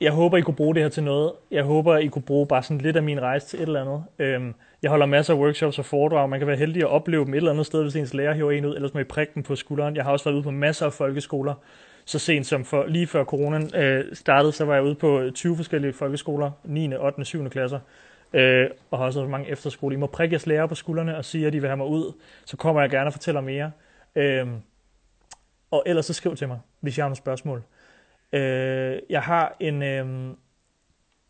jeg 0.00 0.12
håber, 0.12 0.36
I 0.36 0.40
kunne 0.40 0.56
bruge 0.56 0.74
det 0.74 0.82
her 0.82 0.90
til 0.90 1.02
noget. 1.02 1.32
Jeg 1.50 1.64
håber, 1.64 1.96
I 1.96 2.06
kunne 2.06 2.22
bruge 2.22 2.46
bare 2.46 2.62
sådan 2.62 2.78
lidt 2.78 2.96
af 2.96 3.02
min 3.02 3.20
rejse 3.22 3.46
til 3.46 3.58
et 3.58 3.66
eller 3.66 3.80
andet. 3.80 4.04
Øhm, 4.18 4.54
jeg 4.82 4.90
holder 4.90 5.06
masser 5.06 5.34
af 5.34 5.38
workshops 5.38 5.78
og 5.78 5.84
foredrag. 5.84 6.28
Man 6.28 6.40
kan 6.40 6.46
være 6.46 6.56
heldig 6.56 6.82
at 6.82 6.88
opleve 6.88 7.24
dem 7.24 7.34
et 7.34 7.36
eller 7.36 7.50
andet 7.50 7.66
sted, 7.66 7.82
hvis 7.82 7.96
ens 7.96 8.14
lærer 8.14 8.34
hiver 8.34 8.50
en 8.50 8.64
ud, 8.64 8.74
ellers 8.74 8.94
må 8.94 9.00
I 9.00 9.04
prikke 9.04 9.32
dem 9.34 9.42
på 9.42 9.56
skulderen. 9.56 9.96
Jeg 9.96 10.04
har 10.04 10.12
også 10.12 10.24
været 10.24 10.34
ude 10.34 10.42
på 10.42 10.50
masser 10.50 10.86
af 10.86 10.92
folkeskoler. 10.92 11.54
Så 12.04 12.18
sent 12.18 12.46
som 12.46 12.64
for, 12.64 12.86
lige 12.86 13.06
før 13.06 13.24
coronaen 13.24 13.74
øh, 13.74 14.04
startede, 14.12 14.52
så 14.52 14.64
var 14.64 14.74
jeg 14.74 14.82
ude 14.82 14.94
på 14.94 15.22
20 15.34 15.56
forskellige 15.56 15.92
folkeskoler, 15.92 16.50
9., 16.64 16.94
8., 16.94 17.24
7. 17.24 17.50
klasser. 17.50 17.80
Øh, 18.32 18.70
og 18.90 18.98
har 18.98 19.06
også 19.06 19.20
været 19.20 19.30
mange 19.30 19.48
efterskole. 19.48 19.94
I 19.94 19.98
må 19.98 20.06
prikke 20.06 20.32
jeres 20.32 20.46
lærer 20.46 20.66
på 20.66 20.74
skuldrene 20.74 21.16
og 21.16 21.24
sige, 21.24 21.46
at 21.46 21.52
de 21.52 21.60
vil 21.60 21.68
have 21.68 21.76
mig 21.76 21.86
ud. 21.86 22.12
Så 22.44 22.56
kommer 22.56 22.80
jeg 22.80 22.90
gerne 22.90 23.06
og 23.06 23.12
fortæller 23.12 23.40
mere. 23.40 23.70
Øh, 24.16 24.46
og 25.70 25.82
ellers 25.86 26.06
så 26.06 26.12
skriv 26.12 26.36
til 26.36 26.48
mig, 26.48 26.58
hvis 26.80 26.98
jeg 26.98 27.04
har 27.04 27.08
nogle 27.08 27.16
spørgsmål. 27.16 27.62
Øh, 28.32 28.98
jeg 29.10 29.22
har 29.22 29.56
en, 29.60 29.82
øh, 29.82 30.34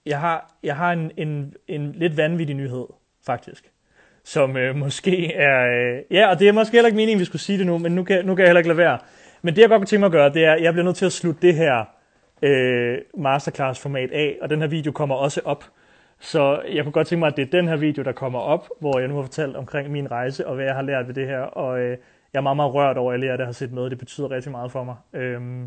jeg 0.06 0.20
har, 0.20 0.54
jeg 0.62 0.76
har 0.76 0.92
en, 0.92 1.10
en, 1.16 1.54
en 1.68 1.92
lidt 1.92 2.16
vanvittig 2.16 2.56
nyhed, 2.56 2.86
faktisk. 3.26 3.70
Som 4.24 4.56
øh, 4.56 4.76
måske 4.76 5.34
er... 5.34 5.66
Øh, 5.66 6.02
ja, 6.10 6.30
og 6.30 6.38
det 6.38 6.48
er 6.48 6.52
måske 6.52 6.72
heller 6.72 6.86
ikke 6.86 6.96
meningen, 6.96 7.20
vi 7.20 7.24
skulle 7.24 7.42
sige 7.42 7.58
det 7.58 7.66
nu, 7.66 7.78
men 7.78 7.92
nu 7.92 8.04
kan, 8.04 8.24
nu 8.24 8.34
kan 8.34 8.42
jeg 8.42 8.48
heller 8.48 8.60
ikke 8.60 8.68
lade 8.68 8.78
være. 8.78 8.98
Men 9.42 9.56
det, 9.56 9.62
jeg 9.62 9.68
godt 9.68 9.80
kunne 9.80 9.86
tænke 9.86 10.00
mig 10.00 10.06
at 10.06 10.12
gøre, 10.12 10.32
det 10.32 10.44
er, 10.44 10.52
at 10.52 10.62
jeg 10.62 10.72
bliver 10.72 10.84
nødt 10.84 10.96
til 10.96 11.06
at 11.06 11.12
slutte 11.12 11.42
det 11.42 11.54
her 11.54 11.84
øh, 12.42 12.98
masterclass-format 13.18 14.10
af, 14.10 14.38
og 14.42 14.50
den 14.50 14.60
her 14.60 14.68
video 14.68 14.92
kommer 14.92 15.14
også 15.14 15.40
op. 15.44 15.64
Så 16.20 16.62
jeg 16.72 16.84
kunne 16.84 16.92
godt 16.92 17.06
tænke 17.06 17.20
mig, 17.20 17.26
at 17.26 17.36
det 17.36 17.42
er 17.42 17.50
den 17.50 17.68
her 17.68 17.76
video, 17.76 18.02
der 18.02 18.12
kommer 18.12 18.38
op, 18.38 18.68
hvor 18.80 18.98
jeg 18.98 19.08
nu 19.08 19.14
har 19.14 19.22
fortalt 19.22 19.56
omkring 19.56 19.90
min 19.90 20.10
rejse, 20.10 20.46
og 20.46 20.54
hvad 20.54 20.64
jeg 20.64 20.74
har 20.74 20.82
lært 20.82 21.06
ved 21.06 21.14
det 21.14 21.26
her. 21.26 21.40
Og 21.40 21.80
øh, 21.80 21.90
jeg 22.32 22.38
er 22.38 22.40
meget, 22.40 22.56
meget 22.56 22.74
rørt 22.74 22.96
over, 22.98 23.12
at 23.12 23.14
alle 23.14 23.26
jer, 23.26 23.36
der 23.36 23.44
har 23.44 23.52
set 23.52 23.72
med. 23.72 23.90
Det 23.90 23.98
betyder 23.98 24.30
rigtig 24.30 24.50
meget 24.50 24.72
for 24.72 24.84
mig. 24.84 24.96
Øhm, 25.12 25.60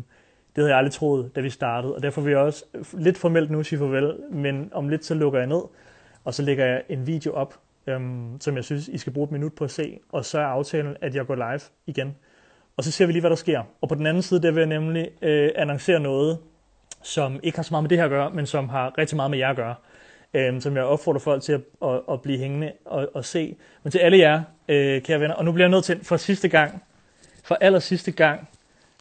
det 0.56 0.62
havde 0.62 0.68
jeg 0.68 0.78
aldrig 0.78 0.92
troet, 0.92 1.36
da 1.36 1.40
vi 1.40 1.50
startede, 1.50 1.94
og 1.94 2.02
derfor 2.02 2.20
vil 2.20 2.30
jeg 2.30 2.40
også 2.40 2.64
øh, 2.74 2.84
lidt 2.92 3.18
formelt 3.18 3.50
nu 3.50 3.62
sige 3.62 3.78
farvel, 3.78 4.14
men 4.30 4.70
om 4.72 4.88
lidt 4.88 5.04
så 5.04 5.14
lukker 5.14 5.38
jeg 5.38 5.48
ned, 5.48 5.62
og 6.24 6.34
så 6.34 6.42
lægger 6.42 6.66
jeg 6.66 6.82
en 6.88 7.06
video 7.06 7.32
op, 7.32 7.58
øhm, 7.86 8.40
som 8.40 8.56
jeg 8.56 8.64
synes, 8.64 8.88
I 8.88 8.98
skal 8.98 9.12
bruge 9.12 9.24
et 9.24 9.30
minut 9.30 9.52
på 9.52 9.64
at 9.64 9.70
se, 9.70 9.98
og 10.12 10.24
så 10.24 10.38
er 10.38 10.44
aftalen, 10.44 10.96
at 11.00 11.14
jeg 11.14 11.26
går 11.26 11.34
live 11.34 11.60
igen. 11.86 12.16
Og 12.76 12.84
så 12.84 12.90
ser 12.90 13.06
vi 13.06 13.12
lige, 13.12 13.20
hvad 13.20 13.30
der 13.30 13.36
sker. 13.36 13.62
Og 13.80 13.88
på 13.88 13.94
den 13.94 14.06
anden 14.06 14.22
side, 14.22 14.42
der 14.42 14.50
vil 14.50 14.60
jeg 14.60 14.68
nemlig 14.68 15.10
øh, 15.22 15.50
annoncere 15.56 16.00
noget, 16.00 16.38
som 17.02 17.40
ikke 17.42 17.58
har 17.58 17.62
så 17.62 17.74
meget 17.74 17.82
med 17.82 17.88
det 17.88 17.98
her 17.98 18.04
at 18.04 18.10
gøre, 18.10 18.30
men 18.30 18.46
som 18.46 18.68
har 18.68 18.98
rigtig 18.98 19.16
meget 19.16 19.30
med 19.30 19.38
jer 19.38 19.50
at 19.50 19.56
gøre. 19.56 19.74
Øhm, 20.34 20.60
som 20.60 20.76
jeg 20.76 20.84
opfordrer 20.84 21.20
folk 21.20 21.42
til 21.42 21.52
at, 21.52 21.60
at, 21.82 22.00
at 22.10 22.22
blive 22.22 22.38
hængende 22.38 22.72
og, 22.84 23.10
og 23.14 23.24
se. 23.24 23.56
Men 23.82 23.90
til 23.90 23.98
alle 23.98 24.18
jer, 24.18 24.42
øh, 24.68 25.02
kære 25.02 25.20
venner, 25.20 25.34
og 25.34 25.44
nu 25.44 25.52
bliver 25.52 25.64
jeg 25.64 25.70
nødt 25.70 25.84
til 25.84 26.04
for 26.04 26.16
sidste 26.16 26.48
gang, 26.48 26.82
for 27.44 27.58
aller 27.60 27.78
sidste 27.78 28.12
gang, 28.12 28.48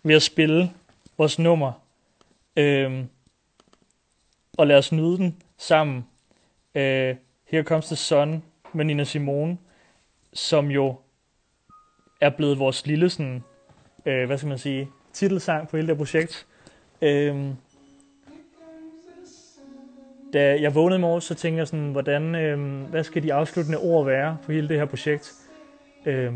ved 0.04 0.16
at 0.16 0.22
spille 0.22 0.72
vores 1.18 1.40
nummer, 1.40 1.72
Øhm, 2.56 3.10
og 4.58 4.68
lad 4.68 4.78
os 4.78 4.92
nyde 4.92 5.18
den 5.18 5.42
sammen. 5.58 6.06
Øh, 6.76 7.16
Here 7.48 7.64
Comes 7.64 7.86
the 7.86 7.96
Sun 7.96 8.44
med 8.74 8.86
Nina 8.86 9.04
Simone, 9.04 9.58
som 10.34 10.68
jo 10.68 10.96
er 12.22 12.30
blevet 12.30 12.60
vores 12.60 12.88
lille 12.88 13.10
sådan, 13.10 13.44
øh, 14.06 14.26
hvad 14.26 14.38
skal 14.38 14.50
man 14.50 14.58
sige, 14.58 14.90
titelsang 15.14 15.68
på 15.68 15.78
hele 15.78 15.88
det 15.88 15.98
projekt. 15.98 16.48
Øh, 17.02 17.46
da 20.34 20.62
jeg 20.62 20.76
vågnede 20.76 21.00
i 21.00 21.02
morges, 21.02 21.24
så 21.24 21.36
tænkte 21.36 21.60
jeg 21.60 21.68
sådan, 21.68 21.92
hvordan, 21.92 22.36
øh, 22.36 22.82
hvad 22.90 23.04
skal 23.04 23.24
de 23.24 23.34
afsluttende 23.34 23.78
ord 23.78 24.06
være 24.06 24.38
på 24.46 24.52
hele 24.52 24.70
det 24.70 24.78
her 24.78 24.86
projekt? 24.86 25.34
Øh, 26.06 26.34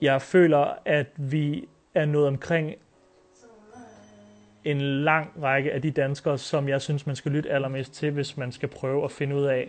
jeg 0.00 0.22
føler, 0.22 0.78
at 0.84 1.06
vi 1.16 1.68
er 1.94 2.04
nået 2.04 2.28
omkring 2.28 2.74
en 4.66 4.80
lang 4.80 5.32
række 5.42 5.72
af 5.72 5.82
de 5.82 5.90
danskere, 5.90 6.38
som 6.38 6.68
jeg 6.68 6.80
synes, 6.80 7.06
man 7.06 7.16
skal 7.16 7.32
lytte 7.32 7.50
allermest 7.50 7.92
til, 7.92 8.10
hvis 8.10 8.36
man 8.36 8.52
skal 8.52 8.68
prøve 8.68 9.04
at 9.04 9.10
finde 9.10 9.36
ud 9.36 9.44
af, 9.44 9.68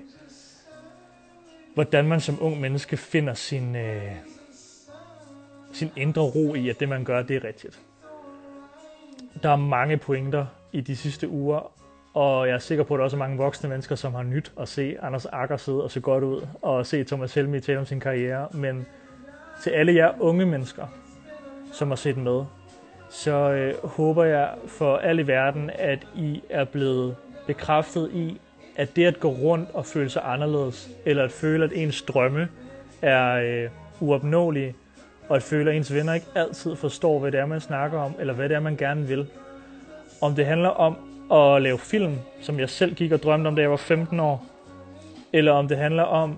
hvordan 1.74 2.08
man 2.08 2.20
som 2.20 2.38
ung 2.42 2.62
menneske 2.62 2.98
finder 2.98 3.34
sin, 3.34 3.76
øh, 3.76 4.12
sin 5.74 5.92
indre 5.96 6.22
ro 6.22 6.56
i, 6.56 6.70
at 6.70 6.80
det 6.80 6.90
man 6.90 7.04
gør, 7.04 7.22
det 7.22 7.36
er 7.36 7.44
rigtigt. 7.44 7.80
Der 9.44 9.50
er 9.50 9.56
mange 9.56 9.98
pointer 9.98 10.46
i 10.72 10.82
de 10.82 10.96
sidste 10.96 11.30
uger, 11.30 11.72
og 12.14 12.48
jeg 12.48 12.54
er 12.54 12.60
sikker 12.60 12.84
på, 12.84 12.94
at 12.94 12.98
der 12.98 13.04
også 13.04 13.18
er 13.18 13.20
mange 13.20 13.38
voksne 13.38 13.70
mennesker, 13.70 13.96
som 13.96 14.14
har 14.14 14.24
nyt 14.24 14.52
at 14.60 14.68
se 14.68 14.98
Anders 15.02 15.26
Akker 15.26 15.58
sidde 15.58 15.84
og 15.84 15.92
se 15.92 16.02
godt 16.02 16.24
ud, 16.24 16.48
og 16.62 16.86
se 16.86 17.04
Thomas 17.04 17.34
Helmi 17.34 17.60
tale 17.60 17.80
om 17.80 17.86
sin 17.86 18.00
karriere. 18.00 18.48
Men 18.54 18.86
til 19.64 19.70
alle 19.70 19.96
jer 19.96 20.12
unge 20.20 20.46
mennesker, 20.46 20.88
som 21.74 21.88
har 21.88 21.96
set 21.96 22.18
med, 22.18 22.46
så 23.10 23.52
øh, 23.52 23.74
håber 23.88 24.24
jeg 24.24 24.50
for 24.68 24.98
alle 24.98 25.22
i 25.22 25.28
verden, 25.28 25.72
at 25.74 26.08
I 26.16 26.42
er 26.50 26.64
blevet 26.64 27.16
bekræftet 27.48 28.12
i, 28.14 28.40
at 28.76 28.96
det 28.96 29.06
at 29.06 29.20
gå 29.20 29.30
rundt 29.30 29.70
og 29.74 29.86
føle 29.86 30.10
sig 30.10 30.22
anderledes, 30.26 30.90
eller 31.06 31.24
at 31.24 31.32
føle, 31.32 31.66
at 31.66 31.72
ens 31.74 32.02
drømme 32.02 32.48
er 33.02 33.34
øh, 33.34 33.70
uopnåelige, 34.00 34.76
og 35.30 35.36
at 35.36 35.44
føle, 35.44 35.72
at 35.72 35.78
ens 35.78 35.94
venner 35.94 36.14
ikke 36.14 36.28
altid 36.36 36.76
forstår, 36.76 37.20
hvad 37.20 37.32
det 37.32 37.40
er, 37.40 37.46
man 37.46 37.62
snakker 37.62 38.00
om, 38.00 38.14
eller 38.20 38.34
hvad 38.34 38.50
det 38.50 38.56
er, 38.56 38.60
man 38.60 38.78
gerne 38.78 39.08
vil. 39.08 39.28
Om 40.22 40.36
det 40.36 40.46
handler 40.46 40.70
om 40.70 40.98
at 41.32 41.62
lave 41.62 41.78
film, 41.78 42.16
som 42.42 42.60
jeg 42.60 42.70
selv 42.70 42.96
gik 42.96 43.12
og 43.12 43.24
drømte 43.24 43.48
om, 43.48 43.56
da 43.56 43.62
jeg 43.62 43.72
var 43.72 43.78
15 43.78 44.20
år, 44.20 44.46
eller 45.34 45.52
om 45.52 45.68
det 45.68 45.78
handler 45.78 46.04
om 46.04 46.38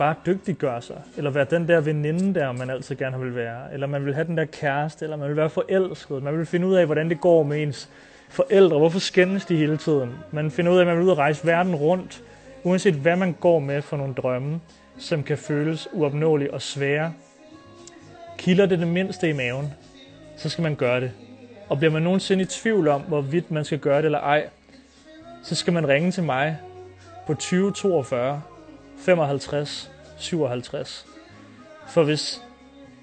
bare 0.00 0.14
dygtiggøre 0.26 0.82
sig, 0.82 1.02
eller 1.16 1.30
være 1.30 1.46
den 1.50 1.68
der 1.68 1.80
veninde 1.80 2.40
der, 2.40 2.52
man 2.52 2.70
altid 2.70 2.96
gerne 2.96 3.20
vil 3.20 3.34
være, 3.34 3.72
eller 3.72 3.86
man 3.86 4.06
vil 4.06 4.14
have 4.14 4.26
den 4.26 4.36
der 4.36 4.44
kæreste, 4.44 5.04
eller 5.04 5.16
man 5.16 5.28
vil 5.28 5.36
være 5.36 5.50
forelsket, 5.50 6.22
man 6.22 6.38
vil 6.38 6.46
finde 6.46 6.66
ud 6.66 6.74
af, 6.74 6.86
hvordan 6.86 7.10
det 7.10 7.20
går 7.20 7.42
med 7.42 7.62
ens 7.62 7.88
forældre, 8.28 8.78
hvorfor 8.78 8.98
skændes 8.98 9.44
de 9.44 9.56
hele 9.56 9.76
tiden, 9.76 10.10
man 10.30 10.50
finder 10.50 10.72
ud 10.72 10.76
af, 10.76 10.80
at 10.80 10.86
man 10.86 10.96
vil 10.96 11.04
ud 11.04 11.10
og 11.10 11.18
rejse 11.18 11.46
verden 11.46 11.74
rundt, 11.74 12.22
uanset 12.64 12.94
hvad 12.94 13.16
man 13.16 13.32
går 13.32 13.58
med 13.58 13.82
for 13.82 13.96
nogle 13.96 14.14
drømme, 14.14 14.60
som 14.98 15.22
kan 15.22 15.38
føles 15.38 15.88
uopnåelige 15.92 16.54
og 16.54 16.62
svære. 16.62 17.12
Kilder 18.38 18.66
det 18.66 18.78
det 18.78 18.88
mindste 18.88 19.28
i 19.28 19.32
maven, 19.32 19.74
så 20.36 20.48
skal 20.48 20.62
man 20.62 20.74
gøre 20.74 21.00
det. 21.00 21.12
Og 21.68 21.78
bliver 21.78 21.92
man 21.92 22.02
nogensinde 22.02 22.42
i 22.42 22.46
tvivl 22.46 22.88
om, 22.88 23.00
hvorvidt 23.00 23.50
man 23.50 23.64
skal 23.64 23.78
gøre 23.78 23.98
det 23.98 24.04
eller 24.04 24.20
ej, 24.20 24.48
så 25.42 25.54
skal 25.54 25.72
man 25.72 25.88
ringe 25.88 26.10
til 26.10 26.22
mig 26.22 26.58
på 27.26 27.34
2042 27.34 28.42
55 29.00 29.90
57. 30.18 31.06
For 31.88 32.04
hvis 32.04 32.42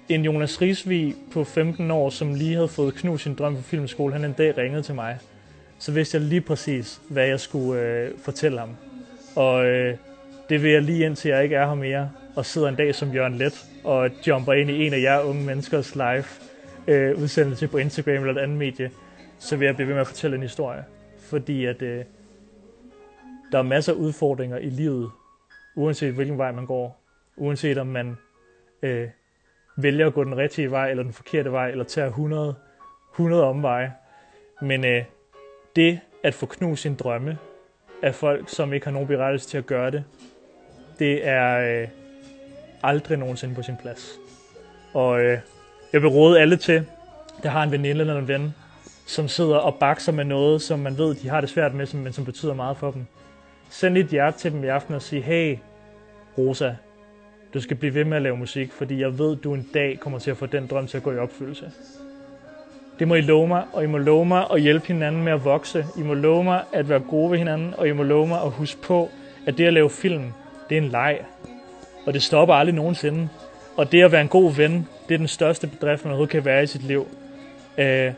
en 0.08 0.24
Jonas 0.24 0.60
Risvig 0.60 1.14
på 1.32 1.44
15 1.44 1.90
år, 1.90 2.10
som 2.10 2.34
lige 2.34 2.54
havde 2.54 2.68
fået 2.68 2.94
knust 2.94 3.22
sin 3.22 3.34
drøm 3.34 3.56
på 3.56 3.62
filmskole, 3.62 4.12
han 4.12 4.24
en 4.24 4.32
dag 4.32 4.58
ringede 4.58 4.82
til 4.82 4.94
mig, 4.94 5.18
så 5.78 5.92
vidste 5.92 6.18
jeg 6.18 6.24
lige 6.26 6.40
præcis, 6.40 7.00
hvad 7.08 7.26
jeg 7.26 7.40
skulle 7.40 7.82
øh, 7.82 8.10
fortælle 8.18 8.58
ham. 8.58 8.76
Og 9.36 9.66
øh, 9.66 9.96
det 10.48 10.62
vil 10.62 10.70
jeg 10.70 10.82
lige 10.82 11.06
indtil 11.06 11.28
jeg 11.28 11.42
ikke 11.42 11.56
er 11.56 11.66
her 11.66 11.74
mere, 11.74 12.10
og 12.36 12.46
sidder 12.46 12.68
en 12.68 12.74
dag 12.74 12.94
som 12.94 13.12
Jørgen 13.12 13.34
Let, 13.34 13.66
og 13.84 14.10
jumper 14.26 14.52
ind 14.52 14.70
i 14.70 14.86
en 14.86 14.92
af 14.92 15.00
jer 15.00 15.20
unge 15.20 15.44
menneskers 15.44 15.94
live 15.94 16.24
øh, 16.86 17.22
udsendelse 17.22 17.68
på 17.68 17.78
Instagram 17.78 18.14
eller 18.14 18.32
et 18.32 18.38
andet 18.38 18.58
medie, 18.58 18.90
så 19.38 19.56
vil 19.56 19.66
jeg 19.66 19.74
blive 19.74 19.88
ved 19.88 19.94
med 19.94 20.00
at 20.00 20.06
fortælle 20.06 20.36
en 20.36 20.42
historie. 20.42 20.84
Fordi 21.18 21.64
at 21.64 21.82
øh, 21.82 22.04
der 23.52 23.58
er 23.58 23.62
masser 23.62 23.92
af 23.92 23.96
udfordringer 23.96 24.58
i 24.58 24.70
livet, 24.70 25.10
uanset 25.78 26.12
hvilken 26.12 26.38
vej 26.38 26.52
man 26.52 26.66
går. 26.66 27.00
Uanset 27.36 27.78
om 27.78 27.86
man 27.86 28.16
øh, 28.82 29.08
vælger 29.76 30.06
at 30.06 30.14
gå 30.14 30.24
den 30.24 30.36
rigtige 30.36 30.70
vej, 30.70 30.90
eller 30.90 31.02
den 31.02 31.12
forkerte 31.12 31.52
vej, 31.52 31.70
eller 31.70 31.84
tager 31.84 32.08
100, 32.08 32.54
100 33.14 33.44
omveje. 33.44 33.92
Men 34.62 34.84
øh, 34.84 35.04
det 35.76 36.00
at 36.22 36.34
få 36.34 36.46
knust 36.46 36.82
sin 36.82 36.94
drømme 36.94 37.38
af 38.02 38.14
folk, 38.14 38.48
som 38.48 38.72
ikke 38.72 38.86
har 38.86 38.92
nogen 38.92 39.08
berettelse 39.08 39.48
til 39.48 39.58
at 39.58 39.66
gøre 39.66 39.90
det, 39.90 40.04
det 40.98 41.28
er 41.28 41.80
øh, 41.82 41.88
aldrig 42.82 43.18
nogensinde 43.18 43.54
på 43.54 43.62
sin 43.62 43.76
plads. 43.76 44.18
Og 44.94 45.20
øh, 45.20 45.38
jeg 45.92 46.02
vil 46.02 46.08
råde 46.08 46.40
alle 46.40 46.56
til, 46.56 46.86
der 47.42 47.48
har 47.48 47.62
en 47.62 47.72
veninde 47.72 48.00
eller 48.00 48.18
en 48.18 48.28
ven, 48.28 48.54
som 49.06 49.28
sidder 49.28 49.56
og 49.56 49.74
bakser 49.74 50.12
med 50.12 50.24
noget, 50.24 50.62
som 50.62 50.78
man 50.78 50.98
ved, 50.98 51.14
de 51.14 51.28
har 51.28 51.40
det 51.40 51.50
svært 51.50 51.74
med, 51.74 51.94
men 51.94 52.12
som 52.12 52.24
betyder 52.24 52.54
meget 52.54 52.76
for 52.76 52.90
dem. 52.90 53.06
Send 53.70 53.98
et 53.98 54.06
hjerte 54.06 54.38
til 54.38 54.52
dem 54.52 54.64
i 54.64 54.66
aften 54.66 54.94
og 54.94 55.02
sige, 55.02 55.22
hey, 55.22 55.58
Rosa, 56.38 56.74
du 57.54 57.60
skal 57.60 57.76
blive 57.76 57.94
ved 57.94 58.04
med 58.04 58.16
at 58.16 58.22
lave 58.22 58.36
musik, 58.36 58.72
fordi 58.72 59.00
jeg 59.00 59.18
ved, 59.18 59.36
du 59.36 59.54
en 59.54 59.68
dag 59.74 60.00
kommer 60.00 60.18
til 60.18 60.30
at 60.30 60.36
få 60.36 60.46
den 60.46 60.66
drøm 60.66 60.86
til 60.86 60.96
at 60.96 61.02
gå 61.02 61.12
i 61.12 61.18
opfyldelse. 61.18 61.70
Det 62.98 63.08
må 63.08 63.14
I 63.14 63.20
love 63.20 63.48
mig, 63.48 63.64
og 63.72 63.84
I 63.84 63.86
må 63.86 63.98
love 63.98 64.26
mig 64.26 64.46
at 64.52 64.60
hjælpe 64.60 64.86
hinanden 64.86 65.24
med 65.24 65.32
at 65.32 65.44
vokse. 65.44 65.86
I 65.98 66.02
må 66.02 66.14
love 66.14 66.44
mig 66.44 66.62
at 66.72 66.88
være 66.88 67.00
gode 67.00 67.30
ved 67.30 67.38
hinanden, 67.38 67.74
og 67.78 67.88
I 67.88 67.92
må 67.92 68.02
love 68.02 68.26
mig 68.26 68.42
at 68.42 68.50
huske 68.50 68.82
på, 68.82 69.08
at 69.46 69.58
det 69.58 69.66
at 69.66 69.72
lave 69.72 69.90
film, 69.90 70.24
det 70.68 70.78
er 70.78 70.82
en 70.82 70.88
leg. 70.88 71.18
Og 72.06 72.14
det 72.14 72.22
stopper 72.22 72.54
aldrig 72.54 72.74
nogensinde. 72.74 73.28
Og 73.76 73.92
det 73.92 74.02
at 74.02 74.12
være 74.12 74.20
en 74.20 74.28
god 74.28 74.54
ven, 74.54 74.88
det 75.08 75.14
er 75.14 75.18
den 75.18 75.28
største 75.28 75.66
bedrift, 75.66 76.04
man 76.04 76.10
overhovedet 76.10 76.32
kan 76.32 76.44
være 76.44 76.62
i 76.62 76.66
sit 76.66 76.82
liv. 76.82 77.06
Øh, 77.78 78.12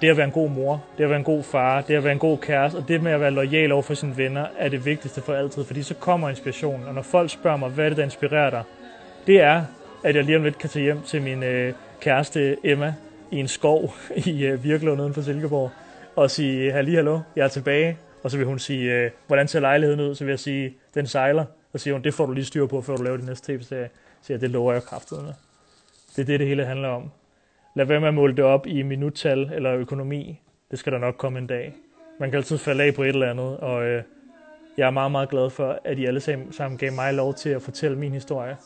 det 0.00 0.08
at 0.08 0.16
være 0.16 0.26
en 0.26 0.32
god 0.32 0.50
mor, 0.50 0.84
det 0.98 1.04
at 1.04 1.10
være 1.10 1.18
en 1.18 1.24
god 1.24 1.42
far, 1.42 1.80
det 1.80 1.94
at 1.94 2.04
være 2.04 2.12
en 2.12 2.18
god 2.18 2.38
kæreste, 2.38 2.76
og 2.76 2.88
det 2.88 3.02
med 3.02 3.12
at 3.12 3.20
være 3.20 3.30
lojal 3.30 3.72
over 3.72 3.82
for 3.82 3.94
sine 3.94 4.16
venner, 4.16 4.46
er 4.58 4.68
det 4.68 4.84
vigtigste 4.84 5.20
for 5.20 5.34
altid, 5.34 5.64
fordi 5.64 5.82
så 5.82 5.94
kommer 5.94 6.28
inspirationen. 6.28 6.86
Og 6.86 6.94
når 6.94 7.02
folk 7.02 7.30
spørger 7.30 7.56
mig, 7.56 7.70
hvad 7.70 7.84
er 7.84 7.88
det, 7.88 7.96
der 7.96 8.04
inspirerer 8.04 8.50
dig, 8.50 8.62
det 9.26 9.40
er, 9.40 9.64
at 10.04 10.16
jeg 10.16 10.24
lige 10.24 10.36
om 10.36 10.42
lidt 10.42 10.58
kan 10.58 10.70
tage 10.70 10.82
hjem 10.82 11.02
til 11.02 11.22
min 11.22 11.42
øh, 11.42 11.72
kæreste 12.00 12.56
Emma 12.64 12.94
i 13.30 13.36
en 13.36 13.48
skov 13.48 13.94
i 14.26 14.44
øh, 14.44 14.64
Virkelund 14.64 15.00
uden 15.00 15.14
for 15.14 15.20
Silkeborg, 15.22 15.70
og 16.16 16.30
sige, 16.30 16.72
halli, 16.72 16.94
hallo, 16.94 17.20
jeg 17.36 17.44
er 17.44 17.48
tilbage. 17.48 17.98
Og 18.22 18.30
så 18.30 18.36
vil 18.36 18.46
hun 18.46 18.58
sige, 18.58 18.92
øh, 18.92 19.10
hvordan 19.26 19.48
ser 19.48 19.60
lejligheden 19.60 20.00
ud? 20.00 20.14
Så 20.14 20.24
vil 20.24 20.32
jeg 20.32 20.38
sige, 20.38 20.74
den 20.94 21.06
sejler. 21.06 21.44
Og 21.72 21.80
så 21.80 21.82
siger 21.82 21.94
hun, 21.94 22.04
det 22.04 22.14
får 22.14 22.26
du 22.26 22.32
lige 22.32 22.44
styr 22.44 22.66
på, 22.66 22.82
før 22.82 22.96
du 22.96 23.02
laver 23.02 23.16
din 23.16 23.26
næste 23.26 23.52
tv-serie. 23.52 23.88
Så 24.20 24.26
siger 24.26 24.36
jeg, 24.36 24.40
det 24.40 24.50
lover 24.50 24.72
jeg 24.72 24.82
kraftigt 24.82 25.22
med. 25.22 25.32
Det 26.16 26.22
er 26.22 26.26
det, 26.26 26.40
det 26.40 26.48
hele 26.48 26.64
handler 26.64 26.88
om. 26.88 27.10
Lad 27.74 27.86
være 27.86 28.00
med 28.00 28.08
at 28.08 28.14
måle 28.14 28.36
det 28.36 28.44
op 28.44 28.66
i 28.66 28.82
minuttal 28.82 29.50
eller 29.52 29.74
økonomi. 29.74 30.40
Det 30.70 30.78
skal 30.78 30.92
der 30.92 30.98
nok 30.98 31.14
komme 31.14 31.38
en 31.38 31.46
dag. 31.46 31.74
Man 32.20 32.30
kan 32.30 32.36
altid 32.36 32.58
falde 32.58 32.84
af 32.84 32.94
på 32.94 33.02
et 33.02 33.08
eller 33.08 33.30
andet, 33.30 33.56
og 33.56 33.84
øh, 33.84 34.02
jeg 34.76 34.86
er 34.86 34.90
meget, 34.90 35.12
meget 35.12 35.28
glad 35.28 35.50
for, 35.50 35.78
at 35.84 35.98
I 35.98 36.04
alle 36.04 36.20
sammen 36.50 36.78
gav 36.78 36.92
mig 36.92 37.14
lov 37.14 37.34
til 37.34 37.50
at 37.50 37.62
fortælle 37.62 37.98
min 37.98 38.12
historie. 38.12 38.56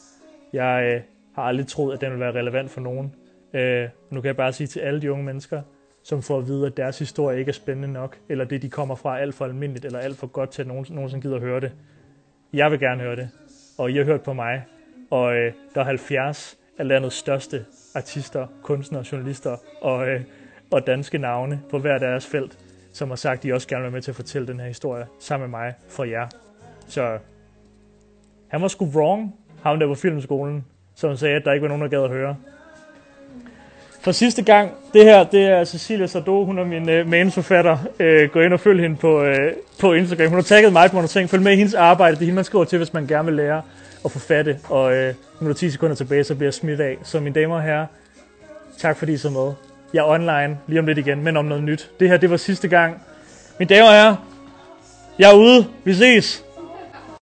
Jeg 0.52 0.92
øh, 0.94 1.00
har 1.34 1.42
aldrig 1.42 1.66
troet, 1.66 1.94
at 1.94 2.00
den 2.00 2.12
vil 2.12 2.20
være 2.20 2.32
relevant 2.32 2.70
for 2.70 2.80
nogen. 2.80 3.14
Øh, 3.54 3.88
nu 4.10 4.20
kan 4.20 4.26
jeg 4.26 4.36
bare 4.36 4.52
sige 4.52 4.66
til 4.66 4.80
alle 4.80 5.02
de 5.02 5.12
unge 5.12 5.24
mennesker, 5.24 5.62
som 6.02 6.22
får 6.22 6.38
at 6.38 6.46
vide, 6.46 6.66
at 6.66 6.76
deres 6.76 6.98
historie 6.98 7.38
ikke 7.38 7.48
er 7.48 7.52
spændende 7.52 7.92
nok, 7.92 8.18
eller 8.28 8.44
det, 8.44 8.62
de 8.62 8.70
kommer 8.70 8.94
fra, 8.94 9.16
er 9.16 9.20
alt 9.20 9.34
for 9.34 9.44
almindeligt, 9.44 9.84
eller 9.84 9.98
alt 9.98 10.18
for 10.18 10.26
godt 10.26 10.50
til, 10.50 10.62
at 10.62 10.68
nogen 10.68 10.86
nogensinde 10.90 11.22
gider 11.22 11.36
at 11.36 11.42
høre 11.42 11.60
det. 11.60 11.72
Jeg 12.52 12.70
vil 12.70 12.80
gerne 12.80 13.02
høre 13.02 13.16
det, 13.16 13.30
og 13.78 13.90
I 13.90 13.96
har 13.96 14.04
hørt 14.04 14.22
på 14.22 14.32
mig, 14.32 14.64
og 15.10 15.36
øh, 15.36 15.52
der 15.74 15.80
er 15.80 15.84
70 15.84 16.58
af 16.78 16.88
landets 16.88 17.16
største 17.16 17.64
artister, 17.94 18.46
kunstnere, 18.62 19.04
journalister 19.12 19.56
og, 19.80 20.08
øh, 20.08 20.20
og 20.70 20.86
danske 20.86 21.18
navne 21.18 21.60
på 21.70 21.78
hver 21.78 21.98
deres 21.98 22.26
felt, 22.26 22.58
som 22.92 23.08
har 23.08 23.16
sagt, 23.16 23.38
at 23.38 23.42
de 23.42 23.52
også 23.54 23.68
gerne 23.68 23.82
vil 23.82 23.84
være 23.84 23.96
med 23.96 24.02
til 24.02 24.10
at 24.10 24.16
fortælle 24.16 24.48
den 24.48 24.60
her 24.60 24.66
historie 24.66 25.06
sammen 25.20 25.50
med 25.50 25.58
mig 25.58 25.74
for 25.88 26.04
jer. 26.04 26.26
Så 26.88 27.18
han 28.48 28.62
var 28.62 28.68
sgu 28.68 28.84
wrong, 28.84 29.34
ham 29.62 29.78
der 29.78 29.86
på 29.86 29.94
filmskolen, 29.94 30.64
som 30.94 31.16
sagde, 31.16 31.36
at 31.36 31.44
der 31.44 31.52
ikke 31.52 31.62
var 31.62 31.68
nogen, 31.68 31.82
der 31.82 31.88
gad 31.88 32.04
at 32.04 32.10
høre. 32.10 32.36
For 34.00 34.12
sidste 34.12 34.42
gang, 34.42 34.70
det 34.92 35.04
her, 35.04 35.24
det 35.24 35.44
er 35.44 35.64
Cecilia 35.64 36.06
Sardo, 36.06 36.44
hun 36.44 36.58
er 36.58 36.64
min 36.64 36.88
øh, 36.88 37.08
manusforfatter. 37.08 37.78
Øh, 38.00 38.30
gå 38.30 38.40
ind 38.40 38.52
og 38.52 38.60
følg 38.60 38.82
hende 38.82 38.96
på, 38.96 39.22
øh, 39.22 39.52
på 39.80 39.92
Instagram. 39.92 40.28
Hun 40.28 40.34
har 40.34 40.42
tagget 40.42 40.72
mig 40.72 40.90
på 40.90 40.94
nogle 40.94 41.08
ting. 41.08 41.30
Følg 41.30 41.42
med 41.42 41.52
i 41.52 41.56
hendes 41.56 41.74
arbejde. 41.74 42.14
Det 42.14 42.22
er 42.22 42.24
hende, 42.24 42.34
man 42.34 42.44
skriver 42.44 42.64
til, 42.64 42.78
hvis 42.78 42.92
man 42.92 43.06
gerne 43.06 43.24
vil 43.24 43.34
lære 43.34 43.62
at 44.04 44.10
forfatte. 44.10 44.58
Og 44.68 44.94
øh, 44.94 45.14
nu 45.40 45.46
er 45.46 45.52
der 45.52 45.54
10 45.54 45.70
sekunder 45.70 45.96
tilbage, 45.96 46.24
så 46.24 46.34
bliver 46.34 46.46
jeg 46.46 46.54
smidt 46.54 46.80
af. 46.80 46.98
Så 47.02 47.20
mine 47.20 47.34
damer 47.40 47.56
og 47.56 47.62
herrer, 47.62 47.86
tak 48.78 48.96
fordi 48.96 49.12
I 49.12 49.16
så 49.16 49.30
med. 49.30 49.52
Jeg 49.94 50.00
er 50.00 50.08
online 50.08 50.58
lige 50.66 50.78
om 50.78 50.86
lidt 50.86 50.98
igen, 50.98 51.24
men 51.24 51.36
om 51.36 51.44
noget 51.44 51.64
nyt. 51.64 51.90
Det 52.00 52.08
her, 52.08 52.16
det 52.16 52.30
var 52.30 52.36
sidste 52.36 52.68
gang. 52.68 53.02
Mine 53.58 53.68
damer 53.68 53.88
og 53.88 53.94
herrer, 53.94 54.16
Jeg 55.18 55.30
er 55.30 55.34
ude. 55.34 55.66
Vi 55.84 55.94
ses. 55.94 56.44